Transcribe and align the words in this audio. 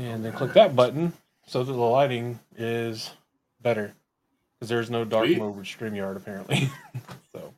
and 0.00 0.24
then 0.24 0.32
click 0.32 0.52
that 0.54 0.74
button 0.74 1.12
so 1.46 1.62
that 1.62 1.72
the 1.72 1.78
lighting 1.78 2.40
is 2.56 3.10
better 3.60 3.94
because 4.54 4.68
there's 4.68 4.90
no 4.90 5.04
dark 5.04 5.26
Sweet. 5.26 5.38
mode 5.38 5.56
with 5.56 5.66
StreamYard 5.66 6.16
apparently. 6.16 6.70
so, 7.32 7.52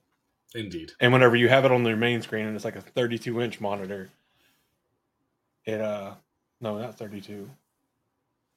Indeed. 0.54 0.92
and 1.00 1.12
whenever 1.12 1.36
you 1.36 1.48
have 1.48 1.64
it 1.64 1.70
on 1.72 1.84
your 1.84 1.96
main 1.96 2.20
screen 2.22 2.46
and 2.46 2.56
it's 2.56 2.64
like 2.64 2.76
a 2.76 2.80
32 2.80 3.40
inch 3.40 3.60
monitor, 3.60 4.10
it 5.64 5.80
uh 5.80 6.14
no 6.60 6.78
not 6.78 6.98
32, 6.98 7.48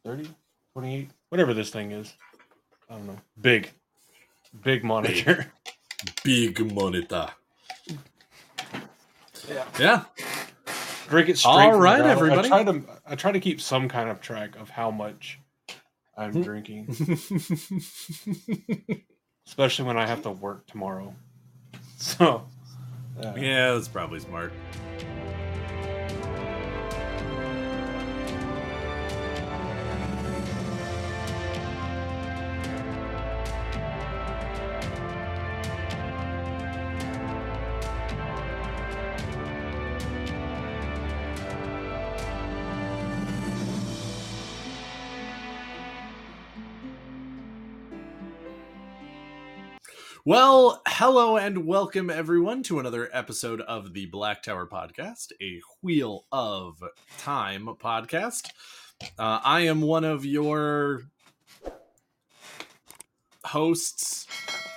30, 0.04 0.30
28, 0.74 1.10
whatever 1.30 1.54
this 1.54 1.70
thing 1.70 1.92
is, 1.92 2.14
I 2.90 2.96
don't 2.96 3.08
know, 3.08 3.18
big, 3.40 3.72
big 4.64 4.84
monitor. 4.84 5.52
Big 6.24 6.74
monitor. 6.74 7.30
Yeah. 9.48 9.66
Yeah. 9.80 10.04
Drink 11.10 11.30
it 11.30 11.38
straight. 11.38 11.52
All 11.54 11.72
from 11.72 11.78
the 11.78 11.84
right, 11.84 12.02
everybody. 12.02 12.48
I 12.48 12.50
try 12.50 12.64
to 12.64 12.82
I 13.08 13.16
try 13.16 13.32
to 13.32 13.40
keep 13.40 13.62
some 13.62 13.88
kind 13.90 14.10
of 14.10 14.22
track 14.22 14.56
of 14.58 14.70
how 14.70 14.92
much 14.92 15.40
I'm 16.18 16.32
Hmm. 16.32 16.42
drinking, 16.44 16.88
especially 19.48 19.86
when 19.86 19.98
I 19.98 20.08
have 20.08 20.22
to 20.24 20.32
work 20.32 20.66
tomorrow. 20.68 21.14
So, 21.98 22.46
uh, 23.20 23.34
yeah, 23.38 23.74
that's 23.74 23.88
probably 23.88 24.20
smart. 24.20 24.52
Well, 50.28 50.82
hello 50.88 51.38
and 51.38 51.68
welcome 51.68 52.10
everyone 52.10 52.64
to 52.64 52.80
another 52.80 53.10
episode 53.14 53.62
of 53.62 53.94
the 53.94 54.08
Black 54.08 54.42
Tower 54.42 54.66
Podcast, 54.66 55.32
a 55.40 55.62
Wheel 55.84 56.26
of 56.32 56.82
Time 57.20 57.68
podcast. 57.80 58.50
Uh, 59.20 59.40
I 59.44 59.62
am 59.62 59.82
one 59.82 60.04
of 60.04 60.26
your 60.26 61.04
hosts. 63.46 64.26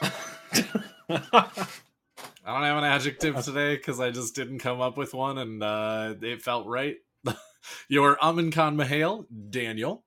I 0.03 0.43
don't 1.09 2.63
have 2.63 2.77
an 2.77 2.85
adjective 2.85 3.43
today 3.43 3.77
because 3.77 4.01
I 4.01 4.11
just 4.11 4.35
didn't 4.35 4.59
come 4.59 4.83
up 4.83 4.99
with 4.99 5.15
one 5.15 5.39
and 5.39 5.63
uh, 5.63 6.15
it 6.21 6.43
felt 6.43 6.67
right. 6.67 6.97
your 7.89 8.23
Amin 8.23 8.51
Khan 8.51 8.77
Mahale, 8.77 9.25
Daniel. 9.49 10.05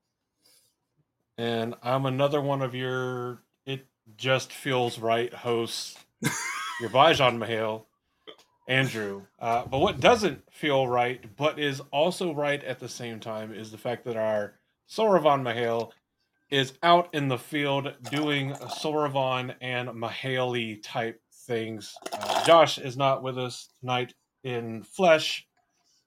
and 1.39 1.73
I'm 1.81 2.05
another 2.05 2.42
one 2.42 2.61
of 2.61 2.76
your 2.76 3.42
just 4.22 4.53
feels 4.53 5.00
right 5.00 5.33
hosts, 5.33 5.97
your 6.80 6.91
Vajan 6.91 7.39
Mahale, 7.39 7.86
Andrew. 8.67 9.23
Uh, 9.39 9.66
but 9.66 9.80
what 9.80 10.00
doesn't 10.00 10.44
feel 10.52 10.88
right, 10.88 11.25
but 11.36 11.58
is 11.58 11.81
also 11.91 12.31
right 12.31 12.64
at 12.64 12.80
the 12.80 12.88
same 12.88 13.19
time, 13.19 13.52
is 13.52 13.72
the 13.72 13.80
fact 13.80 14.05
that 14.05 14.16
our 14.16 14.53
Soravan 14.88 15.42
Mahale 15.42 15.89
is 16.52 16.73
out 16.83 17.09
in 17.14 17.30
the 17.30 17.38
field 17.38 17.92
doing 18.11 18.52
Soravan 18.53 19.55
and 19.59 19.89
Mahale 19.89 20.80
type 20.83 21.19
things. 21.47 21.95
Uh, 22.14 22.45
Josh 22.45 22.77
is 22.77 22.95
not 22.95 23.23
with 23.23 23.39
us 23.39 23.69
tonight 23.80 24.14
in 24.44 24.83
flesh, 24.83 25.47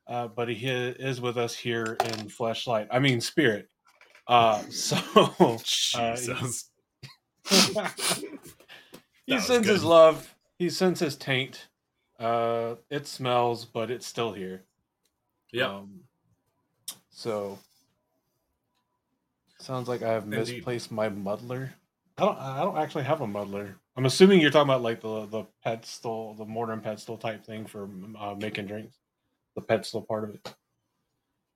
uh, 0.06 0.28
but 0.28 0.48
he 0.48 0.68
is 0.68 1.20
with 1.20 1.36
us 1.36 1.56
here 1.56 1.96
in 2.04 2.28
fleshlight. 2.28 2.86
I 2.92 3.00
mean, 3.00 3.20
spirit. 3.20 3.68
Uh, 4.28 4.62
so 4.70 4.96
uh, 5.94 6.14
Jesus. 6.14 6.70
he 9.26 9.38
sends 9.40 9.68
his 9.68 9.84
love. 9.84 10.34
He 10.58 10.70
sends 10.70 11.00
his 11.00 11.16
taint. 11.16 11.68
Uh, 12.18 12.76
it 12.90 13.06
smells, 13.06 13.64
but 13.64 13.90
it's 13.90 14.06
still 14.06 14.32
here. 14.32 14.62
Yeah. 15.52 15.74
Um, 15.76 16.00
so 17.10 17.58
sounds 19.58 19.88
like 19.88 20.02
I 20.02 20.12
have 20.12 20.24
Indeed. 20.24 20.38
misplaced 20.38 20.92
my 20.92 21.08
muddler. 21.08 21.74
I 22.18 22.24
don't. 22.24 22.38
I 22.38 22.62
don't 22.62 22.78
actually 22.78 23.04
have 23.04 23.20
a 23.20 23.26
muddler. 23.26 23.76
I'm 23.96 24.06
assuming 24.06 24.40
you're 24.40 24.50
talking 24.50 24.68
about 24.68 24.82
like 24.82 25.00
the 25.00 25.26
the 25.26 25.44
pedestal, 25.62 26.34
the 26.34 26.44
mortar 26.44 26.72
and 26.72 26.82
pedestal 26.82 27.16
type 27.16 27.44
thing 27.44 27.66
for 27.66 27.88
uh, 28.18 28.34
making 28.34 28.66
drinks. 28.66 28.96
The 29.54 29.62
pedestal 29.62 30.02
part 30.02 30.24
of 30.24 30.34
it. 30.34 30.54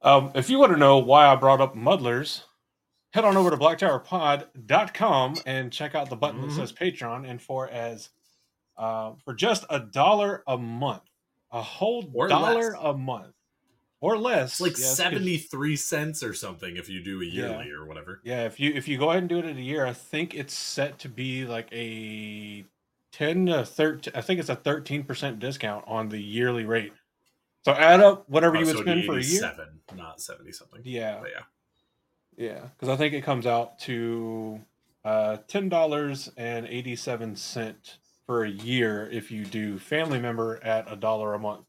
Um, 0.02 0.30
if 0.34 0.48
you 0.48 0.58
want 0.58 0.72
to 0.72 0.78
know 0.78 0.98
why 0.98 1.26
I 1.26 1.34
brought 1.34 1.60
up 1.60 1.74
muddlers, 1.74 2.44
head 3.12 3.24
on 3.24 3.36
over 3.36 3.50
to 3.50 3.56
blacktowerpod.com 3.56 5.36
and 5.46 5.72
check 5.72 5.94
out 5.94 6.10
the 6.10 6.16
button 6.16 6.40
that 6.42 6.52
says 6.52 6.72
Patreon. 6.72 7.28
And 7.28 7.40
for 7.40 7.68
as 7.68 8.10
uh, 8.76 9.12
for 9.24 9.34
just 9.34 9.64
a 9.70 9.80
dollar 9.80 10.42
a 10.46 10.56
month, 10.56 11.02
a 11.50 11.60
whole 11.62 12.08
Or 12.14 12.28
dollar 12.28 12.72
less. 12.72 12.80
a 12.80 12.92
month, 12.94 13.34
or 14.00 14.16
less, 14.16 14.52
It's 14.52 14.60
like 14.60 14.70
yes, 14.78 14.80
'cause- 14.86 14.96
73 14.96 15.74
cents 15.76 16.22
or 16.22 16.32
something 16.34 16.76
if 16.76 16.88
you 16.88 17.02
do 17.02 17.20
a 17.20 17.24
Yeah. 17.24 17.48
yearly 17.62 17.70
or 17.70 17.86
whatever. 17.86 18.20
Yeah, 18.24 18.44
if 18.44 18.60
you 18.60 18.72
if 18.72 18.86
you 18.86 18.96
go 18.98 19.10
ahead 19.10 19.22
and 19.22 19.28
do 19.28 19.38
it 19.38 19.44
in 19.46 19.56
a 19.58 19.60
year, 19.60 19.84
I 19.86 19.92
think 19.92 20.34
it's 20.34 20.54
set 20.54 20.98
to 21.00 21.08
be 21.08 21.44
like 21.44 21.68
a 21.72 22.64
ten 23.10 23.46
to 23.46 23.64
thirteen. 23.64 24.12
I 24.14 24.20
think 24.20 24.38
it's 24.38 24.48
a 24.50 24.54
thirteen 24.56 25.02
percent 25.02 25.40
discount 25.40 25.84
on 25.88 26.08
the 26.10 26.20
yearly 26.20 26.64
rate. 26.64 26.92
So 27.64 27.72
add 27.72 27.98
up 28.00 28.28
whatever 28.28 28.56
Oh, 28.56 28.60
you 28.60 28.66
would 28.66 28.74
it'd 28.76 28.84
spend 28.86 29.04
for 29.04 29.18
a 29.18 29.22
year. 29.22 29.40
Seven, 29.40 29.80
not 29.96 30.20
70 30.20 30.52
something. 30.52 30.80
Yeah, 30.84 31.18
But 31.20 31.30
yeah. 31.32 31.42
Yeah, 32.38 32.60
because 32.72 32.88
I 32.88 32.96
think 32.96 33.14
it 33.14 33.22
comes 33.22 33.46
out 33.46 33.80
to 33.80 34.60
uh, 35.04 35.38
ten 35.48 35.68
dollars 35.68 36.30
and 36.36 36.66
eighty 36.66 36.94
seven 36.96 37.34
cent 37.34 37.98
for 38.26 38.44
a 38.44 38.48
year 38.48 39.08
if 39.10 39.30
you 39.30 39.44
do 39.44 39.78
family 39.78 40.20
member 40.20 40.62
at 40.62 40.90
a 40.90 40.96
dollar 40.96 41.34
a 41.34 41.38
month. 41.38 41.66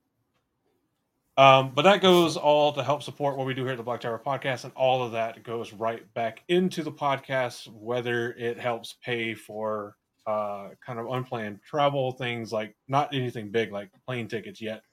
Um, 1.37 1.71
but 1.73 1.83
that 1.83 2.01
goes 2.01 2.37
all 2.37 2.73
to 2.73 2.83
help 2.83 3.01
support 3.01 3.37
what 3.37 3.47
we 3.47 3.53
do 3.53 3.63
here 3.63 3.71
at 3.71 3.77
the 3.77 3.83
Black 3.83 4.01
Tower 4.01 4.21
Podcast, 4.23 4.65
and 4.65 4.73
all 4.75 5.01
of 5.01 5.13
that 5.13 5.41
goes 5.43 5.73
right 5.73 6.03
back 6.13 6.43
into 6.49 6.83
the 6.83 6.91
podcast, 6.91 7.67
whether 7.71 8.33
it 8.33 8.59
helps 8.59 8.95
pay 9.03 9.33
for 9.33 9.95
uh, 10.27 10.69
kind 10.85 10.99
of 10.99 11.07
unplanned 11.07 11.59
travel 11.63 12.11
things 12.11 12.51
like 12.51 12.75
not 12.87 13.11
anything 13.13 13.49
big 13.49 13.71
like 13.71 13.89
plane 14.05 14.27
tickets 14.27 14.61
yet, 14.61 14.83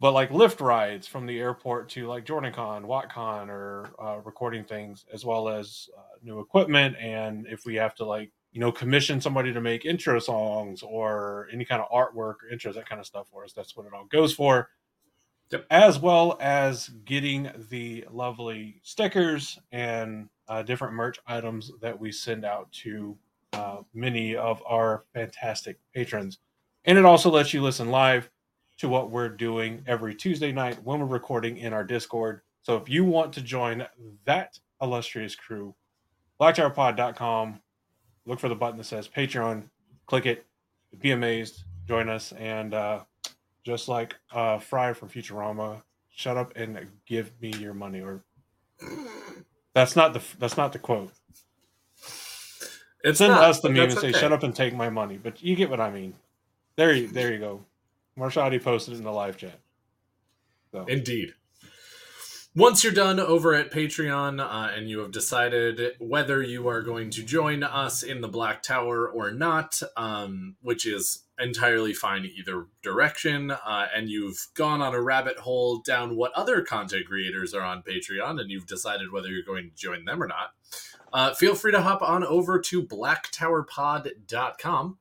but 0.00 0.12
like 0.12 0.30
lift 0.30 0.60
rides 0.60 1.06
from 1.06 1.26
the 1.26 1.38
airport 1.38 1.88
to 1.90 2.06
like 2.06 2.24
JordanCon, 2.24 2.84
WattCon, 2.84 3.48
or 3.48 3.90
uh, 3.98 4.18
recording 4.24 4.64
things, 4.64 5.04
as 5.12 5.24
well 5.24 5.48
as 5.48 5.88
uh, 5.96 6.02
new 6.22 6.40
equipment, 6.40 6.96
and 6.98 7.46
if 7.46 7.64
we 7.64 7.74
have 7.76 7.94
to 7.96 8.04
like 8.04 8.32
you 8.52 8.60
know 8.60 8.72
commission 8.72 9.20
somebody 9.20 9.52
to 9.52 9.60
make 9.60 9.84
intro 9.84 10.18
songs 10.18 10.82
or 10.82 11.48
any 11.52 11.64
kind 11.64 11.82
of 11.82 11.88
artwork 11.90 12.36
or 12.42 12.50
intros, 12.52 12.74
that 12.74 12.88
kind 12.88 13.00
of 13.00 13.06
stuff 13.06 13.28
for 13.30 13.44
us, 13.44 13.52
that's 13.52 13.76
what 13.76 13.86
it 13.86 13.92
all 13.92 14.06
goes 14.06 14.34
for 14.34 14.70
as 15.70 15.98
well 15.98 16.36
as 16.40 16.88
getting 17.04 17.50
the 17.70 18.04
lovely 18.10 18.80
stickers 18.82 19.58
and 19.72 20.28
uh, 20.48 20.62
different 20.62 20.94
merch 20.94 21.18
items 21.26 21.72
that 21.80 21.98
we 21.98 22.12
send 22.12 22.44
out 22.44 22.70
to 22.72 23.16
uh, 23.52 23.78
many 23.92 24.36
of 24.36 24.62
our 24.66 25.04
fantastic 25.12 25.78
patrons. 25.94 26.38
And 26.84 26.96
it 26.96 27.04
also 27.04 27.30
lets 27.30 27.52
you 27.52 27.62
listen 27.62 27.90
live 27.90 28.30
to 28.80 28.88
what 28.88 29.10
we're 29.10 29.28
doing 29.28 29.84
every 29.86 30.14
Tuesday 30.14 30.52
night 30.52 30.82
when 30.84 30.98
we're 30.98 31.06
recording 31.06 31.58
in 31.58 31.74
our 31.74 31.84
Discord. 31.84 32.40
So 32.62 32.76
if 32.76 32.88
you 32.88 33.04
want 33.04 33.30
to 33.34 33.42
join 33.42 33.86
that 34.24 34.58
illustrious 34.80 35.34
crew, 35.34 35.74
blacktowerpod.com, 36.40 37.60
look 38.24 38.40
for 38.40 38.48
the 38.48 38.54
button 38.54 38.78
that 38.78 38.84
says 38.84 39.06
Patreon, 39.06 39.64
click 40.06 40.24
it, 40.24 40.46
be 40.98 41.10
amazed, 41.10 41.64
join 41.86 42.08
us, 42.08 42.32
and 42.32 42.72
uh, 42.72 43.00
just 43.64 43.86
like 43.86 44.16
uh 44.32 44.58
Fry 44.58 44.94
from 44.94 45.10
Futurama, 45.10 45.82
shut 46.08 46.38
up 46.38 46.52
and 46.56 46.86
give 47.06 47.32
me 47.42 47.52
your 47.58 47.74
money. 47.74 48.00
Or 48.00 48.24
that's 49.74 49.94
not 49.94 50.14
the 50.14 50.22
that's 50.38 50.56
not 50.56 50.72
the 50.72 50.78
quote. 50.78 51.12
It's 53.04 53.18
Send 53.18 53.32
not, 53.32 53.44
us 53.44 53.60
the 53.60 53.68
meme 53.68 53.90
and 53.90 53.92
say, 53.92 54.08
okay. 54.08 54.18
"Shut 54.18 54.32
up 54.32 54.42
and 54.42 54.54
take 54.54 54.74
my 54.74 54.88
money." 54.88 55.18
But 55.22 55.42
you 55.42 55.54
get 55.54 55.68
what 55.68 55.80
I 55.80 55.90
mean. 55.90 56.14
There, 56.76 56.94
you 56.94 57.08
there 57.08 57.30
you 57.32 57.38
go. 57.38 57.64
Marshadi 58.18 58.62
posted 58.62 58.94
in 58.94 59.04
the 59.04 59.12
live 59.12 59.36
chat. 59.36 59.60
So 60.72 60.84
Indeed. 60.86 61.34
Once 62.56 62.82
you're 62.82 62.92
done 62.92 63.20
over 63.20 63.54
at 63.54 63.70
Patreon 63.70 64.40
uh, 64.40 64.72
and 64.74 64.90
you 64.90 64.98
have 64.98 65.12
decided 65.12 65.92
whether 66.00 66.42
you 66.42 66.66
are 66.66 66.82
going 66.82 67.08
to 67.10 67.22
join 67.22 67.62
us 67.62 68.02
in 68.02 68.22
the 68.22 68.28
Black 68.28 68.60
Tower 68.60 69.08
or 69.08 69.30
not, 69.30 69.80
um, 69.96 70.56
which 70.60 70.84
is 70.84 71.22
entirely 71.38 71.94
fine 71.94 72.24
either 72.24 72.66
direction, 72.82 73.52
uh, 73.52 73.86
and 73.94 74.08
you've 74.08 74.48
gone 74.54 74.82
on 74.82 74.94
a 74.94 75.00
rabbit 75.00 75.38
hole 75.38 75.78
down 75.78 76.16
what 76.16 76.32
other 76.32 76.62
content 76.62 77.06
creators 77.06 77.54
are 77.54 77.62
on 77.62 77.84
Patreon 77.84 78.40
and 78.40 78.50
you've 78.50 78.66
decided 78.66 79.12
whether 79.12 79.28
you're 79.28 79.44
going 79.44 79.70
to 79.70 79.76
join 79.76 80.04
them 80.04 80.20
or 80.20 80.26
not, 80.26 80.54
uh, 81.12 81.32
feel 81.34 81.54
free 81.54 81.70
to 81.70 81.82
hop 81.82 82.02
on 82.02 82.24
over 82.24 82.58
to 82.58 82.82
blacktowerpod.com 82.82 84.98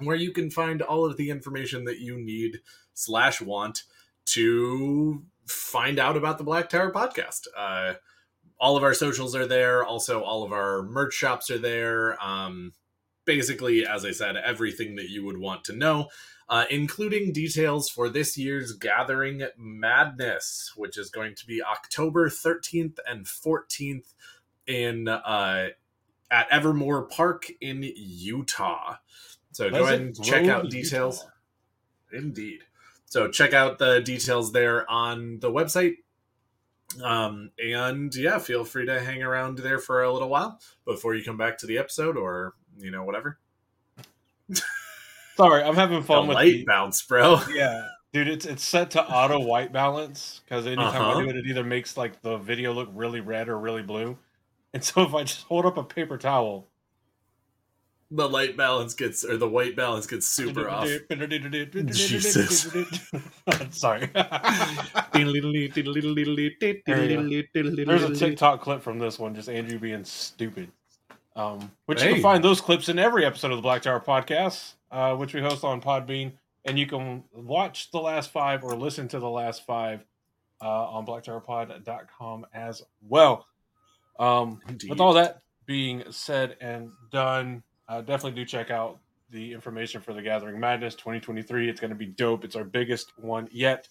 where 0.00 0.16
you 0.16 0.32
can 0.32 0.50
find 0.50 0.82
all 0.82 1.04
of 1.04 1.16
the 1.16 1.30
information 1.30 1.84
that 1.84 2.00
you 2.00 2.18
need 2.18 2.60
slash 2.94 3.40
want 3.40 3.82
to 4.26 5.24
find 5.46 5.98
out 5.98 6.16
about 6.16 6.38
the 6.38 6.44
Black 6.44 6.68
Tower 6.68 6.92
podcast. 6.92 7.46
Uh, 7.56 7.94
all 8.58 8.76
of 8.76 8.82
our 8.82 8.94
socials 8.94 9.34
are 9.34 9.46
there. 9.46 9.84
Also, 9.84 10.22
all 10.22 10.42
of 10.42 10.52
our 10.52 10.82
merch 10.82 11.14
shops 11.14 11.50
are 11.50 11.58
there. 11.58 12.22
Um, 12.22 12.72
basically, 13.24 13.86
as 13.86 14.04
I 14.04 14.10
said, 14.10 14.36
everything 14.36 14.96
that 14.96 15.08
you 15.08 15.24
would 15.24 15.38
want 15.38 15.64
to 15.64 15.72
know, 15.72 16.08
uh, 16.48 16.64
including 16.70 17.32
details 17.32 17.88
for 17.88 18.08
this 18.08 18.36
year's 18.36 18.72
Gathering 18.72 19.42
Madness, 19.56 20.72
which 20.76 20.98
is 20.98 21.10
going 21.10 21.34
to 21.36 21.46
be 21.46 21.62
October 21.62 22.28
13th 22.28 22.98
and 23.08 23.24
14th 23.24 24.14
in 24.66 25.08
uh, 25.08 25.68
at 26.30 26.46
Evermore 26.50 27.02
Park 27.04 27.50
in 27.60 27.82
Utah. 27.96 28.96
So 29.60 29.68
go 29.68 29.84
ahead 29.84 30.00
and 30.00 30.24
check 30.24 30.46
out 30.46 30.70
details. 30.70 31.26
Indeed. 32.14 32.60
So 33.04 33.28
check 33.28 33.52
out 33.52 33.76
the 33.78 34.00
details 34.00 34.52
there 34.52 34.90
on 34.90 35.38
the 35.40 35.50
website. 35.50 35.96
Um, 37.04 37.50
and 37.62 38.14
yeah, 38.14 38.38
feel 38.38 38.64
free 38.64 38.86
to 38.86 38.98
hang 39.02 39.22
around 39.22 39.58
there 39.58 39.78
for 39.78 40.02
a 40.02 40.10
little 40.10 40.30
while 40.30 40.58
before 40.86 41.14
you 41.14 41.22
come 41.22 41.36
back 41.36 41.58
to 41.58 41.66
the 41.66 41.76
episode 41.76 42.16
or, 42.16 42.54
you 42.78 42.90
know, 42.90 43.04
whatever. 43.04 43.38
Sorry, 45.36 45.62
I'm 45.62 45.74
having 45.74 46.02
fun 46.04 46.22
the 46.22 46.28
with 46.28 46.34
light 46.36 46.52
the, 46.52 46.64
bounce, 46.64 47.02
bro. 47.02 47.38
Yeah, 47.54 47.86
dude, 48.14 48.28
it's 48.28 48.46
it's 48.46 48.64
set 48.64 48.92
to 48.92 49.04
auto 49.04 49.40
white 49.40 49.74
balance 49.74 50.40
because 50.46 50.66
anytime 50.66 50.86
Uh-huh. 51.02 51.18
I 51.18 51.22
do 51.22 51.28
it, 51.28 51.36
it 51.36 51.44
either 51.46 51.64
makes 51.64 51.98
like 51.98 52.22
the 52.22 52.38
video 52.38 52.72
look 52.72 52.88
really 52.94 53.20
red 53.20 53.50
or 53.50 53.58
really 53.58 53.82
blue. 53.82 54.16
And 54.72 54.82
so 54.82 55.02
if 55.02 55.12
I 55.14 55.24
just 55.24 55.42
hold 55.42 55.66
up 55.66 55.76
a 55.76 55.84
paper 55.84 56.16
towel, 56.16 56.69
The 58.12 58.28
light 58.28 58.56
balance 58.56 58.94
gets 58.94 59.24
or 59.24 59.36
the 59.36 59.48
white 59.48 59.76
balance 59.76 60.06
gets 60.06 60.26
super 60.26 60.68
off. 60.68 60.88
Jesus. 61.86 62.68
Sorry. 63.70 64.10
There's 67.54 67.76
There's 67.86 68.02
a 68.02 68.14
TikTok 68.14 68.60
clip 68.60 68.82
from 68.82 68.98
this 68.98 69.18
one, 69.18 69.34
just 69.34 69.48
Andrew 69.48 69.78
being 69.78 70.04
stupid. 70.04 70.70
Um, 71.36 71.70
which 71.86 72.02
you 72.02 72.14
can 72.14 72.22
find 72.22 72.42
those 72.42 72.60
clips 72.60 72.88
in 72.88 72.98
every 72.98 73.24
episode 73.24 73.52
of 73.52 73.58
the 73.58 73.62
Black 73.62 73.82
Tower 73.82 74.00
podcast, 74.00 74.74
uh, 74.90 75.14
which 75.14 75.32
we 75.32 75.40
host 75.40 75.62
on 75.62 75.80
Podbean, 75.80 76.32
and 76.64 76.78
you 76.78 76.86
can 76.86 77.22
watch 77.32 77.90
the 77.92 78.00
last 78.00 78.30
five 78.30 78.64
or 78.64 78.74
listen 78.74 79.06
to 79.08 79.20
the 79.20 79.30
last 79.30 79.64
five 79.64 80.04
uh, 80.62 80.88
on 80.90 81.06
blacktowerpod.com 81.06 82.46
as 82.52 82.82
well. 83.08 83.46
Um, 84.18 84.60
with 84.88 85.00
all 85.00 85.14
that 85.14 85.42
being 85.66 86.02
said 86.10 86.56
and 86.60 86.90
done, 87.10 87.62
uh, 87.90 88.00
definitely 88.00 88.40
do 88.40 88.44
check 88.46 88.70
out 88.70 88.98
the 89.30 89.52
information 89.52 90.00
for 90.00 90.12
the 90.14 90.22
Gathering 90.22 90.58
Madness 90.58 90.94
2023. 90.94 91.68
It's 91.68 91.80
going 91.80 91.90
to 91.90 91.94
be 91.96 92.06
dope. 92.06 92.44
It's 92.44 92.56
our 92.56 92.64
biggest 92.64 93.12
one 93.18 93.48
yet. 93.52 93.88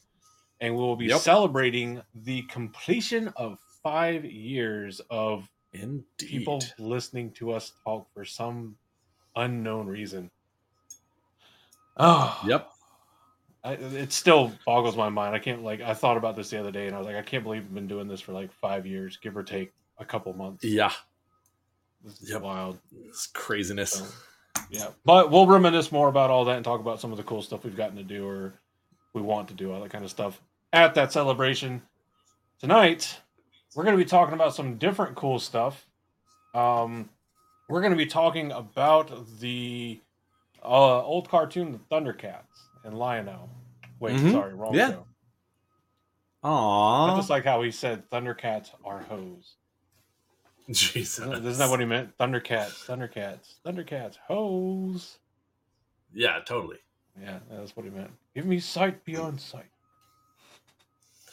And 0.62 0.76
we 0.76 0.82
will 0.82 0.96
be 0.96 1.06
Yep. 1.06 1.20
celebrating 1.22 2.02
the 2.14 2.42
completion 2.44 3.28
of 3.38 3.60
five 3.84 4.26
years 4.26 5.00
of 5.10 5.48
Indeed. 5.74 6.04
people 6.18 6.62
listening 6.78 7.32
to 7.34 7.52
us 7.52 7.74
talk 7.86 8.08
for 8.14 8.26
some 8.26 8.76
unknown 9.36 9.88
reason. 9.88 10.32
Oh, 11.98 12.40
Yep. 12.46 12.70
I, 13.64 13.74
it 13.74 14.14
still 14.14 14.54
boggles 14.66 14.96
my 14.96 15.10
mind. 15.10 15.36
I 15.36 15.40
can't 15.40 15.64
like. 15.64 15.82
I 15.82 15.94
thought 15.94 16.16
about 16.16 16.38
this 16.38 16.50
the 16.50 16.58
other 16.58 16.72
day, 16.72 16.88
and 16.88 16.96
I 16.96 16.98
was 16.98 17.06
like, 17.06 17.18
I 17.18 17.22
can't 17.22 17.44
believe 17.44 17.64
we've 17.64 17.74
been 17.74 17.88
doing 17.88 18.08
this 18.08 18.22
for 18.22 18.32
like 18.32 18.54
five 18.54 18.86
years, 18.86 19.18
give 19.18 19.36
or 19.36 19.44
take 19.44 19.74
a 19.98 20.06
couple 20.06 20.32
months. 20.34 20.64
Yeah. 20.64 20.94
This 22.04 22.22
is 22.22 22.30
Yep. 22.30 22.42
wild. 22.42 22.80
It's 23.06 23.28
craziness. 23.28 23.92
So, 23.92 24.06
yeah, 24.70 24.90
but 25.06 25.32
we'll 25.32 25.48
reminisce 25.48 25.92
more 25.92 26.08
about 26.10 26.30
all 26.30 26.46
that 26.46 26.56
and 26.56 26.64
talk 26.66 26.80
about 26.80 27.00
some 27.00 27.12
of 27.12 27.18
the 27.18 27.24
cool 27.24 27.42
stuff 27.42 27.64
we've 27.64 27.76
gotten 27.76 27.98
to 27.98 28.04
do 28.04 28.28
or 28.28 28.54
we 29.14 29.22
want 29.22 29.48
to 29.50 29.54
do, 29.54 29.72
all 29.74 29.82
that 29.82 29.92
kind 29.92 30.04
of 30.06 30.12
stuff 30.12 30.42
at 30.74 30.96
that 30.96 31.12
celebration. 31.12 31.82
Tonight, 32.60 33.20
we're 33.76 33.84
going 33.84 33.98
to 33.98 34.04
be 34.04 34.10
talking 34.10 34.34
about 34.34 34.56
some 34.56 34.78
different 34.78 35.16
cool 35.16 35.40
stuff. 35.40 35.88
Um, 36.54 37.10
we're 37.70 37.82
going 37.82 37.92
to 37.94 37.98
be 37.98 38.06
talking 38.06 38.52
about 38.52 39.12
the 39.40 40.00
uh, 40.64 41.04
old 41.04 41.30
cartoon, 41.30 41.72
the 41.72 41.96
Thundercats 41.96 42.44
and 42.84 42.98
Lionel. 42.98 43.50
Wait, 44.00 44.16
Mhm. 44.16 44.32
sorry, 44.32 44.54
wrong 44.54 44.74
Yeah. 44.74 44.90
show. 44.92 45.06
I 46.44 46.48
Aww. 46.50 47.16
just 47.18 47.30
like 47.30 47.44
how 47.46 47.62
he 47.62 47.72
said 47.72 48.10
Thundercats 48.10 48.72
are 48.84 49.00
hoes. 49.00 49.56
Jesus. 50.72 51.26
Isn't, 51.26 51.58
that 51.58 51.70
what 51.70 51.80
he 51.80 51.86
meant? 51.86 52.16
Thundercats, 52.18 52.86
Thundercats, 52.86 53.56
Thundercats, 53.66 54.18
hoes. 54.28 55.18
Yeah, 56.14 56.40
totally. 56.46 56.78
Yeah, 57.20 57.40
that's 57.50 57.76
what 57.76 57.86
he 57.86 57.92
meant. 57.92 58.12
Give 58.36 58.46
me 58.46 58.60
sight 58.60 59.04
beyond 59.04 59.42
sight. 59.42 59.66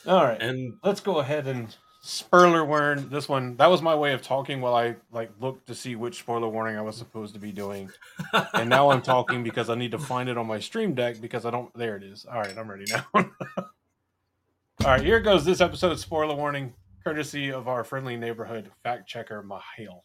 All 0.07 0.25
right, 0.25 0.41
And 0.41 0.75
let's 0.85 1.01
go 1.01 1.19
ahead 1.19 1.47
and 1.49 1.75
spoiler 2.01 2.65
warn 2.65 3.11
this 3.11 3.29
one. 3.29 3.57
That 3.57 3.67
was 3.67 3.83
my 3.83 3.95
way 3.95 4.13
of 4.13 4.23
talking 4.23 4.61
while 4.61 4.75
I 4.75 4.97
like 5.13 5.31
looked 5.41 5.67
to 5.67 5.75
see 5.75 5.97
which 5.97 6.21
spoiler 6.21 6.49
warning 6.49 6.79
I 6.79 6.83
was 6.83 6.97
supposed 6.97 7.35
to 7.35 7.41
be 7.41 7.53
doing, 7.53 7.91
and 8.55 8.71
now 8.71 8.91
I'm 8.91 9.03
talking 9.03 9.43
because 9.43 9.69
I 9.69 9.75
need 9.75 9.91
to 9.91 9.99
find 9.99 10.29
it 10.29 10.39
on 10.39 10.47
my 10.47 10.61
stream 10.61 10.95
deck 10.95 11.21
because 11.21 11.45
I 11.45 11.51
don't. 11.51 11.75
There 11.75 11.97
it 11.97 12.05
is. 12.05 12.25
All 12.25 12.39
right, 12.39 12.57
I'm 12.57 12.71
ready 12.71 12.85
now. 12.89 13.05
All 13.15 14.93
right, 14.93 15.03
here 15.03 15.21
goes 15.21 15.45
this 15.45 15.61
episode 15.61 15.99
spoiler 15.99 16.37
warning, 16.37 16.73
courtesy 17.07 17.53
of 17.53 17.69
our 17.69 17.85
friendly 17.85 18.17
neighborhood 18.17 18.69
fact 18.83 19.09
checker 19.09 19.41
Mahail. 19.41 20.03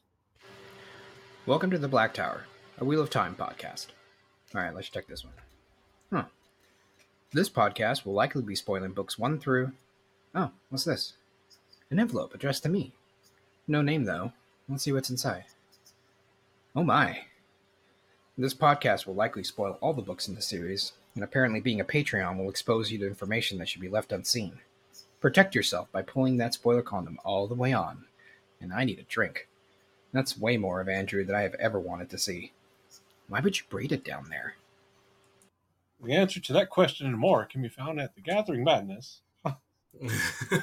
Welcome 1.48 1.71
to 1.71 1.80
the 1.80 1.88
Black 1.88 2.13
Tower, 2.13 2.45
a 2.77 2.86
Wheel 2.86 3.01
of 3.01 3.09
Time 3.09 3.33
podcast. 3.33 3.88
All 4.53 4.62
right, 4.62 4.75
let's 4.75 4.88
check 4.88 5.07
this 5.07 5.24
one. 5.24 5.33
Huh. 6.13 6.25
This 7.33 7.50
podcast 7.50 8.06
will 8.06 8.13
likely 8.13 8.44
be 8.44 8.53
spoiling 8.53 8.92
books 8.92 9.18
1 9.18 9.39
through. 9.39 9.71
Oh, 10.36 10.51
what's 10.69 10.83
this? 10.83 11.13
An 11.89 12.00
envelope 12.00 12.36
addressed 12.36 12.62
to 12.63 12.69
me. 12.69 12.94
No 13.68 13.81
name, 13.81 14.03
though. 14.03 14.31
Let's 14.69 14.83
see 14.83 14.92
what's 14.92 15.09
inside. 15.09 15.45
Oh 16.75 16.83
my. 16.83 17.21
This 18.38 18.53
podcast 18.53 19.07
will 19.07 19.15
likely 19.15 19.44
spoil 19.44 19.80
all 19.81 19.94
the 19.94 20.03
books 20.03 20.27
in 20.27 20.36
the 20.36 20.42
series, 20.44 20.94
and 21.15 21.24
apparently 21.24 21.62
being 21.62 21.81
a 21.81 21.83
Patreon 21.83 22.38
will 22.38 22.51
expose 22.51 22.92
you 22.92 23.00
to 23.00 23.07
information 23.07 23.57
that 23.57 23.69
should 23.69 23.81
be 23.81 23.89
left 23.89 24.12
unseen. 24.12 24.59
Protect 25.21 25.56
yourself 25.56 25.91
by 25.91 26.01
pulling 26.01 26.38
that 26.38 26.53
spoiler 26.53 26.81
condom 26.81 27.19
all 27.23 27.47
the 27.47 27.56
way 27.56 27.71
on. 27.73 28.06
And 28.59 28.73
I 28.73 28.83
need 28.83 29.00
a 29.00 29.03
drink. 29.03 29.47
That's 30.12 30.38
way 30.38 30.57
more 30.57 30.81
of 30.81 30.89
Andrew 30.89 31.23
than 31.23 31.35
I 31.35 31.41
have 31.44 31.53
ever 31.56 31.79
wanted 31.79 32.09
to 32.09 32.18
see. 32.18 32.51
Why 33.29 33.39
would 33.39 33.57
you 33.57 33.63
braid 33.69 33.91
it 33.94 34.03
down 34.03 34.27
there? 34.29 34.56
The 36.03 36.13
answer 36.13 36.39
to 36.41 36.53
that 36.53 36.69
question 36.69 37.06
and 37.07 37.18
more 37.18 37.45
can 37.45 37.62
be 37.62 37.69
found 37.69 38.00
at 38.01 38.15
the 38.15 38.21
Gathering 38.21 38.63
Madness 38.63 39.21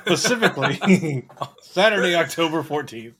specifically 0.04 1.24
Saturday, 1.62 2.14
October 2.16 2.62
14th, 2.62 3.14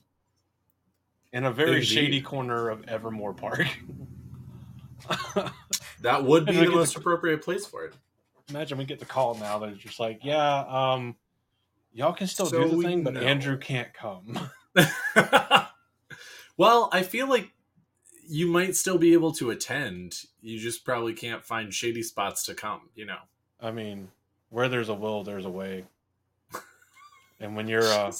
in 1.31 1.45
a 1.45 1.51
very 1.51 1.75
Indeed. 1.75 1.85
shady 1.85 2.21
corner 2.21 2.69
of 2.69 2.83
Evermore 2.87 3.33
Park. 3.33 3.67
that 6.01 6.23
would 6.23 6.45
be 6.45 6.53
the 6.53 6.69
most 6.69 6.93
the- 6.95 6.99
appropriate 6.99 7.41
place 7.41 7.65
for 7.65 7.85
it. 7.85 7.93
Imagine 8.49 8.77
we 8.79 8.85
get 8.85 8.99
the 8.99 9.05
call 9.05 9.35
now 9.35 9.59
that 9.59 9.69
it's 9.69 9.81
just 9.81 9.99
like, 9.99 10.19
yeah, 10.23 10.65
um, 10.67 11.15
y'all 11.93 12.13
can 12.13 12.27
still 12.27 12.45
So 12.45 12.63
do 12.63 12.75
the 12.77 12.83
thing, 12.83 13.03
but 13.03 13.13
know. 13.13 13.21
Andrew 13.21 13.57
can't 13.57 13.93
come. 13.93 14.39
well, 16.57 16.89
I 16.91 17.03
feel 17.03 17.27
like 17.27 17.51
you 18.27 18.47
might 18.47 18.75
still 18.75 18.97
be 18.97 19.13
able 19.13 19.31
to 19.33 19.49
attend. 19.49 20.23
You 20.41 20.59
just 20.59 20.85
probably 20.85 21.13
can't 21.13 21.43
find 21.43 21.73
shady 21.73 22.03
spots 22.03 22.45
to 22.45 22.53
come, 22.53 22.89
you 22.95 23.05
know. 23.05 23.17
I 23.59 23.71
mean, 23.71 24.09
where 24.49 24.69
there's 24.69 24.89
a 24.89 24.93
will, 24.93 25.23
there's 25.23 25.45
a 25.45 25.49
way. 25.51 25.85
And 27.41 27.55
when 27.55 27.69
you're 27.69 27.85
a 27.85 28.11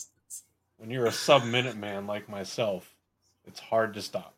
when 0.78 0.90
you're 0.90 1.06
a 1.06 1.12
sub 1.12 1.44
minute 1.44 1.76
man 1.76 2.08
like 2.08 2.30
myself, 2.30 2.96
it's 3.46 3.60
hard 3.60 3.94
to 3.96 4.02
stop. 4.02 4.34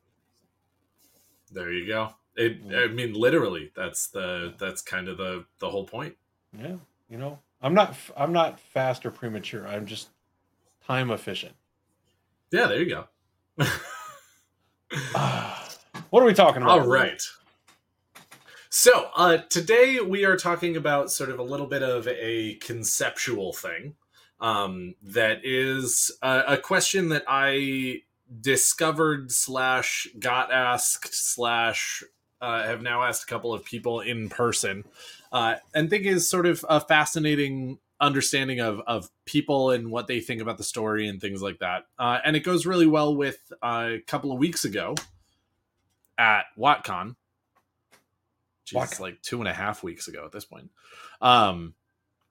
there 1.52 1.72
you 1.72 1.86
go. 1.86 2.16
It, 2.36 2.62
I 2.76 2.88
mean, 2.88 3.14
literally, 3.14 3.72
that's 3.76 4.08
the 4.08 4.56
that's 4.58 4.82
kind 4.82 5.08
of 5.08 5.18
the 5.18 5.46
the 5.60 5.70
whole 5.70 5.86
point. 5.86 6.16
Yeah, 6.58 6.78
you 7.10 7.20
know, 7.20 7.38
I'm 7.62 7.74
not 7.74 7.96
I'm 8.18 8.34
not 8.34 8.60
fast 8.60 9.06
or 9.06 9.12
premature. 9.12 9.68
I'm 9.68 9.86
just 9.86 10.10
time 10.86 11.12
efficient. 11.12 11.53
Yeah, 12.51 12.68
there 12.68 12.82
you 12.82 12.89
go. 12.89 13.06
what 16.10 16.24
are 16.24 16.25
we 16.25 16.34
talking 16.34 16.62
about? 16.62 16.80
All 16.80 16.88
right. 16.88 17.22
So, 18.70 19.10
uh, 19.18 19.39
today 19.50 20.00
we 20.00 20.24
are 20.24 20.38
talking 20.38 20.77
about 20.77 21.12
sort 21.12 21.30
of 21.30 21.39
a 21.39 21.44
little 21.44 21.68
bit 21.68 21.84
of 21.84 22.08
a 22.08 22.56
conceptual 22.56 23.51
thing 23.51 23.96
um, 24.39 24.96
that 25.03 25.41
is 25.44 26.10
a, 26.22 26.44
a 26.48 26.58
question 26.58 27.10
that 27.10 27.25
I 27.27 28.03
discovered 28.39 29.32
slash 29.32 30.08
got 30.20 30.51
asked 30.53 31.13
slash 31.13 32.01
uh, 32.39 32.63
have 32.63 32.82
now 32.82 33.03
asked 33.03 33.24
a 33.24 33.27
couple 33.27 33.53
of 33.53 33.63
people 33.63 34.00
in 34.00 34.30
person 34.30 34.86
uh, 35.32 35.56
and 35.74 35.90
think 35.90 36.06
is 36.06 36.30
sort 36.30 36.46
of 36.46 36.66
a 36.68 36.80
fascinating 36.80 37.80
understanding 38.00 38.60
of, 38.60 38.82
of 38.88 39.10
people 39.26 39.70
and 39.70 39.92
what 39.92 40.08
they 40.08 40.20
think 40.20 40.42
about 40.42 40.58
the 40.58 40.64
story 40.64 41.08
and 41.08 41.22
things 41.22 41.42
like 41.42 41.60
that. 41.60 41.86
Uh, 42.00 42.18
and 42.26 42.36
it 42.36 42.42
goes 42.42 42.66
really 42.66 42.88
well 42.88 43.16
with 43.16 43.54
uh, 43.62 43.90
a 43.92 44.00
couple 44.08 44.32
of 44.32 44.40
weeks 44.40 44.66
ago 44.66 44.96
at 46.18 46.46
WatCon. 46.58 47.16
Jeez, 48.66 49.00
like 49.00 49.22
two 49.22 49.40
and 49.40 49.48
a 49.48 49.54
half 49.54 49.84
weeks 49.84 50.08
ago 50.08 50.26
at 50.26 50.32
this 50.32 50.46
point. 50.46 50.70
Um, 51.22 51.76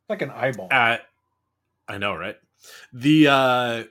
like 0.09 0.23
an 0.23 0.31
eyeball. 0.31 0.69
at 0.71 1.03
I 1.89 1.99
know, 1.99 2.15
right? 2.15 2.37
The 2.93 3.29
uh 3.29 3.85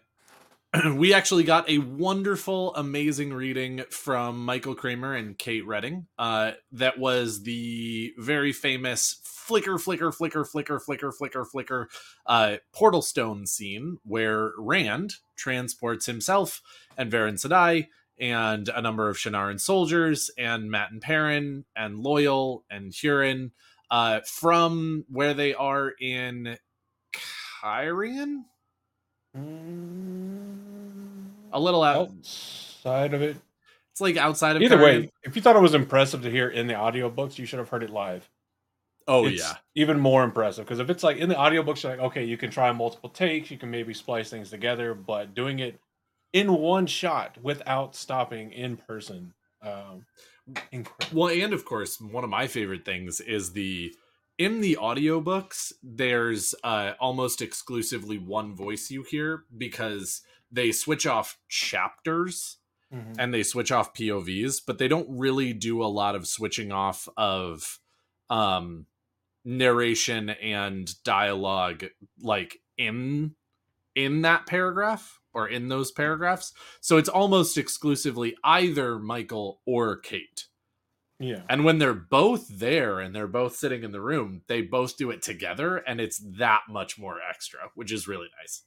we 0.95 1.13
actually 1.13 1.43
got 1.43 1.67
a 1.67 1.79
wonderful, 1.79 2.75
amazing 2.75 3.33
reading 3.33 3.83
from 3.89 4.45
Michael 4.45 4.75
Kramer 4.75 5.15
and 5.15 5.37
Kate 5.37 5.65
Reading. 5.65 6.05
Uh, 6.17 6.51
that 6.71 6.99
was 6.99 7.41
the 7.41 8.13
very 8.17 8.53
famous 8.53 9.19
flicker, 9.23 9.79
flicker, 9.79 10.11
flicker, 10.11 10.45
flicker, 10.45 10.79
flicker, 10.79 11.11
flicker, 11.11 11.45
flicker 11.45 11.89
uh, 12.27 12.57
portal 12.71 13.01
stone 13.01 13.47
scene 13.47 13.97
where 14.03 14.51
Rand 14.59 15.15
transports 15.35 16.05
himself 16.05 16.61
and 16.95 17.11
Verin 17.11 17.43
Sedai 17.43 17.87
and 18.19 18.69
a 18.69 18.81
number 18.81 19.09
of 19.09 19.17
Shienaran 19.17 19.59
soldiers 19.59 20.29
and 20.37 20.69
Mat 20.69 20.91
and 20.91 21.01
Perrin 21.01 21.65
and 21.75 22.03
Loial 22.03 22.61
and 22.69 22.91
Hurin 22.91 23.51
uh, 23.89 24.19
from 24.23 25.05
where 25.09 25.33
they 25.33 25.55
are 25.55 25.93
in 25.99 26.57
Cairhien? 29.35 31.29
A 31.51 31.59
little 31.59 31.83
out. 31.83 32.09
outside 32.09 33.13
of 33.13 33.21
it. 33.21 33.37
It's 33.91 34.01
like 34.01 34.17
outside 34.17 34.55
of 34.55 34.61
Either 34.61 34.77
Cairhien. 34.77 34.81
way, 35.03 35.11
if 35.23 35.35
you 35.35 35.41
thought 35.41 35.55
it 35.55 35.61
was 35.61 35.73
impressive 35.73 36.21
to 36.23 36.31
hear 36.31 36.49
in 36.49 36.67
the 36.67 36.73
audiobooks, 36.73 37.37
you 37.37 37.45
should 37.45 37.59
have 37.59 37.69
heard 37.69 37.83
it 37.83 37.89
live. 37.89 38.29
Oh 39.07 39.25
It's 39.25 39.39
yeah. 39.39 39.55
even 39.75 39.99
more 39.99 40.23
impressive 40.23 40.65
because 40.65 40.79
if 40.79 40.89
it's 40.89 41.03
like 41.03 41.17
in 41.17 41.29
the 41.29 41.35
audiobooks, 41.35 41.83
you're 41.83 41.93
like, 41.93 42.01
okay, 42.01 42.23
you 42.23 42.37
can 42.37 42.51
try 42.51 42.71
multiple 42.71 43.09
takes, 43.09 43.49
you 43.49 43.57
can 43.57 43.71
maybe 43.71 43.93
splice 43.93 44.29
things 44.29 44.51
together, 44.51 44.93
but 44.93 45.33
doing 45.33 45.59
it 45.59 45.79
in 46.31 46.53
one 46.53 46.85
shot 46.85 47.37
without 47.41 47.95
stopping 47.95 48.51
in 48.51 48.77
person, 48.77 49.33
um, 49.63 50.05
incredible. 50.71 51.21
Well, 51.23 51.33
and 51.43 51.53
of 51.53 51.65
course, 51.65 51.99
one 51.99 52.23
of 52.23 52.29
my 52.29 52.45
favorite 52.47 52.85
things 52.85 53.19
is 53.19 53.51
the 53.51 53.93
in 54.39 54.61
the 54.61 54.75
audiobooks, 54.81 55.71
there's 55.83 56.55
uh 56.63 56.93
almost 56.99 57.41
exclusively 57.43 58.17
one 58.17 58.55
voice 58.55 58.89
you 58.89 59.03
hear 59.03 59.43
because 59.55 60.21
they 60.51 60.71
switch 60.71 61.05
off 61.05 61.37
chapters 61.47 62.57
Mhm. 62.91 63.15
and 63.19 63.31
they 63.31 63.43
switch 63.43 63.71
off 63.71 63.93
POVs, 63.93 64.61
but 64.65 64.79
they 64.79 64.87
don't 64.87 65.07
really 65.09 65.53
do 65.53 65.83
a 65.83 65.85
lot 65.85 66.15
of 66.15 66.27
switching 66.27 66.71
off 66.71 67.07
of 67.17 67.79
um 68.31 68.87
narration 69.45 70.29
and 70.31 71.01
dialogue 71.03 71.85
like 72.21 72.57
in 72.77 73.35
in 73.95 74.21
that 74.23 74.45
paragraph 74.47 75.19
or 75.33 75.47
in 75.47 75.67
those 75.67 75.91
paragraphs. 75.91 76.53
So 76.81 76.97
it's 76.97 77.09
almost 77.09 77.57
exclusively 77.57 78.35
either 78.43 78.97
Michael 78.99 79.61
or 79.65 79.97
Kate. 79.97 80.47
Yeah, 81.19 81.41
And 81.49 81.65
when 81.65 81.79
they're 81.79 81.93
both 81.93 82.47
there 82.47 83.01
and 83.01 83.13
they're 83.13 83.27
both 83.27 83.55
sitting 83.57 83.83
in 83.83 83.91
the 83.91 83.99
room, 83.99 84.41
they 84.47 84.61
both 84.61 84.95
do 84.95 85.11
it 85.11 85.21
together 85.21 85.77
and 85.77 85.99
it's 85.99 86.17
that 86.37 86.61
much 86.69 86.97
more 86.97 87.17
extra, 87.21 87.59
which 87.75 87.91
is 87.91 88.07
really 88.07 88.29
nice. 88.41 88.63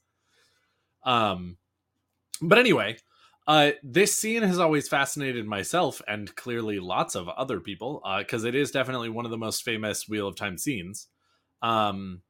Um 1.03 1.57
but 2.41 2.59
anyway, 2.59 2.97
uh 3.47 3.71
this 3.81 4.15
scene 4.15 4.43
has 4.43 4.59
always 4.59 4.87
fascinated 4.87 5.47
myself 5.47 6.01
and 6.07 6.35
clearly 6.35 6.79
lots 6.79 7.15
of 7.15 7.27
other 7.29 7.59
people 7.59 8.01
uh 8.05 8.23
cuz 8.23 8.43
it 8.43 8.53
is 8.55 8.71
definitely 8.71 9.09
one 9.09 9.25
of 9.25 9.31
the 9.31 9.37
most 9.37 9.63
famous 9.63 10.07
Wheel 10.07 10.27
of 10.27 10.35
Time 10.35 10.57
scenes. 10.57 11.07
Um 11.63 12.21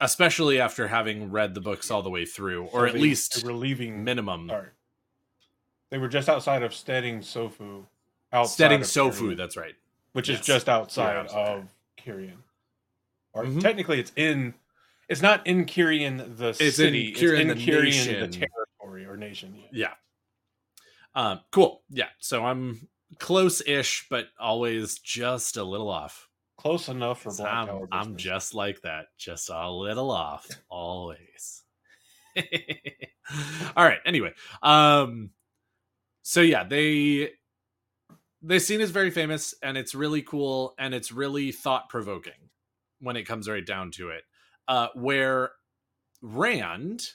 especially 0.00 0.60
after 0.60 0.88
having 0.88 1.30
read 1.30 1.54
the 1.54 1.60
books 1.60 1.90
all 1.90 2.02
the 2.02 2.10
way 2.10 2.26
through 2.26 2.66
or 2.66 2.86
at 2.86 2.94
least 2.94 3.42
relieving 3.44 4.04
minimum 4.04 4.48
Sorry, 4.48 4.68
they 5.90 5.98
were 5.98 6.08
just 6.08 6.28
outside 6.28 6.62
of 6.62 6.72
Stedding 6.74 7.20
Tsofu. 7.20 7.86
Outside 8.32 8.52
Stedding 8.54 8.80
of 8.80 8.86
Tsofu, 8.86 9.36
that's 9.36 9.56
right. 9.56 9.74
which 10.12 10.28
yes. 10.28 10.40
is 10.40 10.46
just 10.46 10.68
outside 10.68 11.26
of 11.26 11.68
Cairhien. 11.98 12.38
Or 13.34 13.44
Mhm. 13.44 13.60
technically, 13.60 13.98
it's 14.00 14.12
in. 14.16 14.54
It's 15.08 15.20
not 15.22 15.46
in 15.46 15.66
Cairhien 15.66 16.36
the 16.38 16.48
It's 16.50 16.60
in 16.60 16.72
city. 16.72 17.12
Cairhien 17.12 17.32
it's 17.32 17.40
in 17.40 17.48
the 17.48 17.54
Cairhien 17.54 17.82
nation. 17.84 18.30
the 18.30 18.46
territory 18.80 19.04
or 19.06 19.16
nation. 19.16 19.54
Yeah. 19.56 19.68
Yeah. 19.72 19.94
Um, 21.14 21.40
cool. 21.50 21.82
Yeah. 21.90 22.08
So 22.18 22.44
I'm 22.44 22.88
close-ish, 23.18 24.06
but 24.08 24.28
always 24.38 24.98
just 24.98 25.56
a 25.58 25.64
little 25.64 25.90
off. 25.90 26.28
Close 26.56 26.88
enough 26.88 27.22
for 27.22 27.34
Black 27.34 27.52
I'm, 27.52 27.66
Tower. 27.66 27.88
I'm 27.92 28.16
just 28.16 28.54
like 28.54 28.80
that, 28.82 29.06
just 29.18 29.50
a 29.50 29.70
little 29.70 30.10
off, 30.10 30.46
always. 30.68 31.64
All 33.76 33.84
right. 33.84 33.98
Anyway, 34.06 34.32
um, 34.62 35.30
so 36.22 36.40
yeah, 36.40 36.64
they 36.64 37.32
this 38.42 38.66
scene 38.66 38.80
is 38.80 38.90
very 38.90 39.10
famous 39.10 39.54
and 39.62 39.78
it's 39.78 39.94
really 39.94 40.22
cool 40.22 40.74
and 40.78 40.94
it's 40.94 41.12
really 41.12 41.52
thought 41.52 41.88
provoking 41.88 42.50
when 43.00 43.16
it 43.16 43.24
comes 43.24 43.48
right 43.48 43.64
down 43.64 43.90
to 43.92 44.10
it. 44.10 44.24
Uh, 44.66 44.88
where 44.94 45.52
Rand, 46.20 47.08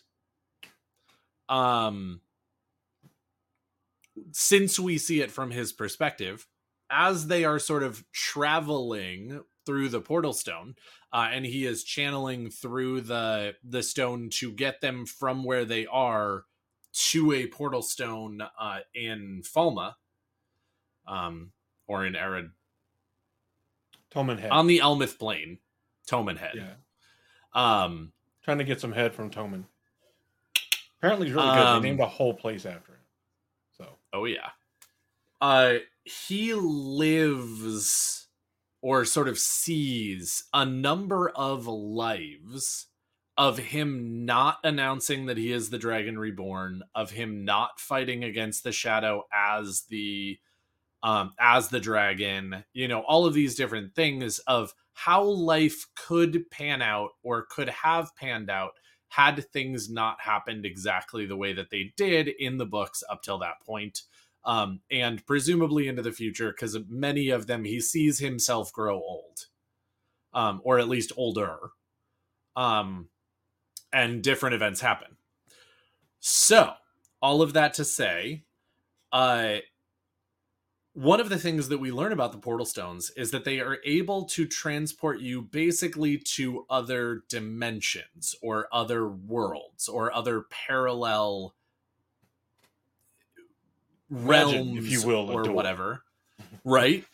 um, 1.50 2.22
since 4.32 4.80
we 4.80 4.98
see 4.98 5.22
it 5.22 5.32
from 5.32 5.52
his 5.52 5.74
perspective, 5.74 6.48
as 6.90 7.28
they 7.28 7.44
are 7.44 7.60
sort 7.60 7.84
of 7.84 8.04
traveling 8.12 9.42
through 9.66 9.90
the 9.90 10.02
portal 10.02 10.34
stone, 10.34 10.76
uh, 11.12 11.30
and 11.32 11.46
he 11.46 11.66
is 11.66 11.84
channeling 11.84 12.50
through 12.50 13.02
the 13.02 13.56
the 13.64 13.84
stone 13.84 14.30
to 14.30 14.52
get 14.52 14.82
them 14.82 15.06
from 15.06 15.44
where 15.44 15.66
they 15.66 15.86
are 15.86 16.44
to 16.94 17.32
a 17.32 17.48
portal 17.48 17.82
stone 17.82 18.42
uh, 18.60 18.80
in 18.94 19.42
Falme, 19.44 19.94
um, 21.08 21.52
or 21.88 22.06
in 22.06 22.14
Ered 22.14 22.52
Toman 24.14 24.40
head. 24.40 24.52
on 24.52 24.68
the 24.68 24.80
Almoth 24.80 25.18
Plain, 25.20 25.60
Toman 26.10 26.38
Head. 26.38 26.54
yeah, 26.56 26.74
Um, 27.54 28.12
trying 28.44 28.58
to 28.60 28.64
get 28.64 28.80
some 28.82 28.92
head 28.94 29.14
from 29.14 29.30
Toman. 29.30 29.66
Apparently, 31.00 31.28
he's 31.28 31.36
really 31.36 31.48
good. 31.50 31.58
Um, 31.66 31.82
They 31.82 31.90
named 31.90 32.00
a 32.00 32.08
whole 32.08 32.34
place 32.34 32.66
after 32.66 32.94
him. 32.94 33.00
So 33.78 33.86
Oh 34.14 34.26
yeah. 34.26 34.50
Uh 35.40 35.76
he 36.04 36.54
lives 36.54 38.28
or 38.82 39.06
sort 39.06 39.28
of 39.28 39.38
sees 39.38 40.46
a 40.54 40.66
number 40.66 41.30
of 41.30 41.68
lives 41.68 42.88
of 43.38 43.58
him 43.60 44.26
not 44.26 44.58
announcing 44.64 45.28
that 45.28 45.38
he 45.38 45.52
is 45.52 45.70
the 45.70 45.78
dragon 45.78 46.18
reborn, 46.18 46.82
of 46.96 47.12
him 47.12 47.46
not 47.46 47.80
fighting 47.80 48.24
against 48.24 48.64
the 48.64 48.72
shadow 48.72 49.28
as 49.32 49.84
the 49.90 50.40
um 51.04 51.34
as 51.40 51.70
the 51.70 51.80
dragon, 51.80 52.64
you 52.74 52.88
know, 52.88 53.02
all 53.02 53.26
of 53.26 53.34
these 53.34 53.56
different 53.56 53.96
things 53.96 54.40
of 54.40 54.74
how 54.94 55.24
life 55.24 55.86
could 55.96 56.50
pan 56.50 56.82
out 56.82 57.12
or 57.24 57.46
could 57.52 57.70
have 57.70 58.16
panned 58.16 58.50
out 58.50 58.72
had 59.10 59.48
things 59.52 59.90
not 59.90 60.20
happened 60.20 60.66
exactly 60.66 61.26
the 61.26 61.38
way 61.38 61.54
that 61.54 61.70
they 61.70 61.94
did 61.96 62.28
in 62.28 62.58
the 62.58 62.66
books 62.66 63.04
up 63.10 63.22
till 63.22 63.38
that 63.38 63.62
point 63.66 64.02
um, 64.44 64.82
and 64.90 65.26
presumably 65.26 65.88
into 65.88 66.02
the 66.02 66.12
future 66.12 66.52
because 66.52 66.78
many 66.90 67.30
of 67.30 67.48
them 67.48 67.64
he 67.64 67.80
sees 67.80 68.20
himself 68.20 68.72
grow 68.74 68.96
old 68.96 69.46
um, 70.34 70.62
or 70.64 70.80
at 70.80 70.90
least 70.90 71.12
older 71.16 71.58
um, 72.56 73.10
and 73.94 74.24
different 74.24 74.56
events 74.56 74.82
happen. 74.82 75.18
So 76.20 76.74
all 77.22 77.42
of 77.42 77.54
that 77.54 77.76
to 77.76 77.86
say 77.86 78.44
uh, 79.12 79.58
one 80.98 81.20
of 81.20 81.30
the 81.30 81.38
things 81.38 81.70
that 81.70 81.78
we 81.78 81.92
learn 81.92 82.12
about 82.12 82.32
the 82.32 82.40
portal 82.40 82.66
stones 82.66 83.12
is 83.16 83.30
that 83.30 83.46
they 83.46 83.60
are 83.60 83.78
able 83.86 84.26
to 84.26 84.48
transport 84.48 85.20
you 85.20 85.44
basically 85.44 86.18
to 86.18 86.66
other 86.72 87.22
dimensions 87.30 88.34
or 88.42 88.68
other 88.72 89.08
worlds 89.08 89.88
or 89.88 90.12
other 90.12 90.46
parallel 90.50 91.54
realms 94.10 94.54
Legend, 94.54 94.78
if 94.80 94.92
you 94.92 95.06
will, 95.06 95.30
or 95.30 95.52
whatever 95.52 96.02
right? 96.66 97.06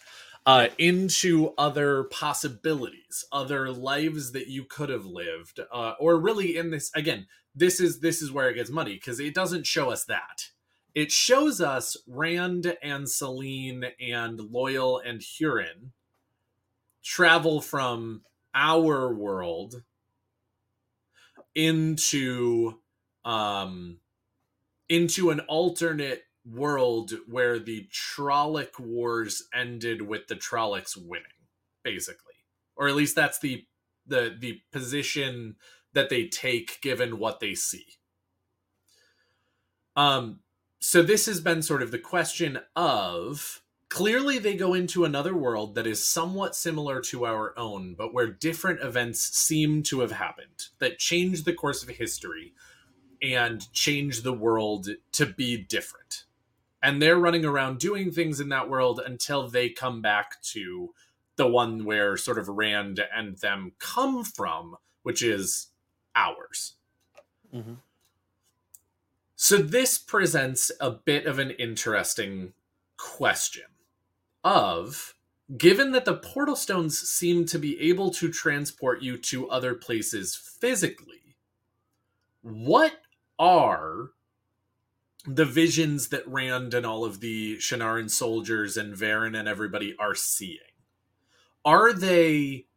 Uh 0.46 0.68
into 0.78 1.54
other 1.58 2.06
possibilities 2.06 3.26
other 3.34 3.70
lives 3.70 4.32
that 4.32 4.48
you 4.48 4.64
could 4.64 4.88
have 4.88 5.06
lived 5.06 5.60
uh 5.74 5.94
or 6.00 6.18
really 6.18 6.56
in 6.56 6.72
this 6.72 6.90
again 6.96 7.28
this 7.54 7.82
is 7.82 8.00
this 8.00 8.22
is 8.22 8.32
where 8.32 8.50
it 8.50 8.56
gets 8.56 8.70
muddy 8.70 8.94
because 8.94 9.20
it 9.20 9.36
doesn't 9.36 9.68
show 9.68 9.92
us 9.92 10.06
that 10.06 10.53
it 10.96 11.12
shows 11.12 11.60
us 11.60 11.98
Rand 12.08 12.78
and 12.82 13.10
Selene 13.10 13.86
and 14.00 14.40
Loial 14.40 15.02
and 15.04 15.20
Hurin 15.20 15.92
travel 17.04 17.62
from 17.62 18.24
our 18.54 19.14
world 19.14 19.84
into 21.56 22.80
um 23.26 24.00
into 24.90 25.30
an 25.30 25.40
alternate 25.42 26.24
world 26.46 27.14
where 27.28 27.58
the 27.60 27.88
Trolloc 27.92 28.80
Wars 28.80 29.44
ended 29.54 30.02
with 30.02 30.28
the 30.28 30.36
Trollocs 30.36 30.98
winning, 30.98 31.26
basically. 31.84 32.34
Or 32.76 32.88
at 32.88 32.96
least 32.96 33.16
that's 33.16 33.40
the 33.40 33.66
the 34.06 34.36
the 34.38 34.62
position 34.72 35.56
that 35.94 36.10
they 36.10 36.28
take 36.28 36.82
given 36.82 37.18
what 37.20 37.40
they 37.40 37.56
see. 37.56 37.86
Um 39.96 40.42
so 40.84 41.02
this 41.02 41.28
has 41.28 41.40
been 41.40 41.62
sort 41.62 41.82
of 41.82 41.92
the 41.92 41.98
question 41.98 42.60
of 42.76 43.62
clearly 43.88 44.38
they 44.38 44.54
go 44.54 44.74
into 44.74 45.06
another 45.06 45.34
world 45.34 45.76
that 45.76 45.88
is 45.88 46.06
somewhat 46.06 46.58
similar 46.58 47.00
to 47.00 47.26
our 47.26 47.58
own, 47.58 47.96
but 47.98 48.14
where 48.14 48.28
different 48.28 48.82
events 48.82 49.22
seem 49.22 49.82
to 49.84 50.02
have 50.02 50.12
happened 50.12 50.68
that 50.80 51.00
change 51.00 51.46
the 51.46 51.54
course 51.54 51.84
of 51.84 51.90
history 51.90 52.54
and 53.22 53.72
change 53.72 54.24
the 54.24 54.34
world 54.34 54.90
to 55.14 55.26
be 55.26 55.56
different. 55.56 56.26
And 56.82 57.02
they're 57.02 57.16
running 57.16 57.46
around 57.46 57.80
doing 57.80 58.12
things 58.12 58.42
in 58.42 58.50
that 58.50 58.70
world 58.70 59.00
until 59.06 59.48
they 59.48 59.70
come 59.70 60.02
back 60.02 60.42
to 60.52 60.94
the 61.38 61.48
one 61.48 61.86
where 61.86 62.18
sort 62.18 62.38
of 62.38 62.50
Rand 62.50 63.02
and 63.16 63.38
them 63.38 63.72
come 63.80 64.26
from, 64.26 64.76
which 65.04 65.24
is 65.24 65.68
ours. 66.14 66.74
Mhm. 67.54 67.78
So 69.44 69.58
this 69.58 69.98
presents 69.98 70.72
a 70.80 70.90
bit 70.90 71.26
of 71.26 71.38
an 71.38 71.52
interesting 71.52 72.54
question 72.96 73.66
of 74.42 75.16
given 75.58 75.92
that 75.92 76.06
the 76.06 76.16
portal 76.16 76.56
stones 76.56 76.98
seem 76.98 77.46
to 77.48 77.60
be 77.60 77.78
able 77.82 78.10
to 78.12 78.32
transport 78.32 79.02
you 79.02 79.18
to 79.18 79.50
other 79.50 79.74
places 79.74 80.34
physically, 80.34 81.36
what 82.42 83.02
are 83.38 84.12
the 85.26 85.44
visions 85.44 86.08
that 86.08 86.26
Rand 86.26 86.74
and 86.74 86.86
all 86.86 87.04
of 87.04 87.20
the 87.20 87.58
Shienaran 87.58 88.10
soldiers 88.10 88.78
and 88.78 88.96
Verin 88.96 89.38
and 89.38 89.50
everybody 89.50 89.94
are 90.00 90.16
seeing? 90.16 90.60
Are 91.66 91.92
they 91.92 92.68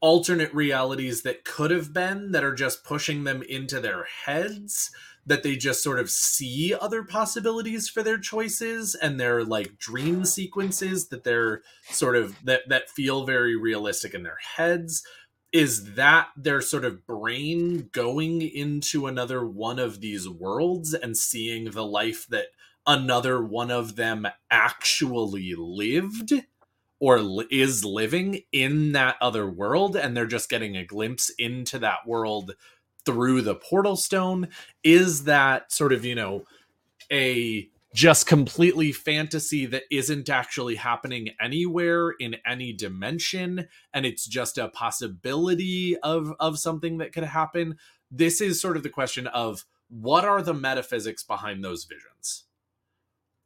alternate 0.00 0.52
realities 0.54 1.22
that 1.22 1.44
could 1.44 1.70
have 1.70 1.94
been 1.94 2.32
that 2.32 2.44
are 2.44 2.54
just 2.54 2.84
pushing 2.84 3.24
them 3.24 3.42
into 3.42 3.80
their 3.80 4.04
heads? 4.04 4.90
That 5.28 5.42
they 5.42 5.56
just 5.56 5.82
sort 5.82 6.00
of 6.00 6.10
see 6.10 6.74
other 6.74 7.04
possibilities 7.04 7.88
for 7.88 8.02
their 8.02 8.18
choices 8.18 8.94
and 8.94 9.20
they're 9.20 9.44
like 9.44 9.78
dream 9.78 10.24
sequences 10.24 11.08
that 11.08 11.22
they're 11.22 11.62
sort 11.90 12.16
of 12.16 12.34
that 12.44 12.62
that 12.68 12.90
feel 12.90 13.26
very 13.26 13.54
realistic 13.54 14.14
in 14.14 14.22
their 14.22 14.38
heads. 14.56 15.04
Is 15.52 15.94
that 15.94 16.28
their 16.36 16.60
sort 16.60 16.84
of 16.84 17.06
brain 17.06 17.88
going 17.92 18.42
into 18.42 19.06
another 19.06 19.46
one 19.46 19.78
of 19.78 20.00
these 20.00 20.28
worlds 20.28 20.94
and 20.94 21.16
seeing 21.16 21.70
the 21.70 21.84
life 21.84 22.26
that 22.28 22.46
another 22.86 23.42
one 23.42 23.70
of 23.70 23.96
them 23.96 24.26
actually 24.50 25.54
lived 25.56 26.32
or 27.00 27.44
is 27.50 27.84
living 27.84 28.42
in 28.52 28.92
that 28.92 29.16
other 29.20 29.48
world? 29.48 29.96
And 29.96 30.16
they're 30.16 30.26
just 30.26 30.50
getting 30.50 30.76
a 30.76 30.84
glimpse 30.84 31.30
into 31.38 31.78
that 31.78 32.06
world 32.06 32.54
through 33.08 33.40
the 33.40 33.54
portal 33.54 33.96
stone 33.96 34.48
is 34.84 35.24
that 35.24 35.72
sort 35.72 35.94
of 35.94 36.04
you 36.04 36.14
know 36.14 36.44
a 37.10 37.68
just 37.94 38.26
completely 38.26 38.92
fantasy 38.92 39.64
that 39.66 39.84
isn't 39.90 40.28
actually 40.28 40.74
happening 40.74 41.30
anywhere 41.40 42.10
in 42.10 42.36
any 42.46 42.72
dimension 42.72 43.66
and 43.94 44.04
it's 44.04 44.26
just 44.26 44.58
a 44.58 44.68
possibility 44.68 45.96
of 45.98 46.32
of 46.38 46.58
something 46.58 46.98
that 46.98 47.12
could 47.12 47.24
happen. 47.24 47.78
This 48.10 48.40
is 48.40 48.60
sort 48.60 48.76
of 48.76 48.82
the 48.82 48.90
question 48.90 49.26
of 49.26 49.64
what 49.88 50.24
are 50.24 50.42
the 50.42 50.54
metaphysics 50.54 51.22
behind 51.22 51.64
those 51.64 51.84
visions? 51.84 52.44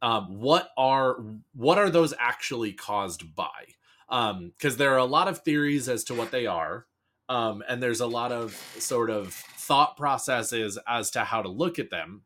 Um 0.01 0.39
what 0.39 0.71
are 0.77 1.17
what 1.53 1.77
are 1.77 1.89
those 1.89 2.13
actually 2.19 2.73
caused 2.73 3.33
by? 3.35 3.47
Um 4.09 4.51
because 4.57 4.75
there 4.75 4.93
are 4.93 4.97
a 4.97 5.05
lot 5.05 5.29
of 5.29 5.39
theories 5.39 5.87
as 5.87 6.03
to 6.05 6.13
what 6.13 6.31
they 6.31 6.47
are 6.47 6.85
um 7.29 7.63
and 7.69 7.81
there's 7.81 8.01
a 8.01 8.07
lot 8.07 8.33
of 8.33 8.53
sort 8.77 9.09
of 9.09 9.41
thought 9.63 9.97
processes 9.97 10.77
as 10.87 11.11
to 11.11 11.21
how 11.21 11.41
to 11.41 11.49
look 11.49 11.79
at 11.79 11.89
them. 11.89 12.23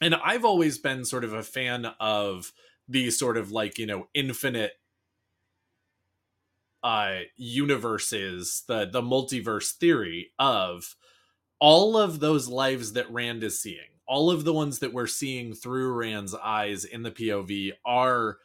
And 0.00 0.14
I've 0.14 0.44
always 0.44 0.78
been 0.78 1.04
sort 1.04 1.24
of 1.24 1.32
a 1.32 1.42
fan 1.42 1.86
of 2.00 2.52
the 2.88 3.10
sort 3.10 3.36
of 3.36 3.52
like 3.52 3.78
you 3.78 3.86
know 3.86 4.08
infinite 4.12 4.72
uh 6.82 7.20
universes 7.36 8.64
the 8.66 8.84
the 8.90 9.00
multiverse 9.00 9.70
theory 9.70 10.32
of 10.36 10.96
all 11.60 11.96
of 11.96 12.18
those 12.18 12.48
lives 12.48 12.94
that 12.94 13.10
Rand 13.10 13.44
is 13.44 13.62
seeing 13.62 13.92
all 14.06 14.30
of 14.30 14.44
the 14.44 14.52
ones 14.52 14.80
that 14.80 14.92
we're 14.92 15.06
seeing 15.06 15.54
through 15.54 15.92
Rand's 15.92 16.34
eyes 16.34 16.84
in 16.84 17.02
the 17.02 17.10
POV 17.10 17.72
are 17.84 18.38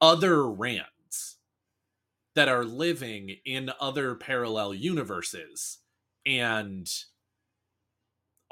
other 0.00 0.48
Rands 0.48 1.36
that 2.34 2.48
are 2.48 2.64
living 2.64 3.36
in 3.44 3.70
other 3.80 4.14
parallel 4.14 4.74
universes. 4.74 5.78
And 6.24 6.90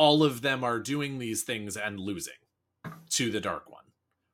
all 0.01 0.23
of 0.23 0.41
them 0.41 0.65
are 0.65 0.79
doing 0.79 1.19
these 1.19 1.43
things 1.43 1.77
and 1.77 2.01
losing 2.01 2.33
to 3.11 3.31
the 3.31 3.41
dark 3.41 3.71
one 3.71 3.85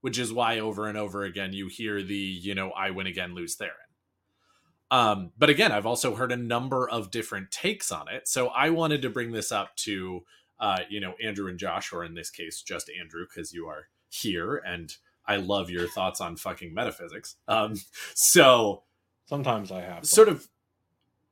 which 0.01 0.17
is 0.21 0.33
why 0.33 0.61
over 0.61 0.87
and 0.87 0.97
over 0.97 1.25
again 1.25 1.53
you 1.53 1.67
hear 1.67 2.01
the 2.01 2.15
you 2.15 2.55
know 2.55 2.71
i 2.71 2.91
win 2.91 3.09
again 3.09 3.35
Lews 3.35 3.57
Therin. 3.57 4.97
um 4.97 5.33
but 5.37 5.51
again 5.51 5.73
i've 5.73 5.85
also 5.85 6.15
heard 6.15 6.31
a 6.31 6.37
number 6.37 6.89
of 6.89 7.11
different 7.11 7.51
takes 7.51 7.91
on 7.91 8.07
it. 8.09 8.29
So 8.29 8.47
i 8.49 8.71
wanted 8.71 9.03
to 9.03 9.11
bring 9.11 9.33
this 9.33 9.51
up 9.51 9.75
to 9.79 10.21
uh 10.61 10.83
you 10.89 11.01
know 11.01 11.15
andrew 11.21 11.49
and 11.49 11.59
josh 11.59 11.93
or 11.93 12.05
in 12.05 12.15
this 12.15 12.31
case 12.31 12.63
just 12.63 12.89
andrew 13.01 13.27
because 13.29 13.53
you 13.53 13.67
are 13.67 13.89
here 14.09 14.63
and 14.65 14.95
i 15.27 15.35
love 15.35 15.69
your 15.69 15.89
thoughts 15.89 16.21
on 16.21 16.37
fucking 16.37 16.73
metaphysics. 16.73 17.35
Um 17.49 17.75
so 18.15 18.85
Sometimes 19.29 19.73
I 19.73 19.81
have 19.81 20.07
sort 20.07 20.29
of 20.29 20.47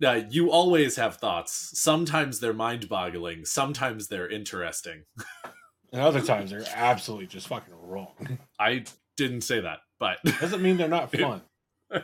uh, 0.05 0.21
you 0.29 0.51
always 0.51 0.97
have 0.97 1.17
thoughts 1.17 1.71
sometimes 1.79 2.41
they're 2.41 2.53
mind-boggling 2.53 3.45
sometimes 3.45 4.09
they're 4.09 4.29
interesting 4.29 5.05
and 5.93 6.03
other 6.03 6.21
times 6.21 6.51
they're 6.51 6.65
absolutely 6.75 7.27
just 7.27 7.49
fucking 7.49 7.75
wrong. 7.75 8.39
i 8.59 8.83
didn't 9.17 9.43
say 9.43 9.61
that 9.61 9.79
but 10.01 10.19
Doesn't 10.41 10.63
mean 10.63 10.77
they're 10.77 10.89
not 10.89 11.13
fun. 11.13 11.43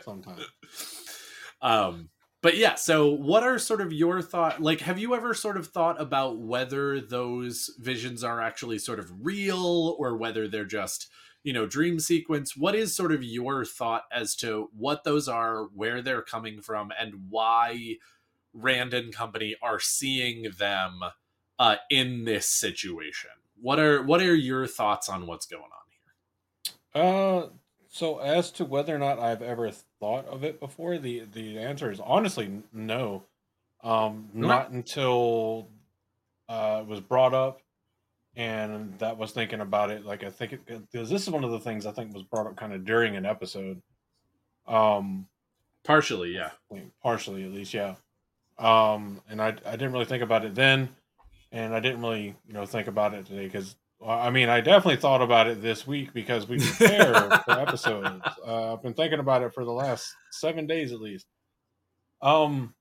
Sometimes. 0.03 0.45
um 1.61 2.09
but 2.41 2.55
yeah 2.55 2.75
so 2.75 3.09
what 3.09 3.43
are 3.43 3.59
sort 3.59 3.81
of 3.81 3.91
your 3.91 4.21
thought 4.21 4.61
like 4.61 4.79
have 4.81 4.97
you 4.97 5.13
ever 5.13 5.33
sort 5.33 5.57
of 5.57 5.67
thought 5.67 5.99
about 5.99 6.39
whether 6.39 7.01
those 7.01 7.69
visions 7.79 8.23
are 8.23 8.41
actually 8.41 8.79
sort 8.79 8.99
of 8.99 9.11
real 9.21 9.95
or 9.99 10.15
whether 10.15 10.47
they're 10.47 10.63
just 10.65 11.09
you 11.43 11.53
know 11.53 11.65
dream 11.65 11.99
sequence. 11.99 12.55
What 12.55 12.75
is 12.75 12.95
sort 12.95 13.11
of 13.11 13.23
your 13.23 13.65
thought 13.65 14.03
as 14.11 14.35
to 14.37 14.69
what 14.77 15.03
those 15.03 15.27
are 15.27 15.63
where 15.75 16.01
they're 16.01 16.21
coming 16.21 16.61
from 16.61 16.91
and 16.99 17.25
why 17.29 17.97
rand 18.53 18.93
and 18.93 19.13
company 19.13 19.55
are 19.61 19.79
seeing 19.79 20.51
them 20.57 21.01
uh 21.59 21.77
in 21.89 22.25
this 22.25 22.47
situation? 22.47 23.31
What 23.61 23.79
are 23.79 24.01
what 24.03 24.21
are 24.21 24.35
your 24.35 24.67
thoughts 24.67 25.09
on 25.09 25.27
what's 25.27 25.45
going 25.45 25.63
on 25.63 26.71
here? 26.93 27.03
Uh, 27.03 27.47
so 27.87 28.19
as 28.19 28.51
to 28.53 28.65
whether 28.65 28.95
or 28.95 28.99
not 28.99 29.19
I've 29.19 29.41
ever 29.41 29.69
thought 29.99 30.25
of 30.27 30.43
it 30.43 30.59
before, 30.59 30.97
the 30.97 31.23
the 31.31 31.59
answer 31.59 31.91
is 31.91 31.99
honestly 31.99 32.63
no. 32.73 33.23
Um, 33.83 34.29
not 34.33 34.69
until 34.69 35.67
uh, 36.47 36.81
it 36.81 36.87
was 36.87 36.99
brought 36.99 37.33
up, 37.33 37.61
and 38.35 38.97
that 38.99 39.17
was 39.17 39.31
thinking 39.31 39.61
about 39.61 39.89
it. 39.89 40.05
Like 40.05 40.23
I 40.23 40.29
think 40.29 40.59
because 40.65 41.09
this 41.09 41.23
is 41.23 41.29
one 41.29 41.43
of 41.43 41.51
the 41.51 41.59
things 41.59 41.85
I 41.85 41.91
think 41.91 42.13
was 42.13 42.23
brought 42.23 42.47
up 42.47 42.55
kind 42.55 42.73
of 42.73 42.85
during 42.85 43.15
an 43.15 43.25
episode. 43.25 43.81
Um, 44.67 45.27
partially 45.83 46.35
yeah 46.35 46.51
partially 47.01 47.43
at 47.43 47.51
least, 47.51 47.73
yeah. 47.73 47.95
Um, 48.57 49.21
and 49.29 49.41
I 49.41 49.49
I 49.65 49.71
didn't 49.71 49.91
really 49.91 50.05
think 50.05 50.23
about 50.23 50.45
it 50.45 50.55
then, 50.55 50.89
and 51.51 51.73
I 51.73 51.79
didn't 51.79 52.01
really 52.01 52.35
you 52.47 52.53
know 52.53 52.65
think 52.65 52.87
about 52.87 53.13
it 53.13 53.25
today 53.25 53.45
because 53.45 53.75
I 54.05 54.29
mean 54.29 54.49
I 54.49 54.61
definitely 54.61 55.01
thought 55.01 55.21
about 55.21 55.47
it 55.47 55.61
this 55.61 55.85
week 55.85 56.13
because 56.13 56.47
we 56.47 56.59
prepare 56.59 57.13
for 57.45 57.51
episodes. 57.59 58.23
Uh, 58.45 58.73
I've 58.73 58.83
been 58.83 58.93
thinking 58.93 59.19
about 59.19 59.43
it 59.43 59.53
for 59.53 59.65
the 59.65 59.71
last 59.71 60.13
seven 60.31 60.67
days 60.67 60.91
at 60.91 61.01
least. 61.01 61.25
Um, 62.21 62.75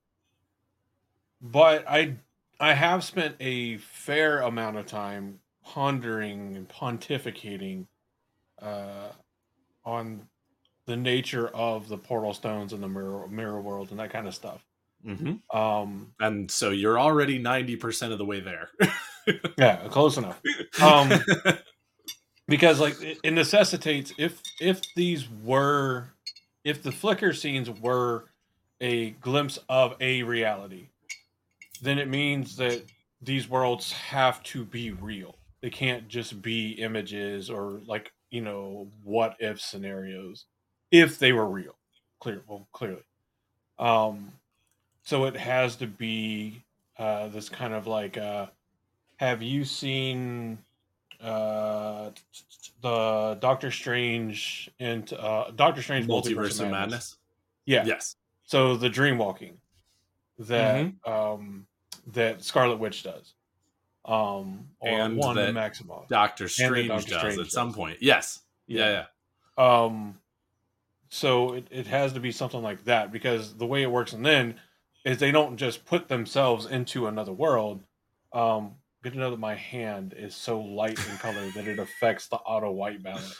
but 1.40 1.88
I 1.88 2.16
I 2.60 2.74
have 2.74 3.02
spent 3.02 3.36
a 3.40 3.78
fair 3.78 4.40
amount 4.40 4.76
of 4.76 4.86
time 4.86 5.40
pondering 5.64 6.56
and 6.56 6.68
pontificating 6.68 7.86
uh, 8.60 9.08
on 9.84 10.28
the 10.86 10.96
nature 10.96 11.48
of 11.48 11.88
the 11.88 11.96
portal 11.96 12.34
stones 12.34 12.72
and 12.72 12.82
the 12.82 12.88
mirror 12.88 13.26
mirror 13.28 13.60
world 13.60 13.90
and 13.90 14.00
that 14.00 14.10
kind 14.10 14.26
of 14.26 14.34
stuff. 14.34 14.64
mm-hmm. 15.04 15.56
Um, 15.56 16.12
and 16.20 16.50
so 16.50 16.70
you're 16.70 16.98
already 16.98 17.42
90% 17.42 18.12
of 18.12 18.18
the 18.18 18.24
way 18.24 18.40
there 18.40 18.68
yeah, 19.58 19.88
close 19.88 20.16
enough. 20.16 20.40
Um, 20.82 21.10
because 22.48 22.80
like 22.80 23.00
it, 23.02 23.18
it 23.22 23.30
necessitates 23.32 24.12
if 24.18 24.42
if 24.60 24.82
these 24.94 25.28
were 25.42 26.08
if 26.64 26.82
the 26.82 26.92
flicker 26.92 27.32
scenes 27.32 27.70
were 27.70 28.26
a 28.80 29.10
glimpse 29.10 29.58
of 29.68 29.94
a 30.00 30.22
reality, 30.22 30.88
then 31.80 31.98
it 31.98 32.08
means 32.08 32.56
that 32.56 32.82
these 33.22 33.48
worlds 33.48 33.92
have 33.92 34.42
to 34.44 34.64
be 34.64 34.92
real. 34.92 35.36
They 35.62 35.70
can't 35.70 36.08
just 36.08 36.40
be 36.40 36.72
images 36.72 37.50
or 37.50 37.80
like 37.86 38.12
you 38.30 38.40
know 38.40 38.88
what 39.02 39.36
if 39.40 39.60
scenarios 39.60 40.46
if 40.90 41.18
they 41.18 41.32
were 41.32 41.46
real. 41.46 41.76
Clear, 42.20 42.42
well, 42.46 42.68
clearly. 42.72 43.02
Um, 43.78 44.32
so 45.02 45.24
it 45.24 45.36
has 45.36 45.76
to 45.76 45.86
be 45.86 46.62
uh, 46.98 47.28
this 47.28 47.48
kind 47.48 47.74
of 47.74 47.86
like 47.86 48.16
uh, 48.18 48.46
have 49.18 49.42
you 49.42 49.64
seen 49.64 50.58
uh, 51.22 52.10
the 52.82 53.36
Doctor 53.40 53.70
Strange 53.70 54.70
and 54.78 55.12
uh, 55.12 55.50
Doctor 55.54 55.82
Strange 55.82 56.06
Multiverse 56.06 56.60
of 56.60 56.70
Madness. 56.70 57.16
Yeah. 57.66 57.84
Yes. 57.84 58.16
So 58.44 58.76
the 58.76 58.88
dream 58.88 59.18
walking 59.18 59.58
that 60.38 60.86
Mm-hmm. 60.86 61.12
um 61.12 61.66
that 62.08 62.42
Scarlet 62.44 62.78
Witch 62.78 63.02
does. 63.02 63.34
Um 64.04 64.68
or 64.80 64.88
And 64.88 65.16
one 65.16 65.36
that 65.36 65.54
Maximoff. 65.54 66.08
Doctor 66.08 66.48
Strange 66.48 66.88
Doctor 66.88 67.10
does 67.10 67.18
Strange 67.20 67.38
at 67.40 67.52
some 67.52 67.72
point. 67.74 67.98
Yes. 68.00 68.40
Yeah. 68.66 69.04
Yeah. 69.58 69.82
Um 69.82 70.18
so 71.08 71.54
it, 71.54 71.66
it 71.70 71.86
has 71.88 72.12
to 72.14 72.20
be 72.20 72.32
something 72.32 72.62
like 72.62 72.84
that 72.84 73.10
because 73.12 73.54
the 73.56 73.66
way 73.66 73.82
it 73.82 73.90
works 73.90 74.12
and 74.12 74.24
then 74.24 74.54
is 75.04 75.18
they 75.18 75.30
don't 75.32 75.56
just 75.56 75.84
put 75.84 76.08
themselves 76.08 76.66
into 76.66 77.06
another 77.06 77.32
world. 77.32 77.82
Um 78.32 78.74
good 79.02 79.12
to 79.14 79.18
know 79.18 79.30
that 79.30 79.40
my 79.40 79.54
hand 79.54 80.14
is 80.16 80.34
so 80.34 80.60
light 80.60 80.98
in 81.10 81.16
color 81.18 81.50
that 81.54 81.66
it 81.66 81.78
affects 81.78 82.28
the 82.28 82.36
auto 82.36 82.70
white 82.70 83.02
balance. 83.02 83.36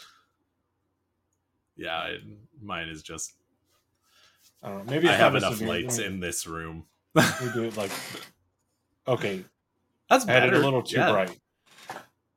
Yeah. 1.76 2.04
it- 2.06 2.22
mine 2.62 2.88
is 2.88 3.02
just. 3.02 3.32
I 4.62 4.68
don't 4.68 4.86
know. 4.86 4.92
Maybe 4.92 5.08
I 5.08 5.12
have 5.12 5.34
enough 5.34 5.54
severe- 5.54 5.68
lights 5.68 5.98
in 5.98 6.20
this 6.20 6.46
room. 6.46 6.84
We 7.14 7.22
do 7.54 7.64
it 7.64 7.76
like 7.78 7.90
okay, 9.10 9.44
That's 10.08 10.24
better. 10.24 10.46
it 10.46 10.54
a 10.54 10.58
little 10.58 10.82
too 10.82 10.96
Yeah. 10.98 11.10
bright. 11.12 11.38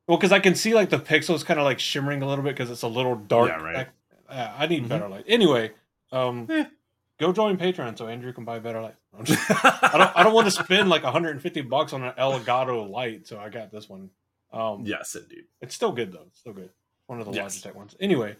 Well, 0.06 0.18
because 0.18 0.32
I 0.32 0.38
can 0.40 0.54
see 0.54 0.74
like 0.74 0.90
the 0.90 0.98
pixels 0.98 1.44
kind 1.46 1.58
of 1.58 1.64
like 1.64 1.78
shimmering 1.78 2.20
a 2.20 2.26
little 2.28 2.44
bit 2.44 2.54
because 2.54 2.70
it's 2.70 2.82
a 2.82 2.88
little 2.88 3.16
dark. 3.16 3.48
Yeah, 3.48 3.62
right. 3.62 3.88
I, 4.28 4.34
uh, 4.34 4.54
I 4.58 4.66
need 4.66 4.84
Mhm. 4.84 4.88
better 4.88 5.08
light. 5.08 5.24
Anyway, 5.26 5.72
um, 6.12 6.46
Eh. 6.50 6.66
go 7.18 7.32
join 7.32 7.56
Patreon 7.56 7.96
so 7.96 8.06
Andrew 8.06 8.32
can 8.34 8.44
buy 8.44 8.58
better 8.58 8.82
light. 8.82 8.96
I'm 9.18 9.24
just- 9.24 9.40
I 9.50 9.96
don't. 9.96 10.16
I 10.18 10.22
don't 10.22 10.34
want 10.34 10.46
to 10.46 10.50
spend 10.50 10.90
like 10.90 11.04
150 11.04 11.62
bucks 11.62 11.92
on 11.94 12.02
an 12.02 12.12
Elgato 12.18 12.88
light, 12.90 13.26
so 13.26 13.38
I 13.38 13.48
got 13.48 13.70
this 13.70 13.88
one. 13.88 14.10
Um, 14.52 14.84
yes, 14.84 15.14
indeed. 15.14 15.44
it's 15.62 15.74
still 15.74 15.92
good 15.92 16.12
though. 16.12 16.24
It's 16.28 16.38
still 16.40 16.52
good. 16.52 16.70
One 17.06 17.20
of 17.20 17.26
the 17.26 17.32
Yes. 17.32 17.58
Logitech 17.60 17.74
ones. 17.74 17.96
Anyway, 18.00 18.36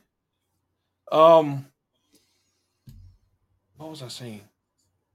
um, 1.12 1.66
what 3.76 3.90
was 3.90 4.02
I 4.02 4.08
saying? 4.08 4.42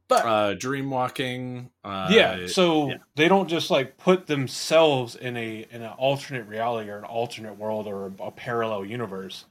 But 0.10 0.26
Uh, 0.26 0.54
dream 0.56 0.90
walking. 0.90 1.70
Uh, 1.86 2.08
yeah 2.12 2.48
so 2.48 2.90
yeah. 2.90 2.98
they 3.16 3.28
don't 3.30 3.48
just 3.48 3.70
like 3.72 3.96
put 3.98 4.28
themselves 4.28 5.16
in 5.16 5.38
a 5.38 5.66
in 5.72 5.82
an 5.84 5.92
alternate 5.94 6.46
reality 6.48 6.90
or 6.90 6.98
an 6.98 7.06
alternate 7.06 7.56
world 7.58 7.88
or 7.88 8.08
a, 8.08 8.24
a 8.24 8.32
parallel 8.32 8.84
universe 8.84 9.46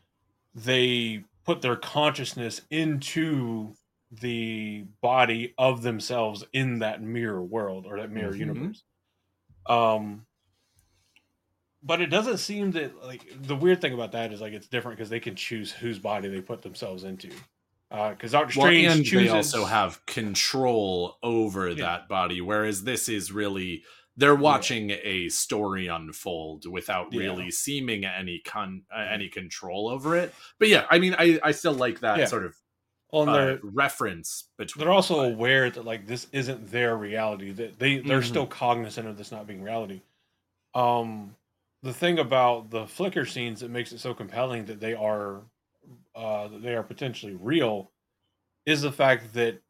they 0.55 1.25
put 1.44 1.62
their 1.62 1.77
consciousness 1.77 2.61
into 2.71 3.73
the 4.11 4.85
body 5.01 5.55
of 5.59 5.83
themselves 5.83 6.44
in 6.53 6.81
that 6.81 7.01
mirror 7.03 7.42
world 7.42 7.87
or 7.87 7.99
that 8.01 8.11
mirror 8.11 8.33
Mhm. 8.33 8.38
universe 8.38 8.83
um 9.66 10.27
but 11.83 12.01
it 12.01 12.07
doesn't 12.07 12.38
seem 12.38 12.73
that 12.73 13.05
like 13.05 13.23
the 13.42 13.55
weird 13.55 13.81
thing 13.81 13.92
about 13.94 14.11
that 14.12 14.33
is 14.33 14.40
like 14.40 14.53
it's 14.53 14.66
different 14.66 14.99
because 14.99 15.09
they 15.11 15.21
can 15.21 15.37
choose 15.37 15.71
whose 15.71 15.99
body 16.01 16.29
they 16.29 16.40
put 16.40 16.62
themselves 16.62 17.05
into 17.05 17.31
because 17.90 18.33
Doctor 18.33 18.59
Well, 18.59 18.66
Strange 18.68 18.87
and 18.87 19.05
chooses 19.05 19.29
they 19.29 19.29
also 19.37 19.64
have 19.64 20.05
control 20.07 21.16
over 21.22 21.68
Yeah. 21.68 21.74
that 21.77 22.09
body, 22.09 22.40
whereas 22.40 22.85
this 22.85 23.09
is 23.09 23.33
really 23.33 23.85
they're 24.16 24.35
watching 24.35 24.90
a 24.90 25.29
story 25.29 25.87
unfold 25.87 26.66
without 26.68 27.12
Yeah. 27.12 27.20
really 27.20 27.51
seeming 27.53 28.05
any 28.05 28.40
con 28.40 28.83
uh, 28.94 28.98
any 29.11 29.29
control 29.29 29.88
over 29.88 30.16
it. 30.16 30.35
But 30.59 30.68
yeah, 30.68 30.87
I 30.90 30.98
mean, 30.98 31.14
I 31.18 31.38
I 31.42 31.53
still 31.53 31.72
like 31.74 32.01
that 32.01 32.18
Yeah. 32.18 32.24
sort 32.27 32.44
of 32.44 32.57
on 33.11 33.29
uh, 33.29 33.33
their 33.37 33.61
reference 33.62 34.51
between. 34.59 34.85
they're 34.85 34.92
also 34.92 35.16
but- 35.22 35.33
aware 35.33 35.70
that 35.70 35.85
like 35.85 36.07
this 36.07 36.27
isn't 36.33 36.70
their 36.70 36.96
reality 36.96 37.53
that 37.53 37.79
they 37.79 37.98
they're 38.01 38.20
Mhm. 38.20 38.24
still 38.29 38.46
cognizant 38.46 39.07
of 39.09 39.16
this 39.16 39.31
not 39.33 39.46
being 39.46 39.62
reality 39.62 40.03
um 40.74 41.35
the 41.83 41.94
thing 41.94 42.18
about 42.18 42.70
the 42.70 42.87
flicker 42.87 43.24
scenes 43.24 43.61
that 43.61 43.70
makes 43.70 43.92
it 43.92 43.98
so 44.01 44.12
compelling 44.12 44.66
that 44.66 44.81
they 44.81 44.92
are 44.94 45.42
uh 46.18 46.48
that 46.48 46.62
they 46.62 46.74
are 46.74 46.83
potentially 46.83 47.35
real 47.35 47.90
is 48.66 48.83
the 48.83 48.92
fact 48.92 49.33
that 49.35 49.61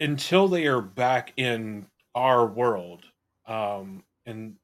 until 0.00 0.48
they 0.48 0.66
are 0.66 0.80
back 0.80 1.32
in 1.36 1.86
our 2.14 2.46
world 2.46 3.04
um 3.46 4.02
and 4.26 4.54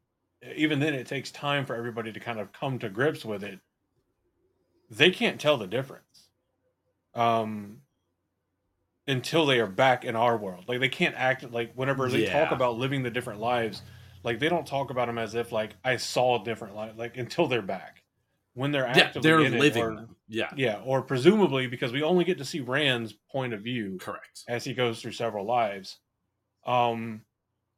even 0.56 0.80
then 0.80 0.94
it 0.94 1.06
takes 1.06 1.30
time 1.30 1.66
for 1.66 1.76
everybody 1.76 2.12
to 2.12 2.20
kind 2.20 2.40
of 2.40 2.52
come 2.52 2.78
to 2.78 2.88
grips 2.88 3.24
with 3.24 3.44
it 3.44 3.60
they 4.90 5.10
can't 5.10 5.40
tell 5.40 5.56
the 5.56 5.66
difference 5.66 6.28
um 7.14 7.82
until 9.08 9.46
they 9.46 9.58
are 9.58 9.66
back 9.66 10.04
in 10.04 10.14
our 10.14 10.36
world. 10.36 10.66
Like 10.68 10.80
they 10.80 10.88
can't 10.90 11.14
act 11.16 11.50
like 11.50 11.72
whenever 11.74 12.08
they 12.08 12.26
talk 12.26 12.52
about 12.52 12.78
living 12.78 13.02
the 13.02 13.10
different 13.10 13.40
lives, 13.40 13.82
like 14.22 14.38
they 14.38 14.50
don't 14.50 14.66
talk 14.66 14.90
about 14.90 15.06
them 15.06 15.18
as 15.18 15.34
if 15.34 15.50
like 15.50 15.74
I 15.82 15.96
saw 15.96 16.40
a 16.40 16.44
different 16.44 16.76
life. 16.76 16.92
Like 16.96 17.16
until 17.16 17.48
they're 17.48 17.62
back, 17.62 18.02
when 18.58 18.72
they're 18.72 18.86
yeah, 18.86 18.98
actively 19.04 19.28
they're 19.30 19.40
in 19.40 19.54
it, 19.54 19.60
living 19.60 19.82
or- 19.84 20.08
Yeah, 20.28 20.50
yeah, 20.56 20.80
or 20.84 21.00
presumably 21.02 21.66
because 21.68 21.92
we 21.92 22.02
only 22.02 22.24
get 22.24 22.38
to 22.38 22.44
see 22.44 22.60
Rand's 22.60 23.14
point 23.30 23.54
of 23.54 23.60
view 23.62 23.98
correct. 24.00 24.44
as 24.48 24.64
he 24.64 24.74
goes 24.74 25.00
through 25.00 25.12
several 25.12 25.46
lives. 25.46 25.98
Um, 26.66 27.22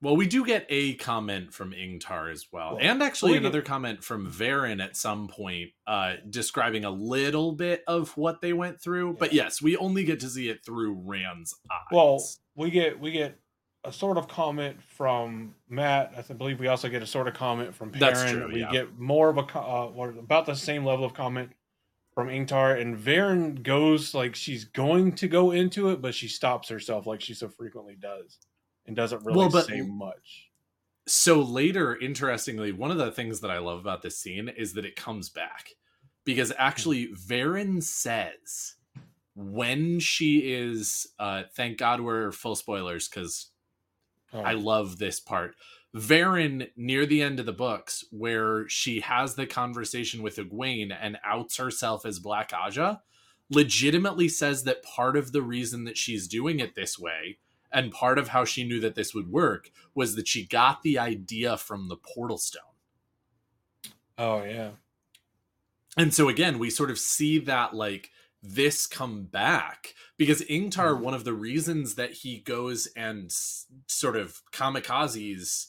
Well, 0.03 0.17
we 0.17 0.27
do 0.27 0.47
get 0.47 0.65
a 0.71 0.95
comment 0.95 1.53
from 1.53 1.73
Ingtar 1.73 2.33
as 2.33 2.47
well, 2.51 2.77
Well, 2.77 2.79
and 2.81 3.03
actually 3.03 3.33
we 3.33 3.37
get- 3.37 3.43
another 3.45 3.61
comment 3.61 4.03
from 4.03 4.33
Verin 4.33 4.83
at 4.83 4.97
some 4.97 5.29
point, 5.29 5.73
uh, 5.87 6.15
describing 6.31 6.87
a 6.87 6.91
little 6.91 7.53
bit 7.53 7.85
of 7.87 8.17
what 8.17 8.41
they 8.41 8.55
went 8.55 8.81
through. 8.81 9.17
But 9.19 9.35
yes, 9.35 9.61
we 9.61 9.77
only 9.77 10.05
get 10.05 10.19
to 10.21 10.31
see 10.31 10.49
it 10.49 10.65
through 10.65 10.95
Rand's 11.05 11.55
eyes. 11.71 11.79
well, 11.93 12.25
we 12.55 12.71
get 12.71 12.99
we 12.99 13.11
get 13.13 13.39
a 13.85 13.93
sort 13.93 14.19
of 14.19 14.29
comment 14.29 14.77
from 14.83 15.55
Mat. 15.69 16.13
I 16.17 16.33
believe 16.35 16.61
we 16.61 16.69
also 16.69 16.89
get 16.89 17.03
a 17.03 17.07
sort 17.07 17.29
of 17.29 17.35
comment 17.35 17.75
from 17.75 17.91
Perrin. 17.91 18.15
That's 18.15 18.31
true, 18.31 18.49
we 18.53 18.61
yeah. 18.61 18.71
get 18.71 18.99
more 18.99 19.31
of 19.31 19.39
a 19.39 19.43
co- 19.45 19.61
uh, 19.61 19.97
or 19.97 20.11
about 20.11 20.47
the 20.47 20.55
same 20.55 20.85
level 20.85 21.05
of 21.05 21.15
comment 21.15 21.51
from 22.15 22.29
Ingtar, 22.29 22.81
and 22.81 22.97
Verin 22.99 23.63
goes 23.63 24.15
like 24.15 24.35
she's 24.35 24.65
going 24.65 25.13
to 25.13 25.29
go 25.29 25.53
into 25.53 25.89
it, 25.91 26.03
but 26.03 26.15
she 26.15 26.29
stops 26.29 26.69
herself 26.69 27.07
like 27.07 27.21
she 27.21 27.33
so 27.35 27.49
frequently 27.49 27.97
does, 27.99 28.39
and 28.87 28.97
doesn't 28.97 29.25
really 29.25 29.39
Well, 29.39 29.49
but- 29.51 29.67
say 29.67 29.81
much. 29.83 30.51
so 31.07 31.41
later, 31.41 31.97
interestingly, 31.97 32.73
one 32.73 32.91
of 32.91 32.99
the 32.99 33.13
things 33.13 33.41
that 33.41 33.51
I 33.51 33.59
love 33.59 33.79
about 33.79 34.03
this 34.03 34.19
scene 34.19 34.49
is 34.49 34.75
that 34.75 34.85
it 34.85 34.97
comes 34.97 35.31
back 35.31 35.71
because 36.25 36.53
actually 36.59 37.09
Varen 37.15 37.83
says 37.83 38.75
when 39.37 39.99
she 40.01 40.53
is 40.53 41.07
uh 41.19 41.45
thank 41.55 41.79
god 41.79 42.01
we're 42.01 42.31
full 42.33 42.55
spoilers 42.57 43.09
because 43.09 43.50
Oh, 44.33 44.41
I 44.41 44.53
love 44.53 44.99
this 44.99 45.21
part. 45.21 45.55
Verin 45.95 46.71
near 46.77 47.05
the 47.05 47.23
end 47.23 47.41
of 47.41 47.47
the 47.47 47.53
books, 47.53 48.05
where 48.11 48.69
she 48.69 49.01
has 49.01 49.35
the 49.35 49.47
conversation 49.47 50.23
with 50.23 50.37
Egwene 50.37 50.97
and 50.99 51.19
outs 51.25 51.57
herself 51.57 52.07
as 52.07 52.21
Black 52.21 52.51
Ajah, 52.51 53.01
legitimately 53.51 54.29
says 54.29 54.63
that 54.65 54.83
part 54.85 55.17
of 55.17 55.33
the 55.33 55.43
reason 55.43 55.85
that 55.85 55.99
she's 55.99 56.29
doing 56.29 56.61
it 56.61 56.77
this 56.77 56.99
way 56.99 57.39
and 57.73 57.93
part 57.93 58.19
of 58.19 58.29
how 58.29 58.45
she 58.45 58.65
knew 58.65 58.81
that 58.81 58.95
this 58.95 59.15
would 59.15 59.31
work 59.31 59.71
was 59.95 60.15
that 60.15 60.29
she 60.29 60.47
got 60.47 60.83
the 60.83 60.99
idea 60.99 61.57
from 61.57 61.89
the 61.89 61.97
portal 61.97 62.39
stone. 62.39 62.63
oh 64.19 64.43
yeah, 64.45 64.71
And 65.97 66.15
so 66.15 66.29
again, 66.29 66.59
we 66.59 66.71
sort 66.71 66.91
of 66.91 66.99
see 66.99 67.39
that 67.41 67.75
like 67.75 68.11
this 68.43 68.87
come 68.87 69.25
back? 69.25 69.95
Because 70.17 70.43
Ingtar, 70.43 70.97
Mhm. 70.97 71.01
one 71.01 71.15
of 71.15 71.25
the 71.25 71.33
reasons 71.35 71.95
that 71.97 72.13
he 72.13 72.41
goes 72.41 72.87
and 72.97 73.27
s- 73.27 73.67
sort 73.87 74.17
of 74.17 74.43
kamikazes 74.53 75.69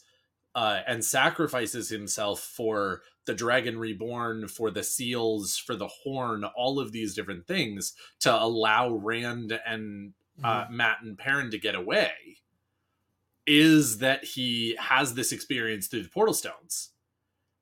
uh, 0.54 0.82
and 0.86 1.06
sacrifices 1.06 1.88
himself 1.90 2.42
for 2.42 3.04
the 3.26 3.34
dragon 3.34 3.80
reborn, 3.80 4.48
for 4.50 4.70
the 4.70 4.84
seals, 4.84 5.58
for 5.58 5.78
the 5.78 5.88
horn, 5.88 6.44
all 6.44 6.78
of 6.80 6.92
these 6.92 7.16
different 7.16 7.48
things 7.48 7.94
to 8.20 8.34
allow 8.34 8.90
Rand 8.90 9.54
and 9.66 10.14
uh, 10.44 10.66
Mat 10.70 10.98
and 11.04 11.18
Perrin 11.18 11.52
to 11.52 11.58
get 11.58 11.76
away, 11.76 12.42
is 13.48 14.00
that 14.00 14.24
he 14.24 14.76
has 14.80 15.14
this 15.14 15.32
experience 15.32 15.88
through 15.88 16.04
the 16.04 16.10
portal 16.10 16.34
stones, 16.34 16.92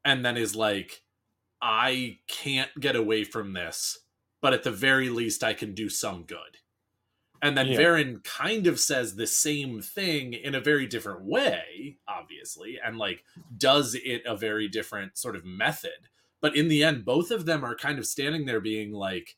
and 0.03 0.25
then 0.25 0.37
is 0.37 0.55
like, 0.55 1.03
I 1.61 2.19
can't 2.27 2.71
get 2.79 2.95
away 2.95 3.23
from 3.23 3.53
this, 3.53 3.99
but 4.41 4.53
at 4.53 4.63
the 4.63 4.71
very 4.71 5.09
least, 5.09 5.43
I 5.43 5.53
can 5.53 5.73
do 5.73 5.89
some 5.89 6.23
good. 6.23 6.57
And 7.41 7.57
then 7.57 7.67
Yeah. 7.67 7.77
Verin 7.77 8.23
kind 8.23 8.67
of 8.67 8.79
says 8.79 9.15
the 9.15 9.27
same 9.27 9.81
thing 9.81 10.33
in 10.33 10.55
a 10.55 10.59
very 10.59 10.87
different 10.87 11.21
way, 11.23 11.97
obviously, 12.07 12.79
and 12.83 12.97
like 12.97 13.23
does 13.57 13.95
it 13.95 14.23
a 14.25 14.35
very 14.35 14.67
different 14.67 15.17
sort 15.17 15.35
of 15.35 15.45
method. 15.45 16.09
But 16.41 16.55
in 16.55 16.67
the 16.67 16.83
end, 16.83 17.05
both 17.05 17.31
of 17.31 17.45
them 17.45 17.63
are 17.63 17.75
kind 17.75 17.99
of 17.99 18.05
standing 18.05 18.45
there 18.45 18.61
being 18.61 18.91
like, 18.91 19.37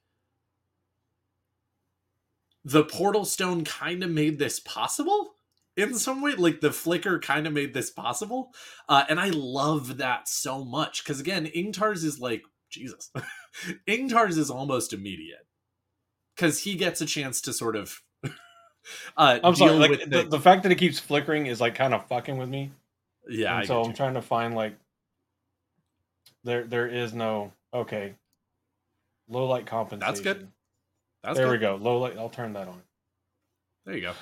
the 2.64 2.84
portal 2.84 3.26
stone 3.26 3.64
kind 3.64 4.04
of 4.04 4.12
made 4.12 4.38
this 4.38 4.60
possible 4.60 5.36
in 5.78 5.96
some 5.96 6.22
way. 6.22 6.36
Like 6.36 6.62
the 6.62 6.72
flicker 6.72 7.20
kind 7.20 7.48
of 7.48 7.54
made 7.54 7.74
this 7.74 7.90
possible. 7.90 8.54
Uh, 8.88 9.04
and 9.10 9.20
I 9.20 9.30
love 9.30 9.98
that 9.98 10.28
so 10.28 10.64
much 10.64 11.04
because 11.04 11.20
again, 11.20 11.48
Ingtar's 11.48 12.04
is 12.04 12.20
like 12.20 12.44
Jesus. 12.72 13.12
Ingtar's 13.88 14.38
is 14.38 14.50
almost 14.50 14.94
immediate 14.94 15.46
because 16.36 16.60
he 16.60 16.76
gets 16.76 17.02
a 17.02 17.06
chance 17.06 17.42
to 17.42 17.54
sort 17.54 17.76
of. 17.76 18.02
uh, 19.18 19.40
I'm 19.44 19.56
sorry. 19.56 19.74
Like 19.74 19.92
with 19.92 20.10
the, 20.10 20.24
the 20.24 20.40
fact 20.40 20.64
that 20.64 20.72
it 20.72 20.78
keeps 20.78 21.00
flickering 21.00 21.48
is 21.48 21.62
like 21.62 21.76
kind 21.76 21.94
of 21.94 22.08
fucking 22.08 22.38
with 22.38 22.50
me. 22.50 22.72
yeah, 23.30 23.50
and 23.50 23.58
I 23.60 23.66
so 23.66 23.82
I'm 23.84 23.90
you. 23.92 23.94
trying 23.94 24.16
to 24.16 24.22
find 24.22 24.56
like 24.56 24.76
There 26.44 26.64
there 26.64 26.88
is 26.88 27.14
no 27.14 27.54
okay. 27.74 28.16
Low 29.30 29.46
light 29.48 29.66
compensation. 29.66 30.08
That's 30.14 30.22
good. 30.22 30.48
That's 31.24 31.38
there 31.38 31.48
good. 31.48 31.52
we 31.54 31.58
go. 31.60 31.76
Low 31.76 32.00
light. 32.00 32.18
I'll 32.18 32.30
turn 32.30 32.54
that 32.54 32.68
on. 32.68 32.82
There 33.86 33.96
you 33.96 34.02
go. 34.02 34.14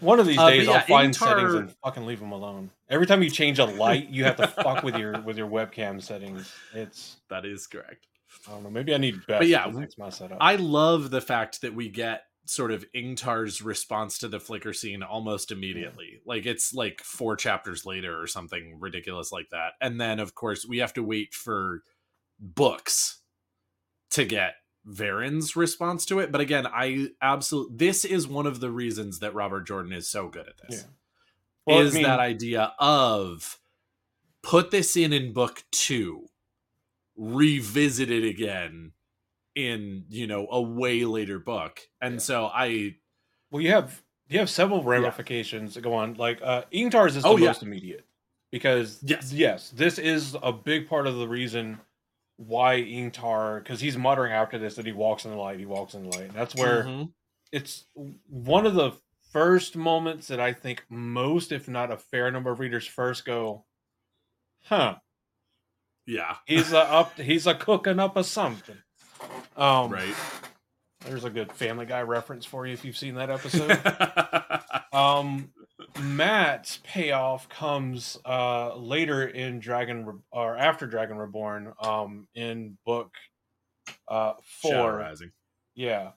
One 0.00 0.18
of 0.20 0.26
these 0.26 0.38
Uh, 0.38 0.48
days, 0.50 0.66
yeah, 0.66 0.72
I'll 0.74 0.80
find 0.86 1.12
Ingtar- 1.12 1.16
settings 1.18 1.54
and 1.54 1.72
fucking 1.84 2.06
leave 2.06 2.20
them 2.20 2.32
alone. 2.32 2.70
Every 2.88 3.06
time 3.06 3.22
you 3.22 3.28
change 3.30 3.58
a 3.58 3.66
light, 3.66 4.08
you 4.08 4.24
have 4.24 4.36
to 4.36 4.46
fuck 4.46 4.82
with 4.82 4.96
your 4.96 5.20
with 5.20 5.36
your 5.36 5.48
webcam 5.48 6.02
settings. 6.02 6.52
It's 6.74 7.16
That 7.28 7.44
is 7.44 7.66
correct. 7.66 8.06
I 8.48 8.52
don't 8.52 8.62
know. 8.62 8.70
Maybe 8.70 8.94
I 8.94 8.98
need 8.98 9.26
best. 9.26 9.46
yeah, 9.46 9.70
fix 9.70 9.98
my 9.98 10.08
setup. 10.08 10.38
I 10.40 10.56
love 10.56 11.10
the 11.10 11.20
fact 11.20 11.60
that 11.60 11.74
we 11.74 11.90
get 11.90 12.22
sort 12.46 12.72
of 12.72 12.84
Ingtar's 12.94 13.60
response 13.62 14.18
to 14.18 14.28
the 14.28 14.40
flicker 14.40 14.72
scene 14.72 15.02
almost 15.02 15.52
immediately. 15.52 16.20
Like 16.24 16.44
it's 16.46 16.72
like 16.74 17.00
four 17.04 17.36
chapters 17.36 17.84
later 17.86 18.18
or 18.20 18.26
something 18.26 18.78
ridiculous 18.80 19.30
like 19.30 19.50
that. 19.50 19.74
And 19.80 20.00
then 20.00 20.18
of 20.18 20.34
course 20.34 20.66
we 20.66 20.78
have 20.78 20.92
to 20.94 21.02
wait 21.04 21.34
for 21.34 21.82
books 22.40 23.20
to 24.12 24.24
get 24.24 24.54
Verin's 24.84 25.54
response 25.56 26.04
to 26.06 26.18
it. 26.18 26.32
But 26.32 26.40
again, 26.40 26.66
I 26.66 27.08
absolutely 27.20 27.76
this 27.76 28.04
is 28.04 28.26
one 28.26 28.46
of 28.46 28.60
the 28.60 28.70
reasons 28.70 29.20
that 29.20 29.34
Robert 29.34 29.66
Jordan 29.66 29.92
is 29.92 30.08
so 30.08 30.28
good 30.28 30.46
at 30.48 30.56
this. 30.68 30.82
Yeah. 30.82 30.88
Well, 31.66 31.78
I 31.78 31.82
is 31.82 31.94
mean- 31.94 32.02
that 32.02 32.18
idea 32.20 32.72
of 32.78 33.58
put 34.42 34.70
this 34.72 34.96
in 34.96 35.12
in 35.12 35.32
book 35.32 35.62
two, 35.70 36.26
revisit 37.16 38.10
it 38.10 38.24
again 38.28 38.92
in 39.54 40.04
you 40.08 40.26
know 40.26 40.48
a 40.50 40.60
way 40.60 41.04
later 41.04 41.38
book, 41.38 41.80
and 42.00 42.14
Yeah. 42.14 42.20
so 42.20 42.46
I 42.46 42.96
Well, 43.50 43.60
you 43.62 43.70
have 43.70 44.02
you 44.28 44.38
have 44.38 44.48
several 44.48 44.82
ramifications 44.82 45.74
that 45.74 45.82
go 45.82 45.92
on. 45.94 46.14
Like 46.14 46.40
uh 46.42 46.62
Ingtar's 46.70 47.16
is 47.16 47.22
the 47.22 47.28
Oh, 47.28 47.36
yeah. 47.36 47.48
most 47.48 47.62
immediate 47.62 48.06
because 48.50 48.98
Yes. 49.02 49.30
yes, 49.32 49.70
this 49.70 49.98
is 49.98 50.34
a 50.42 50.52
big 50.52 50.88
part 50.88 51.06
of 51.06 51.16
the 51.16 51.28
reason 51.28 51.78
why 52.46 52.76
Ingtar 52.80 53.62
because 53.62 53.80
he's 53.80 53.96
muttering 53.96 54.32
after 54.32 54.58
this 54.58 54.74
that 54.76 54.86
he 54.86 54.92
walks 54.92 55.24
in 55.24 55.30
the 55.30 55.36
light, 55.36 55.58
he 55.58 55.66
walks 55.66 55.94
in 55.94 56.04
the 56.04 56.10
light. 56.16 56.26
And 56.26 56.34
that's 56.34 56.54
where 56.54 56.84
Mhm. 56.84 57.12
it's 57.52 57.86
one 58.28 58.66
of 58.66 58.74
the 58.74 58.92
first 59.32 59.76
moments 59.76 60.28
that 60.28 60.40
I 60.40 60.52
think 60.52 60.84
most, 60.88 61.52
if 61.52 61.68
not 61.68 61.90
a 61.90 61.96
fair 61.96 62.30
number 62.30 62.50
of 62.50 62.60
readers, 62.60 62.86
first 62.86 63.24
go, 63.24 63.64
"Huh, 64.64 64.96
yeah 66.06 66.36
he's 66.46 66.72
a 66.72 66.80
up, 66.80 67.16
he's 67.18 67.46
a 67.46 67.54
cooking 67.54 67.98
up 68.00 68.16
a 68.16 68.24
something." 68.24 68.78
Um, 69.56 69.90
right 69.90 70.14
There's 71.00 71.24
a 71.24 71.30
good 71.30 71.52
Family 71.52 71.84
Guy 71.86 72.02
reference 72.02 72.44
for 72.46 72.66
you 72.66 72.72
if 72.72 72.84
you've 72.84 72.96
seen 72.96 73.14
that 73.16 73.30
episode. 73.30 73.70
um 74.92 75.52
Mat's 76.00 76.78
payoff 76.84 77.48
comes 77.48 78.18
uh 78.24 78.76
later 78.76 79.28
in 79.28 79.60
dragon 79.60 80.04
Re- 80.06 80.20
or 80.32 80.56
after 80.56 80.86
dragon 80.86 81.16
reborn 81.16 81.72
um 81.80 82.28
in 82.34 82.78
book 82.84 83.14
uh 84.08 84.34
four 84.62 84.96
Rising. 84.96 85.32
yeah 85.74 86.12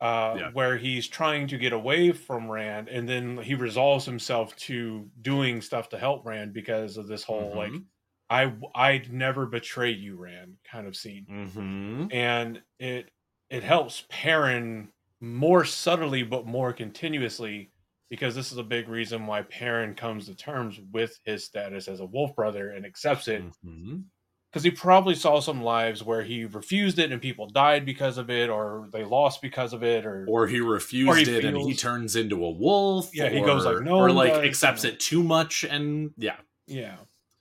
uh 0.00 0.36
Yeah. 0.38 0.50
where 0.52 0.76
he's 0.76 1.08
trying 1.08 1.48
to 1.48 1.58
get 1.58 1.72
away 1.72 2.12
from 2.12 2.50
rand 2.50 2.88
and 2.88 3.08
then 3.08 3.38
he 3.38 3.54
resolves 3.54 4.04
himself 4.04 4.54
to 4.56 5.10
doing 5.22 5.60
stuff 5.60 5.88
to 5.90 5.98
help 5.98 6.24
rand 6.26 6.52
because 6.52 6.96
of 6.96 7.08
this 7.08 7.24
whole 7.24 7.54
like 7.56 7.72
Mhm. 7.72 7.84
i 8.30 8.52
i'd 8.76 9.12
never 9.12 9.46
betray 9.46 9.90
you 9.90 10.16
rand 10.16 10.58
kind 10.64 10.86
of 10.86 10.96
scene 10.96 11.26
Mhm. 11.28 12.12
and 12.14 12.62
it 12.78 13.10
it 13.50 13.62
helps 13.64 14.04
Perrin 14.10 14.92
more 15.20 15.64
subtly 15.64 16.22
but 16.22 16.46
more 16.46 16.72
continuously 16.72 17.72
because 18.10 18.34
this 18.34 18.52
is 18.52 18.58
a 18.58 18.62
big 18.62 18.88
reason 18.88 19.26
why 19.26 19.42
Perrin 19.42 19.94
comes 19.94 20.26
to 20.26 20.34
terms 20.34 20.80
with 20.92 21.18
his 21.24 21.44
status 21.44 21.88
as 21.88 22.00
a 22.00 22.06
wolf 22.06 22.34
brother 22.34 22.70
and 22.70 22.84
accepts 22.86 23.28
it. 23.28 23.42
Mhm. 23.64 24.04
because 24.50 24.62
he 24.64 24.70
probably 24.70 25.14
saw 25.14 25.40
some 25.40 25.62
lives 25.62 26.02
where 26.02 26.22
he 26.22 26.46
refused 26.46 26.98
it 26.98 27.12
and 27.12 27.20
people 27.20 27.46
died 27.46 27.84
because 27.84 28.16
of 28.16 28.30
it 28.30 28.48
or 28.48 28.88
they 28.94 29.04
lost 29.04 29.42
because 29.42 29.74
of 29.74 29.82
it 29.82 30.06
or, 30.06 30.24
or 30.26 30.46
he 30.46 30.58
refused 30.60 31.26
he 31.28 31.36
it 31.36 31.44
and 31.44 31.58
he 31.58 31.74
turns 31.74 32.16
into 32.16 32.42
a 32.42 32.50
wolf 32.50 33.10
Yeah, 33.14 33.28
he 33.28 33.40
goes 33.42 33.66
like, 33.66 33.80
"No 33.82 33.98
or 33.98 34.10
like 34.10 34.32
does," 34.32 34.44
accepts 34.46 34.84
it 34.84 34.98
too 35.00 35.22
much 35.22 35.64
and 35.64 36.12
yeah. 36.16 36.36
Yeah. 36.66 36.96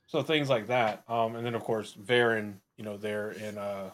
So 0.07 0.21
things 0.21 0.49
like 0.49 0.67
that. 0.67 1.03
Um 1.07 1.37
and 1.37 1.45
then 1.45 1.55
of 1.55 1.63
course 1.63 1.93
Verin 1.95 2.55
you 2.75 2.83
know 2.83 2.97
there 2.97 3.31
in 3.31 3.57
uh 3.57 3.89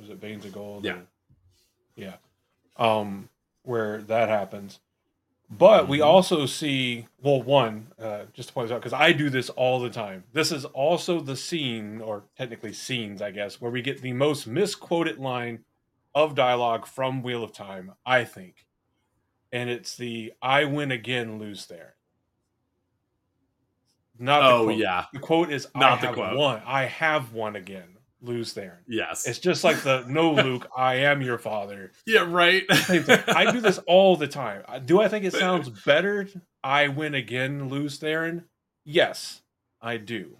was 0.00 0.10
it 0.10 0.16
Veins 0.18 0.44
of 0.44 0.52
Gold? 0.52 0.84
Yeah. 0.84 0.94
or- 0.94 1.06
yeah. 1.94 2.16
Um 2.76 3.28
where 3.62 4.02
that 4.02 4.28
happens 4.28 4.80
but 5.58 5.86
we 5.88 6.00
also 6.00 6.46
see 6.46 7.06
well 7.22 7.42
one 7.42 7.86
uh 8.00 8.22
just 8.32 8.48
to 8.48 8.54
point 8.54 8.68
this 8.68 8.74
out 8.74 8.80
because 8.80 8.92
I 8.94 9.12
do 9.12 9.28
this 9.30 9.50
all 9.50 9.80
the 9.80 9.90
time 9.90 10.24
this 10.32 10.50
is 10.50 10.64
also 10.64 11.20
the 11.20 11.36
scene 11.36 12.00
or 12.00 12.24
technically 12.36 12.72
scenes 12.72 13.20
I 13.20 13.30
guess 13.32 13.60
where 13.60 13.70
we 13.70 13.82
get 13.82 14.00
the 14.00 14.12
most 14.14 14.46
misquoted 14.46 15.18
line 15.18 15.64
of 16.14 16.34
dialogue 16.34 16.86
from 16.86 17.22
Wheel 17.22 17.44
of 17.44 17.52
Time 17.52 17.92
I 18.06 18.24
think 18.24 18.66
and 19.52 19.68
it's 19.68 19.96
the 19.96 20.32
I 20.40 20.64
win 20.64 20.90
again 20.90 21.38
Lews 21.38 21.66
Therin 21.66 21.92
not 24.18 24.40
the 24.40 24.46
oh 24.48 24.64
quote. 24.64 24.78
yeah 24.78 25.04
The 25.12 25.18
quote 25.18 25.52
is 25.52 25.66
Not 25.74 25.98
I 25.98 26.00
the 26.00 26.06
have 26.08 26.14
quote. 26.14 26.36
won. 26.36 26.62
I 26.64 26.84
have 26.84 27.32
won 27.32 27.56
again. 27.56 27.96
Lews 28.22 28.54
Therin. 28.54 28.78
yes 28.86 29.26
It's 29.26 29.38
just 29.38 29.64
like 29.64 29.82
the 29.82 30.04
no 30.08 30.32
Luke, 30.32 30.68
I 30.76 30.94
am 30.96 31.20
your 31.22 31.38
father. 31.38 31.92
yeah 32.06 32.24
right 32.26 32.62
I 32.70 33.48
do 33.52 33.60
this 33.60 33.78
all 33.86 34.16
the 34.16 34.28
time. 34.28 34.62
Do 34.86 35.00
I 35.00 35.08
think 35.08 35.24
it 35.24 35.32
sounds 35.34 35.68
better? 35.68 36.28
I 36.64 36.88
win 36.88 37.14
again, 37.14 37.68
Lews 37.68 37.98
Therin? 37.98 38.44
Yes, 38.84 39.42
I 39.80 39.96
do. 39.96 40.36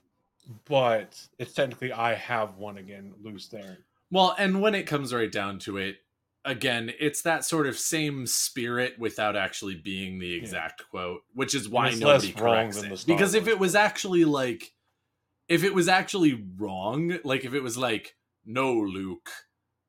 But 0.68 1.20
it's 1.38 1.52
technically 1.52 1.92
I 1.92 2.14
have 2.14 2.56
won 2.56 2.78
again, 2.78 3.14
Lews 3.22 3.48
Therin. 3.48 3.78
Well, 4.10 4.34
and 4.38 4.60
when 4.60 4.74
it 4.74 4.84
comes 4.84 5.12
right 5.12 5.30
down 5.30 5.58
to 5.60 5.78
it, 5.78 5.96
again, 6.44 6.92
it's 7.00 7.22
that 7.22 7.44
sort 7.44 7.66
of 7.66 7.78
same 7.78 8.26
spirit 8.26 8.98
without 8.98 9.36
actually 9.36 9.76
being 9.76 10.18
the 10.18 10.34
exact 10.34 10.82
quote, 10.90 11.22
which 11.34 11.54
is 11.54 11.68
why 11.68 11.90
nobody 11.92 12.32
corrects 12.32 12.80
the 12.80 12.92
it. 12.92 13.04
Because 13.06 13.34
if 13.34 13.48
it 13.48 13.58
was 13.58 13.74
actually 13.74 14.24
like, 14.24 14.72
if 15.52 15.64
it 15.64 15.74
was 15.74 15.88
actually 15.88 16.42
wrong, 16.56 17.18
like 17.24 17.44
if 17.44 17.52
it 17.54 17.60
was 17.62 17.76
like, 17.76 18.14
no, 18.44 18.72
Luke, 18.74 19.30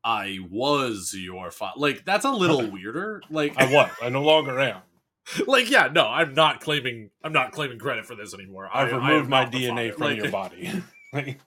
I 0.03 0.39
was 0.51 1.13
your 1.17 1.51
father, 1.51 1.75
like 1.77 2.03
that's 2.05 2.25
a 2.25 2.31
little 2.31 2.69
weirder. 2.69 3.21
Like, 3.29 3.53
I 3.57 3.71
was. 3.71 3.89
I 4.01 4.09
no 4.09 4.21
longer 4.23 4.59
am. 4.59 4.81
like 5.47 5.69
yeah, 5.69 5.87
no, 5.91 6.05
I'm 6.05 6.33
not 6.33 6.59
claiming, 6.59 7.09
I'm 7.23 7.31
not 7.33 7.53
claiming 7.53 7.79
credit 7.79 8.05
for 8.05 8.15
this 8.15 8.33
anymore. 8.33 8.69
I- 8.73 8.81
I've 8.83 8.93
I 8.93 8.97
removed 8.97 9.29
my 9.29 9.45
DNA 9.45 9.93
from 9.93 10.01
Like- 10.07 10.17
your 10.17 10.31
body. 10.31 10.71
Like, 11.13 11.39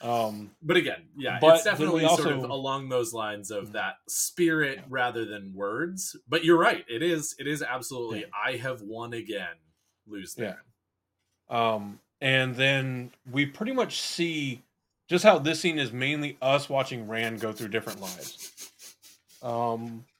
um 0.00 0.52
But 0.62 0.76
again, 0.76 1.08
yeah, 1.16 1.38
But 1.40 1.56
it's 1.56 1.64
definitely 1.64 2.06
sort 2.06 2.20
of 2.28 2.38
also- 2.38 2.52
along 2.52 2.88
those 2.88 3.12
lines 3.12 3.50
of 3.50 3.72
that 3.72 3.94
spirit 4.08 4.78
Yeah. 4.78 4.84
rather 4.88 5.24
than 5.24 5.52
words. 5.54 6.16
But 6.28 6.44
you're 6.44 6.58
right; 6.58 6.84
it 6.88 7.02
is. 7.02 7.34
It 7.38 7.46
is 7.46 7.62
absolutely. 7.62 8.20
Yeah. 8.20 8.26
I 8.46 8.56
have 8.58 8.80
won 8.82 9.12
again. 9.12 9.56
Lews 10.06 10.34
Therin. 10.36 10.56
Um, 11.48 11.98
and 12.26 12.56
then 12.56 13.12
we 13.30 13.46
pretty 13.46 13.70
much 13.70 14.00
see 14.00 14.60
just 15.08 15.22
how 15.22 15.38
this 15.38 15.60
scene 15.60 15.78
is 15.78 15.92
mainly 15.92 16.36
us 16.42 16.68
watching 16.68 17.06
Rand 17.06 17.38
go 17.38 17.52
through 17.52 17.68
different 17.68 18.00
lives. 18.00 18.72
Um, 19.42 20.04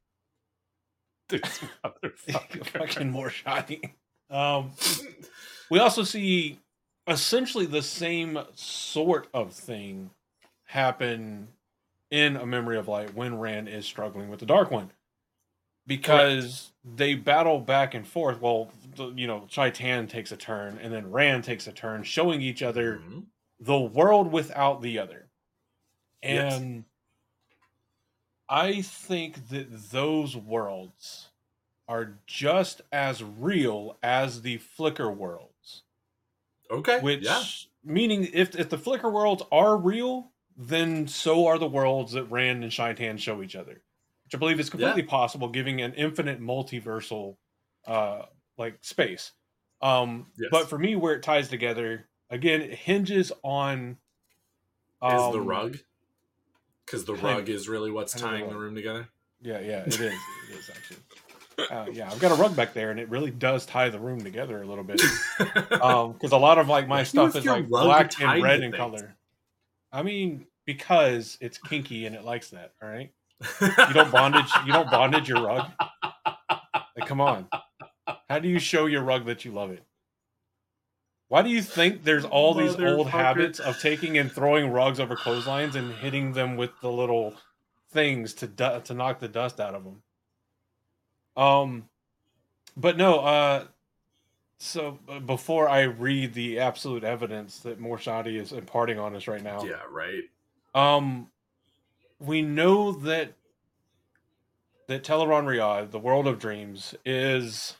This 1.28 1.64
fucking 2.72 3.10
more 3.10 3.30
shiny. 3.30 3.96
Um, 4.30 4.70
we 5.68 5.80
also 5.80 6.04
see 6.04 6.60
essentially 7.08 7.66
the 7.66 7.82
same 7.82 8.38
sort 8.54 9.26
of 9.34 9.52
thing 9.52 10.10
happen 10.66 11.48
in 12.12 12.36
A 12.36 12.46
Memory 12.46 12.78
of 12.78 12.86
Light 12.86 13.12
when 13.16 13.40
Rand 13.40 13.68
is 13.68 13.86
struggling 13.86 14.28
with 14.28 14.38
the 14.38 14.46
Dark 14.46 14.70
One. 14.70 14.92
Because 15.84 16.70
they 16.84 17.14
battle 17.14 17.58
back 17.58 17.94
and 17.94 18.06
forth. 18.06 18.40
Well, 18.40 18.70
you 18.98 19.26
know, 19.26 19.46
Shaitan 19.48 20.06
takes 20.08 20.32
a 20.32 20.36
turn 20.36 20.78
and 20.78 20.92
then 20.92 21.10
Ran 21.10 21.42
takes 21.42 21.66
a 21.66 21.72
turn, 21.72 22.02
showing 22.02 22.40
each 22.40 22.62
other 22.62 22.98
Mhm. 22.98 23.26
the 23.60 23.78
world 23.80 24.32
without 24.32 24.82
the 24.82 24.98
other. 24.98 25.30
Yes. 26.22 26.60
And 26.60 26.84
I 28.48 28.82
think 28.82 29.48
that 29.48 29.90
those 29.90 30.36
worlds 30.36 31.30
are 31.88 32.18
just 32.26 32.80
as 32.92 33.22
real 33.22 33.96
as 34.02 34.42
the 34.42 34.58
Flicker 34.58 35.10
worlds. 35.10 35.84
Okay. 36.70 37.00
Which 37.00 37.24
yeah. 37.24 37.42
meaning 37.84 38.28
if 38.32 38.56
if 38.56 38.68
the 38.68 38.78
Flicker 38.78 39.10
worlds 39.10 39.42
are 39.52 39.76
real, 39.76 40.32
then 40.56 41.06
so 41.06 41.46
are 41.46 41.58
the 41.58 41.68
worlds 41.68 42.12
that 42.12 42.24
Rand 42.24 42.64
and 42.64 42.72
Shaitan 42.72 43.18
show 43.18 43.42
each 43.42 43.54
other. 43.56 43.82
Which 44.24 44.34
I 44.34 44.38
believe 44.38 44.58
is 44.58 44.70
completely 44.70 45.02
possible, 45.04 45.48
giving 45.48 45.80
an 45.80 45.94
infinite 45.94 46.40
multiversal 46.40 47.36
uh 47.86 48.26
like 48.58 48.78
space. 48.82 49.32
Um 49.82 50.26
Yes. 50.38 50.48
but 50.50 50.68
for 50.68 50.78
me 50.78 50.96
where 50.96 51.14
it 51.14 51.22
ties 51.22 51.48
together, 51.48 52.06
again, 52.30 52.62
it 52.62 52.72
hinges 52.74 53.32
on 53.42 53.98
is 55.02 55.12
the 55.32 55.38
um, 55.40 55.46
rug? 55.46 55.78
Because 56.84 57.04
the 57.04 57.14
rug 57.14 57.42
of- 57.42 57.48
is 57.54 57.68
really 57.68 57.90
what's 57.90 58.14
tying 58.14 58.48
the 58.48 58.56
room 58.56 58.74
together. 58.74 59.08
Yeah, 59.42 59.60
yeah, 59.60 59.82
it 59.82 59.88
is. 59.88 60.00
It 60.50 60.58
is 60.58 60.70
actually. 60.70 60.96
Uh, 61.70 61.86
yeah, 61.92 62.10
I've 62.10 62.18
got 62.20 62.32
a 62.32 62.34
rug 62.34 62.54
back 62.54 62.74
there, 62.74 62.90
and 62.90 63.00
it 63.00 63.08
really 63.08 63.30
does 63.30 63.64
tie 63.64 63.88
the 63.88 63.98
room 63.98 64.20
together 64.20 64.60
a 64.62 64.66
little 64.66 64.84
bit. 64.84 65.00
Um, 65.82 66.12
because 66.12 66.32
a 66.32 66.36
lot 66.36 66.58
of 66.58 66.68
like 66.68 66.86
my 66.88 66.96
Why 66.96 67.02
do 67.02 67.02
you 67.02 67.30
stuff 67.30 67.36
is 67.36 67.44
like 67.46 67.68
black 67.68 68.20
and 68.20 68.42
red 68.42 68.62
in 68.62 68.70
things? 68.72 68.76
color. 68.80 69.16
I 69.92 70.02
mean, 70.02 70.46
because 70.64 71.36
it's 71.40 71.58
kinky 71.58 72.06
and 72.06 72.14
it 72.16 72.24
likes 72.24 72.50
that. 72.50 72.72
All 72.82 72.88
right. 72.88 73.12
You 73.60 73.94
don't 73.94 74.10
bondage. 74.10 74.50
You 74.66 74.72
don't 74.72 74.90
bondage 74.90 75.28
your 75.28 75.42
rug. 75.44 75.70
Like, 76.96 77.06
come 77.06 77.20
on. 77.20 77.48
How 78.28 78.38
do 78.38 78.48
you 78.48 78.58
show 78.58 78.86
your 78.86 79.02
rug 79.02 79.26
that 79.26 79.44
you 79.44 79.52
love 79.52 79.70
it? 79.70 79.84
Why 81.28 81.42
do 81.42 81.48
you 81.48 81.62
think 81.62 82.04
there's 82.04 82.24
all 82.24 82.54
these 82.54 82.76
old 82.78 83.08
habits 83.08 83.58
of 83.58 83.80
taking 83.80 84.16
and 84.16 84.30
throwing 84.30 84.70
rugs 84.70 85.00
over 85.00 85.16
clotheslines 85.16 85.74
and 85.74 85.92
hitting 85.94 86.32
them 86.32 86.56
with 86.56 86.70
the 86.80 86.90
little 86.90 87.34
things 87.90 88.32
to 88.34 88.46
du- 88.46 88.80
to 88.84 88.94
knock 88.94 89.18
the 89.18 89.28
dust 89.28 89.58
out 89.58 89.74
of 89.74 89.84
them? 89.84 90.02
Um, 91.36 91.88
but 92.76 92.96
no. 92.96 93.18
Uh, 93.20 93.64
so 94.58 95.00
uh, 95.08 95.18
before 95.18 95.68
I 95.68 95.82
read 95.82 96.34
the 96.34 96.60
absolute 96.60 97.02
evidence 97.02 97.58
that 97.60 97.80
Morshadi 97.80 98.40
is 98.40 98.52
imparting 98.52 98.98
on 98.98 99.16
us 99.16 99.26
right 99.26 99.42
now, 99.42 99.64
yeah, 99.64 99.82
right. 99.90 100.24
um, 100.74 101.28
we 102.20 102.40
know 102.40 102.92
that 102.92 103.32
that 104.86 105.02
Tel'aran'rhiod, 105.02 105.90
the 105.90 105.98
world 105.98 106.28
of 106.28 106.38
dreams, 106.38 106.94
is 107.04 107.76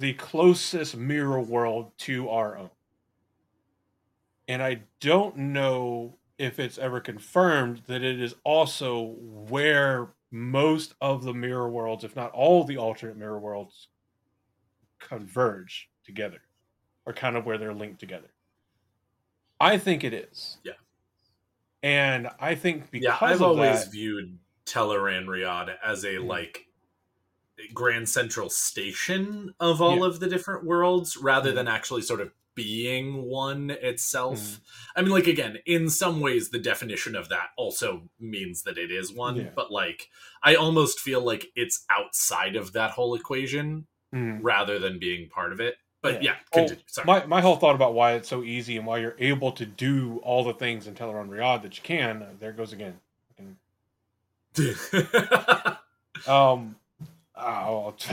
the 0.00 0.14
closest 0.14 0.96
mirror 0.96 1.40
world 1.40 1.96
to 1.98 2.28
our 2.28 2.58
own. 2.58 2.70
And 4.48 4.62
I 4.62 4.82
don't 5.00 5.36
know 5.36 6.18
if 6.38 6.58
it's 6.58 6.78
ever 6.78 7.00
confirmed 7.00 7.84
that 7.86 8.02
it 8.02 8.20
is 8.20 8.34
also 8.44 9.02
where 9.02 10.14
most 10.30 10.94
of 11.00 11.24
the 11.24 11.34
mirror 11.34 11.68
worlds, 11.70 12.04
if 12.04 12.16
not 12.16 12.32
all 12.32 12.64
the 12.64 12.76
alternate 12.78 13.16
mirror 13.16 13.38
worlds, 13.38 13.88
converge 15.00 15.90
together, 16.04 16.42
or 17.06 17.12
kind 17.14 17.36
of 17.36 17.46
where 17.46 17.58
they're 17.58 17.74
linked 17.74 18.00
together. 18.00 18.34
I 19.60 19.78
think 19.78 20.02
it 20.04 20.12
is. 20.12 20.58
Yeah. 20.64 20.74
And 21.82 22.28
I 22.38 22.54
think 22.54 22.90
because 22.90 23.04
yeah, 23.04 23.18
I've 23.20 23.40
of 23.40 23.42
always 23.42 23.86
that, 23.86 23.92
viewed 23.92 24.38
Tel'aran'rhiod 24.66 25.76
as 25.82 26.04
a 26.04 26.16
Mhm. 26.16 26.26
like 26.26 26.66
grand 27.74 28.08
central 28.08 28.48
station 28.50 29.54
of 29.60 29.80
all 29.80 29.98
Yeah. 30.00 30.06
of 30.06 30.20
the 30.20 30.28
different 30.28 30.64
worlds 30.64 31.16
rather 31.16 31.52
Mhm. 31.52 31.54
than 31.54 31.68
actually 31.68 32.02
sort 32.02 32.20
of 32.20 32.32
being 32.56 33.22
one 33.22 33.70
itself. 33.70 34.38
Mhm. 34.38 34.60
I 34.96 35.02
mean, 35.02 35.10
like 35.12 35.26
again, 35.28 35.58
in 35.66 35.88
some 35.88 36.20
ways, 36.20 36.50
the 36.50 36.58
definition 36.58 37.14
of 37.16 37.28
that 37.28 37.50
also 37.56 38.10
means 38.18 38.64
that 38.64 38.76
it 38.76 38.90
is 38.90 39.12
one, 39.12 39.36
Yeah. 39.36 39.50
but 39.54 39.70
like 39.70 40.10
I 40.42 40.54
almost 40.56 41.00
feel 41.00 41.20
like 41.20 41.46
it's 41.54 41.84
outside 41.88 42.56
of 42.56 42.72
that 42.72 42.90
whole 42.92 43.14
equation 43.14 43.86
Mhm. 44.12 44.40
rather 44.42 44.78
than 44.78 44.98
being 44.98 45.28
part 45.30 45.52
of 45.52 45.60
it. 45.60 45.76
But 46.02 46.22
Yeah. 46.22 46.36
yeah, 46.54 46.66
Well. 46.66 46.76
Sorry. 46.86 47.06
my 47.06 47.26
my 47.26 47.40
whole 47.40 47.56
thought 47.56 47.74
about 47.76 47.94
why 47.94 48.14
it's 48.14 48.28
so 48.28 48.42
easy 48.42 48.76
and 48.76 48.86
why 48.86 48.98
you're 48.98 49.16
able 49.18 49.52
to 49.52 49.64
do 49.64 50.18
all 50.24 50.42
the 50.44 50.54
things 50.54 50.86
in 50.86 50.94
Tel'aran'rhiod 50.94 51.62
that 51.62 51.76
you 51.76 51.82
can. 51.82 52.22
uh, 52.22 52.32
There 52.38 52.52
goes 52.52 52.72
again. 52.72 53.00
Um, 56.26 56.76
I'll, 57.40 57.96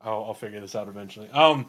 I'll 0.00 0.24
I'll 0.24 0.34
figure 0.34 0.60
this 0.60 0.74
out 0.74 0.88
eventually. 0.88 1.28
Um, 1.30 1.66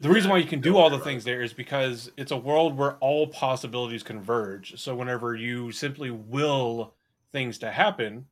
the 0.00 0.08
reason 0.08 0.30
why 0.30 0.38
you 0.38 0.48
can 0.48 0.60
do 0.60 0.76
all 0.76 0.90
the 0.90 0.98
things 0.98 1.22
there 1.22 1.42
is 1.42 1.52
because 1.52 2.10
it's 2.16 2.32
a 2.32 2.36
world 2.36 2.76
where 2.76 2.94
all 2.94 3.28
possibilities 3.28 4.02
converge. 4.02 4.80
So 4.80 4.96
whenever 4.96 5.36
you 5.36 5.70
simply 5.70 6.10
will 6.10 6.94
things 7.30 7.58
to 7.58 7.70
happen, 7.70 8.26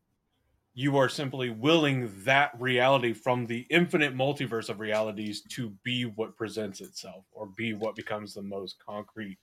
you 0.75 0.97
are 0.97 1.09
simply 1.09 1.51
willing 1.51 2.11
that 2.25 2.51
reality 2.59 3.12
from 3.12 3.47
the 3.47 3.66
infinite 3.71 4.16
multiverse 4.16 4.69
of 4.69 4.81
realities 4.81 5.43
to 5.51 5.71
be 5.85 6.07
what 6.07 6.37
presents 6.37 6.81
itself 6.81 7.25
or 7.33 7.47
be 7.57 7.73
what 7.73 7.95
becomes 7.95 8.35
the 8.35 8.43
most 8.43 8.77
concrete 8.85 9.38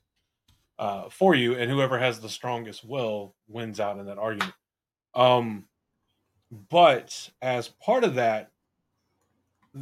uh, 0.80 1.10
for 1.10 1.36
you. 1.36 1.56
And 1.56 1.72
whoever 1.72 1.98
has 1.98 2.20
the 2.20 2.30
strongest 2.30 2.84
will 2.84 3.36
wins 3.48 3.80
out 3.80 4.00
in 4.00 4.06
that 4.06 4.18
argument. 4.18 4.54
Um, 5.16 5.66
but 6.52 7.30
as 7.42 7.68
part 7.70 8.04
of 8.04 8.16
that, 8.16 8.52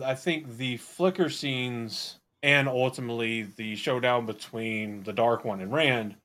I 0.04 0.16
think 0.16 0.58
the 0.58 0.78
flicker 0.78 1.30
scenes 1.30 2.20
and 2.44 2.68
ultimately 2.68 3.44
the 3.44 3.76
showdown 3.76 4.26
between 4.26 5.04
the 5.04 5.14
Dark 5.14 5.46
One 5.46 5.62
and 5.62 5.72
Rand 5.72 6.18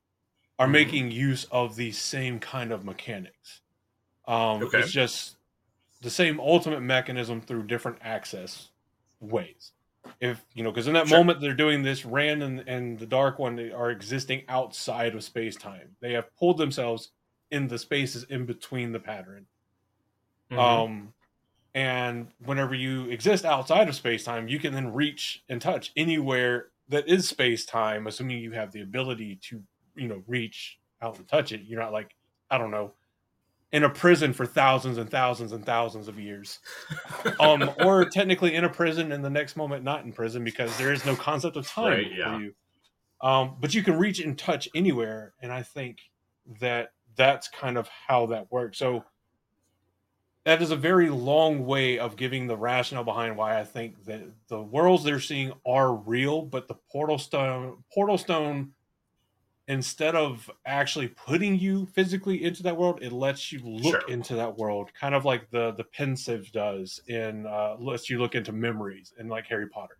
are 0.59 0.67
Mhm. 0.67 0.73
making 0.73 1.11
use 1.13 1.45
of 1.47 1.77
the 1.77 1.93
same 1.93 2.41
kind 2.41 2.73
of 2.73 2.85
mechanics. 2.85 3.63
Um, 4.27 4.63
Okay. 4.63 4.79
It's 4.79 4.93
just 4.93 5.39
the 6.03 6.11
same 6.11 6.41
ultimate 6.41 6.81
mechanism 6.83 7.41
through 7.43 7.65
different 7.67 7.99
access 8.03 8.71
ways. 9.21 9.73
If 10.21 10.45
you 10.55 10.65
know, 10.65 10.71
because 10.73 10.89
in 10.89 10.95
that 10.95 11.09
Sure. 11.09 11.19
moment 11.19 11.41
they're 11.41 11.55
doing 11.55 11.83
this, 11.83 12.05
Rand 12.05 12.43
and, 12.43 12.61
and 12.69 12.99
the 12.99 13.07
Dark 13.07 13.39
One 13.39 13.59
are 13.73 13.91
existing 13.91 14.45
outside 14.49 15.15
of 15.15 15.25
space 15.25 15.57
time. 15.57 15.97
They 16.01 16.13
have 16.15 16.35
pulled 16.37 16.59
themselves 16.59 17.13
in 17.51 17.69
the 17.69 17.79
spaces 17.79 18.25
in 18.25 18.47
between 18.47 18.93
the 18.93 19.01
pattern. 19.01 19.47
Mhm. 20.51 20.59
Um, 20.59 21.15
and 21.75 22.33
whenever 22.41 22.75
you 22.75 23.07
exist 23.11 23.45
outside 23.45 23.89
of 23.89 23.95
space 23.95 24.25
time, 24.25 24.49
you 24.49 24.59
can 24.59 24.75
then 24.75 24.93
reach 24.93 25.45
and 25.49 25.61
touch 25.63 25.93
anywhere 25.97 26.71
that 26.89 27.09
is 27.09 27.29
space 27.29 27.65
time, 27.67 28.07
assuming 28.07 28.39
you 28.39 28.53
have 28.53 28.73
the 28.73 28.83
ability 28.83 29.37
to, 29.37 29.63
you 29.97 30.09
know, 30.09 30.25
reach 30.27 30.81
out 31.03 31.19
and 31.19 31.29
touch 31.29 31.53
it. 31.53 31.63
You're 31.63 31.81
not 31.81 31.93
like, 31.93 32.17
I 32.51 32.59
don't 32.59 32.73
know, 32.73 32.95
in 33.73 33.85
a 33.85 33.91
prison 33.91 34.33
for 34.33 34.47
thousands 34.47 34.99
and 34.99 35.11
thousands 35.11 35.53
and 35.53 35.65
thousands 35.65 36.09
of 36.09 36.19
years. 36.19 36.61
Um, 37.41 37.71
or 37.81 38.05
technically 38.07 38.55
in 38.55 38.65
a 38.65 38.69
prison 38.71 39.13
and 39.13 39.25
the 39.25 39.31
next 39.31 39.57
moment 39.57 39.85
not 39.85 40.05
in 40.05 40.13
prison 40.13 40.45
because 40.45 40.77
there 40.79 40.93
is 40.93 41.05
no 41.07 41.17
concept 41.17 41.57
of 41.57 41.67
time 41.67 41.91
Right, 41.93 42.13
yeah. 42.13 42.37
for 42.37 42.43
you. 42.43 42.55
Um, 43.23 43.57
but 43.61 43.75
you 43.75 43.83
can 43.83 43.99
reach 43.99 44.21
and 44.21 44.39
touch 44.39 44.69
anywhere, 44.75 45.35
and 45.43 45.53
I 45.53 45.63
think 45.63 45.99
that 46.61 46.93
that's 47.17 47.49
kind 47.49 47.79
of 47.79 47.89
how 47.89 48.27
that 48.27 48.51
works. 48.53 48.79
So 48.79 49.05
that 50.45 50.63
is 50.63 50.71
a 50.71 50.77
very 50.77 51.11
long 51.11 51.67
way 51.67 51.99
of 51.99 52.17
giving 52.17 52.47
the 52.47 52.57
rationale 52.57 53.05
behind 53.05 53.37
why 53.37 53.61
I 53.61 53.65
think 53.65 54.05
that 54.07 54.23
the 54.49 54.63
worlds 54.63 55.05
they're 55.05 55.21
seeing 55.21 55.53
are 55.67 55.95
real, 55.95 56.43
but 56.43 56.69
the 56.69 56.77
portal 56.91 57.19
stone 57.19 57.85
portal 57.93 58.19
stone 58.19 58.75
instead 59.69 60.17
of 60.17 60.51
actually 60.67 61.09
putting 61.09 61.59
you 61.59 61.87
physically 61.87 62.45
into 62.45 62.63
that 62.65 62.77
world, 62.77 63.03
it 63.03 63.13
lets 63.13 63.53
you 63.53 63.61
look 63.61 64.03
Sure. 64.03 64.09
into 64.09 64.35
that 64.37 64.57
world, 64.59 64.93
kind 64.95 65.15
of 65.15 65.25
like 65.25 65.51
the 65.51 65.73
the 65.73 65.85
pensive 65.85 66.51
does 66.53 67.01
in 67.09 67.47
uh 67.47 67.77
lets 67.79 68.11
you 68.11 68.19
look 68.19 68.35
into 68.35 68.53
memories 68.53 69.13
in 69.19 69.29
like 69.29 69.47
Harry 69.49 69.69
Potter, 69.69 69.99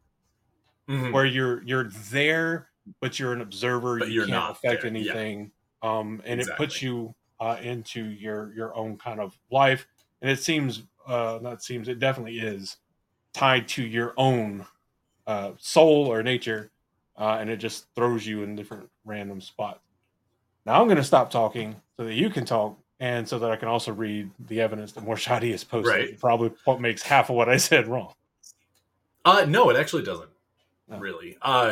Mhm. 0.89 1.13
where 1.13 1.27
you're 1.27 1.63
you're 1.65 1.89
there, 2.11 2.71
but 3.01 3.19
you're 3.19 3.33
an 3.33 3.41
observer, 3.41 3.99
But 3.99 4.09
you 4.09 4.15
you're 4.15 4.27
can't 4.27 4.27
not 4.27 4.51
affect 4.51 4.85
there, 4.85 4.91
yeah. 4.99 5.15
anything. 5.15 5.53
Um 5.83 6.23
and 6.25 6.41
it 6.41 6.55
puts 6.55 6.81
you 6.83 7.15
uh 7.41 7.59
into 7.61 8.05
your 8.05 8.55
your 8.55 8.75
own 8.77 8.97
kind 8.99 9.21
of 9.21 9.39
life. 9.51 9.87
And 10.23 10.31
it 10.31 10.41
seems 10.41 10.83
uh 11.07 11.39
not 11.41 11.63
seems 11.63 11.89
it 11.89 11.99
definitely 11.99 12.39
is 12.39 12.77
tied 13.33 13.69
to 13.69 13.83
your 13.83 14.15
own 14.17 14.67
uh 15.27 15.53
soul 15.59 16.07
or 16.07 16.23
nature 16.23 16.71
uh, 17.21 17.37
and 17.39 17.51
it 17.51 17.59
just 17.59 17.87
throws 17.95 18.27
you 18.27 18.43
in 18.43 18.57
different 18.57 18.89
random 19.05 19.41
spots. 19.41 19.81
Now 20.65 20.81
I'm 20.81 20.87
going 20.87 20.97
to 20.97 21.05
stop 21.05 21.31
talking 21.31 21.77
so 21.97 22.05
that 22.05 22.15
you 22.15 22.31
can 22.31 22.47
talk, 22.47 22.79
and 22.99 23.29
so 23.29 23.39
that 23.39 23.51
I 23.51 23.57
can 23.57 23.69
also 23.69 23.93
read 23.93 24.31
the 24.49 24.61
evidence 24.61 24.93
that 24.93 25.05
Morshadi 25.05 25.51
has 25.53 25.63
posted. 25.63 25.95
Right. 25.95 26.09
It 26.11 26.21
Probably 26.21 26.53
what 26.65 26.81
makes 26.81 27.03
half 27.03 27.29
of 27.29 27.37
what 27.37 27.49
I 27.49 27.57
said 27.59 27.87
wrong. 27.87 28.15
Uh, 29.25 29.45
no, 29.47 29.69
it 29.69 29.77
actually 29.77 30.03
doesn't. 30.03 30.31
No. 30.89 30.99
Really, 30.99 31.37
uh, 31.41 31.71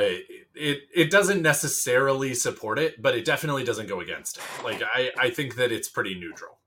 it 0.55 0.83
it 0.95 1.11
doesn't 1.11 1.43
necessarily 1.43 2.35
support 2.35 2.79
it, 2.79 3.03
but 3.03 3.17
it 3.17 3.25
definitely 3.25 3.65
doesn't 3.65 3.89
go 3.89 3.99
against 3.99 4.37
it. 4.37 4.45
Like 4.63 4.81
I, 4.83 5.11
I 5.19 5.31
think 5.31 5.57
that 5.57 5.73
it's 5.73 5.89
pretty 5.89 6.15
neutral. 6.15 6.58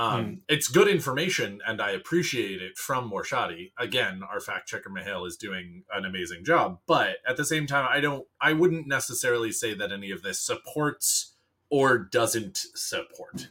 Um, 0.00 0.24
Hmm. 0.24 0.34
It's 0.48 0.68
good 0.68 0.88
information, 0.88 1.60
and 1.66 1.78
I 1.82 1.90
appreciate 1.90 2.62
it 2.62 2.78
from 2.78 3.10
Morshadi. 3.10 3.72
Again, 3.78 4.22
our 4.22 4.40
fact 4.40 4.66
checker 4.66 4.88
Mihail 4.88 5.26
is 5.26 5.36
doing 5.36 5.84
an 5.92 6.06
amazing 6.06 6.42
job, 6.42 6.78
but 6.86 7.16
at 7.28 7.36
the 7.36 7.44
same 7.44 7.66
time, 7.66 7.86
I 7.88 8.00
don't, 8.00 8.26
I 8.40 8.54
wouldn't 8.54 8.86
necessarily 8.86 9.52
say 9.52 9.74
that 9.74 9.92
any 9.92 10.10
of 10.10 10.22
this 10.22 10.40
supports 10.40 11.34
or 11.68 11.98
doesn't 11.98 12.56
support 12.74 13.48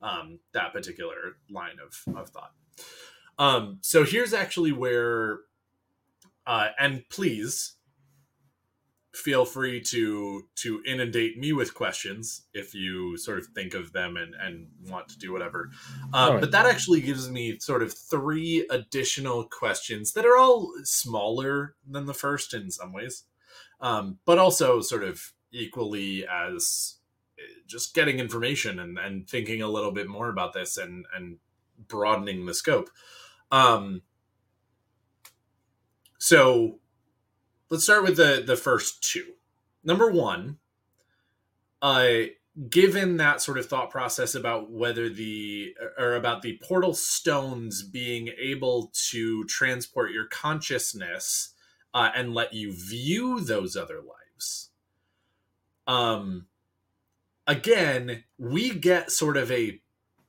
um, 0.00 0.38
that 0.52 0.72
particular 0.72 1.36
line 1.50 1.76
of, 1.84 2.16
of 2.16 2.30
thought. 2.30 2.52
Um, 3.38 3.78
so 3.82 4.04
here's 4.04 4.32
actually 4.32 4.72
where 4.72 5.40
uh, 6.46 6.68
and 6.78 7.06
please 7.10 7.74
feel 9.14 9.44
free 9.44 9.80
to 9.80 10.42
to 10.56 10.82
inundate 10.84 11.38
me 11.38 11.52
with 11.52 11.72
questions 11.72 12.42
if 12.52 12.74
you 12.74 13.16
sort 13.16 13.38
of 13.38 13.46
think 13.54 13.72
of 13.72 13.92
them 13.92 14.16
and 14.16 14.34
and 14.34 14.66
want 14.90 15.08
to 15.08 15.16
do 15.18 15.32
whatever 15.32 15.70
um, 16.12 16.14
Alright. 16.14 16.40
but 16.40 16.50
that 16.50 16.66
actually 16.66 17.00
gives 17.00 17.30
me 17.30 17.58
sort 17.60 17.82
of 17.82 17.94
three 17.94 18.66
additional 18.70 19.44
questions 19.44 20.12
that 20.12 20.26
are 20.26 20.36
all 20.36 20.72
smaller 20.82 21.76
than 21.88 22.06
the 22.06 22.14
first 22.14 22.52
in 22.54 22.70
some 22.70 22.92
ways 22.92 23.24
um, 23.80 24.18
but 24.24 24.38
also 24.38 24.80
sort 24.80 25.04
of 25.04 25.32
equally 25.52 26.26
as 26.26 26.96
uh, 27.38 27.42
just 27.66 27.94
getting 27.94 28.18
information 28.18 28.80
and, 28.80 28.98
and 28.98 29.28
thinking 29.28 29.62
a 29.62 29.68
little 29.68 29.92
bit 29.92 30.08
more 30.08 30.28
about 30.28 30.54
this 30.54 30.76
and 30.76 31.06
and 31.16 31.36
broadening 31.86 32.46
the 32.46 32.54
scope 32.54 32.90
um, 33.52 34.02
so 36.18 36.80
let's 37.70 37.84
start 37.84 38.04
with 38.04 38.16
the 38.16 38.42
the 38.46 38.56
first 38.56 39.02
two. 39.02 39.34
Number 39.82 40.10
one, 40.10 40.58
uh, 41.82 42.24
given 42.70 43.16
that 43.16 43.40
sort 43.42 43.58
of 43.58 43.66
thought 43.66 43.90
process 43.90 44.34
about 44.34 44.70
whether 44.70 45.08
the 45.08 45.74
or 45.98 46.14
about 46.14 46.42
the 46.42 46.58
portal 46.62 46.94
stones 46.94 47.82
being 47.82 48.30
able 48.38 48.92
to 48.92 49.44
transport 49.44 50.12
your 50.12 50.26
consciousness 50.26 51.54
uh, 51.92 52.10
and 52.14 52.34
let 52.34 52.52
you 52.52 52.72
view 52.72 53.40
those 53.40 53.76
other 53.76 53.96
lives 53.96 54.70
um 55.86 56.46
again 57.46 58.22
we 58.38 58.70
get 58.70 59.10
sort 59.10 59.36
of 59.36 59.50
a 59.50 59.80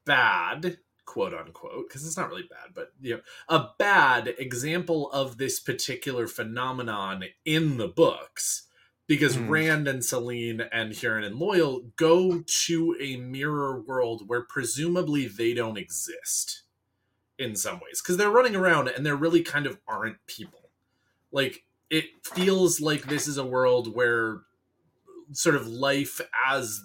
bad 0.04 0.78
quote 1.06 1.34
unquote 1.34 1.88
because 1.88 2.06
it's 2.06 2.18
not 2.18 2.30
really 2.30 2.48
bad 2.50 2.74
but 2.74 2.92
you 3.02 3.16
know 3.16 3.22
a 3.50 3.68
bad 3.78 4.34
example 4.40 5.12
of 5.12 5.38
this 5.38 5.60
particular 5.60 6.28
phenomenon 6.28 7.24
in 7.46 7.78
the 7.78 7.88
books 7.88 8.64
because 9.08 9.36
Hmm. 9.36 9.50
Rand 9.50 9.88
and 9.88 10.04
Selene 10.04 10.62
and 10.72 10.92
Hurin 10.94 11.26
and 11.26 11.36
Loial 11.40 11.96
go 11.96 12.44
to 12.66 12.98
a 13.00 13.18
mirror 13.18 13.80
world 13.80 14.28
where 14.28 14.42
presumably 14.42 15.28
they 15.28 15.54
don't 15.54 15.78
exist 15.78 16.64
in 17.38 17.56
some 17.56 17.76
ways 17.76 18.02
because 18.02 18.18
they're 18.18 18.30
running 18.32 18.56
around 18.56 18.88
and 18.88 19.06
there 19.06 19.16
really 19.16 19.44
kind 19.44 19.68
of 19.68 19.80
aren't 19.88 20.26
people. 20.26 20.70
Like 21.32 21.66
it 21.90 22.06
feels 22.24 22.82
like 22.82 23.04
this 23.04 23.28
is 23.28 23.38
a 23.38 23.46
world 23.46 23.94
where 23.94 24.40
sort 25.34 25.56
of 25.56 25.68
life 25.68 26.22
as 26.48 26.82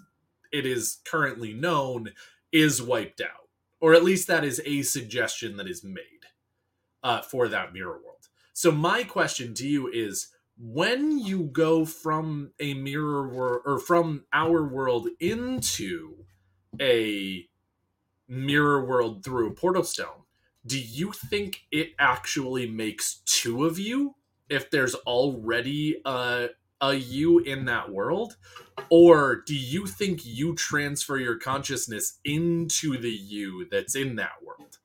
it 0.52 0.66
is 0.66 0.98
currently 1.04 1.52
known 1.52 2.10
is 2.52 2.82
wiped 2.82 3.20
out, 3.20 3.39
or 3.80 3.94
at 3.94 4.04
least 4.04 4.28
that 4.28 4.44
is 4.44 4.60
a 4.64 4.82
suggestion 4.82 5.56
that 5.56 5.68
is 5.68 5.82
made 5.82 6.04
uh, 7.02 7.22
for 7.22 7.48
that 7.48 7.72
mirror 7.72 8.00
world. 8.04 8.28
So 8.52 8.70
my 8.70 9.04
question 9.04 9.54
to 9.54 9.66
you 9.66 9.88
is 9.88 10.28
when 10.58 11.18
you 11.18 11.44
go 11.44 11.86
from 11.86 12.52
a 12.60 12.74
mirror 12.74 13.28
world 13.28 13.62
or 13.64 13.78
from 13.78 14.24
our 14.32 14.66
world 14.66 15.08
into 15.18 16.24
a 16.80 17.46
mirror 18.28 18.84
world 18.84 19.24
through 19.24 19.48
a 19.48 19.54
portal 19.54 19.82
stone 19.82 20.24
do 20.66 20.78
you 20.78 21.12
think 21.12 21.62
it 21.72 21.92
actually 21.98 22.68
makes 22.68 23.22
two 23.24 23.64
of 23.64 23.78
you 23.78 24.14
if 24.48 24.70
there's 24.70 24.94
already 24.94 26.00
a, 26.04 26.48
a 26.80 26.94
you 26.94 27.40
in 27.40 27.64
that 27.66 27.90
world? 27.90 28.36
Or 28.90 29.42
do 29.46 29.54
you 29.54 29.86
think 29.86 30.20
you 30.24 30.54
transfer 30.54 31.18
your 31.18 31.36
consciousness 31.36 32.18
into 32.24 32.96
the 32.98 33.10
you 33.10 33.66
that's 33.70 33.94
in 33.94 34.16
that 34.16 34.32
world? 34.42 34.78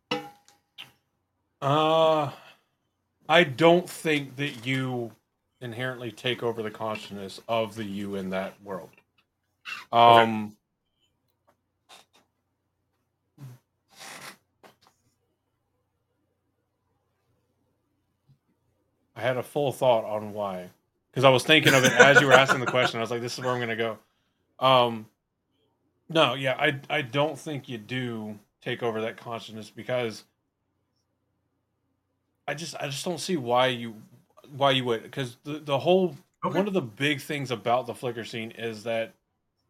Uh, 1.61 2.31
I 3.27 3.43
don't 3.43 3.89
think 3.89 4.35
that 4.35 4.65
you 4.65 5.11
inherently 5.61 6.11
take 6.11 6.43
over 6.43 6.61
the 6.61 6.71
consciousness 6.71 7.41
of 7.47 7.75
the 7.75 7.85
you 7.85 8.15
in 8.15 8.29
that 8.29 8.61
world. 8.63 8.89
Um, 9.91 10.55
I 19.15 19.21
had 19.21 19.37
a 19.37 19.43
full 19.43 19.71
thought 19.71 20.03
on 20.03 20.33
why, 20.33 20.69
because 21.15 21.23
I 21.23 21.29
was 21.29 21.45
thinking 21.45 21.73
of 21.73 21.85
it 21.85 21.93
as 21.93 22.19
you 22.19 22.27
were 22.27 22.33
asking 22.33 22.59
the 22.59 22.65
question. 22.65 22.99
I 22.99 23.01
was 23.01 23.09
like, 23.09 23.21
"This 23.21 23.37
is 23.37 23.39
where 23.39 23.53
I'm 23.53 23.59
going 23.59 23.69
to 23.69 23.75
go." 23.77 23.97
Um, 24.59 25.05
no, 26.09 26.33
yeah, 26.33 26.55
I 26.59 26.81
I 26.89 27.01
don't 27.03 27.39
think 27.39 27.69
you 27.69 27.77
do 27.77 28.37
take 28.61 28.83
over 28.83 28.99
that 28.99 29.15
consciousness 29.15 29.69
because 29.69 30.25
I 32.45 32.53
just 32.53 32.75
I 32.75 32.87
just 32.87 33.05
don't 33.05 33.19
see 33.19 33.37
why 33.37 33.67
you 33.67 33.95
why 34.49 34.71
you 34.71 34.83
would 34.83 35.03
because 35.03 35.37
the 35.45 35.59
the 35.59 35.79
whole 35.79 36.17
Okay. 36.43 36.59
one 36.59 36.67
of 36.67 36.73
the 36.73 36.81
big 36.81 37.21
things 37.21 37.49
about 37.49 37.87
the 37.87 37.95
flicker 37.95 38.23
scene 38.25 38.51
is 38.51 38.83
that 38.83 39.13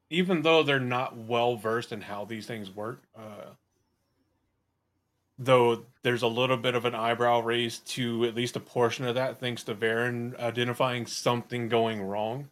even 0.10 0.42
though 0.42 0.64
they're 0.64 0.80
not 0.80 1.16
well 1.16 1.56
versed 1.56 1.92
in 1.94 2.02
how 2.02 2.26
these 2.26 2.48
things 2.48 2.70
work, 2.70 3.04
uh, 3.16 3.52
though 5.38 5.84
there's 6.04 6.22
a 6.22 6.28
little 6.28 6.58
bit 6.58 6.76
of 6.76 6.86
an 6.86 6.96
eyebrow 6.96 7.42
raised 7.42 7.86
to 7.88 8.24
at 8.26 8.36
least 8.36 8.56
a 8.56 8.60
portion 8.60 9.06
of 9.06 9.16
that 9.16 9.40
thanks 9.40 9.64
to 9.64 9.76
Verin 9.76 10.38
identifying 10.40 11.06
something 11.06 11.68
going 11.70 12.02
wrong. 12.02 12.50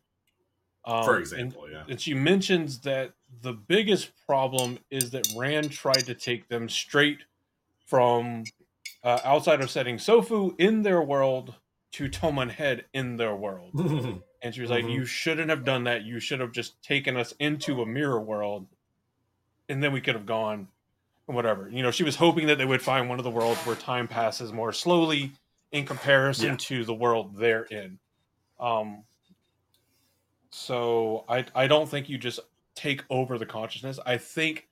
Um, 0.86 1.06
for 1.06 1.14
and- 1.14 1.22
example 1.22 1.70
yeah 1.72 1.84
and 1.88 2.02
she 2.02 2.14
mentions 2.14 2.80
that 2.80 3.14
the 3.42 3.54
biggest 3.54 4.12
problem 4.28 4.80
is 4.92 5.12
that 5.12 5.26
Rand 5.38 5.72
tried 5.72 6.06
to 6.08 6.14
take 6.14 6.50
them 6.50 6.68
straight 6.68 7.20
from 7.86 8.44
uh, 9.02 9.20
outside 9.24 9.62
of 9.62 9.70
Stedding 9.72 9.96
Tsofu 9.98 10.54
in 10.60 10.82
their 10.84 11.02
world 11.02 11.56
to 11.94 12.10
Toman 12.10 12.50
Head 12.52 12.86
in 12.94 13.18
their 13.18 13.36
world. 13.36 13.72
And 14.44 14.54
she 14.54 14.60
was 14.60 14.70
like, 14.70 14.84
Mhm. 14.84 14.92
You 14.94 15.06
shouldn't 15.06 15.50
have 15.50 15.64
done 15.64 15.86
that. 15.86 16.04
You 16.04 16.20
should 16.20 16.42
have 16.42 16.52
just 16.52 16.82
taken 16.84 17.16
us 17.16 17.34
into 17.40 17.82
a 17.82 17.86
mirror 17.86 18.20
world 18.20 18.68
and 19.70 19.82
then 19.82 19.94
we 19.94 20.02
could 20.02 20.16
have 20.16 20.26
gone 20.26 20.54
and 20.54 20.68
whatever. 21.26 21.70
You 21.70 21.84
know, 21.84 21.92
she 21.92 22.04
was 22.04 22.16
hoping 22.16 22.48
that 22.48 22.58
they 22.58 22.66
would 22.66 22.82
find 22.82 23.10
one 23.10 23.20
of 23.20 23.24
the 23.24 23.32
worlds 23.32 23.60
where 23.62 23.76
time 23.76 24.08
passes 24.08 24.52
more 24.52 24.74
slowly 24.74 25.32
in 25.72 25.86
comparison 25.86 26.50
Yeah. 26.52 26.58
to 26.58 26.86
the 26.86 26.94
world 26.94 27.36
they're 27.36 27.64
in. 27.64 28.00
Um, 28.60 29.04
so 30.52 31.26
I 31.28 31.46
I 31.56 31.68
don't 31.68 31.90
think 31.90 32.10
you 32.10 32.18
just 32.18 32.40
take 32.76 33.04
over 33.10 33.38
the 33.38 33.46
consciousness. 33.46 34.00
I 34.06 34.18
think 34.18 34.68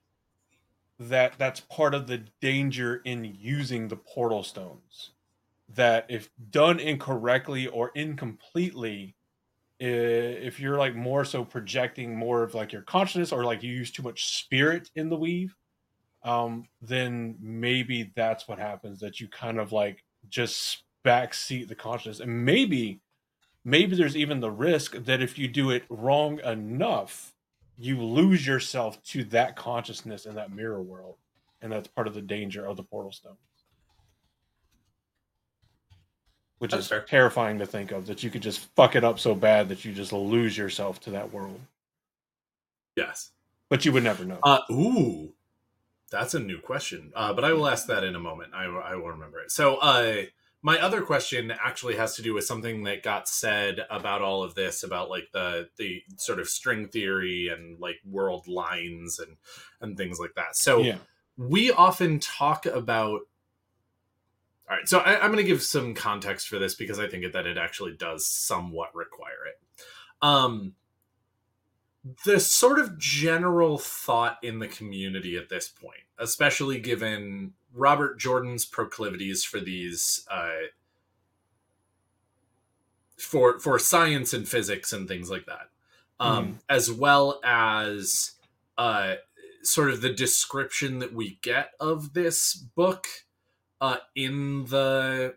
that 1.00 1.34
that's 1.38 1.62
part 1.62 1.96
of 1.96 2.06
the 2.08 2.20
danger 2.42 3.02
in 3.06 3.24
using 3.40 3.88
the 3.88 3.96
portal 3.96 4.44
stones. 4.44 5.12
That 5.70 6.06
if 6.10 6.30
done 6.52 6.80
incorrectly 6.80 7.68
or 7.68 7.92
incompletely, 7.96 9.16
if 9.80 10.60
you're 10.60 10.78
like 10.78 10.96
more 10.96 11.26
so 11.26 11.44
projecting 11.44 12.16
more 12.16 12.44
of 12.44 12.54
like 12.54 12.72
your 12.74 12.84
consciousness 12.84 13.32
or 13.32 13.46
like 13.46 13.64
you 13.64 13.72
use 13.74 13.90
too 13.92 14.04
much 14.04 14.38
spirit 14.38 14.92
in 14.96 15.10
the 15.10 15.18
weave, 15.18 15.56
um, 16.24 16.68
then 16.82 17.38
maybe 17.42 18.12
that's 18.16 18.48
what 18.48 18.60
happens. 18.60 19.00
That 19.00 19.20
you 19.20 19.28
kind 19.28 19.60
of 19.60 19.72
like 19.72 20.04
just 20.30 20.84
backseat 21.06 21.68
the 21.68 21.76
consciousness, 21.76 22.20
and 22.20 22.46
maybe 22.46 23.02
maybe 23.64 23.96
there's 23.96 24.18
even 24.18 24.40
the 24.40 24.52
risk 24.52 24.94
that 25.06 25.22
if 25.22 25.38
you 25.38 25.48
do 25.48 25.72
it 25.72 25.84
wrong 25.90 26.40
enough, 26.42 27.34
you 27.78 28.02
lose 28.02 28.46
yourself 28.46 29.02
to 29.04 29.24
that 29.26 29.56
consciousness 29.56 30.26
in 30.26 30.36
that 30.36 30.52
mirror 30.52 30.82
world. 30.82 31.16
And 31.62 31.72
that's 31.72 31.88
part 31.88 32.08
of 32.08 32.14
the 32.16 32.22
danger 32.22 32.66
of 32.66 32.78
the 32.78 32.84
portal 32.84 33.12
stone. 33.12 33.38
Which 36.60 36.72
That's 36.72 36.84
is 36.84 36.90
fair. 36.90 37.08
terrifying 37.08 37.60
to 37.60 37.66
think 37.66 37.92
of 37.92 38.08
that 38.08 38.24
you 38.24 38.30
could 38.30 38.42
just 38.44 38.60
fuck 38.76 38.96
it 38.96 39.04
up 39.04 39.20
so 39.20 39.34
bad 39.36 39.70
that 39.70 39.84
you 39.86 39.94
just 39.94 40.14
lose 40.14 40.58
yourself 40.58 41.00
to 41.02 41.12
that 41.12 41.32
world. 41.34 41.60
yes 42.96 43.32
But 43.70 43.86
you 43.86 43.92
would 43.94 44.04
never 44.04 44.26
know. 44.26 44.40
Uh, 44.44 44.60
ooh, 44.72 45.34
that's 46.12 46.34
a 46.34 46.40
new 46.40 46.60
question. 46.60 47.12
Uh, 47.16 47.34
but 47.34 47.44
I 47.44 47.54
will 47.54 47.68
ask 47.68 47.88
that 47.88 48.04
in 48.04 48.16
a 48.16 48.20
moment. 48.20 48.54
I, 48.54 48.66
I 48.66 48.96
will 48.96 49.10
remember 49.10 49.40
it. 49.40 49.52
So, 49.52 49.78
uh, 49.78 50.24
my 50.64 50.80
other 50.80 51.02
question 51.02 51.52
actually 51.52 51.96
has 51.96 52.16
to 52.18 52.22
do 52.22 52.36
with 52.36 52.44
something 52.44 52.84
that 52.84 53.02
got 53.02 53.28
said 53.28 53.80
about 53.90 54.22
all 54.22 54.44
of 54.44 54.54
this, 54.54 54.84
about 54.84 55.10
like 55.10 55.30
the 55.34 55.70
the 55.78 56.04
sort 56.18 56.40
of 56.40 56.48
string 56.48 56.88
theory 56.88 57.48
and 57.48 57.80
like 57.80 57.96
world 58.06 58.48
lines 58.48 59.18
and 59.18 59.38
and 59.80 59.98
things 59.98 60.20
like 60.20 60.36
that. 60.36 60.56
So, 60.56 60.82
yeah. 60.82 60.98
we 61.38 61.72
often 61.72 62.20
talk 62.20 62.66
about 62.68 63.22
all 64.70 64.78
right 64.78 64.88
so 64.88 65.00
I, 65.00 65.16
i'm 65.16 65.32
going 65.32 65.44
to 65.44 65.44
give 65.44 65.62
some 65.62 65.94
context 65.94 66.48
for 66.48 66.60
this 66.60 66.76
because 66.76 67.00
i 67.00 67.08
think 67.08 67.34
that 67.34 67.46
it 67.46 67.58
actually 67.58 67.96
does 67.98 68.26
somewhat 68.26 68.96
require 68.96 69.48
it 69.48 69.84
um 70.22 70.76
the 72.26 72.40
sort 72.40 72.80
of 72.80 72.98
general 72.98 73.78
thought 73.78 74.38
in 74.42 74.60
the 74.60 74.68
community 74.68 75.38
at 75.38 75.50
this 75.50 75.70
point 75.70 76.02
especially 76.18 76.80
given 76.80 77.54
robert 77.74 78.20
jordan's 78.20 78.66
proclivities 78.66 79.44
for 79.44 79.60
these 79.60 80.26
uh 80.32 80.50
for 83.18 83.60
for 83.60 83.78
science 83.78 84.34
and 84.34 84.48
physics 84.48 84.92
and 84.92 85.08
things 85.08 85.30
like 85.30 85.46
that 85.46 85.70
um 86.20 86.60
as 86.70 86.92
well 86.92 87.40
as 87.44 88.32
uh 88.78 89.16
sort 89.62 89.92
of 89.92 90.02
the 90.02 90.12
description 90.12 91.00
that 91.00 91.14
we 91.14 91.38
get 91.44 91.72
of 91.80 92.14
this 92.14 92.56
book 92.56 93.06
uh 93.80 93.98
in 94.16 94.66
the 94.66 95.36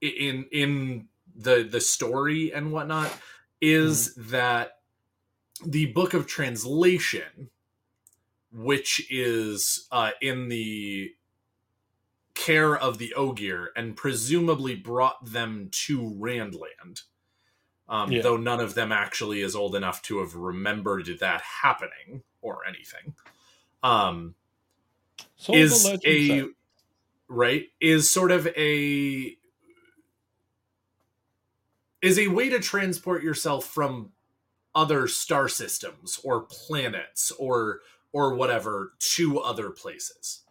in 0.00 0.44
in 0.50 1.08
the 1.36 1.62
the 1.62 1.80
story 1.80 2.52
and 2.52 2.72
whatnot 2.72 3.12
is 3.64 4.14
that 4.16 4.78
the 5.64 5.86
book 5.86 6.14
of 6.14 6.26
translation 6.26 7.50
which 8.52 9.06
is 9.10 9.86
uh 9.90 10.10
in 10.20 10.48
the 10.48 11.10
care 12.34 12.76
of 12.76 12.98
the 12.98 13.14
Ogier 13.14 13.70
and 13.76 13.96
presumably 13.96 14.74
brought 14.74 15.24
them 15.24 15.68
to 15.72 16.00
Randland 16.02 17.02
um, 17.88 18.10
Yeah. 18.12 18.22
though 18.22 18.36
none 18.36 18.60
of 18.60 18.74
them 18.74 18.92
actually 18.92 19.40
is 19.40 19.54
old 19.56 19.74
enough 19.74 20.02
to 20.02 20.18
have 20.18 20.34
remembered 20.34 21.06
that 21.20 21.42
happening 21.62 22.22
or 22.42 22.66
anything 22.66 23.14
um 23.82 24.34
So 25.36 25.54
is 25.54 25.86
a 26.04 26.48
right 27.28 27.66
is 27.80 28.10
sort 28.10 28.30
of 28.30 28.46
a 28.48 29.36
is 32.04 32.18
a 32.18 32.28
way 32.28 32.50
to 32.50 32.60
transport 32.60 33.22
yourself 33.22 33.64
from 33.64 34.12
other 34.74 35.08
star 35.08 35.48
systems 35.48 36.20
or 36.24 36.42
planets 36.42 37.30
or 37.32 37.80
or 38.12 38.34
whatever 38.34 38.92
to 39.00 39.40
other 39.40 39.70
places. 39.70 40.44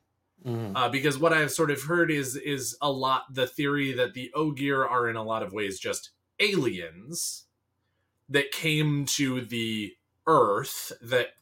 Mhm. 0.46 0.74
Uh, 0.76 0.90
because 0.90 1.18
what 1.18 1.32
I've 1.32 1.52
sort 1.52 1.72
of 1.72 1.84
heard 1.84 2.12
is 2.12 2.36
is 2.36 2.76
a 2.82 2.92
lot 2.92 3.34
the 3.34 3.48
theory 3.48 3.94
that 3.94 4.14
the 4.14 4.32
Ogier 4.34 4.86
are 4.86 5.08
in 5.10 5.16
a 5.16 5.24
lot 5.24 5.44
of 5.44 5.54
ways 5.54 5.80
just 5.80 6.10
aliens 6.40 7.46
that 8.28 8.52
came 8.52 9.06
to 9.06 9.42
the 9.42 9.96
Earth 10.26 10.92
that 11.02 11.36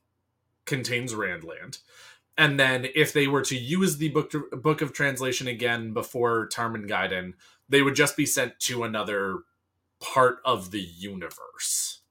contains 0.66 1.14
Randland, 1.14 1.80
and 2.38 2.60
then 2.60 2.88
if 2.96 3.14
they 3.14 3.28
were 3.28 3.44
to 3.44 3.58
use 3.58 3.98
the 3.98 4.10
book 4.10 4.34
book 4.52 4.82
of 4.82 4.94
translation 4.94 5.48
again 5.48 5.94
before 5.94 6.48
Tarmon 6.48 6.88
Gai'don, 6.88 7.36
they 7.70 7.82
would 7.82 7.96
just 7.96 8.18
be 8.18 8.26
sent 8.26 8.60
to 8.62 8.84
another 8.84 9.44
part 10.02 10.40
of 10.44 10.72
the 10.72 10.82
universe. 10.82 12.02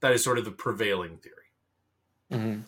That 0.00 0.12
is 0.12 0.22
sort 0.22 0.38
of 0.38 0.44
the 0.44 0.52
prevailing 0.52 1.18
theory. 1.18 1.34
Mhm. 2.30 2.64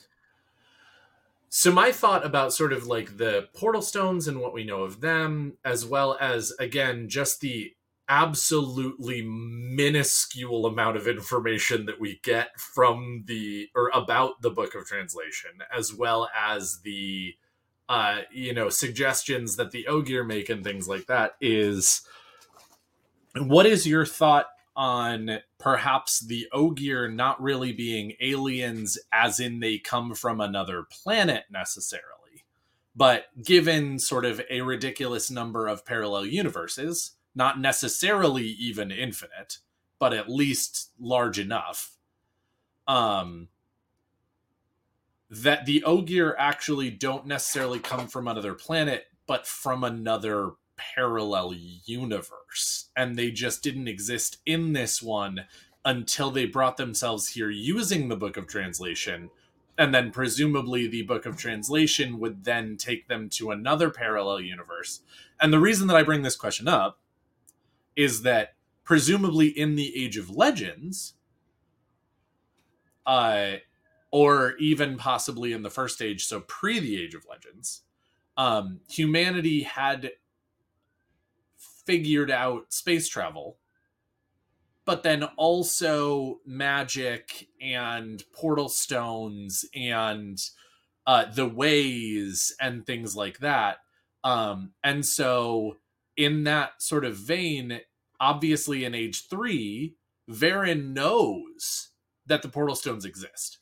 So 1.51 1.73
my 1.73 1.93
thought 1.93 2.27
about 2.27 2.53
sort 2.53 2.73
of 2.73 2.87
like 2.87 3.17
the 3.17 3.49
portal 3.55 3.83
stones 3.83 4.29
and 4.29 4.41
what 4.41 4.53
we 4.53 4.65
know 4.65 4.83
of 4.83 5.01
them, 5.01 5.57
as 5.65 5.85
well 5.85 6.17
as 6.21 6.53
again 6.59 7.09
just 7.09 7.41
the 7.41 7.75
absolutely 8.09 9.23
minuscule 9.23 10.65
amount 10.67 10.97
of 10.97 11.07
information 11.07 11.85
that 11.87 12.01
we 12.01 12.21
get 12.23 12.59
from 12.59 13.25
the 13.27 13.69
or 13.75 13.91
about 13.95 14.41
the 14.43 14.51
book 14.51 14.75
of 14.75 14.87
translation, 14.87 15.51
as 15.71 15.93
well 15.93 16.29
as 16.37 16.81
the 16.83 17.35
uh 17.89 18.23
you 18.31 18.53
know 18.53 18.69
suggestions 18.69 19.57
that 19.57 19.71
the 19.71 19.87
Ogier 19.87 20.25
make 20.25 20.49
and 20.51 20.63
things 20.65 20.89
like 20.89 21.07
that 21.07 21.37
is 21.41 22.03
what 23.37 23.67
is 23.67 23.87
your 23.87 24.07
thought 24.07 24.47
on 24.77 25.41
perhaps 25.59 26.21
the 26.21 26.47
Ogier 26.53 27.09
not 27.09 27.43
really 27.43 27.73
being 27.73 28.15
aliens 28.21 28.97
as 29.13 29.41
in 29.41 29.59
they 29.59 29.79
come 29.79 30.15
from 30.15 30.41
another 30.41 30.85
planet 30.85 31.45
necessarily, 31.51 32.45
but 32.95 33.27
given 33.45 33.99
sort 33.99 34.25
of 34.25 34.41
a 34.49 34.61
ridiculous 34.61 35.31
number 35.31 35.67
of 35.67 35.85
parallel 35.85 36.27
universes, 36.27 37.13
not 37.35 37.61
necessarily 37.61 38.45
even 38.45 38.93
infinite, 38.93 39.59
but 39.99 40.15
at 40.15 40.31
least 40.31 40.91
large 41.01 41.41
enough, 41.41 41.97
um, 42.87 43.49
that 45.29 45.67
the 45.67 45.83
Ogier 45.85 46.37
actually 46.39 46.91
don't 46.91 47.27
necessarily 47.27 47.81
come 47.81 48.07
from 48.07 48.29
another 48.29 48.55
planet, 48.55 49.07
but 49.27 49.47
from 49.47 49.83
another 49.83 50.53
parallel 50.79 51.55
universe 51.85 52.89
and 52.97 53.17
they 53.17 53.31
just 53.31 53.63
didn't 53.63 53.89
exist 53.89 54.39
in 54.47 54.73
this 54.73 55.03
one 55.03 55.45
until 55.85 56.31
they 56.31 56.47
brought 56.47 56.77
themselves 56.77 57.29
here 57.29 57.51
using 57.51 58.09
the 58.09 58.17
book 58.17 58.37
of 58.37 58.47
translation 58.47 59.31
and 59.79 59.95
then 59.95 60.11
presumably 60.11 60.89
the 60.89 61.03
book 61.03 61.25
of 61.25 61.37
translation 61.37 62.19
would 62.19 62.45
then 62.45 62.77
take 62.77 63.07
them 63.07 63.29
to 63.29 63.53
another 63.53 63.91
parallel 63.91 64.41
universe. 64.41 65.03
And 65.41 65.53
the 65.53 65.61
reason 65.61 65.87
that 65.87 65.97
i 65.97 66.03
bring 66.03 66.23
this 66.23 66.37
question 66.37 66.67
up 66.67 66.99
is 67.95 68.23
that 68.23 68.55
presumably 68.85 69.49
in 69.49 69.77
the 69.77 69.95
age 70.03 70.17
of 70.17 70.31
legends 70.31 71.15
uh 73.07 73.53
or 74.11 74.55
even 74.59 74.97
possibly 74.97 75.53
in 75.53 75.63
the 75.63 75.71
first 75.71 76.01
age 76.01 76.25
so 76.25 76.41
pre 76.41 76.79
the 76.81 77.01
age 77.01 77.15
of 77.15 77.27
legends 77.29 77.83
um 78.37 78.81
humanity 78.89 79.63
had 79.63 80.13
figured 81.89 82.31
out 82.31 82.71
space 82.71 83.09
travel, 83.09 83.57
but 84.85 85.03
then 85.03 85.25
also 85.39 86.39
magic 86.45 87.49
and 87.63 88.23
portal 88.35 88.69
stones 88.69 89.65
and 89.75 90.39
uh, 91.07 91.25
the 91.35 91.49
ways 91.49 92.55
and 92.61 92.85
things 92.85 93.17
like 93.17 93.39
that. 93.39 93.79
Um, 94.23 94.73
and 94.85 95.07
so, 95.07 95.79
in 96.15 96.45
that 96.45 96.83
sort 96.83 97.07
of 97.07 97.17
vein, 97.17 97.81
obviously 98.21 98.85
in 98.85 98.95
age 98.95 99.29
three, 99.31 99.95
Verin 100.31 100.93
knows 100.93 101.89
that 102.27 102.43
the 102.43 102.51
portal 102.51 102.77
stones 102.77 103.07
exist 103.07 103.61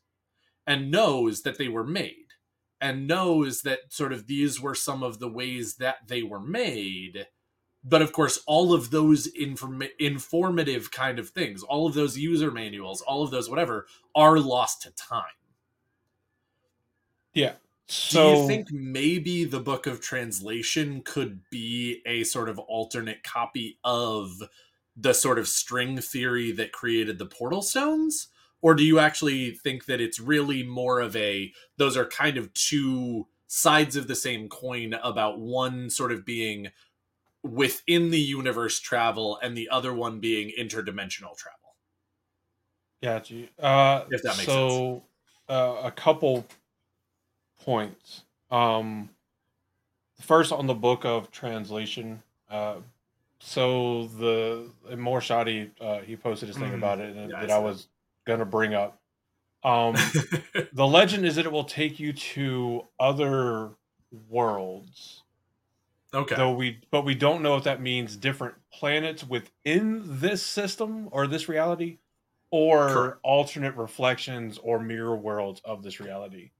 and 0.66 0.90
knows 0.90 1.42
that 1.42 1.58
they 1.58 1.68
were 1.68 1.86
made 1.86 2.26
and 2.80 3.06
knows 3.06 3.62
that 3.62 3.92
sort 3.92 4.12
of 4.12 4.26
these 4.26 4.60
were 4.60 4.74
some 4.74 5.04
of 5.04 5.20
the 5.20 5.28
ways 5.28 5.76
that 5.76 6.08
they 6.08 6.24
were 6.24 6.40
made 6.40 7.28
but 7.86 8.02
of 8.02 8.12
course 8.12 8.40
all 8.46 8.74
of 8.74 8.90
those 8.90 9.28
inform- 9.28 9.84
informative 10.00 10.90
kind 10.92 11.18
of 11.20 11.30
things 11.30 11.64
all 11.64 11.86
of 11.86 11.94
those 11.94 12.18
user 12.18 12.50
manuals 12.52 13.02
all 13.02 13.24
of 13.24 13.32
those 13.32 13.50
whatever 13.50 13.86
are 14.16 14.40
lost 14.40 14.82
to 14.82 14.92
time 14.92 15.24
Yeah. 17.34 17.56
so 17.88 18.18
do 18.18 18.18
So 18.18 18.28
you 18.28 18.36
think 18.36 18.70
maybe 18.72 19.44
the 19.44 19.60
book 19.60 19.86
of 19.86 20.00
translation 20.00 21.02
could 21.02 21.48
be 21.50 22.02
a 22.06 22.24
sort 22.24 22.48
of 22.48 22.58
alternate 22.58 23.22
copy 23.22 23.78
of 23.84 24.42
the 24.96 25.12
sort 25.12 25.38
of 25.38 25.46
string 25.48 26.00
theory 26.00 26.52
that 26.52 26.72
created 26.72 27.18
the 27.18 27.26
portal 27.26 27.62
stones 27.62 28.28
or 28.62 28.74
do 28.74 28.82
you 28.84 28.98
actually 28.98 29.52
think 29.52 29.84
that 29.84 30.00
it's 30.00 30.18
really 30.18 30.62
more 30.62 31.00
of 31.00 31.14
a 31.16 31.52
those 31.76 31.96
are 31.96 32.06
kind 32.08 32.38
of 32.38 32.52
two 32.54 33.26
sides 33.48 33.94
of 33.96 34.08
the 34.08 34.16
same 34.16 34.48
coin 34.48 34.94
about 34.94 35.38
one 35.38 35.90
sort 35.90 36.10
of 36.12 36.24
being 36.24 36.68
within 37.46 38.10
the 38.10 38.20
universe 38.20 38.80
travel 38.80 39.38
and 39.42 39.56
the 39.56 39.68
other 39.68 39.94
one 39.94 40.20
being 40.20 40.52
interdimensional 40.58 41.36
travel 41.36 41.76
Got 43.02 43.30
you. 43.30 43.48
Uh, 43.58 44.06
If 44.10 44.22
that 44.22 44.36
makes 44.36 44.52
sense. 44.54 44.82
so, 44.82 45.04
uh, 45.48 45.80
a 45.84 45.90
couple 45.92 46.46
points. 47.58 48.24
Um, 48.50 49.10
first 50.20 50.52
on 50.52 50.66
the 50.66 50.74
book 50.74 51.04
of 51.04 51.30
translation. 51.30 52.22
Uh, 52.48 52.80
so 53.40 54.06
the 54.08 54.72
more 54.96 55.20
shoddy, 55.20 55.72
uh, 55.80 56.00
he 56.00 56.16
posted 56.16 56.48
his 56.48 56.58
thing 56.58 56.74
Mhm. 56.74 56.74
about 56.74 57.00
it 57.00 57.16
and 57.16 57.38
Yeah, 57.38 57.40
that 57.40 57.50
saw 57.50 57.58
I 57.58 57.58
was 57.58 57.88
gonna 58.26 58.46
bring 58.46 58.74
up. 58.74 59.00
Um, 59.64 60.14
the 60.72 60.86
legend 60.86 61.26
is 61.26 61.36
that 61.36 61.46
it 61.46 61.52
will 61.52 61.64
take 61.64 62.00
you 62.00 62.12
to 62.14 62.88
other 63.00 63.76
worlds 64.28 65.24
okay. 66.14 66.34
Though 66.36 66.52
we 66.54 66.80
but 66.90 67.04
we 67.04 67.14
don't 67.14 67.42
know 67.42 67.56
if 67.56 67.64
that 67.64 67.80
means 67.80 68.16
different 68.16 68.54
planets 68.72 69.24
within 69.24 70.02
this 70.20 70.42
system 70.42 71.08
or 71.12 71.26
this 71.26 71.48
reality 71.48 71.98
or 72.50 72.88
Correct. 72.88 73.18
alternate 73.22 73.76
reflections 73.76 74.58
or 74.58 74.78
mirror 74.78 75.16
worlds 75.16 75.60
of 75.64 75.82
this 75.82 76.00
reality. 76.00 76.50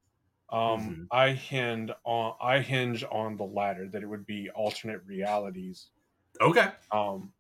Um 0.51 0.59
Mhm. 0.61 1.07
i 1.11 1.31
hinge 1.31 1.91
on 2.05 2.35
i 2.41 2.61
hinge 2.61 3.05
on 3.11 3.37
the 3.37 3.45
latter 3.45 3.89
that 3.89 4.03
it 4.03 4.07
would 4.07 4.27
be 4.27 4.51
alternate 4.51 5.03
realities. 5.07 5.89
Okay. 6.41 6.69
Um 6.93 7.33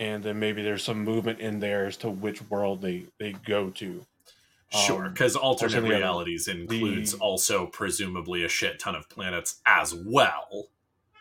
and 0.00 0.22
then 0.22 0.38
maybe 0.38 0.62
there's 0.62 0.84
some 0.84 1.02
movement 1.04 1.40
in 1.40 1.58
there 1.60 1.86
as 1.86 1.96
to 1.98 2.08
which 2.10 2.40
world 2.50 2.82
they 2.82 3.06
they 3.18 3.32
go 3.32 3.70
to. 3.70 4.04
Sure, 4.70 5.06
Um, 5.06 5.12
because 5.14 5.34
alternate 5.34 5.70
the 5.72 5.78
other- 5.78 5.88
realities 5.88 6.46
includes 6.46 7.12
the- 7.12 7.18
also 7.18 7.66
presumably 7.66 8.44
a 8.44 8.48
shit 8.48 8.78
ton 8.78 8.94
of 8.94 9.08
planets 9.08 9.62
as 9.64 9.94
well, 9.94 10.66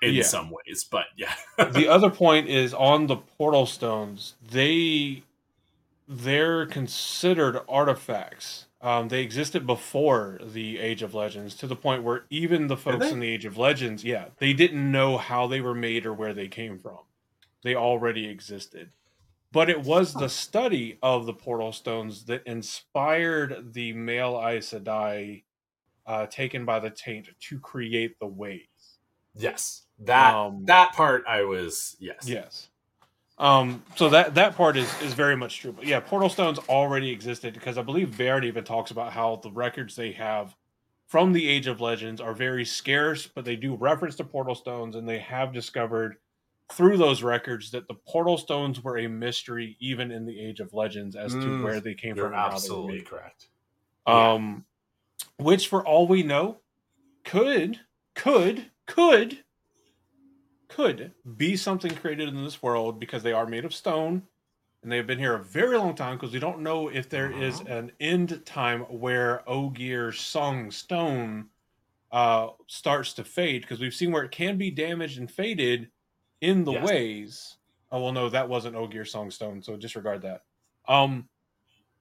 in 0.02 0.14
Yeah. 0.16 0.24
some 0.24 0.50
ways. 0.52 0.86
But 0.90 1.06
yeah, 1.16 1.34
the 1.72 1.88
other 1.88 2.10
point 2.10 2.48
is 2.50 2.74
on 2.74 3.08
the 3.08 3.18
portal 3.18 3.66
stones 3.66 4.36
they 4.52 5.24
they're 6.08 6.66
considered 6.66 7.60
artifacts. 7.68 8.66
Um, 8.80 9.08
they 9.08 9.22
existed 9.24 9.66
before 9.66 10.40
the 10.42 10.78
age 10.80 11.02
of 11.02 11.14
legends 11.16 11.56
to 11.56 11.68
the 11.68 11.76
point 11.76 12.04
where 12.04 12.26
even 12.30 12.68
the 12.68 12.78
folks 12.78 13.08
in 13.08 13.20
the 13.20 13.28
age 13.28 13.44
of 13.46 13.58
legends 13.58 14.04
yeah 14.04 14.26
they 14.38 14.54
didn't 14.54 14.92
know 14.92 15.18
how 15.18 15.48
they 15.48 15.62
were 15.62 15.74
made 15.74 16.06
or 16.06 16.14
where 16.14 16.34
they 16.34 16.48
came 16.48 16.78
from. 16.78 17.00
They 17.64 17.76
already 17.76 18.28
existed. 18.28 18.92
But 19.52 19.70
it 19.70 19.82
was 19.82 20.14
the 20.14 20.30
study 20.30 21.00
of 21.02 21.26
the 21.26 21.34
portal 21.34 21.72
stones 21.72 22.26
that 22.26 22.44
inspired 22.46 23.74
the 23.74 23.94
male 23.94 24.40
Aes 24.46 24.72
Sedai 24.74 25.44
uh, 26.06 26.28
taken 26.28 26.66
by 26.66 26.80
the 26.80 26.90
taint 26.92 27.30
to 27.40 27.60
create 27.60 28.20
the 28.20 28.28
ways. 28.28 28.68
Yes, 29.34 29.87
that 30.00 30.34
Um, 30.36 30.66
that 30.66 30.94
part 30.94 31.24
I 31.28 31.44
was 31.44 31.96
yes, 32.00 32.28
Yes. 32.28 32.70
Um, 33.40 33.84
so 33.96 34.10
that 34.10 34.34
that 34.36 34.56
part 34.56 34.78
is 34.78 34.90
is 35.02 35.14
very 35.14 35.36
much 35.36 35.60
true. 35.60 35.72
But 35.72 35.86
yeah, 35.86 36.00
portal 36.00 36.30
stones 36.30 36.58
already 36.70 37.12
existed 37.12 37.54
because 37.54 37.78
I 37.78 37.84
believe 37.84 38.18
Baird 38.18 38.46
even 38.46 38.64
talks 38.64 38.90
about 38.92 39.14
how 39.14 39.36
the 39.38 39.52
records 39.52 39.96
they 39.96 40.12
have 40.14 40.56
from 41.08 41.34
the 41.34 41.48
Age 41.48 41.68
of 41.68 41.80
Legends 41.80 42.20
are 42.20 42.34
very 42.34 42.66
scarce, 42.66 43.28
but 43.28 43.46
they 43.46 43.56
do 43.56 43.76
reference 43.76 44.16
to 44.16 44.24
portal 44.24 44.56
stones, 44.56 44.96
and 44.96 45.08
they 45.08 45.20
have 45.20 45.54
discovered 45.54 46.18
through 46.74 46.98
those 46.98 47.24
records 47.24 47.72
that 47.72 47.88
the 47.88 47.94
portal 47.94 48.38
stones 48.38 48.84
were 48.84 48.98
a 48.98 49.08
mystery 49.08 49.78
even 49.80 50.12
in 50.12 50.26
the 50.26 50.38
Age 50.40 50.60
of 50.60 50.74
Legends 50.74 51.16
as 51.16 51.32
to 51.32 51.38
Mm, 51.38 51.64
where 51.64 51.80
they 51.80 51.94
came 51.94 52.16
from. 52.16 52.26
and 52.26 52.36
how 52.36 52.42
they 52.42 52.50
were 52.50 52.56
absolutely 52.56 53.02
correct. 53.02 53.48
Um, 54.06 54.66
which 55.38 55.68
for 55.68 55.86
all 55.86 56.08
we 56.08 56.24
know, 56.24 56.58
could 57.24 57.80
could 58.16 58.72
could 58.88 59.44
could 60.78 61.12
be 61.38 61.58
something 61.58 61.94
created 61.96 62.30
in 62.30 62.44
this 62.44 62.62
world 62.62 63.00
because 63.00 63.24
they 63.24 63.34
are 63.34 63.48
made 63.48 63.66
of 63.66 63.74
stone, 63.74 64.22
and 64.84 64.92
they've 64.92 65.08
been 65.08 65.18
here 65.18 65.34
a 65.34 65.44
very 65.44 65.76
long 65.76 65.96
time 65.96 66.16
because 66.18 66.32
we 66.32 66.40
don't 66.40 66.60
know 66.62 66.88
if 66.88 67.10
there 67.10 67.32
is 67.32 67.62
Uh-huh. 67.62 67.74
an 67.74 67.92
end 68.00 68.46
time 68.46 68.82
where 68.82 69.42
Ogier 69.50 70.12
Song 70.12 70.70
Stone 70.70 71.50
uh, 72.12 72.50
starts 72.68 73.14
to 73.14 73.24
fade 73.24 73.64
because 73.64 73.80
we've 73.80 73.94
seen 73.94 74.12
where 74.12 74.24
it 74.24 74.32
can 74.32 74.58
be 74.58 74.70
damaged 74.72 75.18
and 75.20 75.30
faded 75.30 75.90
in 76.42 76.64
the 76.64 76.72
Yes. 76.74 76.86
ways. 76.86 77.58
Oh 77.92 78.04
well, 78.04 78.12
no, 78.14 78.30
that 78.30 78.48
wasn't 78.48 78.76
Ogier 78.76 79.04
Song 79.04 79.32
Stone, 79.32 79.64
so 79.64 79.76
disregard 79.78 80.22
that. 80.22 80.44
Um, 80.88 81.28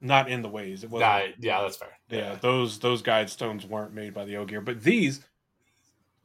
not 0.03 0.29
in 0.31 0.43
the 0.43 0.49
ways. 0.51 0.85
It 0.85 0.91
wasn't. 0.91 1.09
Nah, 1.11 1.33
yeah, 1.41 1.62
that's 1.62 1.79
fair. 1.79 1.99
yeah, 2.11 2.35
those 2.37 2.79
those 2.79 3.01
guide 3.03 3.31
stones 3.31 3.64
weren't 3.64 3.95
made 3.95 4.12
by 4.12 4.24
the 4.27 4.37
Ogier, 4.37 4.61
but 4.61 4.83
these, 4.83 5.24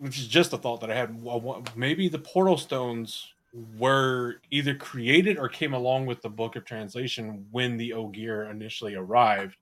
which 0.01 0.17
is 0.17 0.27
just 0.27 0.51
a 0.51 0.57
thought 0.57 0.81
that 0.81 0.89
I 0.89 0.95
had, 0.95 1.15
maybe 1.75 2.09
the 2.09 2.17
portal 2.17 2.57
stones 2.57 3.33
were 3.77 4.41
either 4.49 4.73
created 4.73 5.37
or 5.37 5.47
came 5.47 5.75
along 5.75 6.07
with 6.07 6.23
the 6.23 6.29
Book 6.29 6.55
of 6.55 6.65
Translation 6.65 7.45
when 7.51 7.77
the 7.77 7.93
Ogier 7.93 8.49
initially 8.49 8.95
arrived, 8.95 9.57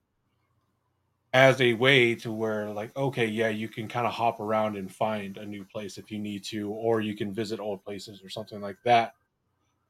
as 1.34 1.60
a 1.60 1.74
way 1.74 2.14
to 2.14 2.32
where, 2.32 2.70
like, 2.70 2.96
okay, 2.96 3.26
yeah, 3.26 3.50
you 3.50 3.68
can 3.68 3.86
kind 3.86 4.06
of 4.06 4.14
hop 4.14 4.40
around 4.40 4.78
and 4.78 4.90
find 4.90 5.36
a 5.36 5.44
new 5.44 5.62
place 5.62 5.98
if 5.98 6.10
you 6.10 6.18
need 6.18 6.42
to, 6.44 6.70
or 6.70 7.02
you 7.02 7.14
can 7.14 7.34
visit 7.34 7.60
old 7.60 7.84
places 7.84 8.22
or 8.24 8.30
something 8.30 8.62
like 8.62 8.78
that. 8.84 9.12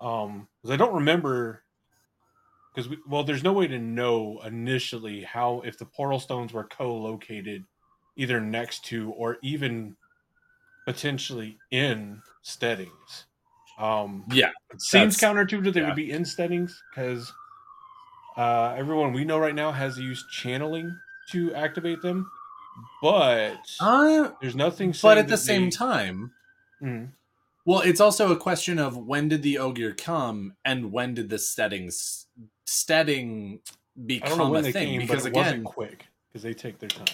Um, 0.01 0.49
because 0.61 0.75
I 0.75 0.77
don't 0.77 0.95
remember 0.95 1.63
because 2.75 2.89
we, 2.89 2.99
well 3.09 3.25
there's 3.25 3.43
no 3.43 3.53
way 3.53 3.67
to 3.67 3.79
know 3.79 4.41
initially 4.45 5.23
how 5.23 5.61
if 5.61 5.79
the 5.79 5.87
portal 5.87 6.21
stones 6.21 6.53
were 6.53 6.65
co-located 6.65 7.65
either 8.17 8.41
next 8.41 8.85
to 8.87 9.11
or 9.13 9.39
even 9.43 9.97
potentially 10.87 11.59
in 11.71 12.21
steadings 12.43 13.27
um 13.79 14.25
Yeah, 14.31 14.51
it 14.73 14.81
seems 14.81 15.17
counterintuitive 15.19 15.65
that 15.65 15.75
they 15.75 15.81
yeah. 15.81 15.87
would 15.87 15.97
be 15.97 16.11
in 16.11 16.25
steadings 16.25 16.83
because 16.91 17.33
uh 18.37 18.75
everyone 18.77 19.13
we 19.13 19.25
know 19.25 19.39
right 19.39 19.55
now 19.55 19.73
has 19.73 19.99
used 19.99 20.29
channeling 20.31 20.95
to 21.31 21.55
activate 21.55 22.01
them 22.03 22.31
but 23.03 23.59
Uh, 23.81 24.31
there's 24.41 24.55
nothing 24.57 24.95
but 25.03 25.19
at 25.19 25.29
the 25.29 25.37
same 25.37 25.65
they- 25.65 25.71
time, 25.71 26.33
Mhm. 26.83 27.11
well, 27.67 27.81
it's 27.81 28.01
also 28.01 28.33
a 28.33 28.37
question 28.37 28.79
of 28.79 28.97
when 28.97 29.29
did 29.29 29.43
the 29.43 29.59
Ogier 29.59 29.93
come 29.93 30.55
and 30.65 30.91
when 30.93 31.13
did 31.15 31.29
the 31.29 31.39
steadings 31.39 32.27
steading 32.67 33.61
i 34.23 34.29
don't 34.29 34.39
know 34.39 34.45
become 34.51 34.55
a 34.57 34.63
thing? 34.63 34.73
came 34.73 35.01
because 35.01 35.27
it 35.27 35.31
again, 35.31 35.45
wasn't 35.45 35.65
quick 35.65 36.07
because 36.29 36.43
they 36.43 36.55
take 36.55 36.79
their 36.79 36.89
time 36.89 37.09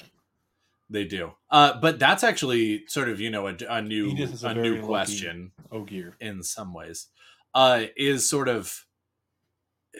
they 0.88 1.04
do. 1.04 1.32
Uh, 1.50 1.80
but 1.80 1.98
that's 1.98 2.24
actually 2.24 2.86
sort 2.86 3.08
of 3.08 3.20
you 3.20 3.30
know 3.30 3.48
a, 3.48 3.56
a 3.68 3.82
new 3.82 4.10
a 4.42 4.46
a 4.46 4.54
new 4.54 4.82
question. 4.82 5.52
ogier 5.72 6.16
in 6.20 6.42
some 6.42 6.72
ways 6.72 7.08
uh 7.54 7.84
is 7.96 8.28
sort 8.28 8.48
of 8.48 8.84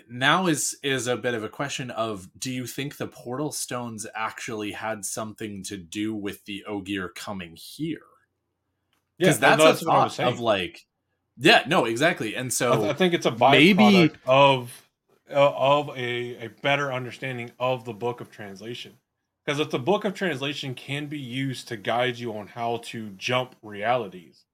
now 0.09 0.47
is 0.47 0.77
is 0.83 1.07
a 1.07 1.17
bit 1.17 1.35
of 1.35 1.43
a 1.43 1.49
question 1.49 1.91
of 1.91 2.29
do 2.39 2.53
you 2.53 2.67
think 2.67 2.97
the 2.97 3.07
portal 3.07 3.51
stones 3.51 4.07
actually 4.15 4.73
had 4.73 5.05
something 5.05 5.63
to 5.65 5.77
do 5.77 6.15
with 6.15 6.45
the 6.45 6.65
ogier 6.67 7.09
coming 7.09 7.57
here 7.57 7.99
because 9.19 9.41
no, 9.41 9.49
that's, 9.49 9.59
no, 9.59 9.65
a 9.65 9.69
what 9.71 9.79
thought 9.79 10.19
was 10.19 10.35
of 10.35 10.41
like 10.41 10.87
yeah 11.39 11.63
no 11.67 11.87
exactly 11.87 12.37
and 12.37 12.47
I, 12.47 12.51
so 12.51 12.77
th- 12.77 12.91
I 12.91 12.93
think 12.93 13.15
it's 13.15 13.27
a 13.27 13.33
byproduct 13.33 13.51
maybe- 13.53 14.11
of 14.27 14.87
uh, 15.31 15.53
of 15.57 15.89
a, 15.97 16.45
a 16.45 16.49
better 16.63 16.93
understanding 16.93 17.51
of 17.59 17.85
the 17.85 17.93
book 17.93 18.21
of 18.21 18.31
translation. 18.31 18.93
Because 19.47 19.61
if 19.61 19.71
the 19.71 19.79
book 19.79 20.05
of 20.05 20.15
translation 20.15 20.75
can 20.75 21.07
be 21.09 21.21
used 21.21 21.69
to 21.69 21.79
guide 21.79 22.19
you 22.19 22.37
on 22.37 22.49
how 22.49 22.79
to 22.79 23.11
jump 23.13 23.57
realities, 23.63 24.45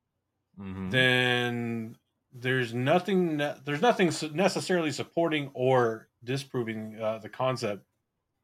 Mhm. 0.56 0.92
then 0.92 1.96
there's 2.32 2.74
nothing 2.74 3.38
there's 3.38 3.82
nothing 3.82 4.12
necessarily 4.34 4.92
supporting 4.92 5.50
or 5.54 6.08
disproving 6.24 7.00
uh, 7.00 7.18
the 7.18 7.28
concept 7.30 7.84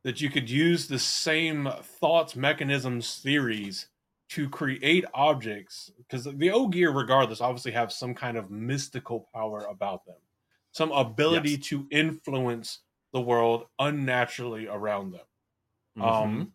that 0.05 0.21
you 0.23 0.31
could 0.31 0.51
use 0.51 0.89
the 0.89 0.99
same 1.01 1.69
thoughts, 1.83 2.37
mechanisms, 2.37 3.21
theories 3.21 3.91
to 4.31 4.51
create 4.51 5.07
objects 5.15 5.91
because 5.99 6.25
the 6.25 6.51
Ogier, 6.53 6.93
regardless, 6.93 7.43
obviously 7.43 7.73
have 7.73 7.93
some 7.93 8.15
kind 8.15 8.39
of 8.39 8.51
mystical 8.51 9.31
power 9.35 9.67
about 9.67 10.07
them, 10.07 10.21
some 10.73 10.93
ability 10.93 11.59
Yes. 11.59 11.69
to 11.71 11.89
influence 11.93 12.81
the 13.15 13.23
world 13.23 13.69
unnaturally 13.81 14.69
around 14.69 15.13
them. 15.13 15.27
Mhm. 15.99 16.47
Um, 16.47 16.55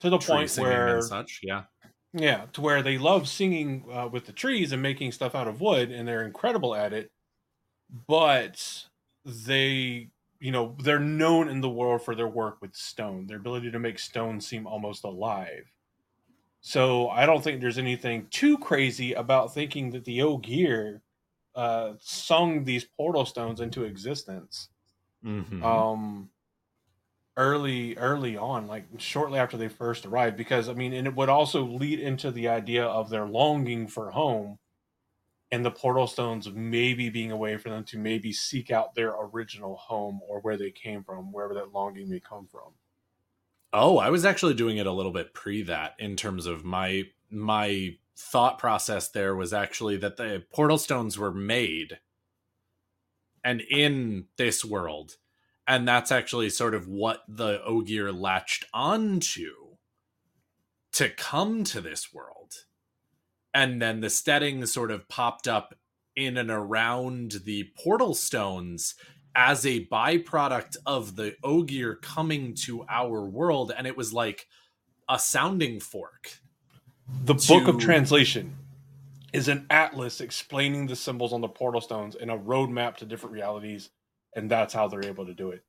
to 0.00 0.10
the 0.10 0.20
Tree 0.20 0.46
point 0.46 0.56
where 0.56 1.00
and 1.00 1.02
such 1.02 1.40
yeah 1.42 1.66
yeah, 2.12 2.46
to 2.52 2.60
where 2.60 2.82
they 2.82 2.98
love 2.98 3.28
singing 3.28 3.86
uh, 3.92 4.08
with 4.08 4.26
the 4.26 4.32
trees 4.32 4.72
and 4.72 4.80
making 4.82 5.12
stuff 5.12 5.34
out 5.34 5.48
of 5.48 5.60
wood, 5.60 5.90
and 5.90 6.06
they're 6.06 6.24
incredible 6.24 6.74
at 6.74 6.92
it. 6.92 7.10
But 7.90 8.88
they, 9.24 10.10
you 10.40 10.52
know, 10.52 10.76
they're 10.82 11.00
known 11.00 11.48
in 11.48 11.60
the 11.62 11.70
world 11.70 12.02
for 12.02 12.14
their 12.14 12.28
work 12.28 12.62
with 12.62 12.74
stone, 12.76 13.26
their 13.26 13.38
ability 13.38 13.70
to 13.72 13.78
make 13.80 13.98
stone 13.98 14.40
seem 14.40 14.66
almost 14.66 15.04
alive. 15.04 15.66
So 16.60 17.08
I 17.10 17.26
don't 17.26 17.42
think 17.44 17.60
there's 17.60 17.78
anything 17.78 18.28
too 18.30 18.58
crazy 18.58 19.12
about 19.14 19.54
thinking 19.54 19.90
that 19.90 20.04
the 20.04 20.22
Ogier 20.22 21.02
uh, 21.54 21.94
sung 22.00 22.64
these 22.64 22.84
portal 22.84 23.26
stones 23.26 23.60
into 23.60 23.84
existence 23.84 24.70
Mhm. 25.22 25.62
um 25.62 26.30
early 27.36 27.96
early 27.96 28.36
on 28.36 28.68
like 28.68 28.84
shortly 28.98 29.38
after 29.38 29.56
they 29.56 29.68
first 29.68 30.06
arrived 30.06 30.36
because 30.36 30.68
i 30.68 30.72
mean 30.72 30.92
and 30.92 31.08
it 31.08 31.16
would 31.16 31.28
also 31.28 31.64
lead 31.64 31.98
into 31.98 32.30
the 32.30 32.46
idea 32.46 32.84
of 32.84 33.10
their 33.10 33.26
longing 33.26 33.88
for 33.88 34.12
home 34.12 34.56
and 35.54 35.64
the 35.64 35.70
portal 35.70 36.08
stones 36.08 36.50
maybe 36.50 37.08
being 37.08 37.30
a 37.30 37.36
way 37.36 37.56
for 37.56 37.68
them 37.68 37.84
to 37.84 37.96
maybe 37.96 38.32
seek 38.32 38.72
out 38.72 38.96
their 38.96 39.14
original 39.16 39.76
home 39.76 40.20
or 40.26 40.40
where 40.40 40.56
they 40.56 40.72
came 40.72 41.04
from 41.04 41.32
wherever 41.32 41.54
that 41.54 41.72
longing 41.72 42.10
may 42.10 42.18
come 42.18 42.48
from. 42.50 42.72
Oh, 43.72 43.98
I 43.98 44.10
was 44.10 44.24
actually 44.24 44.54
doing 44.54 44.78
it 44.78 44.86
a 44.86 44.92
little 44.92 45.12
bit 45.12 45.32
pre 45.32 45.62
that 45.62 45.94
in 46.00 46.16
terms 46.16 46.46
of 46.46 46.64
my 46.64 47.04
my 47.30 47.96
thought 48.16 48.58
process 48.58 49.08
there 49.08 49.36
was 49.36 49.52
actually 49.52 49.96
that 49.98 50.16
the 50.16 50.44
portal 50.52 50.78
stones 50.78 51.18
were 51.18 51.32
made 51.32 51.98
and 53.44 53.60
in 53.60 54.26
this 54.36 54.64
world 54.64 55.16
and 55.66 55.86
that's 55.86 56.12
actually 56.12 56.50
sort 56.50 56.74
of 56.74 56.88
what 56.88 57.22
the 57.28 57.62
ogier 57.64 58.12
latched 58.12 58.66
onto 58.72 59.76
to 60.92 61.08
come 61.08 61.64
to 61.64 61.80
this 61.80 62.12
world. 62.12 62.52
And 63.52 63.80
then 63.80 64.00
the 64.00 64.10
steading 64.10 64.66
sort 64.66 64.90
of 64.90 65.08
popped 65.08 65.48
up 65.48 65.74
in 66.16 66.36
and 66.36 66.50
around 66.50 67.42
the 67.44 67.70
portal 67.82 68.14
stones 68.14 68.94
as 69.34 69.64
a 69.66 69.86
byproduct 69.86 70.76
of 70.86 71.16
the 71.16 71.34
ogier 71.42 71.94
coming 71.96 72.54
to 72.54 72.84
our 72.88 73.24
world. 73.24 73.72
And 73.76 73.86
it 73.86 73.96
was 73.96 74.12
like 74.12 74.46
a 75.08 75.18
sounding 75.18 75.80
fork 75.80 76.38
the 77.24 77.34
book 77.34 77.68
of 77.68 77.78
translation 77.78 78.56
is 79.32 79.48
an 79.48 79.66
atlas 79.68 80.20
explaining 80.20 80.86
the 80.86 80.96
symbols 80.96 81.32
on 81.32 81.40
the 81.40 81.48
portal 81.48 81.80
stones 81.80 82.16
and 82.16 82.30
a 82.30 82.36
roadmap 82.36 82.96
to 82.96 83.04
different 83.04 83.32
realities 83.32 83.90
and 84.36 84.50
that's 84.50 84.74
how 84.74 84.88
they're 84.88 85.04
able 85.06 85.26
to 85.26 85.34
do 85.34 85.50
it. 85.50 85.64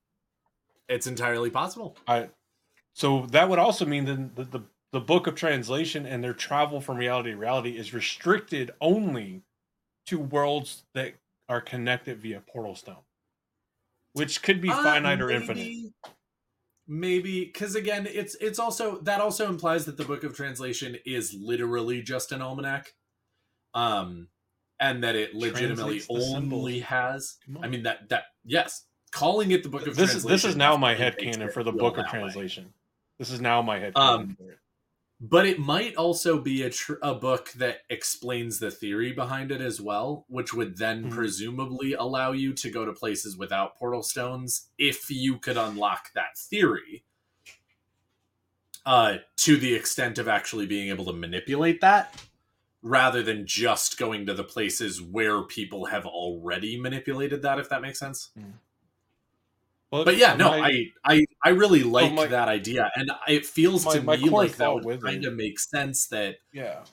It's 0.87 1.07
entirely 1.07 1.49
possible. 1.49 1.97
I 2.07 2.29
so 2.93 3.25
that 3.27 3.49
would 3.49 3.59
also 3.59 3.85
mean 3.85 4.05
then 4.05 4.31
that 4.35 4.51
the 4.51 4.61
the 4.91 5.01
book 5.01 5.27
of 5.27 5.35
translation 5.35 6.05
and 6.05 6.23
their 6.23 6.33
travel 6.33 6.81
from 6.81 6.97
reality 6.97 7.31
to 7.31 7.37
reality 7.37 7.77
is 7.77 7.93
restricted 7.93 8.71
only 8.81 9.43
to 10.07 10.19
worlds 10.19 10.85
that 10.93 11.15
are 11.49 11.61
connected 11.61 12.19
via 12.19 12.41
portal 12.41 12.75
stone, 12.75 13.03
which 14.13 14.41
could 14.41 14.61
be 14.61 14.69
Uh, 14.69 14.83
finite 14.83 15.21
or 15.21 15.29
infinite. 15.31 15.57
maybe- 15.57 15.93
maybe 16.87 17.45
because 17.45 17.75
again 17.75 18.05
it's 18.07 18.35
it's 18.35 18.59
also 18.59 18.99
that 19.01 19.19
also 19.21 19.49
implies 19.49 19.85
that 19.85 19.97
the 19.97 20.05
book 20.05 20.23
of 20.23 20.35
translation 20.35 20.97
is 21.05 21.33
literally 21.33 22.01
just 22.01 22.31
an 22.31 22.41
almanac. 22.41 22.93
Um 23.73 24.29
and 24.79 25.03
that 25.03 25.15
it 25.15 25.33
legitimately 25.33 25.99
Translates 25.99 26.07
the 26.07 26.21
symbols. 26.21 26.59
only 26.59 26.79
has 26.81 27.37
i 27.63 27.67
mean 27.67 27.83
that 27.83 28.09
that 28.09 28.23
yes 28.43 28.85
calling 29.11 29.51
it 29.51 29.63
the 29.63 29.69
book 29.69 29.87
of 29.87 29.95
This 29.95 30.13
is 30.13 30.23
this 30.23 30.43
is 30.43 30.55
now 30.57 30.75
my 30.75 30.93
head 30.93 31.17
canon 31.17 31.49
for 31.49 31.63
the 31.63 31.71
book 31.71 31.97
of 31.97 32.03
that 32.05 32.13
way. 32.13 32.19
translation. 32.19 32.73
This 33.17 33.31
is 33.31 33.39
now 33.39 33.61
my 33.61 33.79
head 33.79 33.93
Um, 33.95 34.35
canon 34.37 34.57
but 35.21 35.45
it 35.45 35.57
might 35.57 35.95
also 35.95 36.41
be 36.41 36.63
a, 36.63 36.69
tr- 36.69 36.95
a 37.01 37.15
book 37.15 37.49
that 37.53 37.83
explains 37.89 38.59
the 38.59 38.69
theory 38.69 39.13
behind 39.13 39.49
it 39.49 39.61
as 39.61 39.79
well 39.79 40.25
which 40.27 40.53
would 40.53 40.77
then 40.77 41.05
Mhm. 41.05 41.11
presumably 41.11 41.93
allow 41.93 42.33
you 42.33 42.51
to 42.55 42.69
go 42.69 42.83
to 42.83 42.91
places 42.91 43.37
without 43.37 43.77
portal 43.77 44.03
stones 44.03 44.67
if 44.77 45.09
you 45.09 45.37
could 45.37 45.55
unlock 45.55 46.11
that 46.15 46.37
theory 46.37 47.05
uh, 48.85 49.17
to 49.37 49.55
the 49.57 49.73
extent 49.73 50.17
of 50.17 50.27
actually 50.27 50.65
being 50.67 50.89
able 50.89 51.05
to 51.05 51.13
manipulate 51.13 51.79
that 51.81 52.21
rather 52.85 53.23
than 53.23 53.47
just 53.47 53.97
going 53.97 54.27
to 54.27 54.33
the 54.35 54.43
places 54.43 55.01
where 55.01 55.41
people 55.41 55.85
have 55.85 56.05
already 56.05 56.79
manipulated 56.79 57.41
that 57.41 57.57
if 57.57 57.67
that 57.69 57.81
makes 57.81 57.99
sense 57.99 58.29
mm. 58.39 58.53
Well, 59.91 60.05
but 60.05 60.17
yeah 60.17 60.35
no 60.35 60.51
my- 60.51 60.91
I, 61.03 61.13
I 61.15 61.25
i 61.43 61.49
really 61.49 61.83
like 61.83 62.13
my- 62.13 62.27
that 62.27 62.47
idea 62.47 62.91
and 62.95 63.09
it 63.27 63.45
feels 63.45 63.85
my- 63.85 63.93
to 63.93 64.01
me 64.01 64.29
like 64.29 64.57
that 64.57 64.83
would 64.83 65.01
kind 65.01 65.25
of 65.25 65.33
make 65.33 65.59
sense 65.59 66.07
that 66.07 66.35
yeah. 66.53 66.83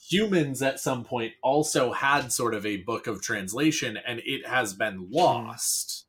humans 0.00 0.62
at 0.62 0.80
some 0.80 1.04
point 1.04 1.34
also 1.42 1.92
had 1.92 2.32
sort 2.32 2.54
of 2.54 2.64
a 2.64 2.78
book 2.78 3.06
of 3.06 3.20
translation 3.20 3.98
and 3.98 4.22
it 4.24 4.46
has 4.46 4.72
been 4.72 4.96
hmm. 4.96 5.12
lost 5.12 6.06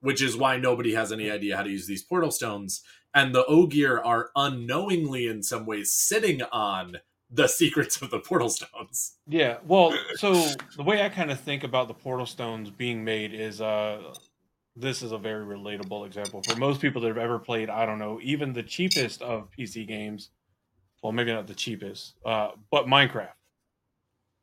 which 0.00 0.22
is 0.22 0.36
why 0.36 0.56
nobody 0.56 0.94
has 0.94 1.12
any 1.12 1.28
hmm. 1.28 1.34
idea 1.34 1.56
how 1.56 1.62
to 1.62 1.70
use 1.70 1.86
these 1.86 2.02
portal 2.02 2.30
stones. 2.30 2.82
And 3.12 3.34
the 3.34 3.44
Ogier 3.46 4.00
are 4.00 4.30
unknowingly, 4.36 5.26
in 5.26 5.42
some 5.42 5.66
ways, 5.66 5.92
sitting 5.92 6.42
on 6.52 6.98
the 7.30 7.46
secrets 7.48 8.00
of 8.02 8.10
the 8.10 8.20
portal 8.20 8.50
stones. 8.50 9.16
Yeah, 9.26 9.58
well, 9.64 10.06
so 10.12 10.64
the 10.74 10.82
way 10.82 11.04
I 11.04 11.08
kind 11.08 11.30
of 11.30 11.40
think 11.40 11.62
about 11.62 11.88
the 11.88 11.94
portal 11.94 12.26
stones 12.26 12.70
being 12.70 13.04
made 13.04 13.32
is 13.32 13.60
uh 13.60 14.14
this 14.76 15.02
is 15.02 15.12
a 15.12 15.18
very 15.18 15.44
relatable 15.44 16.06
example 16.06 16.42
for 16.42 16.56
most 16.56 16.80
people 16.80 17.02
that 17.02 17.08
have 17.08 17.18
ever 17.18 17.38
played, 17.38 17.68
I 17.70 17.86
don't 17.86 17.98
know, 17.98 18.20
even 18.22 18.52
the 18.52 18.62
cheapest 18.62 19.22
of 19.22 19.50
PC 19.50 19.84
games. 19.86 20.30
Well, 21.02 21.12
maybe 21.12 21.32
not 21.32 21.46
the 21.48 21.54
cheapest, 21.54 22.16
uh, 22.24 22.52
but 22.70 22.86
Minecraft. 22.86 23.34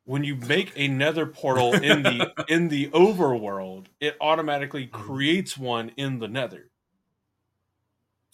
When 0.02 0.24
you 0.24 0.34
make 0.34 0.72
a 0.74 0.88
nether 0.88 1.24
portal 1.24 1.76
in 1.76 2.02
the 2.02 2.34
in 2.48 2.66
the 2.66 2.88
overworld, 2.90 3.86
it 4.00 4.16
automatically 4.20 4.88
Mhm. 4.92 4.94
creates 5.06 5.56
one 5.56 5.90
in 5.90 6.18
the 6.18 6.26
nether. 6.26 6.72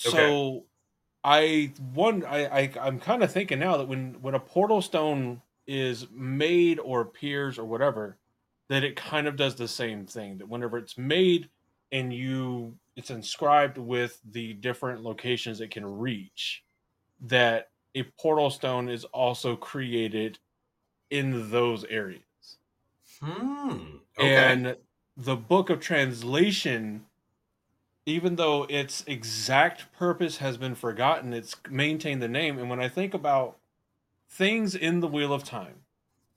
Okay. 0.07 0.37
So 0.37 0.67
I 1.25 1.73
one 1.95 2.25
I, 2.25 2.45
I 2.47 2.73
I'm 2.81 3.01
kind 3.01 3.23
of 3.23 3.33
thinking 3.33 3.59
now 3.59 3.79
that 3.79 3.89
when 3.89 4.21
when 4.21 4.35
a 4.35 4.41
portal 4.41 4.83
stone 4.83 5.41
is 5.67 6.07
made 6.11 6.79
or 6.79 7.01
appears 7.01 7.59
or 7.59 7.65
whatever, 7.65 8.19
that 8.69 8.85
it 8.85 8.97
kind 8.97 9.27
of 9.27 9.37
does 9.37 9.57
the 9.57 9.69
same 9.69 10.07
thing. 10.07 10.39
That 10.39 10.49
whenever 10.49 10.77
it's 10.77 10.99
made 10.99 11.49
and 11.91 12.13
you 12.13 12.77
it's 12.95 13.11
inscribed 13.11 13.79
with 13.79 14.21
the 14.31 14.53
different 14.55 15.03
locations 15.03 15.61
it 15.61 15.71
can 15.71 15.99
reach, 15.99 16.63
that 17.23 17.71
a 17.95 18.03
portal 18.21 18.51
stone 18.51 18.89
is 18.89 19.05
also 19.07 19.57
created 19.57 20.39
in 21.11 21.51
those 21.51 21.85
areas. 21.85 22.23
Hmm. 23.21 23.97
Okay. 24.19 24.35
And 24.35 24.77
the 25.17 25.37
book 25.37 25.71
of 25.71 25.81
translation, 25.81 27.07
even 28.07 28.37
though 28.37 28.65
its 28.69 29.03
exact 29.07 29.93
purpose 29.93 30.39
has 30.39 30.57
been 30.57 30.75
forgotten, 30.75 31.33
it's 31.33 31.57
maintained 31.71 32.23
the 32.23 32.29
name. 32.29 32.59
And 32.59 32.69
when 32.69 32.81
I 32.81 32.89
think 32.89 33.15
about 33.15 33.57
things 34.29 34.75
in 34.75 35.01
the 35.01 35.09
Wheel 35.09 35.33
of 35.33 35.45
Time 35.45 35.77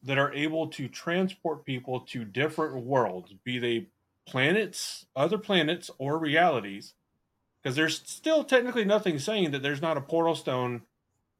that 0.03 0.17
are 0.17 0.33
able 0.33 0.67
to 0.67 0.87
transport 0.87 1.65
people 1.65 1.99
to 2.01 2.23
different 2.23 2.85
worlds, 2.85 3.33
be 3.43 3.59
they 3.59 3.87
planets, 4.25 5.05
other 5.15 5.37
planets, 5.37 5.89
or 5.97 6.17
realities, 6.17 6.93
because 7.61 7.75
there's 7.75 8.01
still 8.05 8.43
technically 8.43 8.85
nothing 8.85 9.19
saying 9.19 9.51
that 9.51 9.61
there's 9.61 9.81
not 9.81 9.97
a 9.97 10.01
portal 10.01 10.35
stone 10.35 10.83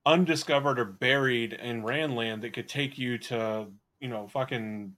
undiscovered 0.06 0.80
or 0.80 0.86
buried 0.86 1.54
in 1.54 1.84
Randland 1.84 2.42
that 2.42 2.54
could 2.54 2.68
take 2.68 2.98
you 2.98 3.18
to, 3.18 3.68
you 4.00 4.08
know, 4.08 4.28
fucking 4.28 4.96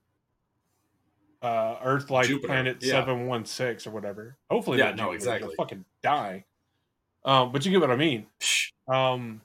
uh 1.42 1.76
Earth 1.82 2.10
like 2.10 2.26
Jupiter, 2.26 2.46
planet 2.48 2.76
yeah. 2.80 2.92
seven 2.92 3.26
one 3.26 3.44
six 3.44 3.86
or 3.86 3.90
whatever. 3.90 4.36
Hopefully, 4.50 4.78
Yeah, 4.78 4.86
not 4.86 4.96
no, 4.96 5.02
Jupiter, 5.04 5.14
exactly. 5.16 5.48
You'll 5.48 5.56
fucking 5.56 5.84
die. 6.02 6.44
Um, 7.24 7.52
but 7.52 7.64
you 7.64 7.70
get 7.70 7.80
what 7.80 7.90
I 7.90 7.96
mean. 7.96 8.26
Um, 8.88 9.42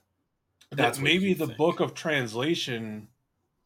that 0.72 0.78
That's 0.78 0.98
what 0.98 1.04
maybe 1.04 1.34
the 1.34 1.48
think. 1.48 1.58
book 1.58 1.80
of 1.80 1.94
translation 1.94 3.08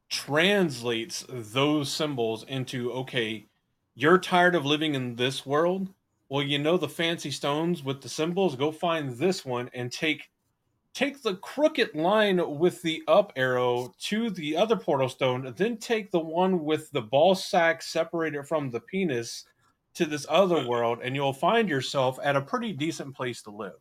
translates 0.10 1.26
those 1.30 1.92
symbols 1.92 2.44
into 2.44 2.92
okay, 2.92 3.46
you're 3.96 4.18
tired 4.18 4.56
of 4.56 4.66
living 4.66 4.96
in 4.96 5.16
this 5.16 5.46
world. 5.46 5.90
Well, 6.30 6.44
you 6.44 6.60
know 6.60 6.78
the 6.78 6.90
fancy 6.90 7.32
stones 7.32 7.84
with 7.84 8.02
the 8.02 8.10
symbols. 8.10 8.56
Go 8.56 8.72
find 8.72 9.12
this 9.18 9.46
one 9.46 9.70
and 9.74 9.92
take 9.92 10.30
take 11.00 11.22
the 11.22 11.36
crooked 11.38 11.96
line 11.96 12.58
with 12.60 12.82
the 12.82 13.04
up 13.08 13.32
arrow 13.36 13.94
to 14.00 14.30
the 14.30 14.56
other 14.58 14.76
portal 14.78 15.10
stone. 15.10 15.54
Then 15.58 15.78
take 15.78 16.12
the 16.12 16.20
one 16.20 16.64
with 16.66 16.92
the 16.92 17.02
ball 17.02 17.36
sack 17.36 17.82
separated 17.82 18.48
from 18.48 18.72
the 18.72 18.82
penis 18.82 19.46
to 19.96 20.06
this 20.06 20.26
other 20.30 20.60
world, 20.60 21.00
and 21.04 21.16
you'll 21.16 21.34
find 21.34 21.70
yourself 21.70 22.20
at 22.24 22.36
a 22.36 22.42
pretty 22.42 22.74
decent 22.74 23.16
place 23.16 23.42
to 23.44 23.52
live 23.52 23.80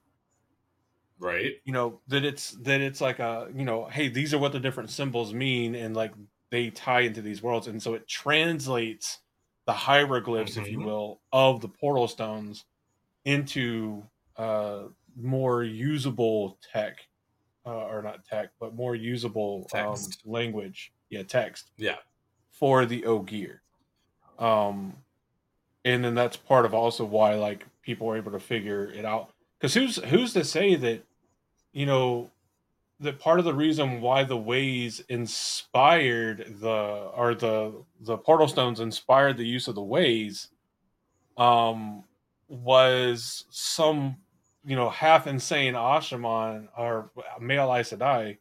right. 1.18 1.56
you 1.64 1.72
know 1.72 2.00
that 2.06 2.24
it's 2.24 2.52
that 2.62 2.80
it's 2.80 3.00
like 3.00 3.18
a 3.18 3.50
you 3.54 3.64
know 3.64 3.86
hey 3.86 4.08
these 4.08 4.32
are 4.32 4.38
what 4.38 4.52
the 4.52 4.60
different 4.60 4.90
symbols 4.90 5.34
mean 5.34 5.74
and 5.74 5.94
like 5.96 6.12
they 6.50 6.70
tie 6.70 7.00
into 7.00 7.20
these 7.22 7.42
worlds 7.42 7.66
and 7.66 7.82
so 7.82 7.94
it 7.94 8.08
translates 8.08 9.18
the 9.66 9.72
hieroglyphs 9.72 10.56
if 10.56 10.70
you 10.70 10.80
Mhm. 10.80 10.86
will 10.86 11.20
of 11.32 11.60
the 11.60 11.68
portal 11.68 12.08
stones 12.08 12.64
into 13.26 14.04
uh 14.36 14.88
more 15.16 15.64
usable 15.64 16.60
tech 16.72 17.07
uh, 17.68 17.86
or 17.86 18.02
not 18.02 18.24
tech 18.24 18.50
but 18.58 18.74
more 18.74 18.94
usable 18.94 19.68
um, 19.74 19.96
language. 20.24 20.92
Yeah 21.10 21.22
text. 21.22 21.70
Yeah. 21.76 21.96
for 22.50 22.86
the 22.86 23.04
ogier 23.04 23.62
um 24.38 24.94
and 25.84 26.04
then 26.04 26.14
that's 26.14 26.36
part 26.36 26.64
of 26.64 26.74
also 26.74 27.04
why 27.04 27.34
like 27.34 27.64
people 27.82 28.10
are 28.10 28.16
able 28.16 28.32
to 28.32 28.38
figure 28.38 28.92
it 28.92 29.04
out. 29.04 29.30
Because 29.58 29.74
who's 29.74 29.96
who's 29.96 30.34
to 30.34 30.44
say 30.44 30.74
that 30.74 31.02
you 31.72 31.86
know 31.86 32.30
that 33.00 33.18
part 33.18 33.38
of 33.38 33.44
the 33.44 33.54
reason 33.54 34.00
why 34.00 34.24
the 34.24 34.36
ways 34.36 35.00
inspired 35.08 36.56
the 36.60 36.68
or 36.68 37.34
the 37.34 37.72
the 38.00 38.18
portal 38.18 38.48
stones 38.48 38.80
inspired 38.80 39.36
the 39.36 39.46
use 39.46 39.68
of 39.68 39.74
the 39.74 39.82
ways 39.82 40.48
um 41.36 42.04
was 42.48 43.44
some 43.50 44.16
you 44.68 44.76
know 44.76 44.90
half 44.90 45.26
insane 45.26 45.74
Asha'man 45.74 46.68
or 46.76 47.10
male 47.40 47.74
Aes 47.74 47.90
Sedai 47.92 48.36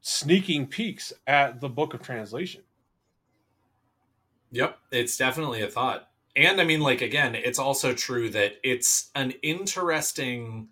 sneaking 0.00 0.66
peeks 0.66 1.12
at 1.26 1.60
the 1.60 1.68
book 1.68 1.94
of 1.94 2.02
translation 2.02 2.62
Yep, 4.50 4.78
it's 4.90 5.16
definitely 5.18 5.60
a 5.60 5.68
thought. 5.68 6.08
And 6.34 6.60
I 6.60 6.64
mean, 6.64 6.80
like 6.80 7.02
again, 7.02 7.34
it's 7.34 7.58
also 7.58 7.92
true 7.92 8.30
that 8.30 8.54
it's 8.62 9.10
an 9.14 9.32
interesting 9.42 10.68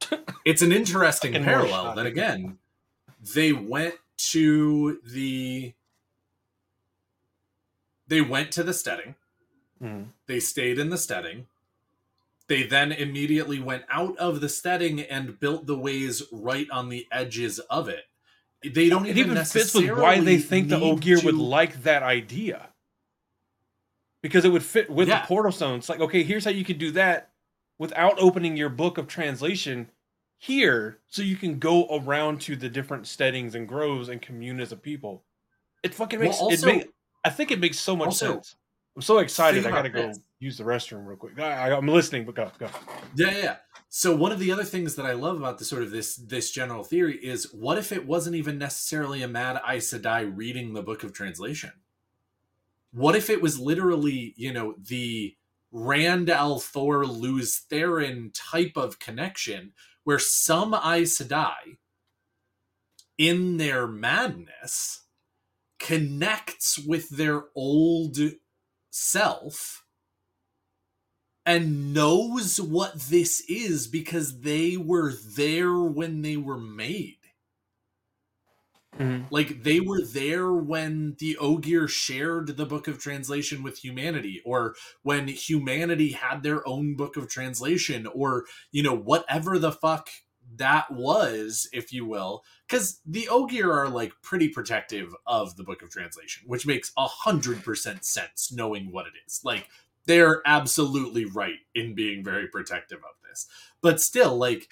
it's 0.44 0.62
an 0.62 0.72
interesting 0.72 1.32
parallel 1.42 1.94
that 1.96 2.06
again, 2.06 2.58
they 3.34 3.52
went 3.52 3.94
to 4.32 5.00
the 5.04 5.74
they 8.06 8.20
went 8.20 8.52
to 8.52 8.62
the 8.62 8.72
steading, 8.72 9.14
Mhm. 9.82 10.08
they 10.26 10.40
stayed 10.40 10.78
in 10.78 10.90
the 10.90 10.98
steading. 10.98 11.46
They 12.48 12.64
then 12.64 12.92
immediately 12.92 13.58
went 13.60 13.84
out 13.88 14.16
of 14.18 14.40
the 14.40 14.48
steading 14.48 15.00
and 15.00 15.38
built 15.40 15.66
the 15.66 15.78
ways 15.78 16.22
right 16.30 16.68
on 16.70 16.88
the 16.90 17.06
edges 17.10 17.58
of 17.70 17.88
it. 17.88 18.04
They 18.62 18.88
don't 18.88 19.06
it 19.06 19.16
even, 19.16 19.32
even 19.32 19.44
fits 19.44 19.74
with 19.74 19.90
why 19.90 20.20
they 20.20 20.38
think 20.38 20.68
the 20.68 20.80
Ogier 20.80 21.20
would 21.24 21.34
like 21.34 21.82
that 21.82 22.02
idea. 22.02 22.68
Because 24.22 24.44
it 24.44 24.50
would 24.50 24.62
fit 24.62 24.88
with 24.90 25.08
Yeah. 25.08 25.20
the 25.20 25.26
portal 25.26 25.52
stone. 25.52 25.78
It's 25.78 25.88
like, 25.88 26.00
okay, 26.00 26.22
here's 26.22 26.44
how 26.44 26.50
you 26.50 26.64
could 26.64 26.78
do 26.78 26.90
that 26.92 27.32
without 27.78 28.18
opening 28.18 28.56
your 28.56 28.70
book 28.70 28.96
of 28.98 29.06
translation 29.06 29.90
here, 30.38 30.98
so 31.06 31.22
you 31.22 31.36
can 31.36 31.58
go 31.58 31.86
around 31.90 32.40
to 32.42 32.56
the 32.56 32.68
different 32.68 33.06
steadings 33.06 33.54
and 33.54 33.68
groves 33.68 34.08
and 34.08 34.20
commune 34.22 34.60
as 34.60 34.72
a 34.72 34.76
people. 34.76 35.24
It 35.82 35.94
fucking 35.94 36.18
Well, 36.18 36.28
makes 36.28 36.40
also- 36.40 36.68
it 36.68 36.76
make, 36.76 36.90
I 37.24 37.30
think 37.30 37.50
it 37.50 37.58
makes 37.60 37.78
so 37.78 37.96
much 37.96 38.06
also, 38.08 38.34
sense. 38.34 38.56
I'm 38.96 39.02
so 39.02 39.18
excited. 39.18 39.66
I 39.66 39.70
gotta 39.70 39.88
go 39.88 40.08
this. 40.08 40.20
use 40.38 40.58
the 40.58 40.64
restroom 40.64 41.06
real 41.06 41.16
quick. 41.16 41.38
I, 41.38 41.72
I'm 41.72 41.88
listening, 41.88 42.24
but 42.24 42.36
go, 42.36 42.50
go. 42.58 42.68
Yeah, 43.16 43.36
yeah. 43.36 43.56
So 43.88 44.14
one 44.14 44.32
of 44.32 44.38
the 44.38 44.52
other 44.52 44.64
things 44.64 44.94
that 44.96 45.06
I 45.06 45.12
love 45.12 45.36
about 45.36 45.58
the 45.58 45.64
sort 45.64 45.82
of 45.82 45.90
this 45.90 46.16
this 46.16 46.50
general 46.50 46.84
theory 46.84 47.16
is 47.16 47.52
what 47.52 47.78
if 47.78 47.92
it 47.92 48.06
wasn't 48.06 48.36
even 48.36 48.58
necessarily 48.58 49.22
a 49.22 49.28
Mad 49.28 49.60
Aes 49.68 49.92
Sedai 49.92 50.30
reading 50.34 50.74
the 50.74 50.82
Book 50.82 51.02
of 51.02 51.12
Translation? 51.12 51.72
What 52.92 53.16
if 53.16 53.28
it 53.28 53.42
was 53.42 53.58
literally, 53.58 54.34
you 54.36 54.52
know, 54.52 54.74
the 54.78 55.36
Rand 55.72 56.30
al 56.30 56.60
Thor 56.60 57.04
Lews 57.04 57.62
Therin 57.68 58.30
type 58.32 58.76
of 58.76 59.00
connection 59.00 59.72
where 60.04 60.20
some 60.20 60.72
Aes 60.72 61.18
Sedai 61.18 61.78
in 63.18 63.56
their 63.56 63.88
madness 63.88 65.02
connects 65.80 66.78
with 66.78 67.08
their 67.10 67.44
old 67.54 68.18
self 68.94 69.84
and 71.44 71.92
knows 71.92 72.60
what 72.60 72.94
this 72.94 73.40
is 73.48 73.88
because 73.88 74.40
they 74.40 74.76
were 74.76 75.12
there 75.12 75.74
when 75.80 76.22
they 76.22 76.36
were 76.36 76.60
made. 76.60 77.18
Mm-hmm. 78.96 79.24
Like 79.34 79.64
they 79.64 79.80
were 79.80 80.00
there 80.00 80.52
when 80.52 81.16
the 81.18 81.36
Ogier 81.38 81.88
shared 81.88 82.56
the 82.56 82.64
book 82.64 82.86
of 82.86 83.00
translation 83.00 83.64
with 83.64 83.78
humanity, 83.78 84.40
or 84.44 84.76
when 85.02 85.26
humanity 85.26 86.12
had 86.12 86.44
their 86.44 86.66
own 86.66 86.94
book 86.94 87.16
of 87.16 87.28
translation, 87.28 88.06
or, 88.06 88.44
you 88.70 88.84
know, 88.84 88.96
whatever 88.96 89.58
the 89.58 89.72
fuck 89.72 90.08
that 90.56 90.90
was, 90.90 91.68
if 91.72 91.92
you 91.92 92.06
will. 92.06 92.44
Because 92.68 93.00
the 93.06 93.28
Ogier 93.28 93.72
are 93.72 93.88
like 93.88 94.12
pretty 94.22 94.48
protective 94.48 95.14
of 95.26 95.56
the 95.56 95.64
book 95.64 95.82
of 95.82 95.90
translation, 95.90 96.44
which 96.46 96.66
makes 96.66 96.92
a 96.96 97.06
hundred 97.06 97.62
percent 97.64 98.04
sense 98.04 98.52
knowing 98.52 98.92
what 98.92 99.06
it 99.06 99.12
is. 99.26 99.40
Like 99.44 99.68
they're 100.06 100.42
absolutely 100.46 101.24
right 101.24 101.58
in 101.74 101.94
being 101.94 102.24
very 102.24 102.48
protective 102.48 102.98
of 102.98 103.28
this. 103.28 103.46
But 103.80 104.00
still, 104.00 104.36
like 104.36 104.68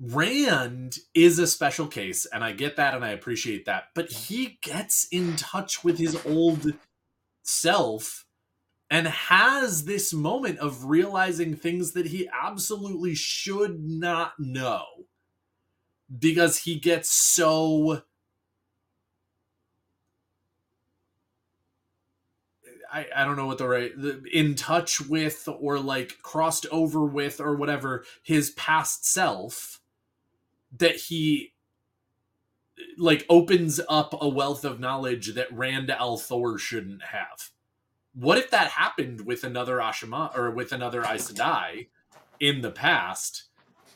Rand 0.00 0.98
is 1.14 1.38
a 1.38 1.46
special 1.46 1.86
case, 1.86 2.26
and 2.26 2.42
I 2.42 2.52
get 2.52 2.76
that 2.76 2.94
and 2.94 3.04
I 3.04 3.10
appreciate 3.10 3.66
that. 3.66 3.88
But 3.94 4.10
he 4.10 4.58
gets 4.62 5.06
in 5.10 5.36
touch 5.36 5.84
with 5.84 5.98
his 5.98 6.16
old 6.24 6.72
self 7.42 8.24
and 8.90 9.06
has 9.06 9.84
this 9.84 10.12
moment 10.12 10.58
of 10.58 10.86
realizing 10.86 11.54
things 11.54 11.92
that 11.92 12.06
he 12.06 12.28
absolutely 12.32 13.14
should 13.14 13.80
not 13.80 14.32
know 14.38 14.84
because 16.18 16.58
he 16.58 16.74
gets 16.74 17.10
so 17.10 18.02
I, 22.92 23.06
I 23.14 23.24
don't 23.24 23.36
know 23.36 23.46
what 23.46 23.58
the 23.58 23.68
right 23.68 23.92
the, 23.96 24.22
in 24.32 24.56
touch 24.56 25.00
with 25.00 25.48
or 25.60 25.78
like 25.78 26.18
crossed 26.22 26.66
over 26.72 27.04
with 27.04 27.40
or 27.40 27.54
whatever 27.54 28.04
his 28.22 28.50
past 28.50 29.06
self 29.06 29.80
that 30.76 30.96
he 30.96 31.52
like 32.98 33.24
opens 33.28 33.80
up 33.88 34.14
a 34.20 34.28
wealth 34.28 34.64
of 34.64 34.80
knowledge 34.80 35.34
that 35.34 35.52
Rand 35.52 35.90
al'Thor 35.90 36.58
shouldn't 36.58 37.02
have. 37.02 37.50
What 38.14 38.38
if 38.38 38.50
that 38.50 38.68
happened 38.68 39.22
with 39.26 39.44
another 39.44 39.78
Asha'man 39.78 40.36
or 40.36 40.50
with 40.50 40.72
another 40.72 41.02
Aes 41.02 41.30
Sedai 41.30 41.88
in 42.40 42.60
the 42.60 42.70
past, 42.70 43.44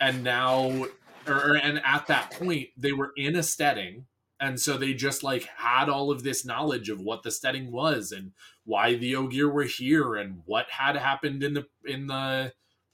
and 0.01 0.23
now 0.23 0.87
or 1.27 1.57
and 1.57 1.81
at 1.85 2.07
that 2.07 2.31
point 2.33 2.69
they 2.77 2.93
were 2.93 3.13
in 3.17 3.35
a 3.37 3.43
steading 3.43 4.07
and 4.41 4.61
so 4.61 4.77
they 4.77 4.93
just 4.93 5.23
like 5.23 5.45
had 5.57 5.89
all 5.89 6.11
of 6.11 6.23
this 6.23 6.45
knowledge 6.45 6.89
of 6.91 7.01
what 7.01 7.23
the 7.23 7.31
steading 7.31 7.71
was 7.71 8.13
and 8.13 8.33
why 8.65 8.95
the 8.95 9.15
Ogier 9.17 9.49
were 9.49 9.65
here 9.65 10.17
and 10.17 10.43
what 10.45 10.67
had 10.71 10.97
happened 10.97 11.43
in 11.43 11.55
the 11.55 11.67
in 11.85 12.07
the 12.09 12.53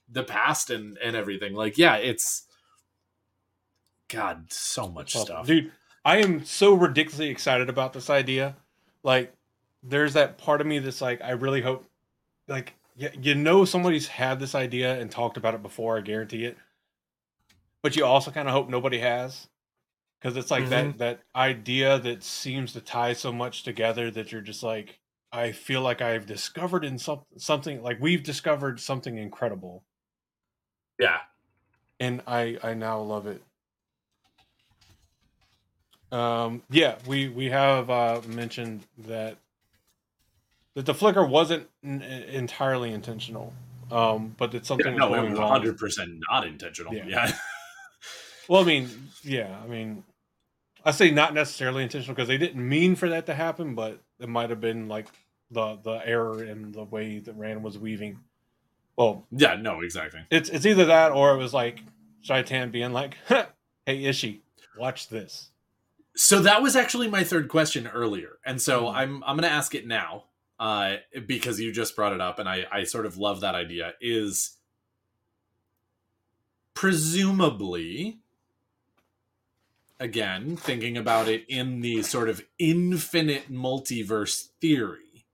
the 0.08 0.22
past 0.22 0.70
and 0.70 0.98
and 0.98 1.16
everything. 1.16 1.54
Like, 1.54 1.78
yeah, 1.78 1.96
it's 1.96 2.46
God, 4.08 4.52
so 4.52 4.88
much 4.88 5.14
Well, 5.14 5.24
stuff. 5.24 5.46
dude. 5.46 5.72
I 6.04 6.18
am 6.18 6.44
so 6.44 6.72
ridiculously 6.74 7.28
excited 7.28 7.68
about 7.68 7.92
this 7.92 8.08
idea. 8.08 8.56
Like, 9.02 9.34
there's 9.83 10.14
that 10.14 10.39
part 10.39 10.61
of 10.61 10.66
me 10.66 10.78
that's 10.78 11.01
like, 11.01 11.20
I 11.22 11.31
really 11.31 11.61
hope, 11.62 11.87
like, 12.49 12.74
you, 12.97 13.11
you 13.20 13.35
know, 13.35 13.64
somebody's 13.64 14.09
had 14.09 14.41
this 14.41 14.55
idea 14.55 14.99
and 15.01 15.11
talked 15.11 15.37
about 15.37 15.55
it 15.55 15.62
before. 15.62 15.97
I 15.99 16.01
guarantee 16.03 16.45
it. 16.45 16.57
But 17.83 17.97
you 17.97 18.05
also 18.05 18.31
kind 18.31 18.47
of 18.47 18.53
hope 18.53 18.68
nobody 18.68 18.99
has, 18.99 19.49
because 20.20 20.37
it's 20.37 20.51
like 20.51 20.68
that 20.68 20.99
that 20.99 21.20
idea 21.35 21.99
that 21.99 22.22
seems 22.22 22.74
to 22.74 22.81
tie 22.83 23.14
so 23.14 23.33
much 23.33 23.62
together 23.62 24.11
that 24.11 24.31
you're 24.33 24.43
just 24.43 24.62
like, 24.62 24.99
I 25.33 25.53
feel 25.53 25.81
like 25.81 26.03
I've 26.03 26.26
discovered 26.26 26.85
in 26.85 26.99
some, 26.99 27.22
something 27.39 27.83
like 27.83 27.99
we've 28.01 28.22
discovered 28.22 28.81
something 28.81 29.16
incredible, 29.16 29.85
Yeah. 30.99 31.20
and 31.99 32.20
I 32.26 32.59
I 32.62 32.74
now 32.74 33.01
love 33.01 33.26
it. 33.26 33.43
Um, 36.12 36.62
yeah, 36.68 36.97
we 37.07 37.28
we 37.28 37.47
have 37.47 37.89
uh, 37.89 38.20
mentioned 38.26 38.83
that 38.99 39.39
that 40.74 40.86
the 40.86 40.94
flicker 40.94 41.24
wasn't 41.24 41.68
n- 41.84 42.02
entirely 42.02 42.92
intentional, 42.92 43.52
um, 43.90 44.34
but 44.38 44.52
that 44.52 44.66
something 44.66 44.86
Yeah, 44.94 45.06
was 45.06 45.10
no, 45.12 45.24
it 45.26 45.30
was 45.30 45.38
100% 45.38 46.20
not 46.30 46.46
intentional. 46.46 46.94
Yeah. 46.94 47.06
Yeah. 47.06 47.32
Well, 48.48 48.62
I 48.62 48.64
mean, 48.64 48.90
yeah, 49.22 49.60
I 49.62 49.68
mean, 49.68 50.02
I 50.84 50.90
say 50.90 51.12
not 51.12 51.34
necessarily 51.34 51.84
intentional 51.84 52.16
because 52.16 52.26
they 52.26 52.38
didn't 52.38 52.66
mean 52.68 52.96
for 52.96 53.08
that 53.10 53.26
to 53.26 53.34
happen, 53.34 53.76
but 53.76 54.00
it 54.18 54.28
might 54.28 54.50
have 54.50 54.60
been 54.60 54.88
like 54.88 55.06
the 55.52 55.76
the 55.76 56.00
error 56.04 56.42
in 56.42 56.72
the 56.72 56.82
way 56.82 57.20
that 57.20 57.34
Rand 57.34 57.62
was 57.62 57.78
weaving. 57.78 58.18
Well, 58.96 59.24
yeah, 59.30 59.54
no, 59.54 59.82
exactly. 59.82 60.22
it's 60.30 60.48
it's 60.48 60.66
either 60.66 60.86
that 60.86 61.12
or 61.12 61.32
it 61.32 61.36
was 61.36 61.54
like 61.54 61.78
Shaitan 62.22 62.72
being 62.72 62.92
like, 62.92 63.14
"Hey, 63.28 63.46
Ishi, 64.04 64.42
watch 64.76 65.08
this." 65.08 65.50
So 66.16 66.40
that 66.42 66.60
was 66.60 66.74
actually 66.74 67.06
my 67.06 67.22
third 67.22 67.48
question 67.48 67.86
earlier, 67.86 68.38
and 68.44 68.60
so 68.60 68.86
Mhm. 68.86 68.94
I'm 68.96 69.22
I'm 69.24 69.36
going 69.36 69.48
to 69.48 69.54
ask 69.54 69.76
it 69.76 69.86
now, 69.86 70.24
uh, 70.61 70.96
because 71.26 71.58
you 71.58 71.72
just 71.72 71.96
brought 71.96 72.12
it 72.12 72.20
up, 72.20 72.38
and 72.38 72.48
I 72.48 72.66
I 72.70 72.84
sort 72.84 73.06
of 73.06 73.16
love 73.16 73.40
that 73.40 73.54
idea. 73.54 73.94
Is 74.00 74.58
presumably, 76.74 78.20
again 79.98 80.56
thinking 80.56 80.96
about 80.96 81.28
it 81.28 81.44
in 81.48 81.80
the 81.80 82.02
sort 82.02 82.28
of 82.28 82.44
infinite 82.58 83.50
multiverse 83.50 84.48
theory. 84.61 85.26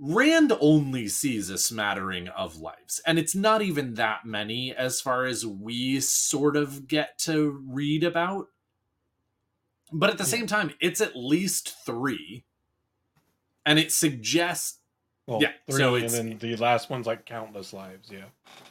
Rand 0.00 0.52
only 0.60 1.08
sees 1.08 1.50
a 1.50 1.58
smattering 1.58 2.28
of 2.28 2.56
lives, 2.56 3.00
and 3.04 3.18
it's 3.18 3.34
not 3.34 3.62
even 3.62 3.94
that 3.94 4.24
many 4.24 4.74
as 4.74 5.00
far 5.00 5.24
as 5.24 5.44
we 5.44 5.98
sort 6.00 6.56
of 6.56 6.86
get 6.86 7.18
to 7.20 7.62
read 7.68 8.04
about. 8.04 8.46
But 9.92 10.10
at 10.10 10.18
the 10.18 10.24
same 10.24 10.46
time, 10.46 10.72
it's 10.80 11.00
at 11.00 11.16
least 11.16 11.74
three, 11.84 12.44
and 13.68 13.78
it 13.78 13.92
suggests 13.92 14.80
Well, 15.26 15.42
Yeah, 15.42 15.52
three, 15.68 15.76
so 15.78 15.94
and 15.96 16.08
then 16.10 16.38
the 16.38 16.56
last 16.56 16.88
one's 16.88 17.06
like 17.06 17.26
countless 17.26 17.72
lives. 17.74 18.08
Yeah, 18.10 18.24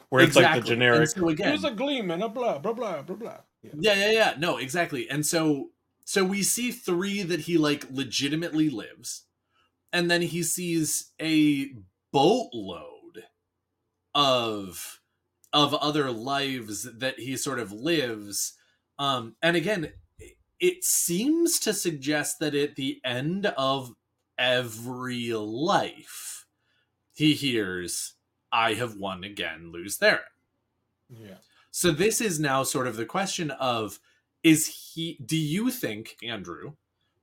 where 0.09 0.23
it's 0.23 0.35
like 0.35 0.55
the 0.55 0.67
generic. 0.67 1.01
And 1.01 1.09
so 1.09 1.29
again- 1.29 1.49
There's 1.49 1.63
a 1.63 1.71
gleam 1.71 2.09
and 2.11 2.23
a 2.23 2.29
blah 2.29 2.57
blah 2.57 2.73
blah 2.73 3.01
blah 3.03 3.15
blah. 3.15 3.37
Yeah. 3.61 3.71
Yeah, 3.79 3.93
yeah, 3.95 4.11
yeah. 4.11 4.33
No, 4.39 4.57
exactly. 4.57 5.07
And 5.09 5.23
so 5.25 5.69
so 6.03 6.23
we 6.25 6.41
see 6.41 6.71
three 6.71 7.21
that 7.21 7.41
he 7.41 7.57
like 7.57 7.85
legitimately 7.91 8.69
lives. 8.69 9.25
And 9.93 10.09
then 10.11 10.21
he 10.23 10.41
sees 10.43 11.11
a 11.21 11.71
boatload 12.11 13.23
of 14.15 14.99
of 15.53 15.73
other 15.75 16.11
lives 16.11 16.83
that 16.91 17.19
he 17.19 17.37
sort 17.37 17.59
of 17.59 17.71
lives. 17.71 18.53
Um 18.97 19.35
and 19.41 19.55
again, 19.55 19.91
it 20.59 20.83
seems 20.83 21.59
to 21.59 21.73
suggest 21.73 22.39
that 22.39 22.55
at 22.55 22.75
the 22.75 22.99
end 23.05 23.45
of 23.57 23.93
every 24.37 25.31
life 25.33 26.45
he 27.13 27.33
hears 27.33 28.13
I 28.51 28.73
have 28.75 28.95
won 28.95 29.23
again, 29.23 29.71
Lews 29.71 29.97
Therin. 29.97 30.19
Yeah. 31.09 31.37
So 31.71 31.91
this 31.91 32.21
is 32.21 32.39
now 32.39 32.63
sort 32.63 32.87
of 32.87 32.95
the 32.95 33.05
question 33.05 33.51
of 33.51 33.99
is 34.43 34.91
he 34.93 35.19
do 35.25 35.37
you 35.37 35.69
think 35.69 36.15
Andrew 36.23 36.73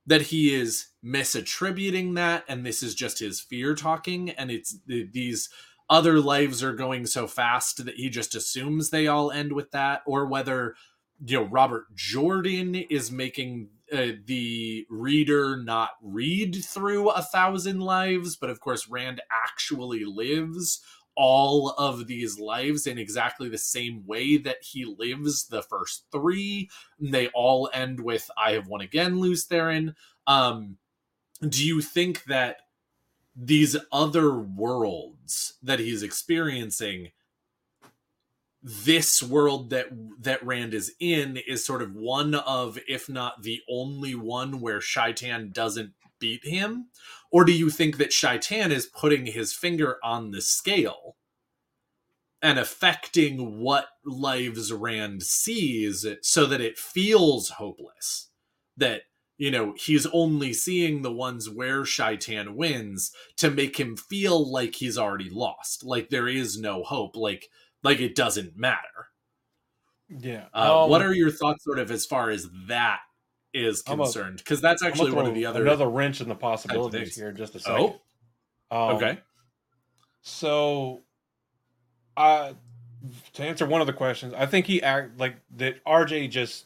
that 0.05 0.23
he 0.23 0.53
is 0.53 0.87
misattributing 1.03 2.15
that 2.15 2.43
and 2.47 2.65
this 2.65 2.83
is 2.83 2.93
just 2.93 3.19
his 3.19 3.39
fear 3.39 3.73
talking 3.73 4.29
and 4.31 4.51
it's 4.51 4.77
these 4.85 5.49
other 5.89 6.19
lives 6.19 6.63
are 6.63 6.73
going 6.73 7.05
so 7.05 7.27
fast 7.27 7.85
that 7.85 7.95
he 7.95 8.09
just 8.09 8.35
assumes 8.35 8.89
they 8.89 9.07
all 9.07 9.31
end 9.31 9.53
with 9.53 9.71
that 9.71 10.01
or 10.05 10.25
whether 10.25 10.75
you 11.23 11.39
know 11.39 11.45
Robert 11.45 11.93
Jordan 11.95 12.75
is 12.75 13.11
making 13.11 13.69
uh, 13.93 14.13
the 14.25 14.85
reader 14.89 15.57
not 15.57 15.91
read 16.01 16.63
through 16.65 17.09
a 17.09 17.21
thousand 17.21 17.79
lives 17.81 18.35
but 18.35 18.49
of 18.49 18.59
course 18.59 18.89
Rand 18.89 19.21
actually 19.31 20.03
lives 20.03 20.81
all 21.15 21.69
of 21.77 22.07
these 22.07 22.39
lives 22.39 22.85
in 22.87 22.97
exactly 22.97 23.47
the 23.47 23.57
same 23.57 24.05
way 24.05 24.37
that 24.37 24.57
he 24.61 24.83
lives 24.83 25.47
the 25.47 25.61
first 25.61 26.05
three. 26.11 26.69
They 26.99 27.27
all 27.29 27.69
end 27.73 28.01
with 28.01 28.29
"I 28.37 28.51
have 28.51 28.67
won 28.67 28.81
again, 28.81 29.19
Lews 29.19 29.47
Therin." 29.47 29.95
Um, 30.27 30.77
do 31.47 31.65
you 31.65 31.81
think 31.81 32.25
that 32.25 32.57
these 33.35 33.75
other 33.91 34.37
worlds 34.37 35.55
that 35.61 35.79
he's 35.79 36.03
experiencing, 36.03 37.11
this 38.67 39.21
world 39.21 39.69
that 39.69 39.89
that 40.19 40.43
Rand 40.43 40.73
is 40.73 40.91
in, 40.99 41.37
is 41.47 41.63
sort 41.63 41.83
of 41.83 41.93
one 41.93 42.33
of, 42.33 42.79
if 42.87 43.07
not 43.07 43.43
the 43.43 43.61
only 43.69 44.15
one, 44.15 44.59
where 44.59 44.81
Shaitan 44.81 45.51
doesn't 45.51 45.93
beat 46.19 46.43
him? 46.43 46.87
Or 47.31 47.45
do 47.45 47.51
you 47.51 47.69
think 47.69 47.97
that 47.97 48.11
Shaitan 48.11 48.71
is 48.71 48.87
putting 48.87 49.27
his 49.27 49.53
finger 49.53 49.97
on 50.03 50.31
the 50.31 50.41
scale 50.41 51.15
and 52.41 52.57
affecting 52.57 53.59
what 53.59 53.87
lives 54.03 54.73
Rand 54.73 55.21
sees 55.21 56.03
so 56.23 56.47
that 56.47 56.61
it 56.61 56.79
feels 56.79 57.49
hopeless? 57.49 58.31
That, 58.77 59.03
you 59.37 59.51
know, 59.51 59.75
he's 59.77 60.07
only 60.07 60.53
seeing 60.53 61.03
the 61.03 61.13
ones 61.13 61.47
where 61.47 61.85
Shaitan 61.85 62.55
wins 62.55 63.11
to 63.37 63.51
make 63.51 63.77
him 63.77 63.95
feel 63.95 64.51
like 64.51 64.73
he's 64.75 64.97
already 64.97 65.29
lost, 65.29 65.83
like 65.83 66.09
there 66.09 66.27
is 66.27 66.57
no 66.57 66.81
hope, 66.81 67.15
like 67.15 67.49
like 67.85 67.99
it 68.01 68.15
doesn't 68.15 68.57
matter. 68.57 68.81
Yeah. 70.09 70.45
Uh, 70.53 70.83
Um, 70.83 70.89
what 70.89 71.01
are 71.01 71.13
your 71.13 71.31
thoughts, 71.31 71.63
sort 71.63 71.79
of, 71.79 71.89
as 71.91 72.05
far 72.05 72.29
as 72.29 72.47
that 72.67 72.99
is 73.53 73.81
concerned? 73.81 74.37
Because 74.39 74.59
that's 74.61 74.83
actually 74.83 75.11
one 75.11 75.25
of 75.25 75.33
the 75.33 75.45
other. 75.45 75.61
another 75.61 75.87
wrench 75.89 76.19
in 76.19 76.27
the 76.27 76.35
possibilities 76.35 77.15
here. 77.15 77.31
Just 77.31 77.55
a 77.55 77.59
second. 77.59 77.95
Oh, 78.71 78.89
Um, 78.89 78.95
okay. 78.97 79.19
So, 80.21 81.03
uh, 82.17 82.53
to 83.33 83.43
answer 83.43 83.65
one 83.65 83.81
of 83.81 83.87
the 83.87 83.93
questions, 83.93 84.33
I 84.33 84.45
think 84.45 84.65
he 84.65 84.81
act 84.81 85.17
like 85.19 85.35
that. 85.57 85.83
RJ 85.85 86.29
just 86.29 86.65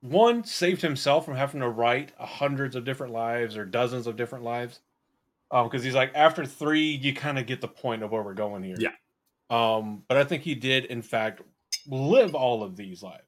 one 0.00 0.44
saved 0.44 0.80
himself 0.82 1.24
from 1.24 1.34
having 1.34 1.60
to 1.60 1.68
write 1.68 2.12
hundreds 2.18 2.76
of 2.76 2.84
different 2.84 3.12
lives 3.12 3.56
or 3.56 3.64
dozens 3.64 4.06
of 4.06 4.16
different 4.16 4.44
lives. 4.44 4.80
Um, 5.50 5.66
because 5.66 5.82
he's 5.82 5.94
like 5.96 6.12
after 6.14 6.46
three, 6.46 6.90
you 6.92 7.12
kind 7.12 7.38
of 7.38 7.46
get 7.46 7.60
the 7.60 7.68
point 7.68 8.02
of 8.04 8.12
where 8.12 8.22
we're 8.22 8.34
going 8.34 8.62
here. 8.62 8.76
Yeah. 8.78 8.92
Um, 9.50 10.04
but 10.08 10.16
I 10.16 10.24
think 10.24 10.42
he 10.42 10.54
did 10.54 10.86
in 10.86 11.02
fact 11.02 11.42
live 11.88 12.34
all 12.34 12.62
of 12.62 12.76
these 12.76 13.02
lives. 13.02 13.24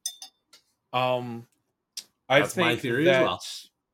Um, 0.92 1.46
I 2.28 2.40
That's 2.40 2.54
think 2.54 2.66
my 2.66 2.76
theory 2.76 3.08
as 3.10 3.22
well. 3.22 3.42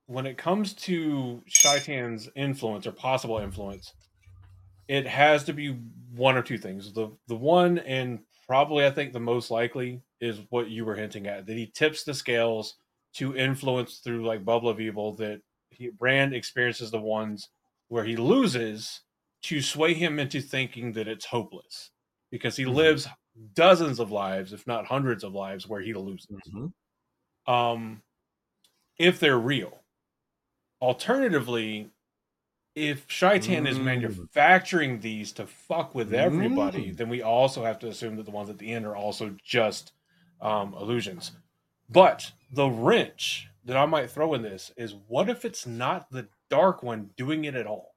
when 0.06 0.26
it 0.26 0.36
comes 0.36 0.74
to 0.74 1.42
Shaitan's 1.46 2.28
influence 2.36 2.86
or 2.86 2.92
possible 2.92 3.38
influence, 3.38 3.92
it 4.88 5.06
has 5.06 5.44
to 5.44 5.52
be 5.52 5.78
one 6.14 6.36
or 6.36 6.42
two 6.42 6.58
things. 6.58 6.92
The 6.92 7.10
the 7.28 7.36
one 7.36 7.78
and 7.78 8.20
probably 8.46 8.86
I 8.86 8.90
think 8.90 9.12
the 9.12 9.20
most 9.20 9.50
likely 9.50 10.02
is 10.20 10.40
what 10.50 10.68
you 10.68 10.84
were 10.84 10.96
hinting 10.96 11.26
at 11.26 11.46
that 11.46 11.56
he 11.56 11.66
tips 11.66 12.04
the 12.04 12.14
scales 12.14 12.76
to 13.14 13.36
influence 13.36 13.98
through 13.98 14.26
like 14.26 14.44
bubble 14.44 14.68
of 14.68 14.80
evil 14.80 15.14
that 15.16 15.40
he, 15.70 15.90
Rand 15.98 16.34
experiences 16.34 16.90
the 16.90 17.00
ones 17.00 17.48
where 17.88 18.04
he 18.04 18.16
loses 18.16 19.00
to 19.42 19.62
sway 19.62 19.94
him 19.94 20.18
into 20.18 20.40
thinking 20.40 20.92
that 20.92 21.08
it's 21.08 21.24
hopeless 21.24 21.90
because 22.30 22.56
he 22.56 22.64
Mhm. 22.64 22.74
lives 22.74 23.08
dozens 23.54 23.98
of 24.00 24.10
lives, 24.10 24.52
if 24.52 24.66
not 24.66 24.86
hundreds 24.86 25.24
of 25.24 25.32
lives, 25.34 25.66
where 25.68 25.80
he 25.80 25.94
loses. 25.94 26.26
Mhm. 26.46 26.72
Um, 27.46 28.02
if 28.98 29.20
they're 29.20 29.38
real. 29.38 29.84
Alternatively, 30.80 31.90
if 32.74 33.10
Shaitan 33.10 33.66
is 33.66 33.78
Mm. 33.78 33.84
manufacturing 33.84 35.00
these 35.00 35.32
to 35.32 35.46
fuck 35.46 35.94
with 35.94 36.14
everybody, 36.14 36.92
Mm. 36.92 36.96
then 36.96 37.08
we 37.08 37.22
also 37.22 37.64
have 37.64 37.78
to 37.80 37.88
assume 37.88 38.16
that 38.16 38.24
the 38.24 38.30
ones 38.32 38.50
at 38.50 38.58
the 38.58 38.72
end 38.72 38.86
are 38.86 38.96
also 38.96 39.30
just 39.44 39.92
um, 40.40 40.74
illusions. 40.74 41.32
But 41.88 42.32
the 42.52 42.68
wrench 42.68 43.48
that 43.64 43.76
I 43.76 43.86
might 43.86 44.10
throw 44.10 44.34
in 44.34 44.42
this 44.42 44.70
is 44.76 44.94
what 44.94 45.28
if 45.28 45.44
it's 45.44 45.66
not 45.66 46.10
the 46.10 46.28
dark 46.50 46.82
one 46.82 47.12
doing 47.16 47.44
it 47.44 47.56
at 47.56 47.66
all? 47.66 47.96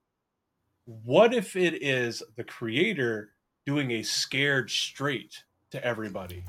What 0.86 1.34
if 1.34 1.56
it 1.56 1.84
is 1.84 2.24
the 2.36 2.44
creator 2.44 3.31
doing 3.66 3.92
a 3.92 4.04
scared 4.04 4.70
straight 4.70 5.44
to 5.72 5.84
everybody? 5.84 6.44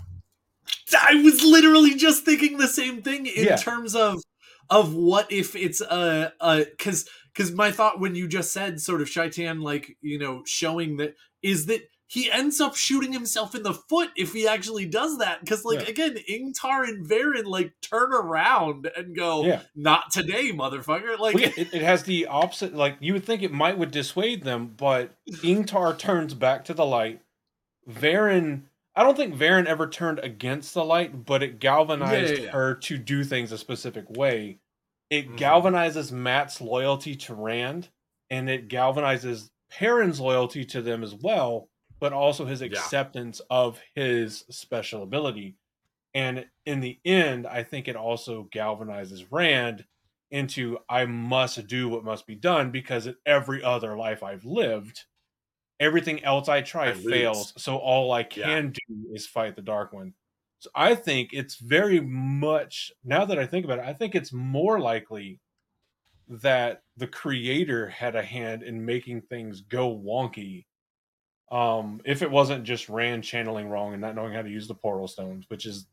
I 0.98 1.14
was 1.22 1.42
literally 1.42 1.94
just 1.94 2.24
thinking 2.24 2.58
the 2.58 2.68
same 2.68 3.02
thing 3.02 3.26
in 3.26 3.44
Yeah. 3.46 3.56
terms 3.56 3.94
of 3.94 4.22
of 4.70 4.94
what 4.94 5.30
if 5.30 5.54
it's 5.56 5.80
a 5.80 6.32
a 6.40 6.64
because 6.64 7.08
because 7.34 7.52
my 7.52 7.70
thought 7.70 8.00
when 8.00 8.14
you 8.14 8.28
just 8.28 8.52
said 8.52 8.80
sort 8.80 9.00
of 9.02 9.08
Shaitan 9.08 9.60
like 9.60 9.96
you 10.00 10.18
know 10.18 10.42
showing 10.46 10.96
that 10.98 11.14
is 11.42 11.66
that 11.66 11.82
he 12.06 12.30
ends 12.30 12.60
up 12.60 12.76
shooting 12.76 13.10
himself 13.10 13.54
in 13.54 13.62
the 13.62 13.72
foot 13.72 14.10
if 14.18 14.34
he 14.34 14.46
actually 14.46 14.84
does 14.84 15.16
that 15.18 15.40
because 15.40 15.64
like 15.64 15.80
Yeah. 15.80 15.88
again 15.88 16.16
Ingtar 16.30 16.86
and 16.86 17.08
Verin 17.08 17.46
like 17.46 17.72
turn 17.80 18.12
around 18.12 18.90
and 18.96 19.16
go 19.16 19.44
Yeah. 19.46 19.62
not 19.74 20.10
today 20.12 20.52
motherfucker 20.52 21.18
like 21.18 21.34
Well, 21.34 21.44
yeah, 21.44 21.52
it, 21.56 21.72
it 21.72 21.82
has 21.82 22.02
the 22.04 22.26
opposite. 22.26 22.74
Like 22.74 22.96
you 23.00 23.14
would 23.14 23.24
think 23.24 23.42
it 23.42 23.50
might 23.52 23.78
would 23.78 23.90
dissuade 23.92 24.44
them, 24.44 24.74
but 24.76 25.12
Ingtar 25.30 25.96
turns 25.98 26.34
back 26.34 26.64
to 26.66 26.74
the 26.74 26.84
light. 26.84 27.20
Verin, 27.90 28.62
I 28.94 29.02
don't 29.02 29.16
think 29.16 29.34
Verin 29.34 29.66
ever 29.66 29.88
turned 29.88 30.18
against 30.20 30.74
the 30.74 30.84
light, 30.84 31.24
but 31.24 31.42
it 31.42 31.58
galvanized 31.60 32.44
her 32.46 32.74
to 32.74 32.98
do 32.98 33.24
things 33.24 33.52
a 33.52 33.58
specific 33.58 34.04
way. 34.10 34.58
It 35.12 35.28
Mhm. 35.28 35.38
galvanizes 35.38 36.12
Mat's 36.12 36.60
loyalty 36.60 37.16
to 37.16 37.36
Rand, 37.36 37.90
and 38.30 38.50
it 38.50 38.68
galvanizes 38.68 39.50
Perrin's 39.70 40.20
loyalty 40.20 40.64
to 40.66 40.82
them 40.82 41.04
as 41.04 41.14
well, 41.14 41.70
but 42.00 42.12
also 42.14 42.46
his 42.46 42.62
Yeah. 42.66 42.78
acceptance 42.80 43.40
of 43.50 43.80
his 43.94 44.40
special 44.50 45.04
ability. 45.04 45.56
And 46.14 46.50
in 46.66 46.80
the 46.80 47.00
end, 47.04 47.46
I 47.46 47.62
think 47.64 47.88
it 47.88 47.96
also 47.96 48.44
galvanizes 48.46 49.26
Rand 49.30 49.86
into 50.30 50.78
I 50.88 51.06
must 51.06 51.66
do 51.68 51.88
what 51.90 52.04
must 52.04 52.26
be 52.26 52.36
done 52.36 52.70
because 52.72 53.06
in 53.06 53.16
every 53.26 53.62
other 53.64 53.96
life 53.98 54.22
I've 54.24 54.46
lived, 54.46 55.06
everything 55.80 56.24
else 56.24 56.48
I 56.48 56.62
try 56.62 56.88
I 56.88 56.92
lose. 56.92 57.04
fails. 57.10 57.62
So 57.62 57.78
all 57.78 58.12
I 58.12 58.24
Yeah. 58.34 58.54
can 58.54 58.72
do 58.72 59.10
is 59.14 59.26
fight 59.28 59.56
the 59.56 59.62
Dark 59.62 59.92
One. 59.92 60.14
So 60.62 60.70
I 60.76 60.94
think 60.94 61.30
it's 61.32 61.56
very 61.56 61.98
much 61.98 62.92
now 63.04 63.24
that 63.24 63.36
I 63.36 63.46
think 63.46 63.64
about 63.64 63.80
it, 63.80 63.84
I 63.84 63.94
think 63.94 64.14
it's 64.14 64.32
more 64.32 64.78
likely 64.78 65.40
that 66.28 66.84
the 66.96 67.08
creator 67.08 67.88
had 67.88 68.14
a 68.14 68.22
hand 68.22 68.62
in 68.62 68.86
making 68.86 69.22
things 69.22 69.62
go 69.62 69.92
wonky. 69.92 70.66
Um, 71.50 72.00
if 72.04 72.22
it 72.22 72.30
wasn't 72.30 72.62
just 72.62 72.88
Rand 72.88 73.24
channeling 73.24 73.70
wrong 73.70 73.92
and 73.92 74.00
not 74.00 74.14
knowing 74.14 74.34
how 74.34 74.42
to 74.42 74.48
use 74.48 74.68
the 74.68 74.74
portal 74.76 75.08
stones, 75.08 75.46
which 75.48 75.66
is 75.66 75.88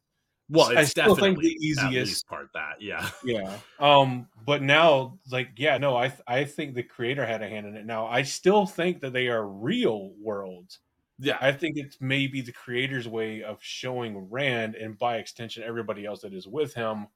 well 0.50 0.70
I 0.78 0.82
it's 0.82 0.92
still 0.92 1.16
think 1.16 1.40
the 1.40 1.58
easiest 1.60 2.28
part 2.28 2.50
that 2.54 2.80
yeah 2.80 3.10
yeah 3.24 3.58
um 3.80 4.28
but 4.46 4.62
now 4.62 5.18
like 5.32 5.50
yeah 5.58 5.78
no 5.78 5.96
i 5.96 6.08
th- 6.08 6.22
i 6.28 6.44
think 6.44 6.74
the 6.74 6.82
creator 6.82 7.24
had 7.24 7.44
a 7.44 7.48
hand 7.48 7.68
in 7.68 7.76
it 7.76 7.86
now 7.86 8.08
i 8.08 8.24
still 8.24 8.66
think 8.66 9.02
that 9.02 9.14
they 9.14 9.28
are 9.28 9.46
real 9.46 10.12
worlds 10.20 10.80
yeah. 11.20 11.38
I 11.42 11.52
think 11.52 11.78
it's 11.78 11.98
maybe 12.00 12.42
the 12.42 12.52
creator's 12.52 13.08
way 13.08 13.44
of 13.44 13.60
showing 13.62 14.30
rand 14.30 14.76
and 14.76 14.98
by 14.98 15.18
extension 15.18 15.64
everybody 15.64 16.06
else 16.06 16.22
that 16.22 16.34
is 16.34 16.48
with 16.48 16.74
him 16.74 17.08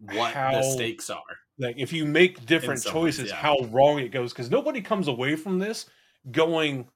what 0.00 0.34
the 0.34 0.62
stakes 0.62 1.10
are. 1.10 1.22
Like 1.58 1.76
if 1.78 1.92
you 1.92 2.04
make 2.04 2.46
different 2.46 2.82
some 2.82 2.94
ways, 2.94 3.16
choices 3.16 3.30
yeah. 3.30 3.36
how 3.36 3.58
wrong 3.70 3.98
it 3.98 4.10
goes. 4.10 4.32
Because 4.32 4.50
nobody 4.50 4.80
comes 4.80 5.08
away 5.08 5.36
from 5.36 5.58
this 5.58 5.86
going 6.30 6.88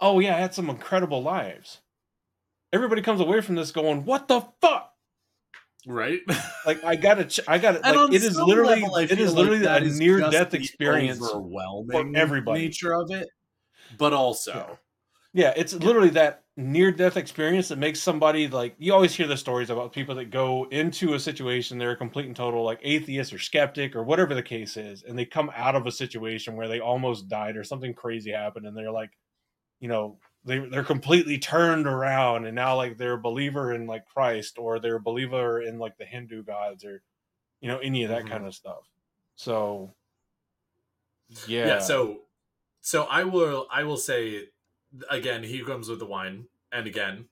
oh 0.00 0.18
yeah 0.18 0.34
i 0.34 0.40
had 0.40 0.54
some 0.54 0.68
incredible 0.68 1.22
lives. 1.22 1.80
Everybody 2.72 3.02
comes 3.02 3.20
away 3.20 3.40
from 3.40 3.54
this 3.54 3.70
going 3.70 4.04
what 4.04 4.28
the 4.28 4.42
fuck? 4.60 4.90
Right? 5.86 6.20
Like 6.66 6.82
i 6.82 6.96
gotta 6.96 7.26
ch- 7.26 7.40
i 7.46 7.58
gotta 7.58 7.80
like 7.80 8.12
it 8.14 8.24
is 8.24 8.40
literally 8.40 8.80
level, 8.80 8.96
it 8.96 9.18
is 9.18 9.34
like 9.34 9.36
literally 9.36 9.58
that 9.64 9.82
a 9.82 9.90
near 9.90 10.18
death 10.30 10.54
experience 10.54 11.22
overwhelming 11.22 12.16
everybody. 12.16 12.62
nature 12.62 12.94
of 12.94 13.10
it 13.10 13.28
but 13.98 14.12
also 14.12 14.78
Yeah, 15.32 15.52
it's 15.56 15.74
literally 15.74 16.10
that 16.10 16.44
near 16.56 16.92
death 16.92 17.16
experience 17.16 17.68
that 17.68 17.78
makes 17.78 18.00
somebody 18.00 18.46
like 18.46 18.76
you 18.78 18.92
always 18.94 19.12
hear 19.14 19.26
the 19.26 19.36
stories 19.36 19.70
about 19.70 19.92
people 19.92 20.14
that 20.14 20.26
go 20.30 20.68
into 20.70 21.14
a 21.14 21.18
situation 21.20 21.78
they're 21.78 21.90
a 21.92 21.96
complete 21.96 22.26
and 22.26 22.36
total 22.36 22.62
like 22.64 22.78
atheist 22.82 23.32
or 23.32 23.38
skeptic 23.40 23.96
or 23.96 24.04
whatever 24.04 24.36
the 24.36 24.42
case 24.42 24.76
is 24.76 25.02
and 25.02 25.18
they 25.18 25.26
come 25.26 25.50
out 25.56 25.74
of 25.74 25.86
a 25.86 25.90
situation 25.90 26.54
where 26.54 26.68
they 26.68 26.78
almost 26.78 27.26
died 27.28 27.56
or 27.56 27.64
something 27.64 27.92
crazy 27.92 28.30
happened 28.30 28.66
and 28.66 28.76
they're 28.76 28.92
like 28.92 29.10
you 29.80 29.88
know 29.88 30.18
they 30.44 30.58
they're 30.60 30.84
completely 30.84 31.38
turned 31.38 31.86
around 31.86 32.46
and 32.46 32.54
now 32.54 32.76
like 32.76 32.96
they're 32.98 33.14
a 33.14 33.20
believer 33.20 33.72
in 33.74 33.86
like 33.86 34.06
Christ 34.06 34.58
or 34.58 34.78
they're 34.80 34.96
a 34.96 35.00
believer 35.02 35.62
in 35.62 35.78
like 35.78 35.96
the 35.98 36.04
Hindu 36.06 36.44
gods 36.44 36.84
or 36.84 37.02
you 37.60 37.68
know 37.68 37.78
any 37.78 38.04
of 38.04 38.10
that 38.10 38.26
Mhm. 38.26 38.30
kind 38.30 38.46
of 38.46 38.54
stuff. 38.54 38.88
So 39.36 39.94
yeah. 41.46 41.66
yeah. 41.66 41.78
so 41.78 42.23
so 42.84 43.04
i 43.04 43.24
will 43.24 43.66
i 43.72 43.82
will 43.82 43.96
say 43.96 44.44
again 45.10 45.42
he 45.42 45.64
comes 45.64 45.88
with 45.88 45.98
the 45.98 46.06
wine 46.06 46.44
and 46.70 46.86
again 46.86 47.24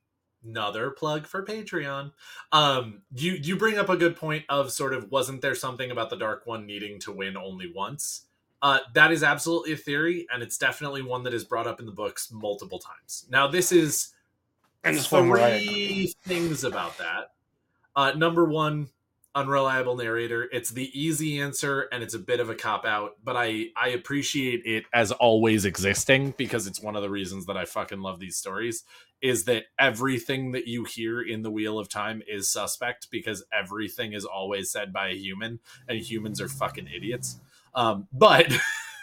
another 0.45 0.91
plug 0.91 1.27
for 1.27 1.45
patreon. 1.45 2.11
Um 2.51 3.03
you 3.15 3.33
you 3.35 3.57
bring 3.57 3.79
up 3.79 3.89
a 3.89 3.97
good 3.97 4.17
point 4.17 4.45
of 4.49 4.73
sort 4.73 4.93
of 4.93 5.11
wasn't 5.11 5.41
there 5.41 5.55
something 5.55 5.91
about 5.91 6.11
the 6.11 6.17
dark 6.17 6.47
one 6.47 6.67
needing 6.67 6.99
to 7.01 7.13
win 7.13 7.37
only 7.37 7.71
once? 7.73 8.25
Uh 8.61 8.81
that 8.95 9.13
is 9.13 9.23
absolutely 9.23 9.73
a 9.73 9.77
theory 9.77 10.27
and 10.33 10.43
it's 10.43 10.59
definitely 10.59 11.03
one 11.03 11.23
that 11.25 11.35
is 11.35 11.45
brought 11.45 11.69
up 11.69 11.79
in 11.79 11.87
the 11.87 11.93
books 11.93 12.33
multiple 12.33 12.81
times. 12.81 13.27
Now 13.31 13.47
this 13.47 13.71
is 13.71 14.15
and 14.83 14.97
it's 14.97 15.13
one 15.13 15.29
where 15.29 15.41
I 15.41 15.59
three 15.61 16.15
things 16.25 16.65
about 16.65 16.99
that. 16.99 17.35
Uh, 17.95 18.13
number 18.13 18.45
one, 18.45 18.89
unreliable 19.35 19.97
narrator. 19.97 20.49
It's 20.53 20.71
the 20.71 20.91
easy 20.99 21.41
answer, 21.41 21.89
and 21.93 22.03
it's 22.03 22.15
a 22.15 22.19
bit 22.19 22.41
of 22.41 22.51
a 22.51 22.55
cop 22.55 22.85
out, 22.85 23.17
but 23.23 23.37
I 23.37 23.67
I 23.77 23.89
appreciate 23.89 24.63
it 24.65 24.85
as 24.93 25.13
always 25.13 25.65
existing 25.65 26.35
because 26.37 26.67
it's 26.67 26.83
one 26.83 26.97
of 26.97 27.03
the 27.03 27.11
reasons 27.11 27.47
that 27.47 27.57
I 27.57 27.65
fucking 27.65 28.01
love 28.01 28.21
these 28.21 28.37
stories. 28.37 28.85
Is 29.21 29.45
that 29.45 29.65
everything 29.79 30.53
that 30.53 30.67
you 30.67 30.85
hear 30.85 31.23
in 31.23 31.43
the 31.43 31.51
Wheel 31.51 31.79
of 31.79 31.89
Time 31.89 32.23
is 32.27 32.51
suspect 32.51 33.09
because 33.11 33.45
everything 33.53 34.15
is 34.15 34.25
always 34.25 34.71
said 34.71 34.93
by 34.93 35.09
a 35.09 35.17
human, 35.17 35.61
and 35.89 35.99
humans 35.99 36.41
are 36.41 36.49
fucking 36.49 36.89
idiots. 36.95 37.39
Um, 37.75 38.09
but 38.13 38.53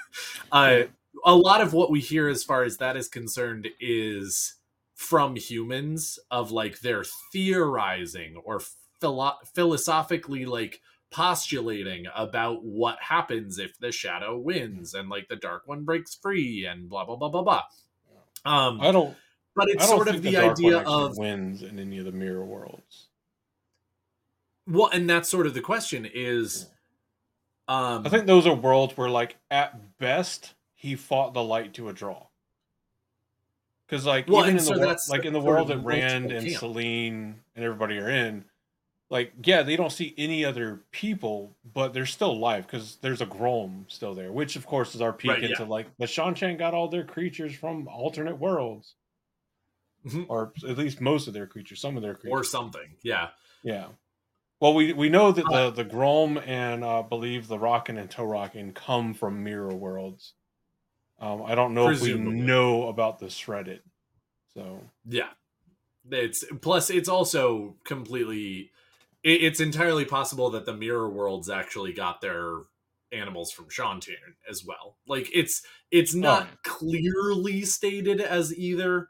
a 0.51 0.87
lot 1.25 1.61
of 1.61 1.73
what 1.73 1.91
we 1.91 1.99
hear 1.99 2.27
as 2.27 2.43
far 2.43 2.63
as 2.63 2.77
that 2.77 2.97
is 2.97 3.07
concerned 3.07 3.69
is 3.79 4.55
from 4.95 5.35
humans 5.35 6.19
of 6.29 6.51
like 6.51 6.81
they're 6.81 7.05
theorizing 7.31 8.35
or 8.43 8.61
philo- 8.99 9.37
philosophically 9.53 10.45
like 10.45 10.81
postulating 11.11 12.05
about 12.15 12.63
what 12.63 12.97
happens 13.01 13.57
if 13.57 13.77
the 13.79 13.91
shadow 13.91 14.37
wins 14.37 14.93
and 14.93 15.09
like 15.09 15.27
the 15.27 15.35
dark 15.35 15.63
one 15.65 15.83
breaks 15.83 16.13
free 16.15 16.65
and 16.65 16.87
blah 16.89 17.03
blah 17.05 17.15
blah 17.15 17.29
blah 17.29 17.41
blah 17.41 17.63
um 18.45 18.79
I 18.79 18.91
don't 18.91 19.15
but 19.55 19.67
it's 19.69 19.87
don't 19.87 19.97
sort 19.97 20.07
of 20.07 20.21
think 20.21 20.23
the 20.25 20.37
idea 20.37 20.77
of 20.77 21.17
wins 21.17 21.63
in 21.63 21.79
any 21.79 21.97
of 21.97 22.05
the 22.05 22.11
mirror 22.11 22.45
worlds. 22.45 23.07
well 24.67 24.89
and 24.93 25.09
that's 25.09 25.27
sort 25.29 25.47
of 25.47 25.53
the 25.53 25.61
question 25.61 26.05
is 26.05 26.67
um 27.67 28.05
I 28.05 28.09
think 28.09 28.25
those 28.25 28.47
are 28.47 28.55
worlds 28.55 28.97
where, 28.97 29.09
like, 29.09 29.37
at 29.51 29.97
best, 29.99 30.55
he 30.73 30.95
fought 30.95 31.33
the 31.35 31.43
light 31.43 31.75
to 31.75 31.87
a 31.89 31.93
draw. 31.93 32.25
Because, 33.85 34.05
like, 34.07 34.27
Well, 34.27 34.41
even 34.41 34.57
in 34.57 34.63
so 34.63 34.73
the 34.73 34.99
like 35.09 35.25
in 35.25 35.33
the 35.33 35.39
world 35.39 35.67
that 35.67 35.77
Rand 35.77 36.31
and. 36.31 36.51
Selene 36.51 37.41
and 37.55 37.65
everybody 37.65 37.97
are 37.99 38.09
in, 38.09 38.45
like, 39.09 39.33
yeah, 39.43 39.63
they 39.63 39.75
don't 39.75 39.91
see 39.91 40.13
any 40.17 40.45
other 40.45 40.81
people, 40.91 41.55
but 41.73 41.93
they're 41.93 42.05
still 42.05 42.31
alive 42.31 42.65
because 42.67 42.97
there's 42.97 43.21
a 43.21 43.25
Grolm 43.25 43.85
still 43.91 44.13
there, 44.13 44.31
which, 44.31 44.55
of 44.55 44.65
course, 44.67 44.93
is 44.95 45.01
our 45.01 45.13
peek 45.13 45.31
Right, 45.31 45.41
yeah. 45.43 45.49
into 45.49 45.65
like 45.65 45.87
the 45.97 46.05
Seanchan 46.05 46.57
got 46.57 46.73
all 46.73 46.87
their 46.87 47.03
creatures 47.03 47.55
from 47.55 47.87
alternate 47.87 48.37
worlds, 48.37 48.95
Mhm. 50.05 50.27
or 50.29 50.53
at 50.67 50.77
least 50.77 51.01
most 51.01 51.27
of 51.27 51.33
their 51.33 51.47
creatures, 51.47 51.81
some 51.81 51.97
of 51.97 52.03
their 52.03 52.13
creatures, 52.15 52.39
or 52.39 52.43
something 52.43 52.95
yeah 53.03 53.29
yeah. 53.63 53.87
Well, 54.61 54.73
we 54.73 54.93
we 54.93 55.09
know 55.09 55.31
that 55.31 55.45
the 55.49 55.69
the 55.71 55.83
Grolm 55.85 56.37
and 56.45 56.83
uh, 56.83 57.01
believe 57.01 57.47
the 57.47 57.57
raken 57.57 57.97
and 57.99 58.09
to'raken 58.09 58.73
come 58.73 59.13
from 59.13 59.43
mirror 59.43 59.73
worlds. 59.73 60.33
Um, 61.19 61.41
I 61.43 61.55
don't 61.55 61.73
know 61.73 61.87
Presumably. 61.87 62.33
if 62.33 62.39
we 62.39 62.45
know 62.45 62.87
about 62.87 63.19
the 63.19 63.29
s'redit. 63.29 63.83
So 64.53 64.81
Yeah. 65.05 65.29
It's 66.09 66.43
plus 66.61 66.89
it's 66.89 67.09
also 67.09 67.75
completely 67.83 68.71
it, 69.23 69.43
it's 69.43 69.59
entirely 69.59 70.05
possible 70.05 70.49
that 70.51 70.65
the 70.65 70.73
mirror 70.73 71.09
worlds 71.09 71.49
actually 71.49 71.93
got 71.93 72.21
their 72.21 72.59
animals 73.11 73.51
from 73.51 73.65
Seanchan 73.65 74.15
as 74.49 74.63
well. 74.65 74.97
Like 75.07 75.29
it's 75.33 75.61
it's 75.91 76.13
not 76.13 76.47
yeah. 76.47 76.55
clearly 76.63 77.63
stated 77.63 78.21
as 78.21 78.55
either. 78.57 79.09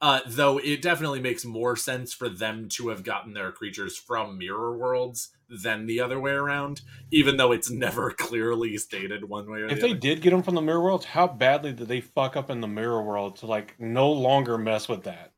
Uh, 0.00 0.18
though 0.26 0.58
it 0.58 0.82
definitely 0.82 1.20
makes 1.20 1.44
more 1.44 1.76
sense 1.76 2.12
for 2.12 2.28
them 2.28 2.68
to 2.68 2.88
have 2.88 3.04
gotten 3.04 3.34
their 3.34 3.52
creatures 3.52 3.96
from 3.96 4.36
mirror 4.36 4.76
worlds 4.76 5.30
than 5.48 5.86
the 5.86 6.00
other 6.00 6.18
way 6.18 6.32
around, 6.32 6.80
even 7.12 7.36
though 7.36 7.52
it's 7.52 7.70
never 7.70 8.10
clearly 8.18 8.76
stated 8.78 9.28
one 9.28 9.48
way 9.48 9.60
or 9.60 9.66
if 9.66 9.76
the 9.76 9.80
they 9.80 9.90
other. 9.90 10.00
did 10.00 10.20
get 10.20 10.30
them 10.30 10.42
from 10.42 10.56
the 10.56 10.60
mirror 10.60 10.82
worlds, 10.82 11.04
how 11.04 11.28
badly 11.28 11.72
did 11.72 11.86
they 11.86 12.00
fuck 12.00 12.36
up 12.36 12.50
in 12.50 12.60
the 12.60 12.66
mirror 12.66 13.00
world 13.00 13.36
to 13.36 13.46
like 13.46 13.76
no 13.78 14.10
longer 14.10 14.58
mess 14.58 14.88
with 14.88 15.04
that? 15.04 15.31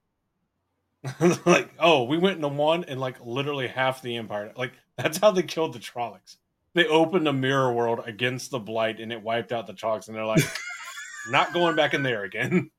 like, 1.47 1.71
oh, 1.79 2.05
we 2.05 2.19
went 2.19 2.37
into 2.37 2.49
one 2.49 2.85
and 2.85 3.01
like 3.01 3.17
literally 3.25 3.69
half 3.69 4.03
the 4.03 4.17
empire. 4.17 4.53
Like 4.57 4.73
that's 4.97 5.19
how 5.19 5.31
they 5.31 5.43
killed 5.43 5.73
the 5.75 5.79
Trollocs. 5.79 6.37
They 6.75 6.87
opened 6.87 7.29
a 7.29 7.33
mirror 7.33 7.73
world 7.73 8.01
against 8.05 8.51
the 8.51 8.59
blight 8.59 9.01
and 9.01 9.13
it 9.13 9.23
wiped 9.23 9.53
out 9.53 9.67
the 9.67 9.75
Trollocs, 9.75 10.09
and 10.09 10.17
they're 10.17 10.25
like, 10.25 10.45
not 11.31 11.53
going 11.53 11.77
back 11.77 11.95
in 11.95 12.03
there 12.03 12.25
again. 12.25 12.71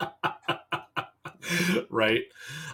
right 1.90 2.22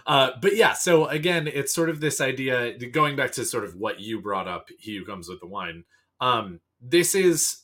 uh 0.05 0.31
but 0.41 0.55
yeah 0.55 0.73
so 0.73 1.05
again 1.07 1.47
it's 1.47 1.73
sort 1.73 1.89
of 1.89 1.99
this 2.01 2.21
idea 2.21 2.77
going 2.89 3.15
back 3.15 3.31
to 3.31 3.45
sort 3.45 3.63
of 3.63 3.75
what 3.75 3.99
you 3.99 4.21
brought 4.21 4.47
up 4.47 4.69
he 4.77 4.97
who 4.97 5.05
comes 5.05 5.27
with 5.27 5.39
the 5.39 5.47
wine 5.47 5.83
um 6.19 6.59
this 6.81 7.15
is 7.15 7.63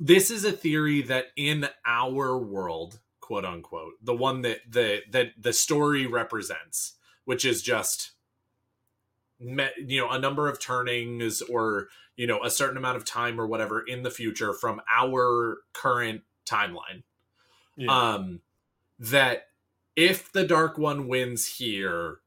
this 0.00 0.30
is 0.30 0.44
a 0.44 0.52
theory 0.52 1.02
that 1.02 1.26
in 1.36 1.68
our 1.86 2.36
world 2.38 2.98
quote 3.30 3.44
unquote 3.44 3.92
the 4.02 4.12
one 4.12 4.42
that 4.42 4.58
the 4.68 5.02
that 5.08 5.28
the 5.40 5.52
story 5.52 6.04
represents 6.04 6.94
which 7.26 7.44
is 7.44 7.62
just 7.62 8.10
me- 9.38 9.70
you 9.86 10.00
know 10.00 10.10
a 10.10 10.18
number 10.18 10.48
of 10.48 10.58
turnings 10.60 11.40
or 11.42 11.86
you 12.16 12.26
know 12.26 12.42
a 12.42 12.50
certain 12.50 12.76
amount 12.76 12.96
of 12.96 13.04
time 13.04 13.40
or 13.40 13.46
whatever 13.46 13.82
in 13.82 14.02
the 14.02 14.10
future 14.10 14.52
from 14.52 14.80
our 14.92 15.58
current 15.72 16.22
timeline 16.44 17.04
Yeah. 17.76 18.14
um 18.14 18.40
that 18.98 19.50
if 19.94 20.32
the 20.32 20.44
dark 20.44 20.76
one 20.76 21.06
wins 21.06 21.46
here 21.58 22.22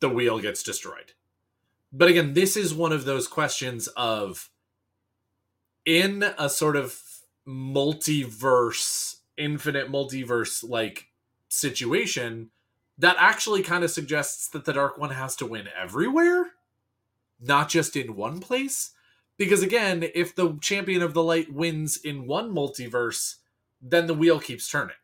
the 0.00 0.08
wheel 0.08 0.40
gets 0.40 0.64
destroyed 0.64 1.12
but 1.92 2.08
again 2.08 2.34
this 2.34 2.56
is 2.56 2.74
one 2.74 2.90
of 2.90 3.04
those 3.04 3.28
questions 3.28 3.86
of 3.96 4.50
in 5.86 6.24
a 6.36 6.48
sort 6.50 6.74
of 6.74 7.00
multiverse 7.46 9.19
infinite 9.36 9.90
multiverse 9.90 10.68
like 10.68 11.08
situation 11.48 12.50
that 12.98 13.16
actually 13.18 13.62
kind 13.62 13.82
of 13.82 13.90
suggests 13.90 14.48
that 14.48 14.64
the 14.64 14.72
dark 14.72 14.98
one 14.98 15.10
has 15.10 15.34
to 15.36 15.46
win 15.46 15.68
everywhere 15.76 16.52
not 17.40 17.70
just 17.70 17.96
in 17.96 18.16
one 18.16 18.40
place. 18.40 18.90
Because 19.38 19.62
again 19.62 20.04
if 20.14 20.34
the 20.34 20.58
champion 20.60 21.02
of 21.02 21.14
the 21.14 21.22
light 21.22 21.52
wins 21.52 21.96
in 21.96 22.26
one 22.26 22.54
multiverse 22.54 23.36
then 23.82 24.06
the 24.06 24.14
wheel 24.14 24.38
keeps 24.38 24.70
turning. 24.70 24.96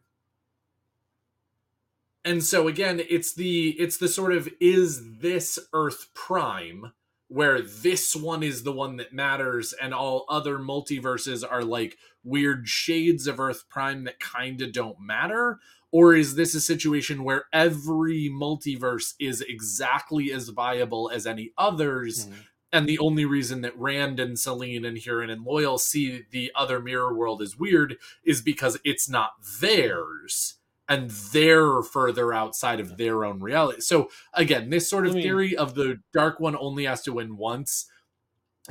And 2.24 2.45
so 2.45 2.68
again 2.68 3.01
it's 3.09 3.35
the 3.35 3.70
it's 3.79 3.97
the 3.97 4.09
sort 4.09 4.33
of 4.33 4.49
is 4.61 5.18
this 5.20 5.59
earth 5.72 6.09
prime 6.12 6.93
where 7.29 7.61
this 7.61 8.14
one 8.14 8.43
is 8.43 8.62
the 8.62 8.72
one 8.72 8.97
that 8.97 9.12
matters 9.12 9.72
and 9.72 9.93
all 9.93 10.24
other 10.29 10.59
multiverses 10.59 11.45
are 11.49 11.64
like 11.64 11.97
weird 12.22 12.68
shades 12.68 13.27
of 13.27 13.41
earth 13.41 13.64
prime 13.68 14.05
that 14.05 14.20
kind 14.20 14.62
of 14.62 14.72
don't 14.72 15.01
matter 15.01 15.59
or 15.93 16.14
is 16.14 16.35
this 16.35 16.55
a 16.55 16.61
situation 16.61 17.24
where 17.24 17.45
every 17.53 18.29
multiverse 18.31 19.14
is 19.18 19.41
exactly 19.41 20.33
as 20.33 20.49
viable 20.51 21.11
as 21.12 21.27
any 21.27 21.53
others 21.57 22.27
Mhm. 22.27 22.33
and 22.72 22.89
the 22.89 22.99
only 22.99 23.24
reason 23.24 23.61
that 23.62 23.79
Rand 23.79 24.20
and 24.20 24.39
Selene 24.39 24.85
and 24.85 24.99
Hurin 24.99 25.31
and 25.31 25.47
Loial 25.47 25.79
see 25.81 26.24
the 26.31 26.53
other 26.55 26.81
mirror 26.81 27.14
world 27.14 27.41
as 27.43 27.57
weird 27.57 27.97
is 28.24 28.43
because 28.43 28.79
it's 28.85 29.09
not 29.09 29.33
theirs 29.61 30.59
and 30.89 31.11
they're 31.11 31.82
further 31.82 32.32
outside 32.32 32.80
of 32.80 32.97
their 32.97 33.24
own 33.24 33.41
reality. 33.41 33.80
So 33.80 34.09
again, 34.32 34.70
this 34.70 34.89
sort 34.89 35.07
of 35.07 35.12
I 35.12 35.14
mean- 35.16 35.22
theory 35.24 35.57
of 35.57 35.74
the 35.74 36.01
dark 36.12 36.39
one 36.41 36.57
only 36.57 36.84
has 36.84 37.03
to 37.03 37.12
win 37.12 37.37
once 37.37 37.87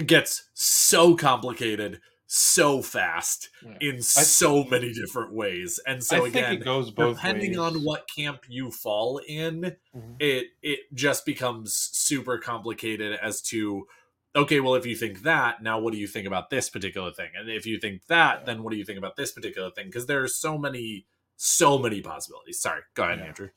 gets 0.05 0.49
so 0.53 1.15
complicated 1.15 2.01
so 2.27 2.81
fast 2.81 3.49
Yeah. 3.63 3.77
in 3.79 4.01
so 4.01 4.63
many 4.65 4.91
different 4.91 5.31
ways. 5.33 5.79
And 5.85 6.03
so 6.03 6.25
I 6.25 6.27
again, 6.27 6.53
it 6.53 6.63
goes 6.65 6.89
both 6.91 7.17
depending 7.17 7.51
ways. 7.51 7.59
on 7.59 7.83
what 7.83 8.09
camp 8.13 8.41
you 8.49 8.71
fall 8.71 9.19
in, 9.27 9.75
Mhm. 9.95 10.15
it 10.19 10.47
it 10.61 10.79
just 10.93 11.25
becomes 11.25 11.73
super 11.75 12.37
complicated 12.39 13.17
as 13.21 13.41
to 13.43 13.87
okay 14.35 14.59
well 14.59 14.73
if 14.75 14.85
you 14.85 14.95
think 14.97 15.21
that 15.21 15.61
now 15.63 15.79
what 15.79 15.93
do 15.93 15.99
you 15.99 16.07
think 16.07 16.27
about 16.27 16.49
this 16.49 16.69
particular 16.69 17.09
thing 17.13 17.29
and 17.37 17.49
if 17.49 17.65
you 17.65 17.79
think 17.79 18.05
that 18.07 18.39
Yeah. 18.39 18.45
then 18.47 18.63
what 18.63 18.71
do 18.71 18.77
you 18.77 18.83
think 18.83 18.97
about 18.97 19.15
this 19.15 19.31
particular 19.31 19.69
thing 19.71 19.85
because 19.85 20.07
there's 20.07 20.35
so 20.35 20.57
many 20.57 21.05
so 21.37 21.77
many 21.77 22.01
possibilities 22.01 22.59
sorry 22.59 22.81
go 22.93 23.03
ahead 23.03 23.19
Yeah. 23.19 23.25
andrew 23.25 23.49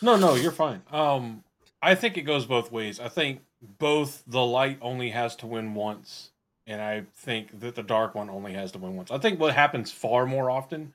No, 0.00 0.16
no, 0.16 0.34
you're 0.36 0.52
fine. 0.52 0.82
Um, 0.92 1.42
I 1.82 1.96
think 1.96 2.16
it 2.16 2.22
goes 2.22 2.46
both 2.46 2.70
ways. 2.70 3.00
I 3.00 3.08
think 3.08 3.40
both 3.60 4.22
the 4.28 4.44
light 4.44 4.78
only 4.80 5.10
has 5.10 5.34
to 5.36 5.46
win 5.48 5.74
once, 5.74 6.30
and 6.68 6.80
I 6.80 7.06
think 7.16 7.58
that 7.58 7.74
the 7.74 7.82
dark 7.82 8.14
one 8.14 8.30
only 8.30 8.52
has 8.52 8.70
to 8.72 8.78
win 8.78 8.94
once. 8.94 9.10
I 9.10 9.18
think 9.18 9.40
what 9.40 9.54
happens 9.54 9.90
far 9.90 10.24
more 10.24 10.50
often 10.52 10.94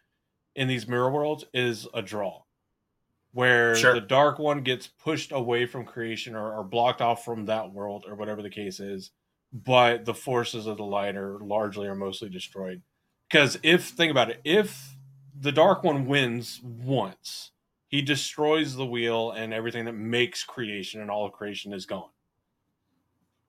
in 0.55 0.69
these 0.69 0.87
mirror 0.87 1.11
worlds 1.11 1.43
is 1.53 1.85
a 1.93 2.01
draw, 2.01 2.43
where 3.33 3.75
Sure. 3.75 3.93
the 3.93 4.01
dark 4.01 4.39
one 4.39 4.61
gets 4.63 4.87
pushed 4.87 5.31
away 5.33 5.65
from 5.65 5.85
creation 5.85 6.35
or, 6.35 6.53
or 6.57 6.63
blocked 6.63 7.01
off 7.01 7.25
from 7.25 7.45
that 7.47 7.71
world 7.73 8.05
or 8.07 8.15
whatever 8.15 8.41
the 8.41 8.49
case 8.49 8.79
is, 8.79 9.11
but 9.51 10.05
the 10.05 10.13
forces 10.13 10.65
of 10.67 10.77
the 10.77 10.83
light 10.85 11.15
are 11.17 11.39
largely 11.39 11.87
or 11.87 11.95
mostly 11.95 12.29
destroyed. 12.29 12.81
Because 13.29 13.59
if 13.63 13.85
think 13.89 14.11
about 14.11 14.29
it, 14.29 14.39
if 14.45 14.95
the 15.39 15.51
dark 15.51 15.83
one 15.83 16.05
wins 16.05 16.61
once, 16.63 17.51
he 17.87 18.01
destroys 18.01 18.75
the 18.75 18.85
wheel 18.85 19.31
and 19.31 19.53
everything 19.53 19.85
that 19.85 19.93
makes 19.93 20.43
creation 20.43 21.01
and 21.01 21.11
all 21.11 21.25
of 21.25 21.31
creation 21.31 21.73
is 21.73 21.85
gone. 21.85 22.09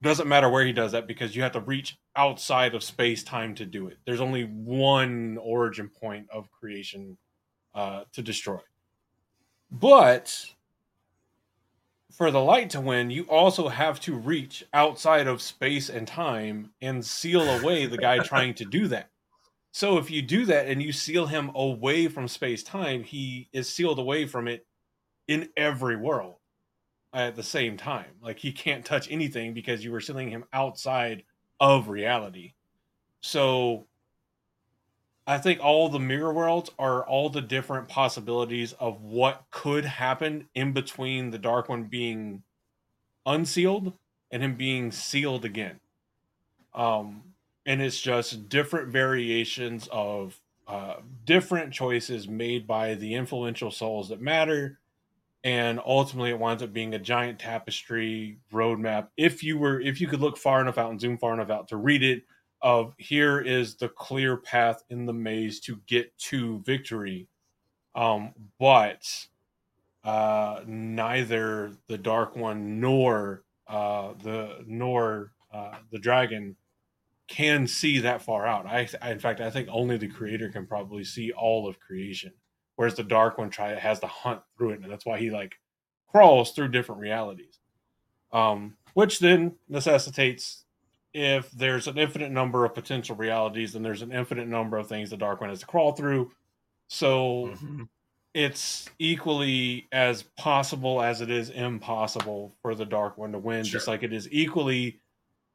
Doesn't 0.02 0.28
matter 0.28 0.50
where 0.50 0.66
he 0.66 0.72
does 0.72 0.92
that 0.92 1.06
because 1.06 1.34
you 1.34 1.42
have 1.42 1.52
to 1.52 1.60
reach 1.60 1.96
outside 2.14 2.74
of 2.74 2.82
space 2.82 3.22
time 3.22 3.54
to 3.54 3.64
do 3.64 3.88
it. 3.88 3.98
There's 4.04 4.20
only 4.20 4.44
one 4.44 5.38
origin 5.40 5.88
point 5.88 6.28
of 6.30 6.50
creation 6.50 7.16
uh, 7.74 8.04
to 8.12 8.22
destroy. 8.22 8.60
But 9.70 10.54
for 12.12 12.30
the 12.30 12.40
light 12.40 12.70
to 12.70 12.80
win 12.80 13.10
you 13.10 13.24
also 13.24 13.68
have 13.68 13.98
to 13.98 14.14
reach 14.14 14.64
outside 14.72 15.26
of 15.26 15.42
space 15.42 15.88
and 15.88 16.06
time 16.06 16.70
and 16.80 17.04
seal 17.04 17.42
away 17.42 17.86
the 17.86 17.98
guy 17.98 18.18
trying 18.24 18.54
to 18.54 18.64
do 18.64 18.86
that 18.86 19.10
so 19.74 19.98
if 19.98 20.08
you 20.08 20.22
do 20.22 20.44
that 20.44 20.68
and 20.68 20.80
you 20.80 20.92
seal 20.92 21.26
him 21.26 21.50
away 21.52 22.06
from 22.06 22.28
space 22.28 22.62
time, 22.62 23.02
he 23.02 23.48
is 23.52 23.68
sealed 23.68 23.98
away 23.98 24.24
from 24.24 24.46
it 24.46 24.64
in 25.26 25.48
every 25.56 25.96
world 25.96 26.36
at 27.12 27.34
the 27.34 27.42
same 27.42 27.76
time. 27.76 28.12
Like 28.22 28.38
he 28.38 28.52
can't 28.52 28.84
touch 28.84 29.10
anything 29.10 29.52
because 29.52 29.84
you 29.84 29.90
were 29.90 30.00
sealing 30.00 30.30
him 30.30 30.44
outside 30.52 31.24
of 31.58 31.88
reality. 31.88 32.52
So 33.20 33.86
I 35.26 35.38
think 35.38 35.58
all 35.58 35.88
the 35.88 35.98
mirror 35.98 36.32
worlds 36.32 36.70
are 36.78 37.04
all 37.04 37.28
the 37.28 37.42
different 37.42 37.88
possibilities 37.88 38.74
of 38.74 39.02
what 39.02 39.42
could 39.50 39.84
happen 39.84 40.46
in 40.54 40.72
between 40.72 41.32
the 41.32 41.38
dark 41.38 41.68
one 41.68 41.82
being 41.82 42.44
unsealed 43.26 43.92
and 44.30 44.40
him 44.40 44.54
being 44.54 44.92
sealed 44.92 45.44
again. 45.44 45.80
Um 46.76 47.33
and 47.66 47.80
it's 47.80 48.00
just 48.00 48.48
different 48.48 48.88
variations 48.88 49.88
of 49.90 50.38
uh, 50.66 50.96
different 51.24 51.72
choices 51.72 52.28
made 52.28 52.66
by 52.66 52.94
the 52.94 53.14
influential 53.14 53.70
souls 53.70 54.08
that 54.08 54.20
matter. 54.20 54.78
And 55.42 55.78
ultimately 55.84 56.30
it 56.30 56.38
winds 56.38 56.62
up 56.62 56.72
being 56.72 56.94
a 56.94 56.98
giant 56.98 57.38
tapestry 57.38 58.38
roadmap. 58.50 59.08
If 59.16 59.42
you 59.42 59.58
were 59.58 59.78
if 59.80 60.00
you 60.00 60.06
could 60.06 60.20
look 60.20 60.38
far 60.38 60.62
enough 60.62 60.78
out 60.78 60.90
and 60.90 61.00
zoom 61.00 61.18
far 61.18 61.34
enough 61.34 61.50
out 61.50 61.68
to 61.68 61.76
read 61.76 62.02
it 62.02 62.22
of 62.62 62.94
here 62.96 63.40
is 63.40 63.74
the 63.74 63.90
clear 63.90 64.38
path 64.38 64.82
in 64.88 65.04
the 65.04 65.12
maze 65.12 65.60
to 65.60 65.80
get 65.86 66.16
to 66.16 66.62
victory. 66.64 67.28
Um 67.94 68.32
but 68.58 69.06
uh 70.02 70.60
neither 70.66 71.72
the 71.88 71.98
dark 71.98 72.36
one 72.36 72.80
nor 72.80 73.44
uh 73.68 74.14
the 74.22 74.64
nor 74.66 75.32
uh 75.52 75.76
the 75.92 75.98
dragon 75.98 76.56
can 77.28 77.66
see 77.66 78.00
that 78.00 78.22
far 78.22 78.46
out. 78.46 78.66
I, 78.66 78.88
I 79.00 79.10
in 79.12 79.18
fact 79.18 79.40
I 79.40 79.50
think 79.50 79.68
only 79.70 79.96
the 79.96 80.08
creator 80.08 80.50
can 80.50 80.66
probably 80.66 81.04
see 81.04 81.32
all 81.32 81.66
of 81.68 81.80
creation. 81.80 82.32
Whereas 82.76 82.96
the 82.96 83.04
dark 83.04 83.38
one 83.38 83.50
try 83.50 83.70
has 83.74 84.00
to 84.00 84.06
hunt 84.08 84.42
through 84.58 84.70
it, 84.72 84.80
and 84.82 84.90
that's 84.90 85.06
why 85.06 85.18
he 85.18 85.30
like 85.30 85.54
crawls 86.08 86.52
through 86.52 86.68
different 86.68 87.00
realities. 87.00 87.60
Um 88.32 88.76
which 88.94 89.18
then 89.20 89.56
necessitates 89.68 90.64
if 91.14 91.50
there's 91.52 91.86
an 91.88 91.98
infinite 91.98 92.30
number 92.32 92.64
of 92.64 92.74
potential 92.74 93.16
realities, 93.16 93.72
then 93.72 93.82
there's 93.82 94.02
an 94.02 94.12
infinite 94.12 94.48
number 94.48 94.76
of 94.76 94.88
things 94.88 95.10
the 95.10 95.16
Dark 95.16 95.40
One 95.40 95.50
has 95.50 95.60
to 95.60 95.66
crawl 95.66 95.92
through. 95.92 96.32
So 96.88 97.54
Mhm. 97.54 97.88
it's 98.34 98.88
equally 98.98 99.86
as 99.92 100.24
possible 100.24 101.00
as 101.00 101.20
it 101.20 101.30
is 101.30 101.50
impossible 101.50 102.56
for 102.62 102.74
the 102.74 102.84
Dark 102.84 103.16
One 103.16 103.32
to 103.32 103.38
win, 103.38 103.64
just 103.64 103.86
like 103.86 104.02
it 104.02 104.12
is 104.12 104.28
equally 104.32 105.00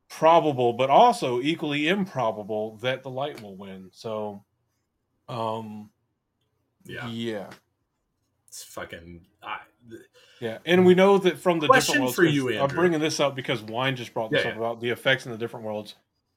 probable, 0.09 0.73
but 0.73 0.89
also 0.89 1.39
equally 1.41 1.87
improbable 1.87 2.77
that 2.77 3.03
the 3.03 3.09
light 3.09 3.41
will 3.41 3.55
win. 3.55 3.89
So, 3.93 4.43
um, 5.27 5.89
Yeah, 6.85 7.07
yeah, 7.09 7.49
it's 8.47 8.63
fucking. 8.63 9.25
I, 9.43 9.59
yeah, 10.41 10.57
and 10.65 10.85
we 10.85 10.95
know 10.95 11.17
that 11.19 11.37
from 11.37 11.59
the 11.59 11.67
Question 11.67 11.93
different 11.93 12.01
worlds. 12.01 12.15
for 12.15 12.23
you, 12.25 12.59
I'm 12.59 12.69
bringing 12.69 12.99
this 12.99 13.19
up 13.19 13.35
because 13.35 13.61
Wine 13.61 13.95
just 13.95 14.13
brought 14.13 14.31
this 14.31 14.43
Yeah, 14.43 14.51
up 14.51 14.57
about 14.57 14.81
the 14.81 14.89
effects 14.89 15.25
in 15.25 15.31
the 15.31 15.37
different 15.37 15.65
worlds. 15.65 15.95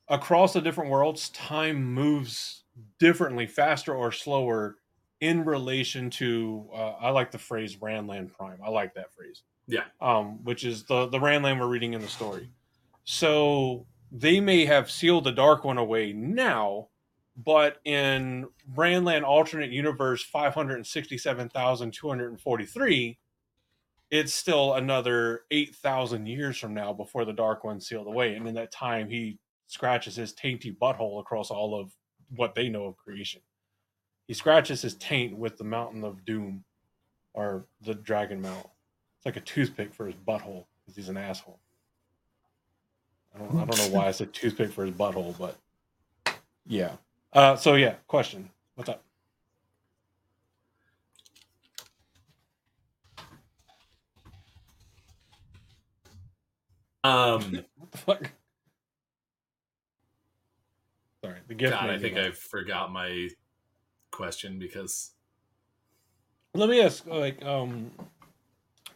Across 0.09 0.53
the 0.55 0.61
different 0.61 0.91
worlds, 0.91 1.31
time 1.31 1.83
moves 1.83 2.65
differently, 2.99 3.47
faster 3.47 3.95
or 3.95 4.13
slower, 4.13 4.77
in 5.21 5.45
relation 5.45 6.11
to. 6.11 6.69
Uh, 6.75 6.93
I 7.01 7.11
like 7.11 7.31
the 7.31 7.39
phrase 7.39 7.77
"Randland 7.77 8.33
Prime." 8.37 8.59
I 8.65 8.69
like 8.69 8.95
that 8.95 9.13
phrase. 9.15 9.43
Yeah. 9.69 9.85
Um, 10.01 10.43
which 10.45 10.65
is 10.65 10.83
the 10.85 11.07
the 11.07 11.19
Randland 11.19 11.61
we're 11.61 11.69
reading 11.69 11.95
in 11.95 12.01
the 12.03 12.09
story. 12.09 12.51
So 13.05 13.87
they 14.11 14.41
may 14.41 14.65
have 14.67 14.91
sealed 14.91 15.25
the 15.25 15.33
Dark 15.33 15.65
One 15.65 15.79
away 15.79 16.13
now, 16.13 16.89
but 17.37 17.81
in 17.85 18.49
Randland 18.75 19.23
alternate 19.25 19.71
universe 19.71 20.23
567,243, 20.23 23.19
it's 24.11 24.35
still 24.35 24.75
another 24.75 25.45
8,000 25.51 26.27
years 26.27 26.59
from 26.59 26.75
now 26.75 26.93
before 26.93 27.25
the 27.25 27.33
Dark 27.33 27.65
One 27.65 27.81
sealed 27.81 28.07
away. 28.07 28.35
And 28.35 28.47
in 28.47 28.53
that 28.55 28.71
time, 28.71 29.09
he 29.09 29.39
scratches 29.67 30.17
his 30.17 30.35
tainty 30.35 30.77
butthole 30.77 31.21
across 31.21 31.51
all 31.51 31.81
of 31.81 31.95
what 32.37 32.55
they 32.55 32.69
know 32.69 32.85
of 32.85 32.99
creation. 32.99 33.41
He 34.27 34.35
scratches 34.35 34.83
his 34.83 34.97
taint 34.97 35.35
with 35.37 35.57
the 35.57 35.65
Mountain 35.65 36.05
of 36.05 36.27
Doom 36.27 36.65
or 37.35 37.67
the 37.81 37.95
Dragon 37.95 38.43
Mount. 38.43 38.67
It's 39.17 39.25
like 39.25 39.37
a 39.37 39.41
toothpick 39.41 39.95
for 39.95 40.07
his 40.07 40.17
butthole 40.17 40.67
because 40.85 40.97
he's 40.97 41.09
an 41.09 41.17
asshole. 41.17 41.61
I 43.35 43.39
don't, 43.39 43.57
I 43.57 43.65
don't 43.65 43.79
know 43.79 43.97
why 43.97 44.09
I 44.09 44.11
said 44.11 44.33
toothpick 44.33 44.73
for 44.73 44.85
his 44.85 44.95
butthole, 44.95 45.37
but 45.39 45.57
yeah. 46.67 46.93
Uh, 47.33 47.57
so 47.57 47.75
yeah, 47.75 47.95
question. 48.07 48.51
What's 48.75 48.91
up? 48.91 49.03
um, 57.05 57.65
What 57.77 57.91
the 57.91 57.99
fuck? 57.99 58.31
Sorry, 61.25 61.39
the 61.47 61.55
gift. 61.55 61.73
God, 61.73 61.91
I 61.91 61.99
think. 61.99 62.17
I 62.17 62.33
forgot 62.33 62.93
my 62.93 63.29
question 64.11 64.59
because 64.59 65.13
Let 66.55 66.69
me 66.69 66.83
ask, 66.83 67.07
like, 67.07 67.43
um, 67.45 67.91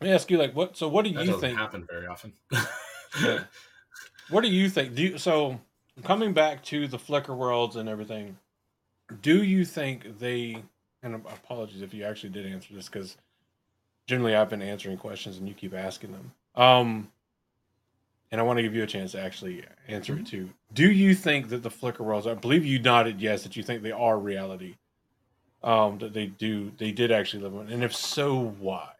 let 0.00 0.08
me 0.08 0.12
ask 0.12 0.30
you, 0.30 0.36
like, 0.38 0.54
what? 0.54 0.76
So, 0.76 0.88
what 0.88 1.04
do 1.04 1.12
that 1.12 1.24
you 1.24 1.40
think? 1.40 1.56
happen 1.56 1.86
very 1.88 2.06
often. 2.06 2.32
Yeah. 3.22 3.44
What 4.28 4.42
do 4.42 4.48
you 4.48 4.68
think? 4.68 4.94
Do 4.94 5.02
you, 5.02 5.18
so 5.18 5.60
coming 6.04 6.32
back 6.32 6.62
to 6.64 6.86
the 6.88 6.98
Flicker 6.98 7.34
worlds 7.34 7.76
and 7.76 7.88
everything? 7.88 8.38
Do 9.22 9.42
you 9.42 9.64
think 9.64 10.18
they? 10.18 10.62
And 11.02 11.14
apologies 11.14 11.82
if 11.82 11.94
you 11.94 12.04
actually 12.04 12.30
did 12.30 12.46
answer 12.46 12.74
this 12.74 12.88
because 12.88 13.16
generally 14.06 14.34
I've 14.34 14.50
been 14.50 14.62
answering 14.62 14.96
questions 14.98 15.38
and 15.38 15.46
you 15.46 15.54
keep 15.54 15.74
asking 15.74 16.12
them. 16.12 16.32
Um, 16.56 17.12
and 18.32 18.40
I 18.40 18.44
want 18.44 18.56
to 18.58 18.62
give 18.62 18.74
you 18.74 18.82
a 18.82 18.86
chance 18.88 19.12
to 19.12 19.20
actually 19.20 19.64
answer 19.86 20.14
Mm-hmm. 20.14 20.22
it 20.22 20.26
too. 20.26 20.50
Do 20.74 20.90
you 20.90 21.14
think 21.14 21.48
that 21.50 21.62
the 21.62 21.70
Flicker 21.70 22.02
worlds? 22.02 22.26
I 22.26 22.34
believe 22.34 22.66
you 22.66 22.80
nodded 22.80 23.20
yes 23.20 23.44
that 23.44 23.56
you 23.56 23.62
think 23.62 23.82
they 23.82 23.92
are 23.92 24.18
reality. 24.18 24.74
Um, 25.62 25.98
that 25.98 26.12
they 26.12 26.26
do, 26.26 26.70
they 26.76 26.92
did 26.92 27.10
actually 27.10 27.42
live 27.42 27.54
in, 27.54 27.72
and 27.72 27.82
if 27.82 27.94
so, 27.94 28.54
why? 28.58 28.90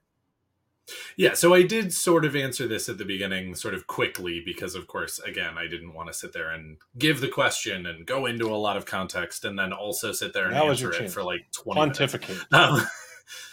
Yeah, 1.17 1.35
so 1.35 1.53
I 1.53 1.63
did 1.63 1.93
sort 1.93 2.25
of 2.25 2.37
answer 2.37 2.69
this 2.69 2.89
at 2.89 2.97
the 2.99 3.05
beginning, 3.05 3.55
sort 3.57 3.75
of 3.75 3.87
quickly, 3.87 4.41
because 4.45 4.75
of 4.75 4.87
course, 4.87 5.19
again, 5.19 5.59
I 5.59 5.67
didn't 5.67 5.95
want 5.95 6.09
to 6.09 6.15
sit 6.15 6.33
there 6.33 6.51
and 6.51 6.77
give 6.97 7.21
the 7.21 7.29
question 7.29 7.87
and 7.87 8.07
go 8.07 8.27
into 8.27 8.47
a 8.49 8.57
lot 8.57 8.77
of 8.77 8.87
context, 8.87 9.45
and 9.45 9.59
then 9.59 9.73
also 9.73 10.13
sit 10.13 10.33
there 10.33 10.47
and 10.47 10.55
That 10.55 10.65
answer 10.65 10.93
it 10.93 10.99
chance. 10.99 11.13
for 11.15 11.23
like 11.25 11.51
twenty 11.53 11.81
minutes. 11.81 11.99
Pontificate. 11.99 12.39
Um, 12.53 12.87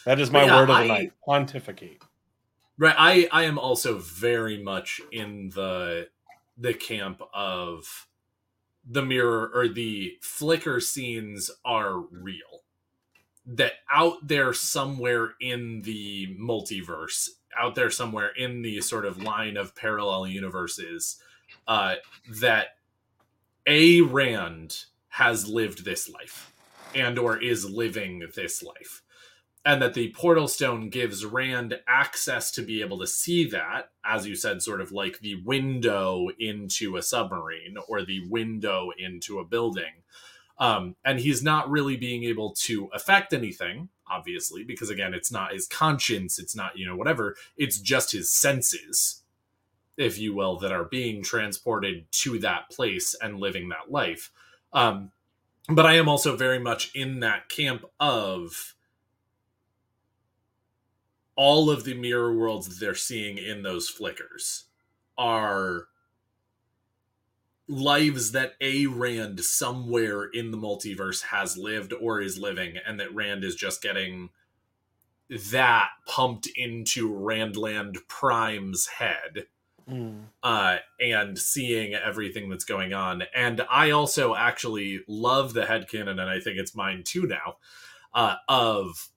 That 0.06 0.20
is 0.20 0.30
my 0.30 0.44
Yeah, 0.46 0.56
word 0.58 0.70
of 0.70 0.78
the 0.78 0.84
I- 0.84 0.88
night. 0.88 1.14
Pontificate. 1.26 2.02
right, 2.78 2.96
I 2.98 3.28
I 3.32 3.44
am 3.46 3.58
also 3.58 3.98
very 3.98 4.62
much 4.62 5.02
in 5.12 5.50
the 5.56 6.10
the 6.56 6.76
camp 6.76 7.22
of 7.34 8.08
the 8.86 9.02
mirror 9.02 9.50
or 9.56 9.68
the 9.68 10.18
flicker 10.22 10.80
scenes 10.80 11.50
are 11.66 11.98
real. 11.98 12.53
That 13.46 13.74
out 13.92 14.28
there 14.28 14.54
somewhere 14.54 15.34
in 15.42 15.82
the 15.82 16.36
multiverse, 16.40 17.30
out 17.60 17.76
there 17.76 17.90
somewhere 17.90 18.30
in 18.30 18.62
the 18.62 18.80
sort 18.82 19.06
of 19.06 19.22
line 19.22 19.58
of 19.58 19.76
parallel 19.76 20.28
universes, 20.28 21.18
uh, 21.68 21.96
that 22.40 22.78
a 23.68 24.02
Rand 24.02 24.86
has 25.10 25.48
lived 25.48 25.86
this 25.86 26.10
life 26.10 26.54
and 26.96 27.18
or 27.20 27.42
is 27.42 27.70
living 27.70 28.24
this 28.36 28.64
life. 28.64 29.02
And 29.66 29.82
that 29.82 29.94
the 29.94 30.12
portal 30.12 30.50
stone 30.50 30.90
gives 30.90 31.26
Rand 31.26 31.80
access 31.88 32.52
to 32.52 32.62
be 32.62 32.82
able 32.82 33.00
to 33.00 33.08
see 33.08 33.48
that, 33.50 33.92
as 34.04 34.28
you 34.28 34.36
said, 34.36 34.62
sort 34.62 34.82
of 34.82 34.92
like 34.92 35.20
the 35.20 35.36
window 35.44 36.28
into 36.38 36.98
a 36.98 37.02
submarine 37.02 37.78
or 37.88 38.04
the 38.04 38.28
window 38.28 38.92
into 38.98 39.40
a 39.40 39.46
building. 39.46 40.04
Um, 40.60 40.96
and 41.04 41.20
he's 41.20 41.44
not 41.44 41.70
really 41.70 41.98
being 41.98 42.24
able 42.24 42.54
to 42.62 42.90
affect 42.94 43.34
anything, 43.34 43.90
obviously, 44.10 44.64
because 44.64 44.90
again, 44.90 45.14
it's 45.14 45.32
not 45.32 45.54
his 45.54 45.68
conscience, 45.68 46.38
it's 46.38 46.56
not, 46.56 46.78
you 46.78 46.86
know, 46.86 46.96
whatever, 46.96 47.36
it's 47.58 47.80
just 47.80 48.12
his 48.12 48.32
senses, 48.32 49.24
if 49.98 50.20
you 50.20 50.34
will, 50.34 50.58
that 50.60 50.72
are 50.72 50.86
being 50.86 51.24
transported 51.24 52.06
to 52.12 52.38
that 52.40 52.70
place 52.70 53.16
and 53.22 53.40
living 53.40 53.70
that 53.70 53.92
life. 53.92 54.32
Um, 54.72 55.12
but 55.68 55.86
I 55.86 55.94
am 55.96 56.08
also 56.08 56.36
very 56.36 56.60
much 56.60 56.92
in 56.94 57.20
that 57.22 57.50
camp 57.50 57.86
of 58.00 58.76
all 61.36 61.70
of 61.70 61.84
the 61.84 61.96
mirror 61.96 62.36
worlds 62.36 62.68
that 62.68 62.80
they're 62.80 62.96
seeing 62.96 63.38
in 63.38 63.64
those 63.64 63.90
flickers 63.90 64.66
are 65.18 65.88
lives 67.68 68.32
that 68.32 68.54
a 68.60 68.88
Rand 68.88 69.40
somewhere 69.42 70.26
in 70.26 70.52
the 70.52 70.58
multiverse 70.58 71.24
has 71.24 71.58
lived 71.58 71.94
or 71.94 72.22
is 72.22 72.38
living, 72.38 72.78
and 72.86 73.00
that 73.00 73.14
Rand 73.14 73.44
is 73.44 73.56
just 73.56 73.82
getting 73.82 74.30
that 75.30 75.90
pumped 76.06 76.48
into 76.56 77.10
Randland 77.10 77.98
Prime's 78.08 78.88
head 78.88 79.48
uh, 80.44 80.78
and 81.00 81.38
seeing 81.38 81.94
everything 81.94 82.50
that's 82.50 82.66
going 82.66 82.94
on. 82.94 83.24
And 83.36 83.62
I 83.70 83.92
also 83.92 84.36
actually 84.36 85.02
love 85.08 85.54
the 85.54 85.66
head 85.66 85.88
headcanon, 85.88 86.12
and 86.12 86.22
I 86.22 86.40
think 86.40 86.58
it's 86.58 86.76
mine 86.76 87.04
too 87.06 87.28
now, 87.28 87.58
uh, 88.14 88.36
of 88.48 89.10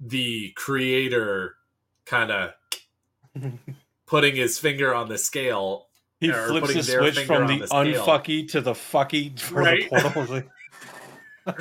the 0.00 0.52
creator 0.56 1.56
kind 2.04 2.30
of 2.30 2.52
putting 4.06 4.36
his 4.36 4.58
finger 4.58 4.94
on 4.94 5.08
the 5.08 5.18
scale 5.18 5.86
He 6.20 6.30
flips 6.30 6.74
the 6.74 6.82
switch 6.82 7.20
from 7.20 7.46
the, 7.46 7.58
the 7.58 7.66
unfucky 7.66 8.48
to 8.50 8.60
the 8.60 8.72
fucky 8.72 9.38
for 9.38 9.62
Right. 9.62 9.90
the 9.90 10.10
portal. 10.10 10.42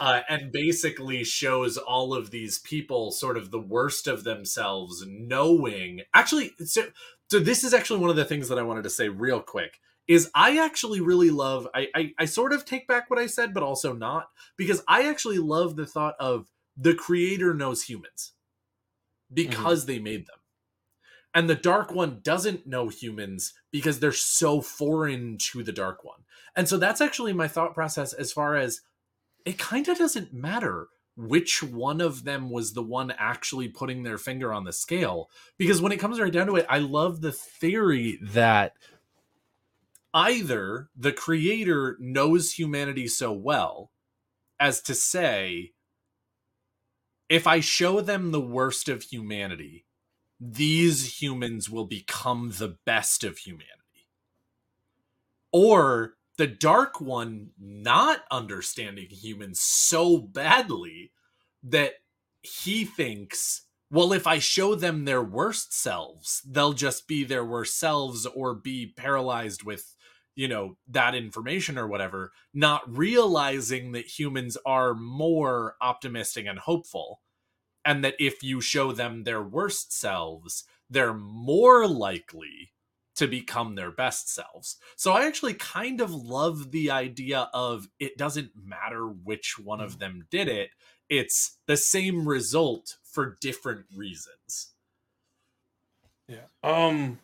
Uh, 0.00 0.22
and 0.28 0.50
basically 0.50 1.22
shows 1.22 1.76
all 1.76 2.14
of 2.14 2.30
these 2.32 2.58
people 2.58 3.12
sort 3.12 3.36
of 3.36 3.50
the 3.50 3.60
worst 3.60 4.08
of 4.08 4.24
themselves 4.24 5.04
knowing 5.06 6.00
actually 6.14 6.52
so, 6.64 6.86
so 7.30 7.38
this 7.38 7.62
is 7.62 7.72
actually 7.72 8.00
one 8.00 8.10
of 8.10 8.16
the 8.16 8.24
things 8.24 8.48
that 8.48 8.58
i 8.58 8.62
wanted 8.62 8.82
to 8.82 8.90
say 8.90 9.08
real 9.08 9.38
quick 9.40 9.78
is 10.08 10.28
i 10.34 10.58
actually 10.58 11.00
really 11.00 11.30
love 11.30 11.68
I, 11.74 11.88
I 11.94 12.12
i 12.18 12.24
sort 12.24 12.52
of 12.52 12.64
take 12.64 12.88
back 12.88 13.08
what 13.08 13.20
i 13.20 13.26
said 13.26 13.54
but 13.54 13.62
also 13.62 13.92
not 13.92 14.30
because 14.56 14.82
i 14.88 15.08
actually 15.08 15.38
love 15.38 15.76
the 15.76 15.86
thought 15.86 16.14
of 16.18 16.48
the 16.76 16.94
creator 16.94 17.54
knows 17.54 17.82
humans 17.84 18.32
because 19.32 19.86
they 19.86 20.00
made 20.00 20.26
them 20.26 20.39
and 21.34 21.48
the 21.48 21.54
dark 21.54 21.92
one 21.92 22.20
doesn't 22.22 22.66
know 22.66 22.88
humans 22.88 23.54
because 23.70 24.00
they're 24.00 24.12
so 24.12 24.60
foreign 24.60 25.38
to 25.38 25.62
the 25.62 25.72
dark 25.72 26.04
one. 26.04 26.20
And 26.56 26.68
so 26.68 26.76
that's 26.76 27.00
actually 27.00 27.32
my 27.32 27.48
thought 27.48 27.74
process 27.74 28.12
as 28.12 28.32
far 28.32 28.56
as 28.56 28.80
it 29.44 29.58
kind 29.58 29.88
of 29.88 29.98
doesn't 29.98 30.32
matter 30.32 30.88
which 31.16 31.62
one 31.62 32.00
of 32.00 32.24
them 32.24 32.50
was 32.50 32.72
the 32.72 32.82
one 32.82 33.12
actually 33.18 33.68
putting 33.68 34.02
their 34.02 34.18
finger 34.18 34.52
on 34.52 34.64
the 34.64 34.72
scale 34.72 35.28
because 35.58 35.80
when 35.80 35.92
it 35.92 35.98
comes 35.98 36.20
right 36.20 36.32
down 36.32 36.46
to 36.46 36.56
it 36.56 36.66
i 36.68 36.78
love 36.78 37.20
the 37.20 37.32
theory 37.32 38.18
that 38.22 38.72
either 40.14 40.88
the 40.96 41.12
creator 41.12 41.96
knows 42.00 42.52
humanity 42.52 43.06
so 43.06 43.32
well 43.32 43.90
as 44.58 44.80
to 44.80 44.94
say 44.94 45.72
if 47.28 47.46
i 47.46 47.60
show 47.60 48.00
them 48.00 48.30
the 48.30 48.40
worst 48.40 48.88
of 48.88 49.02
humanity 49.02 49.84
these 50.40 51.20
humans 51.20 51.68
will 51.68 51.84
become 51.84 52.54
the 52.58 52.78
best 52.86 53.22
of 53.22 53.38
humanity. 53.38 53.66
Or 55.52 56.14
the 56.38 56.46
Dark 56.46 57.00
One 57.00 57.50
not 57.58 58.20
understanding 58.30 59.08
humans 59.10 59.60
so 59.60 60.16
badly 60.16 61.12
that 61.62 61.94
he 62.40 62.86
thinks, 62.86 63.66
well, 63.90 64.12
if 64.14 64.26
I 64.26 64.38
show 64.38 64.74
them 64.74 65.04
their 65.04 65.22
worst 65.22 65.74
selves, 65.74 66.40
they'll 66.48 66.72
just 66.72 67.06
be 67.06 67.24
their 67.24 67.44
worst 67.44 67.78
selves 67.78 68.24
or 68.24 68.54
be 68.54 68.94
paralyzed 68.96 69.64
with, 69.64 69.94
you 70.34 70.48
know, 70.48 70.78
that 70.88 71.14
information 71.14 71.76
or 71.76 71.86
whatever, 71.86 72.32
not 72.54 72.82
realizing 72.96 73.92
that 73.92 74.18
humans 74.18 74.56
are 74.64 74.94
more 74.94 75.74
optimistic 75.82 76.46
and 76.46 76.60
hopeful. 76.60 77.20
And 77.84 78.04
that 78.04 78.14
if 78.18 78.42
you 78.42 78.60
show 78.60 78.92
them 78.92 79.24
their 79.24 79.42
worst 79.42 79.92
selves, 79.92 80.64
they're 80.88 81.14
more 81.14 81.86
likely 81.86 82.72
to 83.20 83.26
become 83.26 83.74
their 83.74 83.90
best 83.90 84.32
selves. 84.32 84.76
So 84.96 85.12
I 85.12 85.26
actually 85.26 85.52
kind 85.52 86.00
of 86.00 86.10
love 86.10 86.70
the 86.70 86.90
idea 86.90 87.50
of 87.52 87.88
it 87.98 88.16
doesn't 88.16 88.52
matter 88.56 89.06
which 89.06 89.58
one 89.58 89.82
of 89.82 89.98
them 89.98 90.26
did 90.30 90.48
it, 90.48 90.70
it's 91.10 91.58
the 91.66 91.76
same 91.76 92.26
result 92.26 92.96
for 93.02 93.36
different 93.40 93.84
reasons. 93.94 94.72
Yeah. 96.28 96.46
Um 96.62 97.18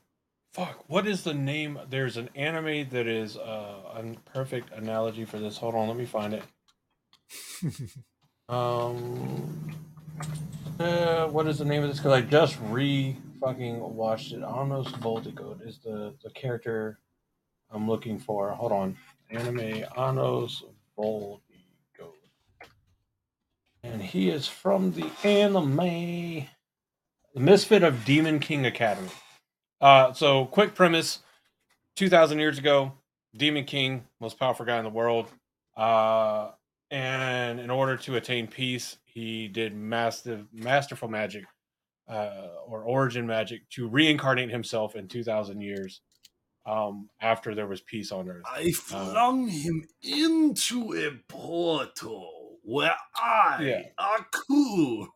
fuck, 0.53 0.85
what 0.87 1.07
is 1.07 1.23
the 1.23 1.33
name? 1.33 1.79
There's 1.89 2.19
an 2.19 2.29
anime 2.35 2.89
that 2.91 3.07
is 3.07 3.37
uh, 3.39 3.81
a 3.95 4.31
perfect 4.31 4.73
analogy 4.75 5.25
for 5.25 5.39
this. 5.39 5.57
Hold 5.57 5.75
on, 5.75 5.89
let 5.89 5.97
me 5.97 6.05
find 6.05 6.35
it. 6.35 6.43
um 8.51 9.77
uh, 10.81 11.27
what 11.29 11.47
is 11.47 11.59
the 11.59 11.65
name 11.65 11.83
of 11.83 11.89
this? 11.89 11.99
Because 11.99 12.13
I 12.13 12.21
just 12.21 12.59
re 12.65 13.17
fucking 13.41 13.79
watched 13.95 14.33
it. 14.33 14.43
Anos 14.43 14.89
Voldigoad 14.93 15.67
is 15.67 15.79
the 15.79 16.15
the 16.23 16.31
character 16.31 16.99
I'm 17.71 17.89
looking 17.89 18.19
for. 18.19 18.51
Hold 18.51 18.73
on, 18.73 18.97
anime 19.31 19.85
Anos 19.97 20.65
Voldigoad, 20.99 21.41
and 23.83 24.03
he 24.03 24.31
is 24.31 24.47
from 24.47 24.93
the 24.93 25.11
anime 25.25 26.47
The 27.35 27.41
Misfit 27.41 27.83
of 27.83 28.05
Demon 28.05 28.39
King 28.39 28.67
Academy. 28.67 29.11
Uh, 29.81 30.13
so 30.13 30.47
quick 30.47 30.75
premise: 30.75 31.21
two 31.95 32.09
thousand 32.09 32.39
years 32.39 32.59
ago, 32.59 32.93
Demon 33.37 33.65
King, 33.65 34.05
most 34.21 34.39
powerful 34.39 34.67
guy 34.67 34.79
in 34.79 34.85
the 34.85 34.91
world. 34.91 35.29
Uh, 35.77 36.51
and 36.91 37.61
in 37.61 37.69
order 37.69 37.97
to 37.97 38.17
attain 38.17 38.47
peace, 38.47 38.97
he 39.17 39.49
did 39.49 39.75
massive, 39.75 40.47
masterful 40.53 41.09
magic 41.09 41.45
uh, 42.07 42.49
or 42.67 42.83
origin 42.83 43.27
magic 43.27 43.67
to 43.71 43.89
reincarnate 43.89 44.51
himself 44.51 44.95
in 44.95 45.09
2,000 45.09 45.63
years 45.63 46.03
um, 46.67 47.09
after 47.23 47.55
there 47.55 47.67
was 47.67 47.81
peace 47.81 48.13
on 48.13 48.29
Earth. 48.29 48.45
I 48.47 48.73
flung 48.73 49.49
uh, 49.49 49.53
him 49.53 49.85
into 50.03 50.93
a 50.95 51.13
portal 51.33 52.59
where 52.63 52.95
I, 53.17 53.63
yeah. 53.63 53.83
Aku. 53.99 55.07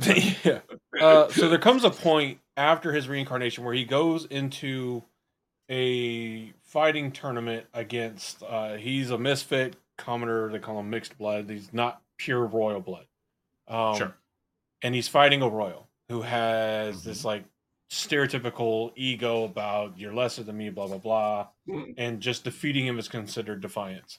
yeah. 0.44 0.58
Uh, 1.00 1.28
so 1.28 1.48
there 1.48 1.60
comes 1.60 1.84
a 1.84 1.90
point 1.90 2.40
after 2.56 2.92
his 2.92 3.06
reincarnation 3.06 3.62
where 3.62 3.74
he 3.74 3.84
goes 3.84 4.24
into 4.24 5.04
a 5.70 6.52
fighting 6.64 7.12
tournament 7.12 7.66
against. 7.72 8.42
Uh, 8.42 8.74
he's 8.74 9.12
a 9.12 9.18
misfit 9.18 9.76
commoner. 9.96 10.50
They 10.50 10.58
call 10.58 10.80
him 10.80 10.90
mixed 10.90 11.16
blood. 11.18 11.48
He's 11.48 11.72
not 11.72 12.02
pure 12.18 12.46
royal 12.46 12.80
blood. 12.80 13.06
Um, 13.68 13.96
sure. 13.96 14.14
And 14.82 14.94
he's 14.94 15.08
fighting 15.08 15.42
a 15.42 15.48
royal 15.48 15.88
who 16.08 16.22
has 16.22 16.96
mm-hmm. 16.96 17.08
this 17.08 17.24
like 17.24 17.44
stereotypical 17.90 18.90
ego 18.96 19.44
about 19.44 19.98
you're 19.98 20.14
lesser 20.14 20.42
than 20.42 20.56
me, 20.56 20.70
blah 20.70 20.86
blah 20.86 20.98
blah, 20.98 21.48
mm. 21.68 21.94
and 21.98 22.20
just 22.20 22.44
defeating 22.44 22.86
him 22.86 22.98
is 22.98 23.08
considered 23.08 23.60
defiance. 23.60 24.18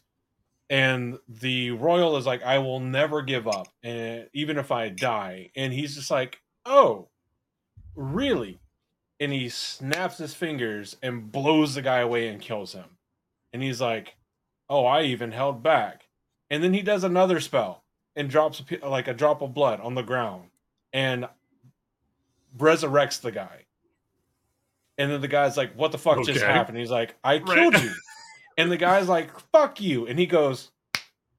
And 0.70 1.18
the 1.28 1.72
royal 1.72 2.16
is 2.18 2.26
like, 2.26 2.44
I 2.44 2.60
will 2.60 2.80
never 2.80 3.22
give 3.22 3.48
up, 3.48 3.68
and 3.84 4.28
even 4.34 4.58
if 4.58 4.72
I 4.72 4.90
die. 4.90 5.52
And 5.56 5.74
he's 5.74 5.96
just 5.96 6.12
like, 6.12 6.40
Oh, 6.66 7.10
really? 7.96 8.60
And 9.20 9.32
he 9.32 9.50
snaps 9.50 10.18
his 10.18 10.34
fingers 10.34 10.96
and 11.02 11.32
blows 11.32 11.76
the 11.76 11.82
guy 11.82 12.00
away 12.00 12.28
and 12.28 12.42
kills 12.42 12.74
him. 12.74 12.98
And 13.52 13.62
he's 13.62 13.82
like, 13.82 14.16
Oh, 14.70 14.86
I 14.86 15.04
even 15.04 15.32
held 15.32 15.62
back. 15.62 16.08
And 16.50 16.64
then 16.64 16.74
he 16.74 16.82
does 16.82 17.04
another 17.04 17.40
spell 17.40 17.83
and 18.16 18.30
drops 18.30 18.62
a, 18.82 18.88
like 18.88 19.08
a 19.08 19.14
drop 19.14 19.42
of 19.42 19.54
blood 19.54 19.80
on 19.82 19.96
the 19.96 20.04
ground 20.04 20.50
and 20.92 21.28
resurrects 22.58 23.22
the 23.22 23.32
guy. 23.32 23.66
And 24.98 25.12
then 25.12 25.22
the 25.22 25.28
guy's 25.28 25.58
like, 25.58 25.74
"What 25.74 25.92
the 25.92 25.98
fuck 25.98 26.18
okay. 26.20 26.34
just 26.34 26.46
happened?" 26.46 26.78
He's 26.78 26.92
like, 26.92 27.16
"I 27.24 27.40
killed 27.40 27.74
right. 27.74 27.84
you." 27.84 27.92
and 28.58 28.72
the 28.72 28.78
guy's 28.78 29.08
like, 29.08 29.32
"Fuck 29.52 29.82
you!" 29.82 30.06
And 30.06 30.20
he 30.20 30.28
goes 30.28 30.72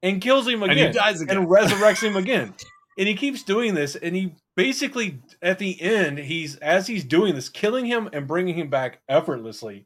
and 0.03 0.21
kills 0.21 0.47
him 0.47 0.61
again, 0.61 0.87
and, 0.87 0.95
dies 0.95 1.21
again. 1.21 1.37
and 1.37 1.47
resurrects 1.47 2.03
him 2.03 2.17
again. 2.17 2.53
And 2.97 3.07
he 3.07 3.15
keeps 3.15 3.43
doing 3.43 3.73
this, 3.73 3.95
and 3.95 4.15
he 4.15 4.35
basically 4.55 5.21
at 5.41 5.59
the 5.59 5.81
end, 5.81 6.19
he's 6.19 6.57
as 6.57 6.87
he's 6.87 7.05
doing 7.05 7.35
this, 7.35 7.47
killing 7.47 7.85
him 7.85 8.09
and 8.11 8.27
bringing 8.27 8.55
him 8.55 8.69
back 8.69 8.99
effortlessly. 9.07 9.85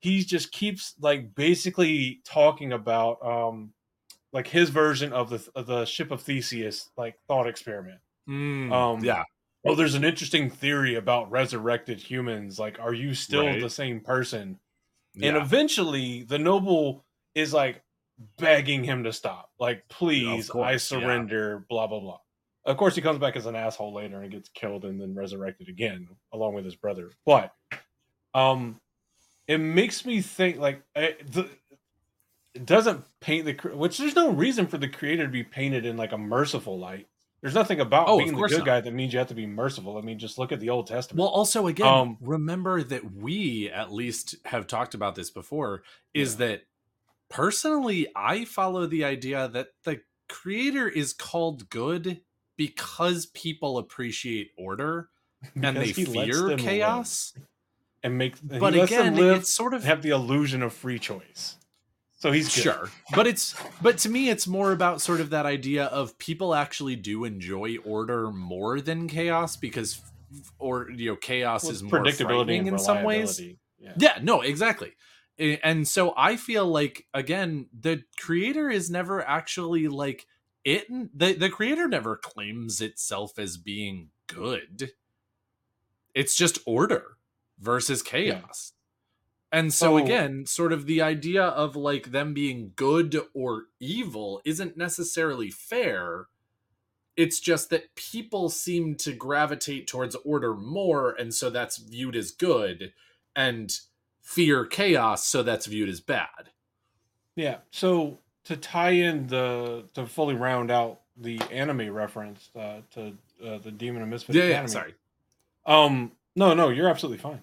He 0.00 0.24
just 0.24 0.50
keeps 0.50 0.94
like 1.00 1.34
basically 1.34 2.20
talking 2.24 2.72
about 2.72 3.24
um 3.24 3.73
like 4.34 4.48
his 4.48 4.68
version 4.68 5.12
of 5.12 5.30
the 5.30 5.48
of 5.54 5.66
the 5.66 5.86
ship 5.86 6.10
of 6.10 6.20
Theseus 6.20 6.90
like 6.98 7.14
thought 7.28 7.46
experiment. 7.46 8.00
Mm, 8.28 8.72
um, 8.72 9.04
yeah. 9.04 9.22
Well, 9.62 9.76
there's 9.76 9.94
an 9.94 10.04
interesting 10.04 10.50
theory 10.50 10.96
about 10.96 11.30
resurrected 11.30 11.98
humans. 11.98 12.58
Like, 12.58 12.78
are 12.80 12.92
you 12.92 13.14
still 13.14 13.46
right. 13.46 13.60
the 13.60 13.70
same 13.70 14.00
person? 14.00 14.58
Yeah. 15.14 15.28
And 15.28 15.36
eventually, 15.38 16.24
the 16.24 16.38
noble 16.38 17.06
is 17.34 17.54
like 17.54 17.82
begging 18.36 18.84
him 18.84 19.04
to 19.04 19.12
stop. 19.12 19.50
Like, 19.58 19.88
please, 19.88 20.50
course, 20.50 20.66
I 20.66 20.76
surrender. 20.76 21.60
Yeah. 21.60 21.64
Blah 21.70 21.86
blah 21.86 22.00
blah. 22.00 22.18
Of 22.66 22.76
course, 22.76 22.94
he 22.94 23.02
comes 23.02 23.18
back 23.18 23.36
as 23.36 23.46
an 23.46 23.54
asshole 23.54 23.94
later 23.94 24.20
and 24.20 24.32
gets 24.32 24.48
killed 24.48 24.84
and 24.84 25.00
then 25.00 25.14
resurrected 25.14 25.68
again 25.68 26.08
along 26.32 26.54
with 26.54 26.64
his 26.64 26.74
brother. 26.74 27.10
But, 27.26 27.52
um, 28.32 28.80
it 29.46 29.58
makes 29.58 30.06
me 30.06 30.22
think 30.22 30.58
like 30.58 30.82
I, 30.96 31.16
the 31.30 31.48
it 32.54 32.66
doesn't 32.66 33.04
paint 33.20 33.46
the 33.46 33.68
which 33.74 33.98
there's 33.98 34.14
no 34.14 34.30
reason 34.30 34.66
for 34.66 34.78
the 34.78 34.88
creator 34.88 35.24
to 35.24 35.32
be 35.32 35.42
painted 35.42 35.84
in 35.84 35.96
like 35.96 36.12
a 36.12 36.18
merciful 36.18 36.78
light. 36.78 37.08
There's 37.42 37.54
nothing 37.54 37.80
about 37.80 38.08
oh, 38.08 38.16
being 38.16 38.34
the 38.34 38.48
good 38.48 38.58
not. 38.58 38.66
guy 38.66 38.80
that 38.80 38.94
means 38.94 39.12
you 39.12 39.18
have 39.18 39.28
to 39.28 39.34
be 39.34 39.46
merciful. 39.46 39.98
I 39.98 40.00
mean, 40.00 40.18
just 40.18 40.38
look 40.38 40.50
at 40.50 40.60
the 40.60 40.70
Old 40.70 40.86
Testament. 40.86 41.20
Well, 41.20 41.28
also 41.28 41.66
again, 41.66 41.86
um, 41.86 42.16
remember 42.22 42.82
that 42.82 43.12
we 43.12 43.68
at 43.70 43.92
least 43.92 44.36
have 44.46 44.66
talked 44.66 44.94
about 44.94 45.14
this 45.14 45.30
before. 45.30 45.82
Is 46.14 46.34
yeah. 46.34 46.46
that 46.46 46.62
personally, 47.28 48.06
I 48.16 48.46
follow 48.46 48.86
the 48.86 49.04
idea 49.04 49.48
that 49.48 49.68
the 49.82 50.00
creator 50.28 50.88
is 50.88 51.12
called 51.12 51.68
good 51.68 52.22
because 52.56 53.26
people 53.26 53.76
appreciate 53.76 54.52
order 54.56 55.10
and 55.62 55.76
they 55.76 55.92
fear 55.92 56.56
chaos. 56.56 57.34
And 58.02 58.18
make, 58.18 58.36
and 58.48 58.60
but 58.60 58.74
again, 58.74 59.18
it's 59.18 59.50
sort 59.50 59.74
of 59.74 59.84
have 59.84 60.02
the 60.02 60.10
illusion 60.10 60.62
of 60.62 60.72
free 60.72 60.98
choice. 60.98 61.56
So 62.24 62.32
he's 62.32 62.46
good. 62.54 62.62
sure, 62.62 62.88
but 63.14 63.26
it's 63.26 63.54
but 63.82 63.98
to 63.98 64.08
me, 64.08 64.30
it's 64.30 64.46
more 64.46 64.72
about 64.72 65.02
sort 65.02 65.20
of 65.20 65.28
that 65.28 65.44
idea 65.44 65.84
of 65.84 66.16
people 66.16 66.54
actually 66.54 66.96
do 66.96 67.26
enjoy 67.26 67.76
order 67.84 68.30
more 68.30 68.80
than 68.80 69.08
chaos 69.08 69.56
because, 69.56 70.00
or 70.58 70.88
you 70.90 71.10
know, 71.10 71.16
chaos 71.16 71.64
well, 71.64 71.72
is 71.72 71.82
more 71.82 72.10
frightening 72.12 72.66
in 72.66 72.78
some 72.78 73.02
ways. 73.02 73.38
Yeah. 73.78 73.92
yeah, 73.98 74.18
no, 74.22 74.40
exactly. 74.40 74.92
And 75.38 75.86
so 75.86 76.14
I 76.16 76.36
feel 76.36 76.64
like 76.66 77.04
again, 77.12 77.66
the 77.78 78.04
creator 78.18 78.70
is 78.70 78.90
never 78.90 79.20
actually 79.20 79.88
like 79.88 80.24
it. 80.64 80.86
The 80.88 81.34
the 81.34 81.50
creator 81.50 81.86
never 81.88 82.16
claims 82.16 82.80
itself 82.80 83.38
as 83.38 83.58
being 83.58 84.08
good. 84.28 84.92
It's 86.14 86.34
just 86.34 86.58
order 86.64 87.18
versus 87.58 88.00
chaos. 88.00 88.72
And 89.54 89.72
so, 89.72 89.96
again, 89.96 90.46
sort 90.46 90.72
of 90.72 90.86
the 90.86 91.00
idea 91.00 91.44
of 91.44 91.76
like 91.76 92.10
them 92.10 92.34
being 92.34 92.72
good 92.74 93.16
or 93.34 93.66
evil 93.78 94.42
isn't 94.44 94.76
necessarily 94.76 95.48
fair. 95.48 96.26
It's 97.16 97.38
just 97.38 97.70
that 97.70 97.94
people 97.94 98.48
seem 98.48 98.96
to 98.96 99.12
gravitate 99.12 99.86
towards 99.86 100.16
order 100.24 100.54
more, 100.54 101.12
and 101.12 101.32
so 101.32 101.50
that's 101.50 101.76
viewed 101.76 102.16
as 102.16 102.32
good, 102.32 102.92
and 103.36 103.72
fear 104.20 104.66
chaos, 104.66 105.24
so 105.24 105.44
that's 105.44 105.66
viewed 105.66 105.88
as 105.88 106.00
bad. 106.00 106.50
Yeah. 107.36 107.58
So 107.70 108.18
to 108.46 108.56
tie 108.56 108.90
in 108.90 109.28
the 109.28 109.84
to 109.94 110.06
fully 110.06 110.34
round 110.34 110.72
out 110.72 111.02
the 111.16 111.40
anime 111.52 111.94
reference 111.94 112.50
uh, 112.56 112.80
to 112.94 113.12
uh, 113.40 113.58
the 113.58 113.70
Demon 113.70 114.02
of 114.02 114.08
Misfit. 114.08 114.34
Yeah, 114.34 114.42
Academy, 114.46 114.62
yeah. 114.62 114.66
Sorry. 114.66 114.94
Um. 115.64 116.10
No, 116.34 116.54
no, 116.54 116.70
you're 116.70 116.88
absolutely 116.88 117.18
fine. 117.18 117.42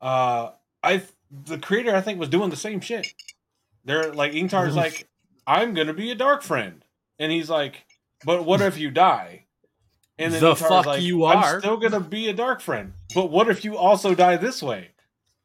Uh, 0.00 0.52
I 0.84 1.02
the 1.46 1.58
creator 1.58 1.94
I 1.94 2.00
think 2.00 2.20
was 2.20 2.28
doing 2.28 2.50
the 2.50 2.56
same 2.56 2.80
shit. 2.80 3.12
They're 3.84 4.12
like 4.12 4.34
Ingtar's 4.34 4.76
like, 4.76 5.08
I'm 5.46 5.74
gonna 5.74 5.94
be 5.94 6.10
a 6.10 6.14
dark 6.14 6.42
friend, 6.42 6.84
and 7.18 7.32
he's 7.32 7.50
like, 7.50 7.84
but 8.24 8.44
what 8.44 8.60
if 8.60 8.78
you 8.78 8.90
die? 8.90 9.46
And 10.18 10.32
then 10.32 10.40
the 10.40 10.50
Ingtar's 10.50 10.68
fuck 10.68 10.86
like, 10.86 11.02
you 11.02 11.24
are. 11.24 11.54
I'm 11.54 11.60
still 11.60 11.78
gonna 11.78 12.00
be 12.00 12.28
a 12.28 12.32
dark 12.32 12.60
friend. 12.60 12.92
but 13.14 13.30
what 13.30 13.48
if 13.48 13.64
you 13.64 13.76
also 13.76 14.14
die 14.14 14.36
this 14.36 14.62
way? 14.62 14.90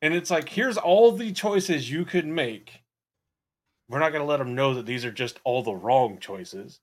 And 0.02 0.14
it's 0.14 0.30
like, 0.30 0.50
here's 0.50 0.78
all 0.78 1.12
the 1.14 1.32
choices 1.32 1.90
you 1.90 2.06
could 2.06 2.28
make. 2.28 2.84
We're 3.90 4.00
not 4.00 4.10
to 4.12 4.24
let 4.24 4.38
them 4.38 4.54
know 4.54 4.74
that 4.76 4.86
these 4.86 5.06
are 5.06 5.12
just 5.12 5.40
all 5.44 5.64
the 5.64 5.74
wrong 5.74 6.20
choices, 6.20 6.80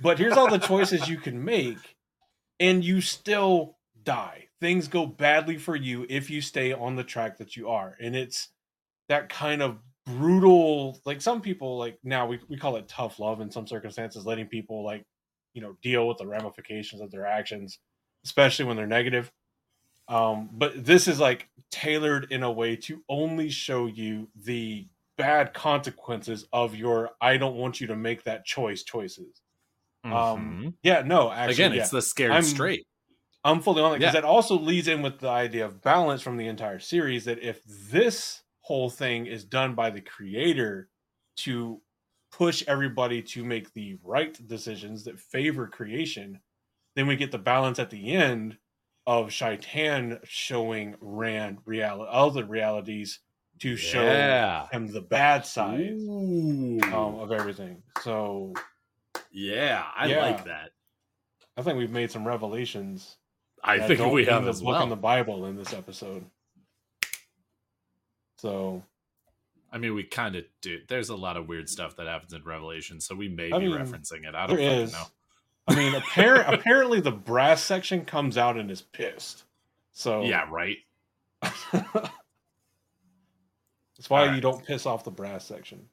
but 0.00 0.18
here's 0.18 0.36
all 0.36 0.50
the 0.50 0.58
choices 0.58 1.08
you 1.08 1.18
can 1.18 1.44
make, 1.44 1.96
and 2.58 2.82
you 2.82 3.00
still 3.02 3.76
die. 4.02 4.47
Things 4.60 4.88
go 4.88 5.06
badly 5.06 5.56
for 5.56 5.76
you 5.76 6.06
if 6.08 6.30
you 6.30 6.40
stay 6.40 6.72
on 6.72 6.96
the 6.96 7.04
track 7.04 7.38
that 7.38 7.56
you 7.56 7.68
are. 7.68 7.96
And 8.00 8.16
it's 8.16 8.48
that 9.08 9.28
kind 9.28 9.62
of 9.62 9.78
brutal, 10.04 11.00
like 11.04 11.20
some 11.20 11.40
people, 11.40 11.78
like 11.78 11.98
now 12.02 12.26
we, 12.26 12.40
we 12.48 12.56
call 12.56 12.76
it 12.76 12.88
tough 12.88 13.18
love 13.20 13.40
in 13.40 13.50
some 13.50 13.66
circumstances, 13.66 14.26
letting 14.26 14.46
people 14.46 14.84
like, 14.84 15.04
you 15.54 15.62
know, 15.62 15.76
deal 15.82 16.08
with 16.08 16.18
the 16.18 16.26
ramifications 16.26 17.00
of 17.00 17.10
their 17.10 17.26
actions, 17.26 17.78
especially 18.24 18.64
when 18.64 18.76
they're 18.76 18.86
negative 18.86 19.30
um, 20.08 20.48
but 20.52 20.86
this 20.86 21.06
is 21.06 21.20
like 21.20 21.48
tailored 21.70 22.28
in 22.32 22.42
a 22.42 22.50
way 22.50 22.76
to 22.76 23.04
only 23.10 23.50
show 23.50 23.84
you 23.86 24.26
the 24.44 24.86
bad 25.18 25.52
consequences 25.52 26.46
of 26.50 26.74
your 26.74 27.10
I 27.20 27.36
don't 27.36 27.56
want 27.56 27.78
you 27.78 27.88
to 27.88 27.96
make 27.96 28.24
that 28.24 28.46
choice 28.46 28.84
choices. 28.84 29.42
Um, 30.04 30.12
Mhm. 30.12 30.74
yeah, 30.82 31.02
no, 31.02 31.30
actually, 31.30 31.52
Again, 31.52 31.72
yeah. 31.74 31.82
it's 31.82 31.90
the 31.90 32.00
scared 32.00 32.32
I'm- 32.32 32.42
straight. 32.42 32.86
I'm 33.44 33.60
fully 33.62 33.82
on 33.82 33.92
it 33.92 33.98
because 33.98 34.14
Yeah. 34.14 34.20
that 34.20 34.26
also 34.26 34.58
leads 34.58 34.88
in 34.88 35.02
with 35.02 35.20
the 35.20 35.28
idea 35.28 35.64
of 35.64 35.80
balance 35.82 36.22
from 36.22 36.36
the 36.36 36.46
entire 36.48 36.78
series. 36.78 37.24
That 37.24 37.38
if 37.42 37.62
this 37.64 38.42
whole 38.60 38.90
thing 38.90 39.26
is 39.26 39.44
done 39.44 39.74
by 39.74 39.90
the 39.90 40.00
creator 40.00 40.90
to 41.38 41.80
push 42.30 42.62
everybody 42.66 43.22
to 43.22 43.44
make 43.44 43.72
the 43.72 43.98
right 44.02 44.38
decisions 44.46 45.04
that 45.04 45.18
favor 45.18 45.66
creation, 45.66 46.40
then 46.94 47.06
we 47.06 47.16
get 47.16 47.30
the 47.30 47.38
balance 47.38 47.78
at 47.78 47.90
the 47.90 48.12
end 48.12 48.58
of 49.06 49.32
Shaitan 49.32 50.18
showing 50.24 50.96
Rand 51.00 51.60
reality, 51.64 52.10
other 52.12 52.44
realities 52.44 53.20
to 53.60 53.76
show 53.76 54.04
Yeah. 54.04 54.68
him 54.68 54.88
the 54.88 55.00
bad 55.00 55.46
side 55.46 55.92
um, 55.92 57.14
of 57.18 57.32
everything. 57.32 57.82
So 58.02 58.52
yeah, 59.30 59.86
I 59.96 60.06
Yeah. 60.08 60.20
like 60.20 60.44
that. 60.44 60.72
I 61.56 61.62
think 61.62 61.78
we've 61.78 61.90
made 61.90 62.10
some 62.10 62.26
revelations 62.26 63.16
I 63.62 63.86
think 63.86 64.00
we 64.12 64.24
have 64.26 64.46
as 64.48 64.60
book 64.60 64.68
well. 64.68 64.82
in 64.82 64.88
the 64.88 64.96
Bible 64.96 65.46
in 65.46 65.56
this 65.56 65.72
episode. 65.72 66.24
So 68.38 68.82
I 69.72 69.78
mean, 69.78 69.94
we 69.94 70.04
kind 70.04 70.36
of 70.36 70.44
do. 70.60 70.80
There's 70.88 71.10
a 71.10 71.16
lot 71.16 71.36
of 71.36 71.46
weird 71.46 71.68
stuff 71.68 71.96
that 71.96 72.06
happens 72.06 72.32
in 72.32 72.42
Revelation, 72.44 73.00
so 73.00 73.14
we 73.14 73.28
may 73.28 73.52
I 73.52 73.58
be 73.58 73.68
mean, 73.68 73.76
referencing 73.78 74.26
it. 74.26 74.34
I 74.34 74.46
don't 74.46 74.58
is. 74.58 74.92
know. 74.92 75.04
I 75.66 75.74
mean, 75.74 75.94
apparent, 75.94 76.54
apparently 76.54 77.00
the 77.00 77.12
brass 77.12 77.62
section 77.62 78.04
comes 78.04 78.38
out 78.38 78.56
and 78.56 78.70
is 78.70 78.80
pissed. 78.80 79.44
So 79.92 80.22
Yeah, 80.24 80.46
right. 80.50 80.78
that's 81.42 82.10
why 84.08 84.28
All 84.28 84.34
you 84.34 84.40
don't 84.40 84.64
piss 84.64 84.86
off 84.86 85.04
the 85.04 85.10
brass 85.10 85.44
section. 85.44 85.88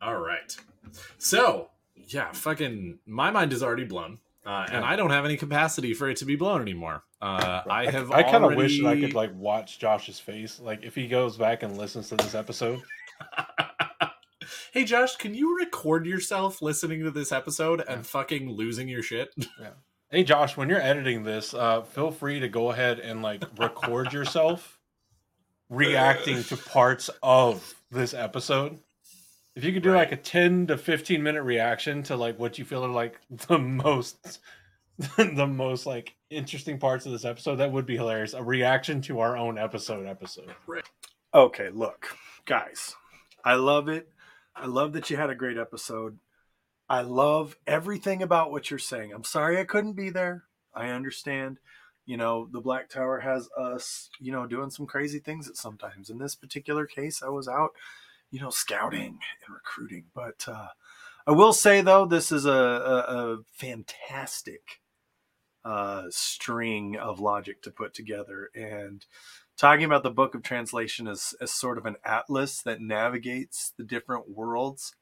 All 0.00 0.16
right. 0.16 0.56
So, 1.18 1.70
yeah, 1.94 2.32
fucking, 2.32 3.00
my 3.04 3.30
mind 3.30 3.52
is 3.52 3.62
already 3.62 3.84
blown. 3.84 4.18
Uh, 4.46 4.66
and 4.72 4.84
I 4.84 4.96
don't 4.96 5.10
have 5.10 5.24
any 5.24 5.36
capacity 5.36 5.92
for 5.94 6.08
it 6.08 6.16
to 6.18 6.24
be 6.24 6.36
blown 6.36 6.62
anymore. 6.62 7.02
Uh, 7.20 7.62
I 7.68 7.90
have. 7.90 8.10
I 8.10 8.22
kind 8.22 8.44
of 8.44 8.54
wish 8.54 8.80
that 8.80 8.88
I 8.88 9.00
could 9.00 9.14
like 9.14 9.34
watch 9.34 9.78
Josh's 9.78 10.20
face. 10.20 10.58
Like 10.58 10.84
if 10.84 10.94
he 10.94 11.06
goes 11.06 11.36
back 11.36 11.62
and 11.62 11.76
listens 11.76 12.08
to 12.08 12.16
this 12.16 12.34
episode. 12.34 12.80
hey, 14.72 14.84
Josh, 14.84 15.16
can 15.16 15.34
you 15.34 15.58
record 15.58 16.06
yourself 16.06 16.62
listening 16.62 17.02
to 17.04 17.10
this 17.10 17.32
episode 17.32 17.84
and 17.86 18.06
fucking 18.06 18.50
losing 18.50 18.88
your 18.88 19.02
shit? 19.02 19.34
Yeah. 19.60 19.70
Hey 20.10 20.24
Josh, 20.24 20.56
when 20.56 20.70
you're 20.70 20.80
editing 20.80 21.22
this, 21.22 21.52
uh, 21.52 21.82
feel 21.82 22.10
free 22.10 22.40
to 22.40 22.48
go 22.48 22.70
ahead 22.70 22.98
and 22.98 23.20
like 23.20 23.44
record 23.58 24.10
yourself 24.14 24.78
reacting 25.68 26.42
to 26.44 26.56
parts 26.56 27.10
of 27.22 27.74
this 27.90 28.14
episode. 28.14 28.78
If 29.58 29.64
you 29.64 29.72
could 29.72 29.82
do 29.82 29.92
like 29.92 30.12
a 30.12 30.16
10 30.16 30.68
to 30.68 30.78
15 30.78 31.20
minute 31.20 31.42
reaction 31.42 32.04
to 32.04 32.16
like 32.16 32.38
what 32.38 32.60
you 32.60 32.64
feel 32.64 32.84
are 32.84 32.88
like 32.88 33.18
the 33.48 33.58
most 33.58 34.38
the 35.16 35.48
most 35.48 35.84
like 35.84 36.14
interesting 36.30 36.78
parts 36.78 37.06
of 37.06 37.12
this 37.12 37.24
episode, 37.24 37.56
that 37.56 37.72
would 37.72 37.84
be 37.84 37.96
hilarious. 37.96 38.34
A 38.34 38.42
reaction 38.42 39.00
to 39.02 39.18
our 39.18 39.36
own 39.36 39.58
episode 39.58 40.06
episode. 40.06 40.54
Right. 40.68 40.84
Okay, 41.34 41.70
look, 41.70 42.16
guys, 42.44 42.94
I 43.44 43.54
love 43.56 43.88
it. 43.88 44.08
I 44.54 44.66
love 44.66 44.92
that 44.92 45.10
you 45.10 45.16
had 45.16 45.28
a 45.28 45.34
great 45.34 45.58
episode. 45.58 46.20
I 46.88 47.00
love 47.00 47.56
everything 47.66 48.22
about 48.22 48.52
what 48.52 48.70
you're 48.70 48.78
saying. 48.78 49.12
I'm 49.12 49.24
sorry 49.24 49.58
I 49.58 49.64
couldn't 49.64 49.94
be 49.94 50.10
there. 50.10 50.44
I 50.72 50.90
understand. 50.90 51.58
You 52.06 52.16
know, 52.16 52.48
the 52.52 52.60
Black 52.60 52.90
Tower 52.90 53.18
has 53.18 53.48
us, 53.58 54.08
you 54.20 54.30
know, 54.30 54.46
doing 54.46 54.70
some 54.70 54.86
crazy 54.86 55.18
things 55.18 55.48
at 55.48 55.56
sometimes. 55.56 56.10
In 56.10 56.18
this 56.18 56.36
particular 56.36 56.86
case, 56.86 57.24
I 57.24 57.28
was 57.28 57.48
out, 57.48 57.70
you 58.30 58.40
know, 58.40 58.50
scouting 58.50 59.18
and 59.46 59.54
recruiting. 59.54 60.04
But 60.14 60.44
uh, 60.46 60.68
I 61.26 61.32
will 61.32 61.52
say, 61.52 61.80
though, 61.80 62.06
this 62.06 62.32
is 62.32 62.44
a, 62.46 62.50
a, 62.50 63.32
a 63.32 63.38
fantastic 63.52 64.80
uh, 65.64 66.04
string 66.10 66.96
of 66.96 67.20
logic 67.20 67.62
to 67.62 67.70
put 67.70 67.94
together. 67.94 68.50
And 68.54 69.04
talking 69.58 69.84
about 69.84 70.04
the 70.04 70.10
book 70.10 70.34
of 70.34 70.42
translation 70.42 71.08
as, 71.08 71.34
as 71.40 71.50
sort 71.50 71.76
of 71.76 71.84
an 71.84 71.96
atlas 72.04 72.62
that 72.62 72.80
navigates 72.80 73.72
the 73.76 73.84
different 73.84 74.30
worlds 74.30 74.94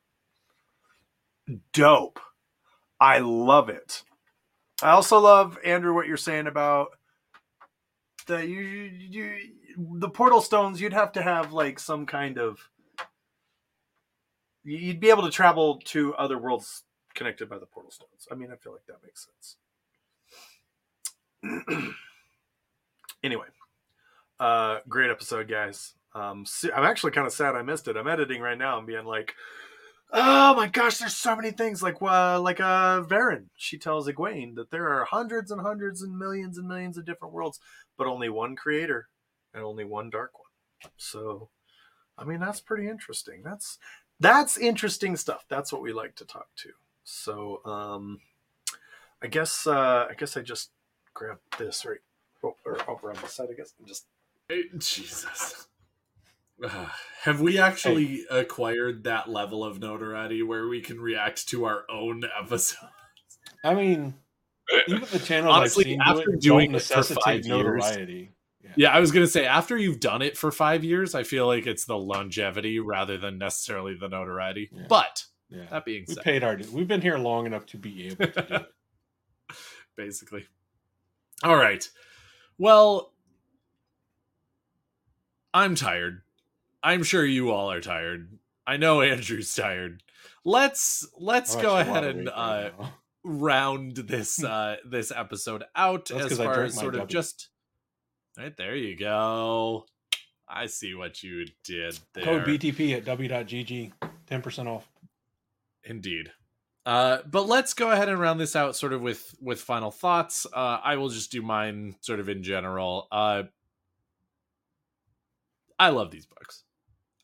dope 1.73 2.19
i 2.99 3.19
love 3.19 3.69
it 3.69 4.03
i 4.83 4.91
also 4.91 5.21
love 5.21 5.59
andrew 5.65 5.95
what 5.95 6.07
you're 6.07 6.17
saying 6.17 6.47
about 6.47 6.89
the 8.27 8.45
you, 8.45 8.61
you, 8.61 8.91
you 9.11 9.37
the 9.99 10.09
portal 10.09 10.41
stones 10.41 10.81
you'd 10.81 10.93
have 10.93 11.13
to 11.13 11.23
have 11.23 11.53
like 11.53 11.79
some 11.79 12.07
kind 12.07 12.39
of 12.39 12.69
you'd 14.67 15.01
be 15.01 15.11
able 15.11 15.23
to 15.23 15.31
travel 15.31 15.81
to 15.85 16.15
other 16.17 16.39
worlds 16.39 16.83
connected 17.15 17.49
by 17.49 17.59
the 17.59 17.67
portal 17.67 17.91
stones 17.91 18.29
i 18.31 18.35
mean 18.35 18.51
i 18.53 18.57
feel 18.57 18.73
like 18.73 18.87
that 18.87 19.03
makes 19.03 19.27
sense 19.27 19.57
anyway 23.23 23.47
uh, 24.39 24.81
great 24.89 25.11
episode, 25.11 25.49
guys. 25.49 25.95
Um, 26.15 26.45
I'm 26.75 26.85
actually 26.85 27.13
kind 27.13 27.27
of 27.27 27.33
sad 27.33 27.55
I 27.55 27.63
missed 27.63 27.89
it. 27.89 27.97
I'm 27.97 28.09
editing 28.09 28.41
right 28.41 28.59
now 28.59 28.79
I'm 28.79 28.87
being 28.87 29.05
like, 29.05 29.35
oh 30.13 30.55
my 30.55 30.67
gosh, 30.67 30.99
there's 30.99 31.17
so 31.17 31.37
many 31.37 31.51
things. 31.51 31.83
Like, 31.83 31.97
uh, 32.01 32.41
like 32.41 32.61
uh, 32.61 33.03
Verin, 33.03 33.47
she 33.57 33.79
tells 33.79 34.09
Egwene 34.09 34.55
that 34.57 34.71
there 34.71 34.89
are 34.89 35.05
hundreds 35.05 35.51
and 35.51 35.61
hundreds 35.61 36.03
and 36.03 36.19
millions 36.19 36.59
and 36.59 36.69
millions 36.69 36.97
of 36.97 37.07
different 37.07 37.35
worlds, 37.35 37.61
but 37.99 38.07
only 38.07 38.29
one 38.29 38.57
creator 38.57 39.09
and 39.55 39.63
only 39.63 39.85
one 39.85 40.11
dark 40.11 40.33
one. 40.35 40.91
So, 40.97 41.51
I 42.19 42.25
mean, 42.25 42.41
that's 42.41 42.61
pretty 42.61 42.89
interesting. 42.89 43.43
That's 43.45 43.79
that's 44.21 44.57
interesting 44.57 45.17
stuff. 45.17 45.45
That's 45.49 45.73
what 45.73 45.83
we 45.83 45.93
like 45.93 46.15
to 46.17 46.25
talk 46.25 46.49
to. 46.57 46.71
So, 47.05 47.61
um, 47.65 48.21
I 49.23 49.27
guess 49.29 49.67
uh, 49.67 50.07
I 50.11 50.15
guess 50.17 50.37
I 50.37 50.43
just 50.43 50.71
grab 51.15 51.39
this 51.59 51.85
right 51.87 51.99
o- 52.45 52.57
or 52.65 52.79
over 52.89 53.11
on 53.11 53.17
the 53.21 53.29
side. 53.29 53.49
I 53.51 53.55
guess 53.55 53.75
and 53.79 53.87
just 53.87 54.07
Jesus. 54.79 55.67
Uh, 56.63 56.87
have 57.23 57.41
we 57.41 57.59
actually 57.59 58.25
acquired 58.31 59.05
that 59.05 59.29
level 59.29 59.65
of 59.65 59.79
notoriety 59.81 60.43
where 60.43 60.67
we 60.69 60.81
can 60.81 61.01
react 61.01 61.49
to 61.49 61.65
our 61.65 61.85
own 61.91 62.25
episode? 62.43 62.89
I 63.65 63.75
mean, 63.75 64.15
even 64.89 65.07
the 65.13 65.19
channels 65.19 65.55
Honestly, 65.57 65.85
I've 65.85 65.87
seen 65.89 66.01
after 66.01 66.31
do 66.31 66.37
it 66.37 66.41
doing 66.41 66.73
don't 66.73 66.77
it 66.77 66.83
for 66.83 66.95
five 66.95 67.07
necessitate 67.07 67.45
years- 67.47 67.49
notoriety. 67.49 68.33
Yeah, 68.77 68.91
I 68.91 69.01
was 69.01 69.13
gonna 69.13 69.27
say 69.27 69.47
after 69.47 69.77
you've 69.77 70.01
done 70.01 70.23
it 70.23 70.37
for 70.37 70.51
five 70.51 70.83
years, 70.85 71.15
I 71.15 71.23
feel 71.23 71.47
like 71.47 71.67
it's 71.67 71.85
the 71.85 71.97
longevity 71.97 72.79
rather 72.81 73.17
than 73.19 73.39
necessarily 73.39 73.95
the 73.95 74.09
notoriety. 74.09 74.71
Yeah. 74.73 74.87
But 74.89 75.25
Yeah. 75.49 75.67
that 75.71 75.85
being 75.85 76.05
We 76.09 76.15
said, 76.15 76.25
paid 76.25 76.43
our. 76.45 76.59
We've 76.73 76.89
been 76.89 77.03
here 77.03 77.19
long 77.19 77.47
enough 77.47 77.67
to 77.67 77.77
be 77.79 78.07
able 78.09 78.27
to 78.27 78.43
do 78.43 78.55
it. 78.55 78.67
basically. 79.97 80.47
All 81.45 81.57
right. 81.57 81.89
Well, 82.59 83.13
I'm 85.55 85.75
tired. 85.75 86.23
I'm 86.83 87.03
sure 87.03 87.25
you 87.25 87.51
all 87.51 87.71
are 87.71 87.81
tired. 87.81 88.39
I 88.67 88.77
know 88.77 89.01
Andrew's 89.01 89.55
tired. 89.55 90.03
Let's 90.45 91.07
let's 91.19 91.55
I'm 91.57 91.63
go 91.63 91.77
ahead 91.77 92.05
and 92.05 92.29
uh, 92.29 92.71
round 93.25 93.97
this 93.97 94.43
uh 94.43 94.77
this 94.89 95.11
episode 95.15 95.65
out 95.75 96.07
That's 96.09 96.33
as 96.33 96.39
far 96.39 96.63
as 96.65 96.75
sort 96.75 96.95
of 96.95 97.01
W. 97.03 97.09
just 97.09 97.49
right 98.37 98.57
there 98.57 98.77
you 98.77 98.97
go. 98.97 99.87
I 100.49 100.67
see 100.67 100.95
what 100.95 101.23
you 101.23 101.47
did 101.65 101.99
there. 102.15 102.25
Code 102.25 102.45
BTP 102.45 102.97
at 102.97 103.05
dubby.gg, 103.05 103.93
10% 104.31 104.67
off. 104.67 104.89
Indeed. 105.85 106.31
Uh, 106.85 107.19
but 107.29 107.49
let's 107.49 107.75
go 107.75 107.91
ahead 107.91 108.09
and 108.09 108.21
round 108.21 108.39
this 108.39 108.55
out 108.55 108.77
sort 108.77 108.93
of 108.93 109.03
with 109.03 109.35
with 109.41 109.61
final 109.61 109.91
thoughts. 109.91 110.47
Uh, 110.53 110.79
I 110.83 110.97
will 110.97 111.09
just 111.09 111.33
do 111.33 111.43
mine 111.43 111.97
sort 112.01 112.21
of 112.21 112.29
in 112.29 112.45
general. 112.45 113.09
Uh, 113.11 113.45
I 115.81 115.89
love 115.89 116.13
these 116.13 116.27
books. 116.27 116.63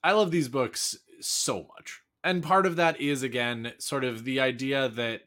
I 0.03 0.13
love 0.13 0.33
these 0.33 0.49
books 0.49 0.97
so 1.21 1.69
much. 1.77 2.01
And 2.25 2.43
part 2.43 2.67
of 2.67 2.75
that 2.77 3.01
is 3.01 3.23
again 3.23 3.73
sort 3.79 4.03
of 4.03 4.25
the 4.25 4.41
idea 4.41 4.89
that 4.89 5.23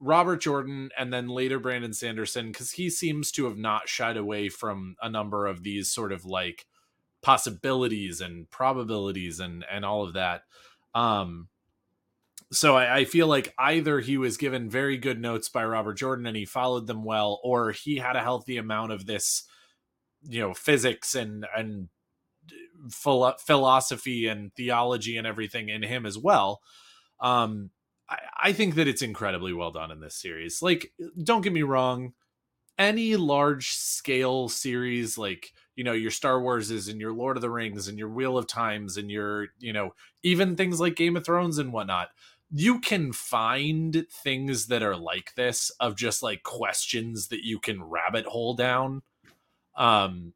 Robert 0.00 0.40
Jordan 0.40 0.90
and 0.98 1.12
then 1.12 1.28
later 1.28 1.58
Brandon 1.58 1.92
Sanderson 1.92 2.48
because 2.48 2.72
he 2.72 2.88
seems 2.88 3.30
to 3.32 3.44
have 3.44 3.58
not 3.58 3.88
shied 3.88 4.16
away 4.16 4.48
from 4.48 4.96
a 5.02 5.10
number 5.10 5.46
of 5.46 5.62
these 5.62 5.90
sort 5.90 6.10
of 6.10 6.24
like 6.24 6.66
possibilities 7.22 8.20
and 8.20 8.48
probabilities 8.50 9.40
and 9.40 9.64
and 9.70 9.84
all 9.84 10.04
of 10.04 10.14
that. 10.14 10.42
Um, 10.94 11.48
so 12.52 12.76
I, 12.76 12.98
I 12.98 13.04
feel 13.04 13.26
like 13.26 13.54
either 13.58 14.00
he 14.00 14.16
was 14.16 14.36
given 14.36 14.70
very 14.70 14.96
good 14.96 15.20
notes 15.20 15.48
by 15.48 15.64
Robert 15.64 15.94
Jordan 15.94 16.26
and 16.26 16.36
he 16.36 16.46
followed 16.46 16.86
them 16.86 17.04
well, 17.04 17.38
or 17.44 17.70
he 17.72 17.96
had 17.96 18.16
a 18.16 18.22
healthy 18.22 18.56
amount 18.56 18.92
of 18.92 19.06
this, 19.06 19.44
you 20.22 20.40
know, 20.40 20.54
physics 20.54 21.14
and 21.14 21.46
and 21.56 21.88
philo- 22.90 23.36
philosophy 23.38 24.26
and 24.26 24.52
theology 24.54 25.16
and 25.16 25.26
everything 25.26 25.68
in 25.68 25.82
him 25.82 26.06
as 26.06 26.18
well. 26.18 26.60
Um, 27.20 27.70
I, 28.10 28.18
I 28.42 28.52
think 28.52 28.74
that 28.74 28.88
it's 28.88 29.02
incredibly 29.02 29.52
well 29.52 29.70
done 29.70 29.90
in 29.90 30.00
this 30.00 30.16
series. 30.16 30.60
Like, 30.60 30.92
don't 31.22 31.42
get 31.42 31.52
me 31.52 31.62
wrong, 31.62 32.12
any 32.78 33.14
large 33.16 33.70
scale 33.70 34.48
series 34.48 35.18
like 35.18 35.52
you 35.76 35.84
know 35.84 35.92
your 35.92 36.10
Star 36.10 36.40
Warses 36.40 36.90
and 36.90 37.00
your 37.00 37.12
Lord 37.12 37.36
of 37.36 37.42
the 37.42 37.50
Rings 37.50 37.88
and 37.88 37.98
your 37.98 38.08
Wheel 38.08 38.38
of 38.38 38.46
Times 38.46 38.96
and 38.96 39.10
your 39.10 39.48
you 39.58 39.72
know 39.72 39.94
even 40.22 40.56
things 40.56 40.80
like 40.80 40.96
Game 40.96 41.16
of 41.16 41.24
Thrones 41.24 41.58
and 41.58 41.72
whatnot 41.72 42.08
you 42.52 42.80
can 42.80 43.12
find 43.12 44.06
things 44.10 44.66
that 44.66 44.82
are 44.82 44.96
like 44.96 45.34
this 45.36 45.70
of 45.78 45.94
just 45.94 46.22
like 46.22 46.42
questions 46.42 47.28
that 47.28 47.44
you 47.44 47.58
can 47.58 47.82
rabbit 47.82 48.26
hole 48.26 48.54
down 48.54 49.02
um 49.76 50.32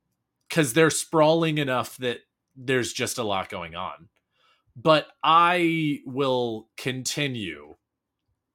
because 0.49 0.73
they're 0.75 0.91
sprawling 0.91 1.59
enough 1.59 1.97
that 1.97 2.21
there's 2.55 2.93
just 2.93 3.19
a 3.19 3.25
lot 3.25 3.49
going 3.49 3.75
on 3.75 4.09
but 4.77 5.09
i 5.23 6.01
will 6.05 6.69
continue 6.77 7.75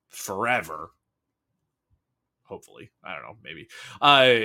forever 0.09 0.91
hopefully 2.43 2.89
i 3.03 3.13
don't 3.13 3.23
know 3.23 3.37
maybe 3.43 3.67
uh 4.01 4.39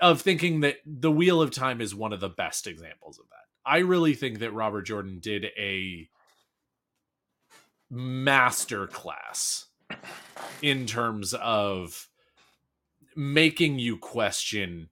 of 0.00 0.20
thinking 0.20 0.60
that 0.60 0.76
the 0.86 1.10
wheel 1.10 1.40
of 1.40 1.50
time 1.50 1.80
is 1.80 1.94
one 1.94 2.12
of 2.12 2.20
the 2.20 2.28
best 2.28 2.66
examples 2.66 3.18
of 3.18 3.26
that. 3.30 3.36
I 3.66 3.78
really 3.78 4.14
think 4.14 4.38
that 4.38 4.52
robert 4.52 4.82
jordan 4.82 5.18
did 5.20 5.46
a 5.58 6.08
master 7.90 8.86
class 8.86 9.66
in 10.62 10.86
terms 10.86 11.34
of 11.34 12.08
making 13.16 13.78
you 13.78 13.96
question 13.96 14.88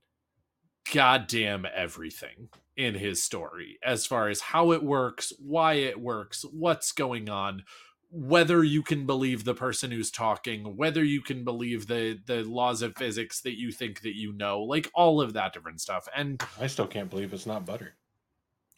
goddamn 0.93 1.66
everything 1.74 2.48
in 2.76 2.94
his 2.94 3.22
story 3.22 3.78
as 3.84 4.06
far 4.06 4.28
as 4.28 4.40
how 4.40 4.72
it 4.72 4.82
works, 4.82 5.32
why 5.38 5.74
it 5.74 6.00
works, 6.00 6.44
what's 6.50 6.92
going 6.92 7.28
on, 7.28 7.64
whether 8.10 8.62
you 8.62 8.82
can 8.82 9.06
believe 9.06 9.44
the 9.44 9.54
person 9.54 9.90
who's 9.90 10.10
talking, 10.10 10.76
whether 10.76 11.02
you 11.02 11.22
can 11.22 11.44
believe 11.44 11.86
the 11.86 12.18
the 12.26 12.44
laws 12.44 12.82
of 12.82 12.96
physics 12.96 13.40
that 13.40 13.58
you 13.58 13.72
think 13.72 14.02
that 14.02 14.16
you 14.16 14.32
know, 14.32 14.60
like 14.60 14.90
all 14.94 15.20
of 15.20 15.32
that 15.32 15.52
different 15.52 15.80
stuff. 15.80 16.06
And 16.14 16.42
I 16.60 16.66
still 16.66 16.86
can't 16.86 17.10
believe 17.10 17.32
it's 17.32 17.46
not 17.46 17.64
butter. 17.64 17.94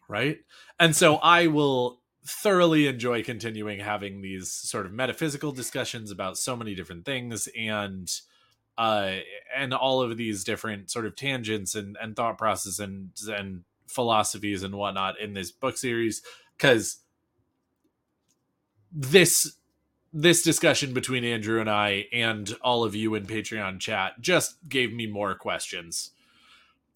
Right? 0.08 0.38
And 0.78 0.94
so 0.94 1.16
I 1.16 1.46
will 1.48 2.00
thoroughly 2.26 2.86
enjoy 2.86 3.22
continuing 3.22 3.80
having 3.80 4.22
these 4.22 4.50
sort 4.50 4.86
of 4.86 4.92
metaphysical 4.92 5.52
discussions 5.52 6.10
about 6.10 6.38
so 6.38 6.56
many 6.56 6.74
different 6.74 7.04
things 7.04 7.48
and 7.58 8.10
uh 8.78 9.16
and 9.54 9.74
all 9.74 10.00
of 10.00 10.16
these 10.16 10.42
different 10.42 10.90
sort 10.90 11.04
of 11.04 11.14
tangents 11.14 11.74
and 11.74 11.96
and 12.00 12.16
thought 12.16 12.38
processes 12.38 12.80
and 12.80 13.10
and 13.28 13.62
philosophies 13.94 14.62
and 14.62 14.74
whatnot 14.74 15.18
in 15.20 15.34
this 15.34 15.50
book 15.50 15.76
series 15.76 16.22
because 16.56 16.98
this 18.92 19.56
this 20.12 20.42
discussion 20.42 20.92
between 20.92 21.24
Andrew 21.24 21.60
and 21.60 21.68
I 21.68 22.06
and 22.12 22.56
all 22.62 22.84
of 22.84 22.94
you 22.94 23.14
in 23.14 23.26
Patreon 23.26 23.80
chat 23.80 24.20
just 24.20 24.56
gave 24.68 24.92
me 24.92 25.06
more 25.06 25.34
questions. 25.34 26.10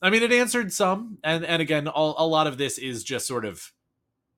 I 0.01 0.11
mean, 0.11 0.23
it 0.23 0.33
answered 0.33 0.73
some, 0.73 1.19
and 1.25 1.45
and 1.45 1.61
again, 1.61 1.89
all, 1.89 2.15
a 2.19 2.27
lot 2.27 2.47
of 2.47 2.59
this 2.59 2.79
is 2.79 3.03
just 3.03 3.27
sort 3.27 3.45
of 3.45 3.73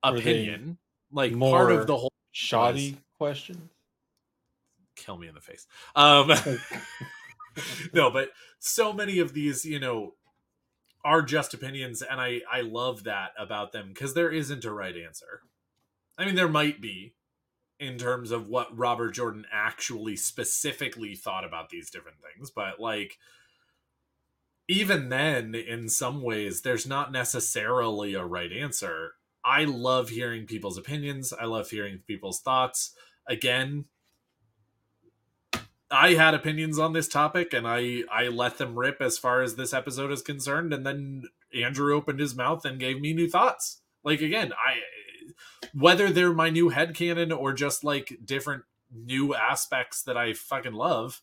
opinion, 0.03 0.77
like 1.11 1.37
part 1.37 1.71
of 1.71 1.85
the 1.85 1.97
whole 1.97 2.11
Shoddy 2.31 2.97
question. 3.17 3.69
kill 4.95 5.17
me 5.17 5.27
in 5.27 5.35
the 5.35 5.41
face. 5.41 5.67
Um, 5.95 6.31
no, 7.93 8.09
but 8.09 8.29
so 8.59 8.93
many 8.93 9.19
of 9.19 9.33
these, 9.33 9.65
you 9.65 9.79
know, 9.79 10.13
are 11.03 11.21
just 11.21 11.53
opinions, 11.53 12.01
and 12.01 12.19
I 12.19 12.41
I 12.51 12.61
love 12.61 13.03
that 13.03 13.31
about 13.37 13.71
them 13.71 13.89
because 13.89 14.13
there 14.13 14.31
isn't 14.31 14.65
a 14.65 14.73
right 14.73 14.95
answer. 14.95 15.41
I 16.17 16.25
mean, 16.25 16.35
there 16.35 16.47
might 16.47 16.81
be 16.81 17.15
in 17.79 17.97
terms 17.97 18.29
of 18.29 18.47
what 18.47 18.77
Robert 18.77 19.11
Jordan 19.11 19.45
actually 19.51 20.15
specifically 20.15 21.15
thought 21.15 21.43
about 21.43 21.69
these 21.69 21.89
different 21.89 22.17
things, 22.21 22.51
but 22.51 22.79
like 22.79 23.17
even 24.67 25.09
then 25.09 25.55
in 25.55 25.89
some 25.89 26.21
ways 26.21 26.61
there's 26.61 26.85
not 26.85 27.11
necessarily 27.11 28.13
a 28.13 28.23
right 28.23 28.51
answer. 28.51 29.13
I 29.43 29.65
love 29.65 30.09
hearing 30.09 30.45
people's 30.45 30.77
opinions. 30.77 31.33
I 31.33 31.45
love 31.45 31.69
hearing 31.69 32.01
people's 32.05 32.39
thoughts. 32.39 32.93
Again, 33.27 33.85
I 35.91 36.13
had 36.13 36.33
opinions 36.33 36.79
on 36.79 36.93
this 36.93 37.07
topic 37.07 37.53
and 37.53 37.67
I 37.67 38.03
I 38.11 38.27
let 38.27 38.57
them 38.57 38.79
rip 38.79 39.01
as 39.01 39.17
far 39.17 39.41
as 39.41 39.55
this 39.55 39.73
episode 39.73 40.11
is 40.11 40.21
concerned 40.21 40.73
and 40.73 40.85
then 40.85 41.23
Andrew 41.53 41.95
opened 41.95 42.19
his 42.19 42.35
mouth 42.35 42.63
and 42.65 42.79
gave 42.79 43.01
me 43.01 43.13
new 43.13 43.29
thoughts. 43.29 43.81
Like 44.03 44.21
again, 44.21 44.53
I 44.53 44.79
whether 45.73 46.09
they're 46.09 46.33
my 46.33 46.49
new 46.49 46.69
head 46.69 46.93
headcanon 46.93 47.37
or 47.37 47.53
just 47.53 47.83
like 47.83 48.17
different 48.23 48.63
new 48.93 49.35
aspects 49.35 50.03
that 50.03 50.17
I 50.17 50.33
fucking 50.33 50.73
love 50.73 51.21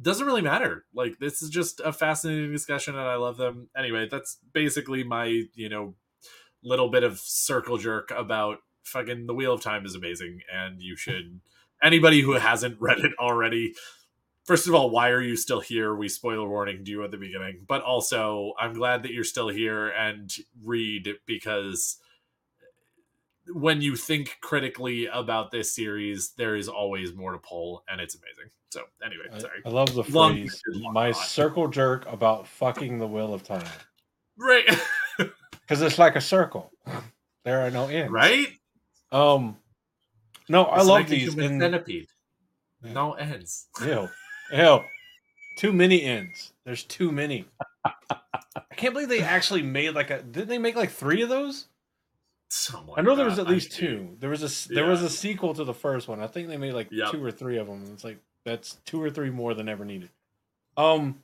doesn't 0.00 0.26
really 0.26 0.42
matter. 0.42 0.84
Like 0.94 1.18
this 1.18 1.42
is 1.42 1.50
just 1.50 1.80
a 1.80 1.92
fascinating 1.92 2.52
discussion 2.52 2.94
and 2.94 3.08
I 3.08 3.16
love 3.16 3.36
them. 3.36 3.68
Anyway, 3.76 4.06
that's 4.10 4.38
basically 4.52 5.02
my, 5.02 5.44
you 5.54 5.68
know, 5.68 5.94
little 6.62 6.88
bit 6.88 7.04
of 7.04 7.18
circle 7.18 7.78
jerk 7.78 8.10
about 8.10 8.58
fucking 8.84 9.26
the 9.26 9.34
Wheel 9.34 9.54
of 9.54 9.60
Time 9.60 9.84
is 9.84 9.94
amazing 9.94 10.40
and 10.52 10.80
you 10.80 10.96
should 10.96 11.40
anybody 11.82 12.20
who 12.20 12.32
hasn't 12.32 12.76
read 12.80 12.98
it 13.00 13.12
already 13.18 13.74
first 14.44 14.66
of 14.66 14.74
all 14.74 14.90
why 14.90 15.10
are 15.10 15.20
you 15.22 15.36
still 15.36 15.60
here 15.60 15.94
we 15.94 16.08
spoiler 16.08 16.48
warning 16.48 16.84
you 16.86 17.02
at 17.04 17.10
the 17.10 17.16
beginning 17.16 17.60
but 17.68 17.82
also 17.82 18.52
i'm 18.58 18.72
glad 18.72 19.02
that 19.02 19.12
you're 19.12 19.24
still 19.24 19.48
here 19.48 19.88
and 19.90 20.34
read 20.64 21.08
because 21.26 21.98
when 23.54 23.80
you 23.80 23.96
think 23.96 24.36
critically 24.42 25.06
about 25.06 25.50
this 25.50 25.74
series 25.74 26.30
there 26.36 26.56
is 26.56 26.68
always 26.68 27.14
more 27.14 27.32
to 27.32 27.38
pull 27.38 27.82
and 27.88 28.00
it's 28.00 28.14
amazing 28.14 28.50
so 28.70 28.82
anyway 29.04 29.24
I, 29.32 29.38
sorry 29.38 29.60
I 29.64 29.68
love 29.70 29.94
the 29.94 30.02
Long- 30.10 30.34
phrase 30.34 30.62
long 30.74 30.92
"my 30.92 31.12
thought. 31.12 31.26
circle 31.26 31.68
jerk 31.68 32.06
about 32.10 32.46
fucking 32.46 32.98
the 32.98 33.06
wheel 33.06 33.32
of 33.32 33.42
time" 33.42 33.64
right 34.38 34.64
because 35.18 35.80
it's 35.80 35.98
like 35.98 36.16
a 36.16 36.20
circle. 36.20 36.70
There 37.44 37.60
are 37.66 37.70
no 37.70 37.86
ends. 37.86 38.12
right 38.12 38.48
Um. 39.12 39.56
No, 40.48 40.64
I 40.64 40.78
love 40.78 40.86
like 40.88 41.06
a 41.06 41.10
these. 41.10 41.32
human 41.34 41.52
And 41.52 41.60
centipede. 41.62 42.08
Yeah. 42.82 42.92
No 42.92 43.12
ends. 43.14 43.66
ew, 43.84 44.08
ew, 44.52 44.80
too 45.56 45.72
many 45.72 46.02
ends. 46.02 46.52
There's 46.64 46.84
too 46.84 47.10
many. 47.12 47.44
I 47.84 48.74
can't 48.76 48.92
believe 48.94 49.08
they 49.08 49.20
actually 49.22 49.62
made 49.62 49.90
like 49.90 50.10
a. 50.10 50.22
Didn't 50.22 50.48
they 50.48 50.58
make 50.58 50.76
like 50.76 50.90
three 50.90 51.22
of 51.22 51.28
those? 51.28 51.66
Something 52.50 52.94
I 52.96 53.02
know 53.02 53.14
there 53.14 53.26
was 53.26 53.38
at 53.38 53.46
least 53.48 53.74
I- 53.74 53.76
two. 53.76 54.16
There 54.20 54.30
was 54.30 54.42
a 54.42 54.46
s- 54.46 54.64
there 54.64 54.86
was 54.86 55.02
a 55.02 55.10
sequel 55.10 55.52
to 55.54 55.64
the 55.64 55.74
first 55.74 56.08
one. 56.08 56.20
I 56.20 56.26
think 56.26 56.48
they 56.48 56.56
made 56.56 56.72
like 56.72 56.88
Yep. 56.90 57.10
two 57.10 57.22
or 57.24 57.30
three 57.30 57.58
of 57.58 57.66
them. 57.66 57.84
It's 57.92 58.04
like 58.04 58.18
that's 58.44 58.76
two 58.86 59.02
or 59.02 59.10
three 59.10 59.30
more 59.30 59.52
than 59.54 59.68
ever 59.68 59.84
needed. 59.84 60.10
Um, 60.76 61.22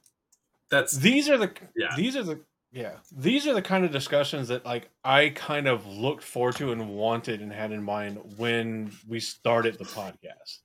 That's 0.70 0.92
these 0.92 1.28
are 1.30 1.38
the 1.38 1.52
Yeah. 1.76 1.94
these 1.96 2.16
are 2.16 2.22
the 2.24 2.40
yeah. 2.74 2.94
These 3.16 3.46
are 3.46 3.54
the 3.54 3.62
kind 3.62 3.84
of 3.84 3.92
discussions 3.92 4.48
that 4.48 4.64
like 4.64 4.90
I 5.04 5.28
kind 5.28 5.68
of 5.68 5.86
looked 5.86 6.24
forward 6.24 6.56
to 6.56 6.72
and 6.72 6.88
wanted 6.88 7.40
and 7.40 7.52
had 7.52 7.70
in 7.70 7.84
mind 7.84 8.18
when 8.36 8.90
we 9.06 9.20
started 9.20 9.78
the 9.78 9.84
podcast. 9.84 10.58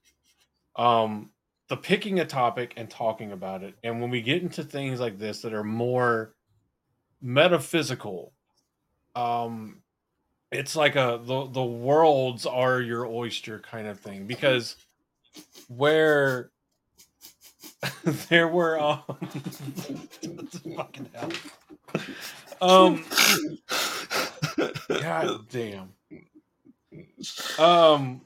Um, 0.75 1.29
the 1.67 1.77
picking 1.77 2.19
a 2.19 2.25
topic 2.25 2.73
and 2.77 2.89
talking 2.89 3.31
about 3.31 3.61
it, 3.61 3.75
and 3.83 4.01
when 4.01 4.09
we 4.09 4.23
get 4.23 4.41
into 4.41 4.63
things 4.63 4.99
like 4.99 5.19
this 5.19 5.43
that 5.43 5.53
are 5.53 5.63
more 5.63 6.33
metaphysical, 7.21 8.33
um, 9.15 9.83
it's 10.51 10.75
like 10.75 10.95
a 10.95 11.21
the 11.23 11.45
the 11.45 11.63
worlds 11.63 12.47
are 12.47 12.81
your 12.81 13.05
oyster 13.05 13.59
kind 13.59 13.85
of 13.87 13.99
thing. 13.99 14.25
Because 14.25 14.77
where 15.67 16.49
there 18.29 18.47
were 18.47 18.79
um 18.79 19.03
fucking 20.75 21.09
hell 21.13 21.29
um 22.61 23.03
god 25.01 25.47
damn 25.49 25.89
um 27.57 28.21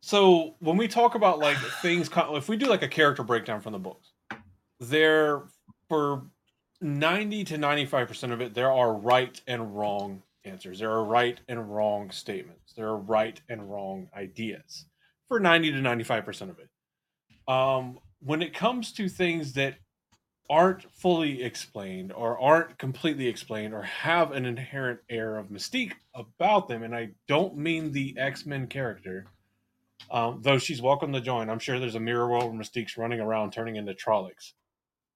so 0.00 0.54
when 0.60 0.76
we 0.76 0.88
talk 0.88 1.14
about 1.14 1.38
like 1.38 1.56
things 1.82 2.08
if 2.16 2.48
we 2.48 2.56
do 2.56 2.66
like 2.66 2.82
a 2.82 2.88
character 2.88 3.22
breakdown 3.22 3.60
from 3.60 3.72
the 3.72 3.78
books 3.78 4.12
there 4.80 5.44
for 5.88 6.22
90 6.80 7.44
to 7.44 7.58
95% 7.58 8.32
of 8.32 8.40
it 8.40 8.54
there 8.54 8.72
are 8.72 8.94
right 8.94 9.40
and 9.46 9.76
wrong 9.76 10.22
answers. 10.48 10.78
There 10.78 10.90
are 10.90 11.04
right 11.04 11.40
and 11.48 11.72
wrong 11.72 12.10
statements. 12.10 12.72
There 12.74 12.88
are 12.88 12.96
right 12.96 13.40
and 13.48 13.70
wrong 13.70 14.08
ideas 14.16 14.86
for 15.28 15.38
90 15.38 15.72
to 15.72 15.78
95% 15.78 16.50
of 16.50 16.58
it. 16.58 16.68
Um, 17.46 17.98
when 18.20 18.42
it 18.42 18.54
comes 18.54 18.92
to 18.94 19.08
things 19.08 19.52
that 19.54 19.76
aren't 20.50 20.90
fully 20.92 21.42
explained 21.42 22.12
or 22.12 22.38
aren't 22.38 22.78
completely 22.78 23.26
explained 23.26 23.74
or 23.74 23.82
have 23.82 24.32
an 24.32 24.46
inherent 24.46 25.00
air 25.10 25.36
of 25.36 25.48
mystique 25.48 25.92
about 26.14 26.68
them, 26.68 26.82
and 26.82 26.94
I 26.94 27.10
don't 27.26 27.56
mean 27.56 27.92
the 27.92 28.14
X 28.16 28.46
Men 28.46 28.66
character, 28.66 29.26
um, 30.10 30.40
though 30.42 30.58
she's 30.58 30.80
welcome 30.80 31.12
to 31.12 31.20
join. 31.20 31.50
I'm 31.50 31.58
sure 31.58 31.78
there's 31.78 31.94
a 31.94 32.00
mirror 32.00 32.28
world 32.28 32.44
where 32.44 32.60
Mystique's 32.60 32.96
running 32.96 33.20
around 33.20 33.52
turning 33.52 33.76
into 33.76 33.92
Trollocs 33.94 34.52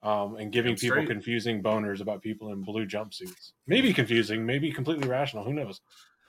um, 0.02 0.36
and 0.36 0.52
giving 0.52 0.72
That's 0.72 0.82
people 0.82 0.98
right. 0.98 1.08
confusing 1.08 1.62
boners 1.62 2.00
about 2.00 2.22
people 2.22 2.52
in 2.52 2.62
blue 2.62 2.86
jumpsuits. 2.86 3.52
Maybe 3.66 3.92
confusing, 3.92 4.44
maybe 4.44 4.70
completely 4.72 5.08
rational. 5.08 5.44
Who 5.44 5.54
knows? 5.54 5.80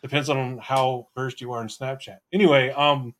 Depends 0.01 0.29
on 0.29 0.57
how 0.57 1.07
versed 1.15 1.41
you 1.41 1.53
are 1.53 1.61
in 1.61 1.67
Snapchat. 1.67 2.17
Anyway, 2.31 2.69
um, 2.71 3.15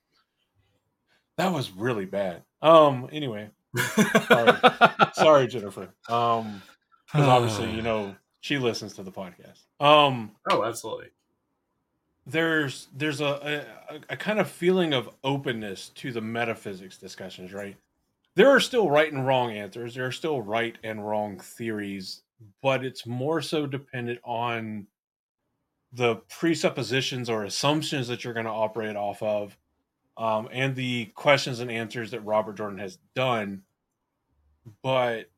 that 1.38 1.52
was 1.52 1.72
really 1.72 2.06
bad. 2.06 2.44
Um, 2.62 3.10
anyway, 3.12 3.50
sorry, 5.14 5.48
Jennifer. 5.48 5.90
Um, 6.10 6.62
because 7.12 7.28
obviously, 7.28 7.72
you 7.72 7.82
know, 7.90 8.16
she 8.42 8.58
listens 8.58 8.94
to 8.94 9.04
the 9.04 9.12
podcast. 9.12 9.62
Um, 9.80 10.32
oh, 10.50 10.64
absolutely. 10.64 11.08
there's 12.26 12.88
there's 12.96 13.22
a, 13.22 13.66
a 13.90 14.00
a 14.14 14.18
kind 14.18 14.40
of 14.40 14.50
feeling 14.50 14.94
of 14.94 15.10
openness 15.24 15.90
to 15.96 16.12
the 16.12 16.22
metaphysics 16.22 16.98
discussions, 16.98 17.54
right? 17.54 17.76
There 18.36 18.50
are 18.50 18.60
still 18.60 18.90
right 18.90 19.12
and 19.12 19.26
wrong 19.28 19.52
answers. 19.52 19.96
There 19.96 20.06
are 20.06 20.12
still 20.12 20.42
right 20.42 20.78
and 20.84 21.06
wrong 21.08 21.40
theories, 21.40 22.22
but 22.62 22.84
it's 22.84 23.06
more 23.06 23.42
so 23.42 23.68
dependent 23.68 24.20
on 24.24 24.88
the 25.92 26.16
presuppositions 26.30 27.30
or 27.30 27.44
assumptions 27.44 28.08
that 28.08 28.24
you're 28.24 28.34
going 28.34 28.48
to 28.48 28.52
operate 28.52 28.96
off 28.96 29.22
of, 29.22 29.56
um, 30.18 30.48
and 30.52 30.76
the 30.76 31.06
questions 31.16 31.60
and 31.60 31.72
answers 31.72 32.12
that 32.12 32.22
Robert 32.22 32.58
Jordan 32.58 32.80
has 32.80 32.98
done. 33.16 33.64
But 34.82 35.30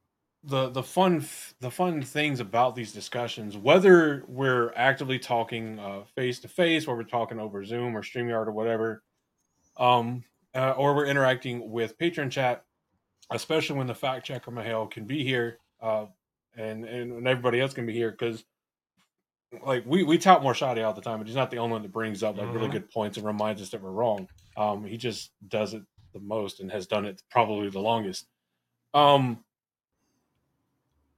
the 0.44 0.70
the 0.70 0.84
fun 0.84 1.18
f- 1.18 1.56
the 1.60 1.72
fun 1.72 2.02
things 2.04 2.40
about 2.40 2.76
these 2.76 2.92
discussions, 2.92 3.58
whether 3.58 4.24
we're 4.28 4.72
actively 4.76 5.18
talking 5.18 5.80
face 6.16 6.40
to 6.42 6.48
face, 6.48 6.88
or 6.88 6.96
we're 6.96 7.04
talking 7.04 7.40
over 7.40 7.64
Zoom 7.64 7.98
or 7.98 8.04
Streamyard 8.04 8.48
or 8.48 8.52
whatever, 8.52 9.02
um, 9.78 10.24
uh, 10.54 10.72
or 10.78 10.96
we're 10.96 11.08
interacting 11.08 11.72
with 11.72 11.98
Patreon 11.98 12.30
chat, 12.30 12.64
especially 13.32 13.78
when 13.78 13.88
the 13.88 13.96
fact 13.96 14.28
checker 14.28 14.52
M'Hael 14.52 14.90
can 14.92 15.06
be 15.06 15.24
here, 15.24 15.58
uh, 15.82 16.06
and 16.56 16.86
and 16.86 17.28
everybody 17.28 17.60
else 17.60 17.74
can 17.74 17.88
be 17.88 17.94
here, 17.94 18.12
because 18.12 18.44
like 19.66 19.84
we 19.86 20.04
we 20.04 20.18
tout 20.18 20.42
more 20.44 20.54
shoddy 20.54 20.82
all 20.82 20.94
the 20.94 21.02
time, 21.02 21.20
but 21.20 21.28
he's 21.28 21.36
not 21.36 21.52
the 21.52 21.58
only 21.58 21.74
one 21.74 21.82
that 21.84 21.92
brings 21.92 22.24
up 22.24 22.38
like 22.38 22.52
really 22.54 22.68
Mhm. 22.68 22.72
good 22.74 22.92
points 22.92 23.18
and 23.18 23.26
reminds 23.26 23.62
us 23.62 23.70
that 23.70 23.82
we're 23.82 23.92
wrong. 23.92 24.28
Um, 24.58 24.86
he 24.86 24.98
just 24.98 25.32
does 25.48 25.74
it 25.74 25.84
the 26.14 26.20
most 26.20 26.60
and 26.60 26.72
has 26.72 26.88
done 26.88 27.06
it 27.06 27.22
probably 27.30 27.70
the 27.70 27.80
longest. 27.80 28.28
Um, 28.94 29.44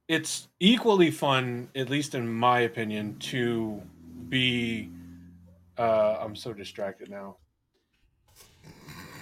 it's 0.07 0.47
equally 0.59 1.11
fun, 1.11 1.69
at 1.75 1.89
least 1.89 2.15
in 2.15 2.31
my 2.31 2.61
opinion, 2.61 3.19
to 3.19 3.81
be. 4.29 4.89
Uh, 5.77 6.17
I'm 6.21 6.35
so 6.35 6.53
distracted 6.53 7.09
now. 7.09 7.37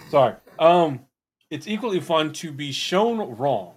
Sorry. 0.09 0.35
Um, 0.59 1.05
it's 1.49 1.67
equally 1.67 1.99
fun 1.99 2.31
to 2.33 2.51
be 2.51 2.71
shown 2.71 3.17
wrong, 3.37 3.73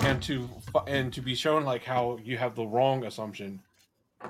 and 0.00 0.22
to 0.22 0.48
and 0.86 1.12
to 1.12 1.20
be 1.20 1.34
shown 1.34 1.64
like 1.64 1.84
how 1.84 2.18
you 2.22 2.38
have 2.38 2.54
the 2.54 2.64
wrong 2.66 3.04
assumption, 3.04 3.60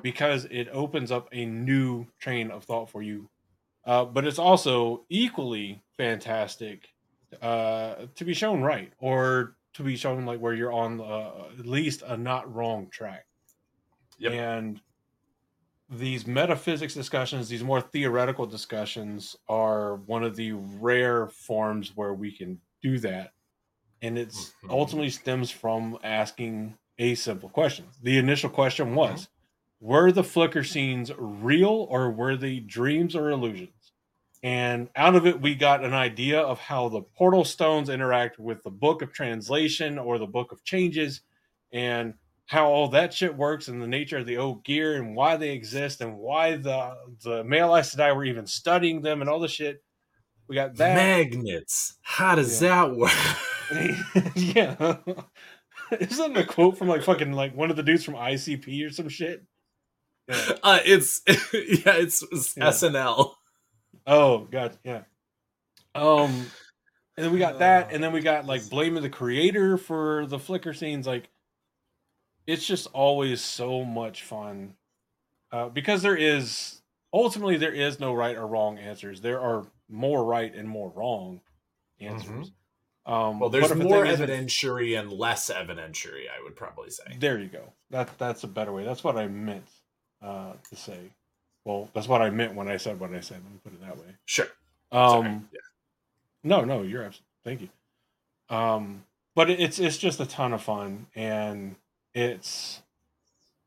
because 0.03 0.45
it 0.47 0.69
opens 0.71 1.11
up 1.11 1.29
a 1.33 1.45
new 1.47 2.07
train 2.19 2.51
of 2.51 2.65
thought 2.65 2.91
for 2.91 3.03
you. 3.03 3.31
Uh, 3.85 4.05
but 4.05 4.27
it's 4.27 4.39
also 4.39 5.05
equally 5.11 5.83
fantastic 5.97 6.89
uh, 7.43 8.07
to 8.15 8.25
be 8.25 8.35
shown 8.35 8.63
right, 8.63 8.93
or 8.99 9.57
to 9.75 9.83
be 9.83 9.97
shown 9.97 10.25
like 10.25 10.41
where 10.41 10.55
you're 10.55 10.73
on 10.73 11.01
uh, 11.01 11.49
at 11.59 11.67
least 11.67 12.03
a 12.07 12.17
not 12.17 12.53
wrong 12.53 12.89
track. 12.91 13.27
Yep. 14.19 14.33
And 14.33 14.81
these 15.91 16.27
metaphysics 16.27 16.95
discussions, 16.95 17.49
these 17.49 17.63
more 17.63 17.81
theoretical 17.81 18.47
discussions, 18.47 19.37
are 19.49 19.97
one 19.97 20.25
of 20.25 20.35
the 20.37 20.53
rare 20.53 21.29
forms 21.29 21.97
where 21.97 22.15
we 22.15 22.37
can 22.37 22.61
do 22.83 22.99
that. 23.01 23.33
And 24.03 24.19
it's 24.19 24.55
Mhm. 24.63 24.71
ultimately 24.71 25.11
stems 25.11 25.51
from 25.51 25.99
asking 26.03 26.79
a 26.99 27.15
simple 27.15 27.49
question. 27.49 27.87
The 28.03 28.19
initial 28.19 28.51
question 28.51 28.95
was 28.95 29.29
Were 29.85 30.11
the 30.11 30.25
flicker 30.25 30.65
scenes 30.65 31.13
real 31.19 31.87
or 31.91 32.11
were 32.11 32.37
they 32.37 32.59
dreams 32.59 33.15
or 33.15 33.29
illusions? 33.29 33.93
And 34.43 34.89
out 34.97 35.15
of 35.15 35.27
it, 35.27 35.43
we 35.43 35.55
got 35.55 35.85
an 35.85 35.93
idea 35.93 36.41
of 36.41 36.59
how 36.59 36.89
the 36.89 37.03
portal 37.03 37.45
stones 37.45 37.91
interact 37.91 38.39
with 38.39 38.63
the 38.63 38.71
book 38.71 39.03
of 39.03 39.13
translation 39.13 39.99
or 39.99 40.19
the 40.19 40.27
book 40.27 40.53
of 40.53 40.65
changes, 40.65 41.21
and 41.71 42.15
how 42.47 42.65
all 42.67 42.89
that 42.89 43.13
shit 43.13 43.37
works, 43.37 43.69
and 43.69 43.83
the 43.83 43.87
nature 43.87 44.17
of 44.17 44.25
the 44.25 44.39
old 44.39 44.65
gear, 44.65 44.97
and 44.97 45.15
why 45.15 45.37
they 45.37 45.51
exist, 45.51 46.01
and 46.01 46.17
why 46.17 46.57
the 46.57 46.97
the 47.23 47.45
male 47.45 47.77
Aes 47.77 47.95
Sedai 47.95 48.17
were 48.17 48.25
even 48.25 48.47
studying 48.47 49.03
them, 49.03 49.21
and 49.21 49.29
all 49.29 49.39
the 49.39 49.49
shit. 49.49 49.85
We 50.49 50.55
got 50.55 50.77
that. 50.77 50.97
Magnets. 50.97 51.99
How 52.01 52.37
does 52.37 52.59
that 52.61 52.97
work? 52.97 53.13
yeah. 54.35 54.97
Isn't 56.01 56.33
that 56.33 56.45
a 56.45 56.47
quote 56.47 56.79
from 56.79 56.89
like 56.89 57.03
fucking 57.03 57.33
like 57.33 57.55
one 57.55 57.69
of 57.69 57.77
the 57.77 57.83
dudes 57.83 58.03
from 58.03 58.15
ICP 58.15 58.87
or 58.87 58.91
some 58.91 59.11
shit? 59.11 59.45
Yeah. 60.29 60.53
Uh, 60.63 60.79
it's 60.85 61.21
yeah, 61.29 61.97
it's, 61.97 62.23
it's 62.33 62.57
Yeah. 62.57 62.69
SNL. 62.69 63.35
Oh 64.07 64.39
god, 64.51 64.79
yeah. 64.85 65.03
Um 65.95 66.47
and 67.17 67.25
then 67.25 67.33
we 67.33 67.39
got 67.39 67.61
that, 67.61 67.93
and 67.93 68.03
then 68.03 68.13
we 68.13 68.21
got 68.21 68.47
like 68.47 68.69
blaming 68.69 69.03
the 69.03 69.11
creator 69.11 69.77
for 69.77 70.27
the 70.27 70.39
flicker 70.39 70.73
scenes. 70.73 71.07
Like 71.07 71.29
it's 72.47 72.67
just 72.67 72.87
always 72.93 73.41
so 73.41 73.85
much 73.85 74.23
fun. 74.23 74.75
Uh, 75.53 75.69
because 75.69 76.03
there 76.03 76.17
is 76.17 76.81
ultimately 77.13 77.57
there 77.57 77.73
is 77.73 78.01
no 78.01 78.13
right 78.15 78.37
or 78.37 78.47
wrong 78.47 78.79
answers. 78.79 79.21
There 79.21 79.41
are 79.41 79.67
more 79.89 80.25
right 80.25 80.53
and 80.55 80.69
more 80.69 80.91
wrong 80.91 81.41
answers. 82.01 82.51
Um 83.07 83.39
Well, 83.39 83.51
there's 83.51 83.69
but 83.69 83.77
if 83.77 83.81
a 83.85 83.85
more 83.85 84.07
thing 84.07 84.17
evidentiary 84.17 84.99
and 84.99 85.13
less 85.13 85.51
evidentiary, 85.51 86.25
I 86.29 86.43
would 86.43 86.57
probably 86.57 86.91
say. 86.91 87.17
There 87.19 87.39
you 87.39 87.49
go. 87.49 87.73
That 87.91 88.19
that's 88.19 88.43
a 88.45 88.49
better 88.49 88.73
way. 88.73 88.85
That's 88.85 89.05
what 89.05 89.17
I 89.17 89.29
meant 89.29 89.67
uh, 90.25 90.53
to 90.71 90.77
say. 90.77 90.99
Well, 91.65 91.89
that's 91.95 92.09
what 92.09 92.21
I 92.23 92.31
meant 92.31 92.55
when 92.55 92.69
I 92.69 92.77
said 92.77 93.01
what 93.01 93.13
I 93.15 93.21
said. 93.21 93.39
Let 93.43 93.53
me 93.53 93.59
put 93.63 93.73
it 93.73 93.81
that 93.83 93.97
way. 93.97 94.15
Sure. 94.27 94.49
Um, 94.93 95.49
Yeah. 95.53 95.61
no, 96.43 96.65
no, 96.65 96.83
you're 96.83 97.03
absolutely. 97.03 97.27
Thank 97.45 97.61
you. 97.63 97.69
Um, 98.57 99.05
but 99.35 99.51
it's 99.51 99.79
it's 99.79 99.99
just 99.99 100.21
a 100.21 100.27
ton 100.27 100.53
of 100.53 100.63
fun, 100.63 101.07
and 101.15 101.77
it's 102.15 102.81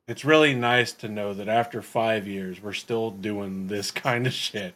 it's 0.07 0.23
really 0.23 0.53
nice 0.55 0.93
to 0.93 1.09
know 1.09 1.33
that 1.33 1.49
after 1.49 1.81
five 1.81 2.27
years, 2.27 2.61
we're 2.61 2.73
still 2.73 3.11
doing 3.11 3.67
this 3.67 3.91
kind 4.05 4.25
of 4.27 4.33
shit, 4.33 4.73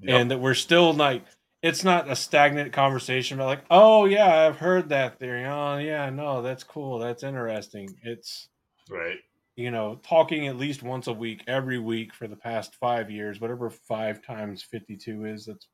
Yep. 0.00 0.20
and 0.20 0.30
that 0.30 0.38
we're 0.38 0.54
still 0.54 0.92
like. 0.92 1.22
It's 1.60 1.82
not 1.82 2.08
a 2.08 2.14
stagnant 2.14 2.72
conversation 2.72 3.36
about 3.36 3.46
like, 3.48 3.64
oh 3.68 4.04
yeah, 4.04 4.46
I've 4.46 4.58
heard 4.58 4.90
that 4.90 5.18
theory. 5.18 5.44
Oh 5.44 5.78
yeah, 5.78 6.08
no, 6.08 6.40
that's 6.40 6.62
cool. 6.62 7.00
That's 7.00 7.24
interesting. 7.24 7.88
It's 8.04 8.48
right. 8.88 9.18
You 9.58 9.70
know, 9.72 9.98
talking 10.04 10.46
at 10.46 10.56
least 10.56 10.84
once 10.84 11.08
a 11.08 11.12
week, 11.12 11.42
every 11.48 11.80
week 11.80 12.14
for 12.14 12.28
the 12.28 12.36
past 12.36 12.76
five 12.76 13.10
years, 13.10 13.40
whatever 13.40 13.70
five 13.70 14.24
times 14.24 14.62
52 14.62 15.24
is, 15.24 15.46
that's 15.46 15.66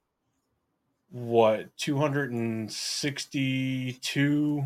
what, 1.11 1.77
262 1.77 4.65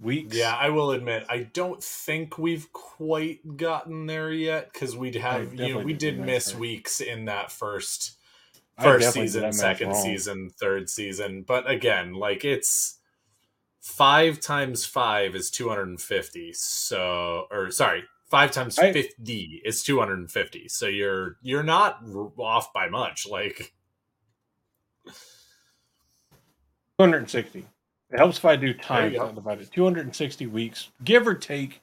weeks? 0.00 0.36
Yeah, 0.36 0.54
I 0.54 0.68
will 0.68 0.92
admit, 0.92 1.26
I 1.28 1.38
don't 1.38 1.82
think 1.82 2.38
we've 2.38 2.72
quite 2.72 3.56
gotten 3.56 4.06
there 4.06 4.30
yet 4.30 4.72
because 4.72 4.96
we'd 4.96 5.16
have, 5.16 5.54
you 5.54 5.74
know, 5.74 5.80
we 5.80 5.94
did 5.94 5.98
did 5.98 6.14
the 6.14 6.20
math 6.20 6.26
miss 6.26 6.54
weeks 6.54 7.00
in 7.00 7.24
that 7.24 7.50
first 7.50 8.16
first 8.80 9.12
season, 9.12 9.52
second 9.52 9.96
season, 9.96 10.50
third 10.50 10.88
season. 10.88 11.42
But 11.42 11.68
again, 11.68 12.14
like 12.14 12.44
it's 12.44 12.97
five 13.88 14.38
times 14.40 14.84
five 14.84 15.34
is 15.34 15.50
250. 15.50 16.52
So, 16.52 17.46
or 17.50 17.70
sorry, 17.70 18.04
five 18.30 18.50
times 18.52 18.78
I- 18.78 18.92
50 18.92 19.62
is 19.64 19.82
250. 19.82 20.68
So 20.68 20.86
you're, 20.86 21.36
you're 21.42 21.62
not 21.62 22.04
off 22.38 22.72
by 22.72 22.88
much. 22.88 23.26
Like, 23.28 23.72
260. 26.98 27.66
It 28.10 28.18
helps 28.18 28.38
if 28.38 28.44
I 28.44 28.56
do 28.56 28.72
time 28.74 29.12
divided. 29.34 29.70
260 29.72 30.46
weeks, 30.46 30.88
give 31.04 31.26
or 31.26 31.34
take 31.34 31.80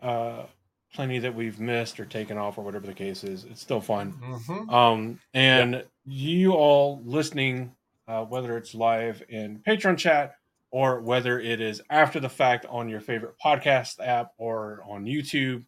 uh, 0.00 0.44
plenty 0.92 1.18
that 1.18 1.34
we've 1.34 1.58
missed 1.58 1.98
or 1.98 2.04
taken 2.04 2.36
off 2.36 2.58
or 2.58 2.64
whatever 2.64 2.86
the 2.86 2.92
case 2.94 3.24
is. 3.24 3.44
It's 3.44 3.60
still 3.60 3.80
fun. 3.80 4.12
mhm. 4.22 4.70
Um, 4.72 5.18
and 5.32 5.84
you 6.04 6.52
all 6.52 7.00
listening, 7.04 7.74
uh, 8.06 8.24
whether 8.24 8.56
it's 8.58 8.74
live 8.74 9.22
in 9.30 9.58
Patreon 9.66 9.96
chat 9.96 10.36
or 10.74 11.00
whether 11.00 11.38
it 11.38 11.60
is 11.60 11.80
after 11.88 12.18
the 12.18 12.28
fact 12.28 12.66
on 12.68 12.88
your 12.88 13.00
favorite 13.00 13.36
podcast 13.42 14.04
app 14.04 14.32
or 14.38 14.82
on 14.88 15.04
YouTube, 15.04 15.64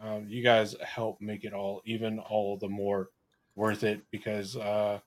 um, 0.00 0.26
you 0.26 0.42
guys 0.42 0.74
help 0.84 1.20
make 1.20 1.44
it 1.44 1.52
all 1.52 1.80
even 1.84 2.18
all 2.18 2.56
the 2.58 2.68
more 2.68 3.10
worth 3.54 3.84
it 3.84 4.00
because 4.10 4.56
uh, 4.56 4.98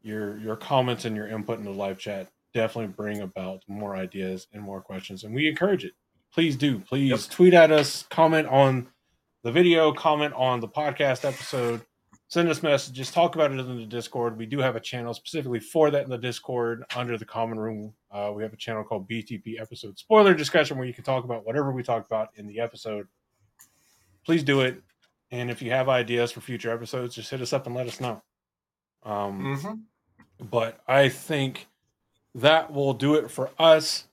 your 0.00 0.38
your 0.38 0.56
comments 0.56 1.04
and 1.04 1.14
your 1.14 1.28
input 1.28 1.58
in 1.58 1.66
the 1.66 1.70
live 1.70 1.98
chat 1.98 2.30
definitely 2.54 2.94
bring 2.94 3.20
about 3.20 3.62
more 3.68 3.94
ideas 3.94 4.46
and 4.54 4.62
more 4.62 4.80
questions, 4.80 5.24
and 5.24 5.34
we 5.34 5.46
encourage 5.50 5.84
it. 5.84 5.92
Please 6.32 6.56
do. 6.56 6.78
Please 6.78 7.10
Yep. 7.10 7.20
tweet 7.30 7.52
at 7.52 7.70
us, 7.70 8.06
comment 8.08 8.48
on 8.48 8.88
the 9.44 9.52
video, 9.52 9.92
comment 9.92 10.32
on 10.32 10.60
the 10.60 10.68
podcast 10.68 11.26
episode, 11.26 11.82
send 12.32 12.48
us 12.48 12.62
messages, 12.62 13.10
talk 13.10 13.34
about 13.34 13.52
it 13.52 13.58
in 13.60 13.76
the 13.76 13.84
Discord. 13.84 14.38
We 14.38 14.46
do 14.46 14.58
have 14.58 14.74
a 14.74 14.80
channel 14.80 15.12
specifically 15.12 15.60
for 15.60 15.90
that 15.90 16.04
in 16.04 16.08
the 16.08 16.16
Discord 16.16 16.82
under 16.96 17.18
the 17.18 17.26
common 17.26 17.58
room. 17.58 17.92
Uh, 18.10 18.32
we 18.34 18.42
have 18.42 18.54
a 18.54 18.56
channel 18.56 18.82
called 18.84 19.06
BTP 19.06 19.60
Episode 19.60 19.98
Spoiler 19.98 20.32
Discussion 20.32 20.78
where 20.78 20.86
you 20.86 20.94
can 20.94 21.04
talk 21.04 21.24
about 21.24 21.44
whatever 21.44 21.72
we 21.72 21.82
talk 21.82 22.06
about 22.06 22.30
in 22.36 22.46
the 22.46 22.58
episode. 22.58 23.06
Please 24.24 24.42
do 24.42 24.62
it. 24.62 24.80
And 25.30 25.50
if 25.50 25.60
you 25.60 25.72
have 25.72 25.90
ideas 25.90 26.32
for 26.32 26.40
future 26.40 26.72
episodes, 26.72 27.14
just 27.16 27.30
hit 27.30 27.42
us 27.42 27.52
up 27.52 27.66
and 27.66 27.76
let 27.76 27.86
us 27.86 28.00
know. 28.00 28.22
Um, 29.02 29.42
Mm-hmm. 29.58 30.46
but 30.46 30.80
I 30.88 31.10
think 31.10 31.66
that 32.34 32.72
will 32.72 32.94
do 32.94 33.16
it 33.16 33.30
for 33.30 33.50
us. 33.58 34.06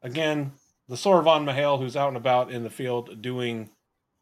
Again, 0.00 0.52
the 0.88 0.96
Sora 0.96 1.24
Von 1.24 1.44
M'Hael, 1.44 1.80
who's 1.80 1.96
out 1.96 2.06
and 2.08 2.16
about 2.16 2.52
in 2.52 2.62
the 2.62 2.70
field 2.70 3.20
doing 3.20 3.70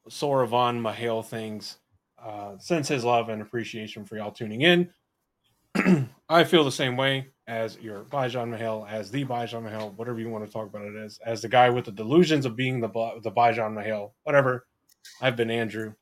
Sora 0.08 0.46
Von 0.46 0.80
M'Hael 0.80 1.22
things, 1.22 1.76
uh, 2.24 2.58
sends 2.58 2.88
his 2.88 3.04
love 3.04 3.28
and 3.28 3.42
appreciation 3.42 4.04
for 4.04 4.16
y'all 4.16 4.32
tuning 4.32 4.62
in. 4.62 4.90
I 6.28 6.44
feel 6.44 6.64
the 6.64 6.72
same 6.72 6.96
way 6.96 7.28
as 7.46 7.78
your 7.80 8.04
Bijan 8.04 8.56
M'Hael, 8.56 8.88
as 8.88 9.10
the 9.10 9.24
Bijan 9.24 9.62
M'Hael, 9.62 9.94
whatever 9.96 10.20
you 10.20 10.28
want 10.28 10.46
to 10.46 10.52
talk 10.52 10.68
about 10.68 10.86
it 10.86 10.96
as, 10.96 11.18
as 11.24 11.42
the 11.42 11.48
guy 11.48 11.70
with 11.70 11.86
the 11.86 11.92
delusions 11.92 12.46
of 12.46 12.56
being 12.56 12.80
the 12.80 12.88
the 13.22 13.32
Bijan 13.32 13.74
M'Hael, 13.74 14.12
whatever. 14.24 14.66
I've 15.20 15.36
been 15.36 15.50
Andrew. 15.50 15.94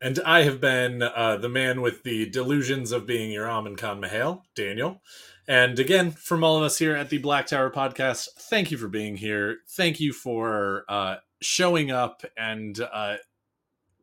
And 0.00 0.18
I 0.26 0.42
have 0.42 0.60
been 0.60 1.02
uh, 1.02 1.36
the 1.36 1.48
man 1.48 1.80
with 1.80 2.02
the 2.02 2.28
delusions 2.28 2.90
of 2.90 3.06
being 3.06 3.30
your 3.30 3.48
Amin 3.48 3.76
Khan 3.76 4.00
M'Hael, 4.00 4.42
Daniel. 4.56 5.00
And 5.46 5.78
again, 5.78 6.10
from 6.10 6.42
all 6.42 6.56
of 6.56 6.62
us 6.62 6.78
here 6.78 6.96
at 6.96 7.10
the 7.10 7.18
Black 7.18 7.46
Tower 7.46 7.70
Podcast, 7.70 8.28
thank 8.36 8.70
you 8.70 8.78
for 8.78 8.88
being 8.88 9.16
here. 9.16 9.58
Thank 9.70 10.00
you 10.00 10.12
for 10.12 10.84
uh, 10.88 11.16
showing 11.40 11.90
up 11.90 12.22
and 12.36 12.80
uh, 12.80 13.16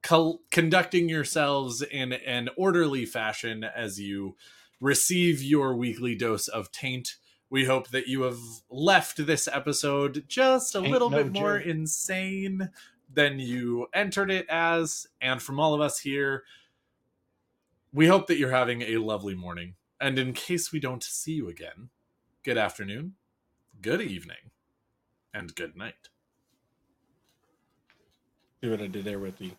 col- 0.02 0.42
conducting 0.52 1.10
yourselves 1.10 1.82
in 1.82 2.14
an 2.14 2.50
orderly 2.58 3.06
fashion 3.06 3.64
as 3.64 4.00
you 4.00 4.36
receive 4.80 5.42
your 5.44 5.76
weekly 5.76 6.16
dose 6.16 6.48
of 6.48 6.72
taint. 6.72 7.16
We 7.50 7.66
hope 7.66 7.90
that 7.90 8.08
you 8.08 8.22
have 8.24 8.40
left 8.70 9.26
this 9.26 9.48
episode 9.48 10.26
just 10.28 10.76
a 10.76 10.80
Ain't 10.80 10.92
little 10.92 11.10
no 11.10 11.24
bit 11.24 11.34
more 11.34 11.58
joke. 11.58 11.68
insane 11.68 12.70
than 13.12 13.40
you 13.40 13.88
entered 13.94 14.30
it 14.30 14.46
as. 14.50 15.08
And 15.20 15.42
from 15.42 15.60
all 15.60 15.74
of 15.74 15.82
us 15.82 16.00
here, 16.00 16.44
we 17.92 18.06
hope 18.08 18.28
that 18.28 18.38
you're 18.38 18.52
having 18.52 18.84
a 18.84 18.98
lovely 18.98 19.34
morning. 19.34 19.74
And 20.00 20.20
in 20.20 20.34
case 20.34 20.72
we 20.72 20.80
don't 20.80 21.04
see 21.04 21.34
you 21.34 21.50
again, 21.50 21.90
good 22.44 22.58
afternoon, 22.58 23.16
good 23.82 24.00
evening, 24.02 24.52
and 25.34 25.54
good 25.56 25.76
night. 25.76 26.10
See 28.62 28.70
what 28.70 28.82
I 28.82 28.88
did 28.88 29.06
there 29.06 29.20
with 29.20 29.38
the. 29.40 29.52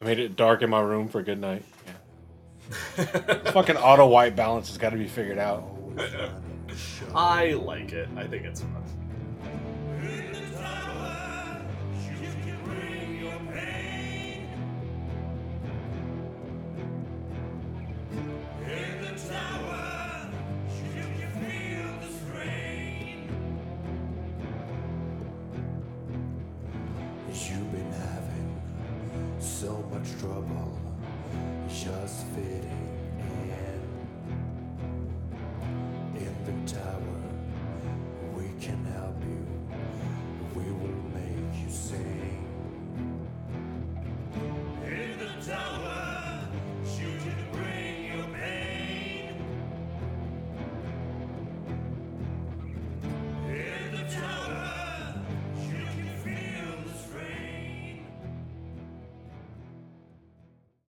I 0.00 0.04
made 0.04 0.20
it 0.20 0.36
dark 0.36 0.62
in 0.62 0.70
my 0.70 0.80
room 0.80 1.08
for 1.08 1.18
a 1.18 1.24
good 1.24 1.40
night. 1.40 1.64
Yeah. 1.84 3.34
Fucking 3.50 3.76
auto 3.76 4.06
white 4.06 4.36
balance 4.36 4.68
has 4.68 4.78
got 4.78 4.90
to 4.90 4.96
be 4.96 5.08
figured 5.08 5.38
out. 5.38 5.76
I 7.14 7.54
like 7.54 7.92
it. 7.92 8.08
I 8.16 8.24
think 8.28 8.44
it's 8.44 8.60
fun. 8.60 8.84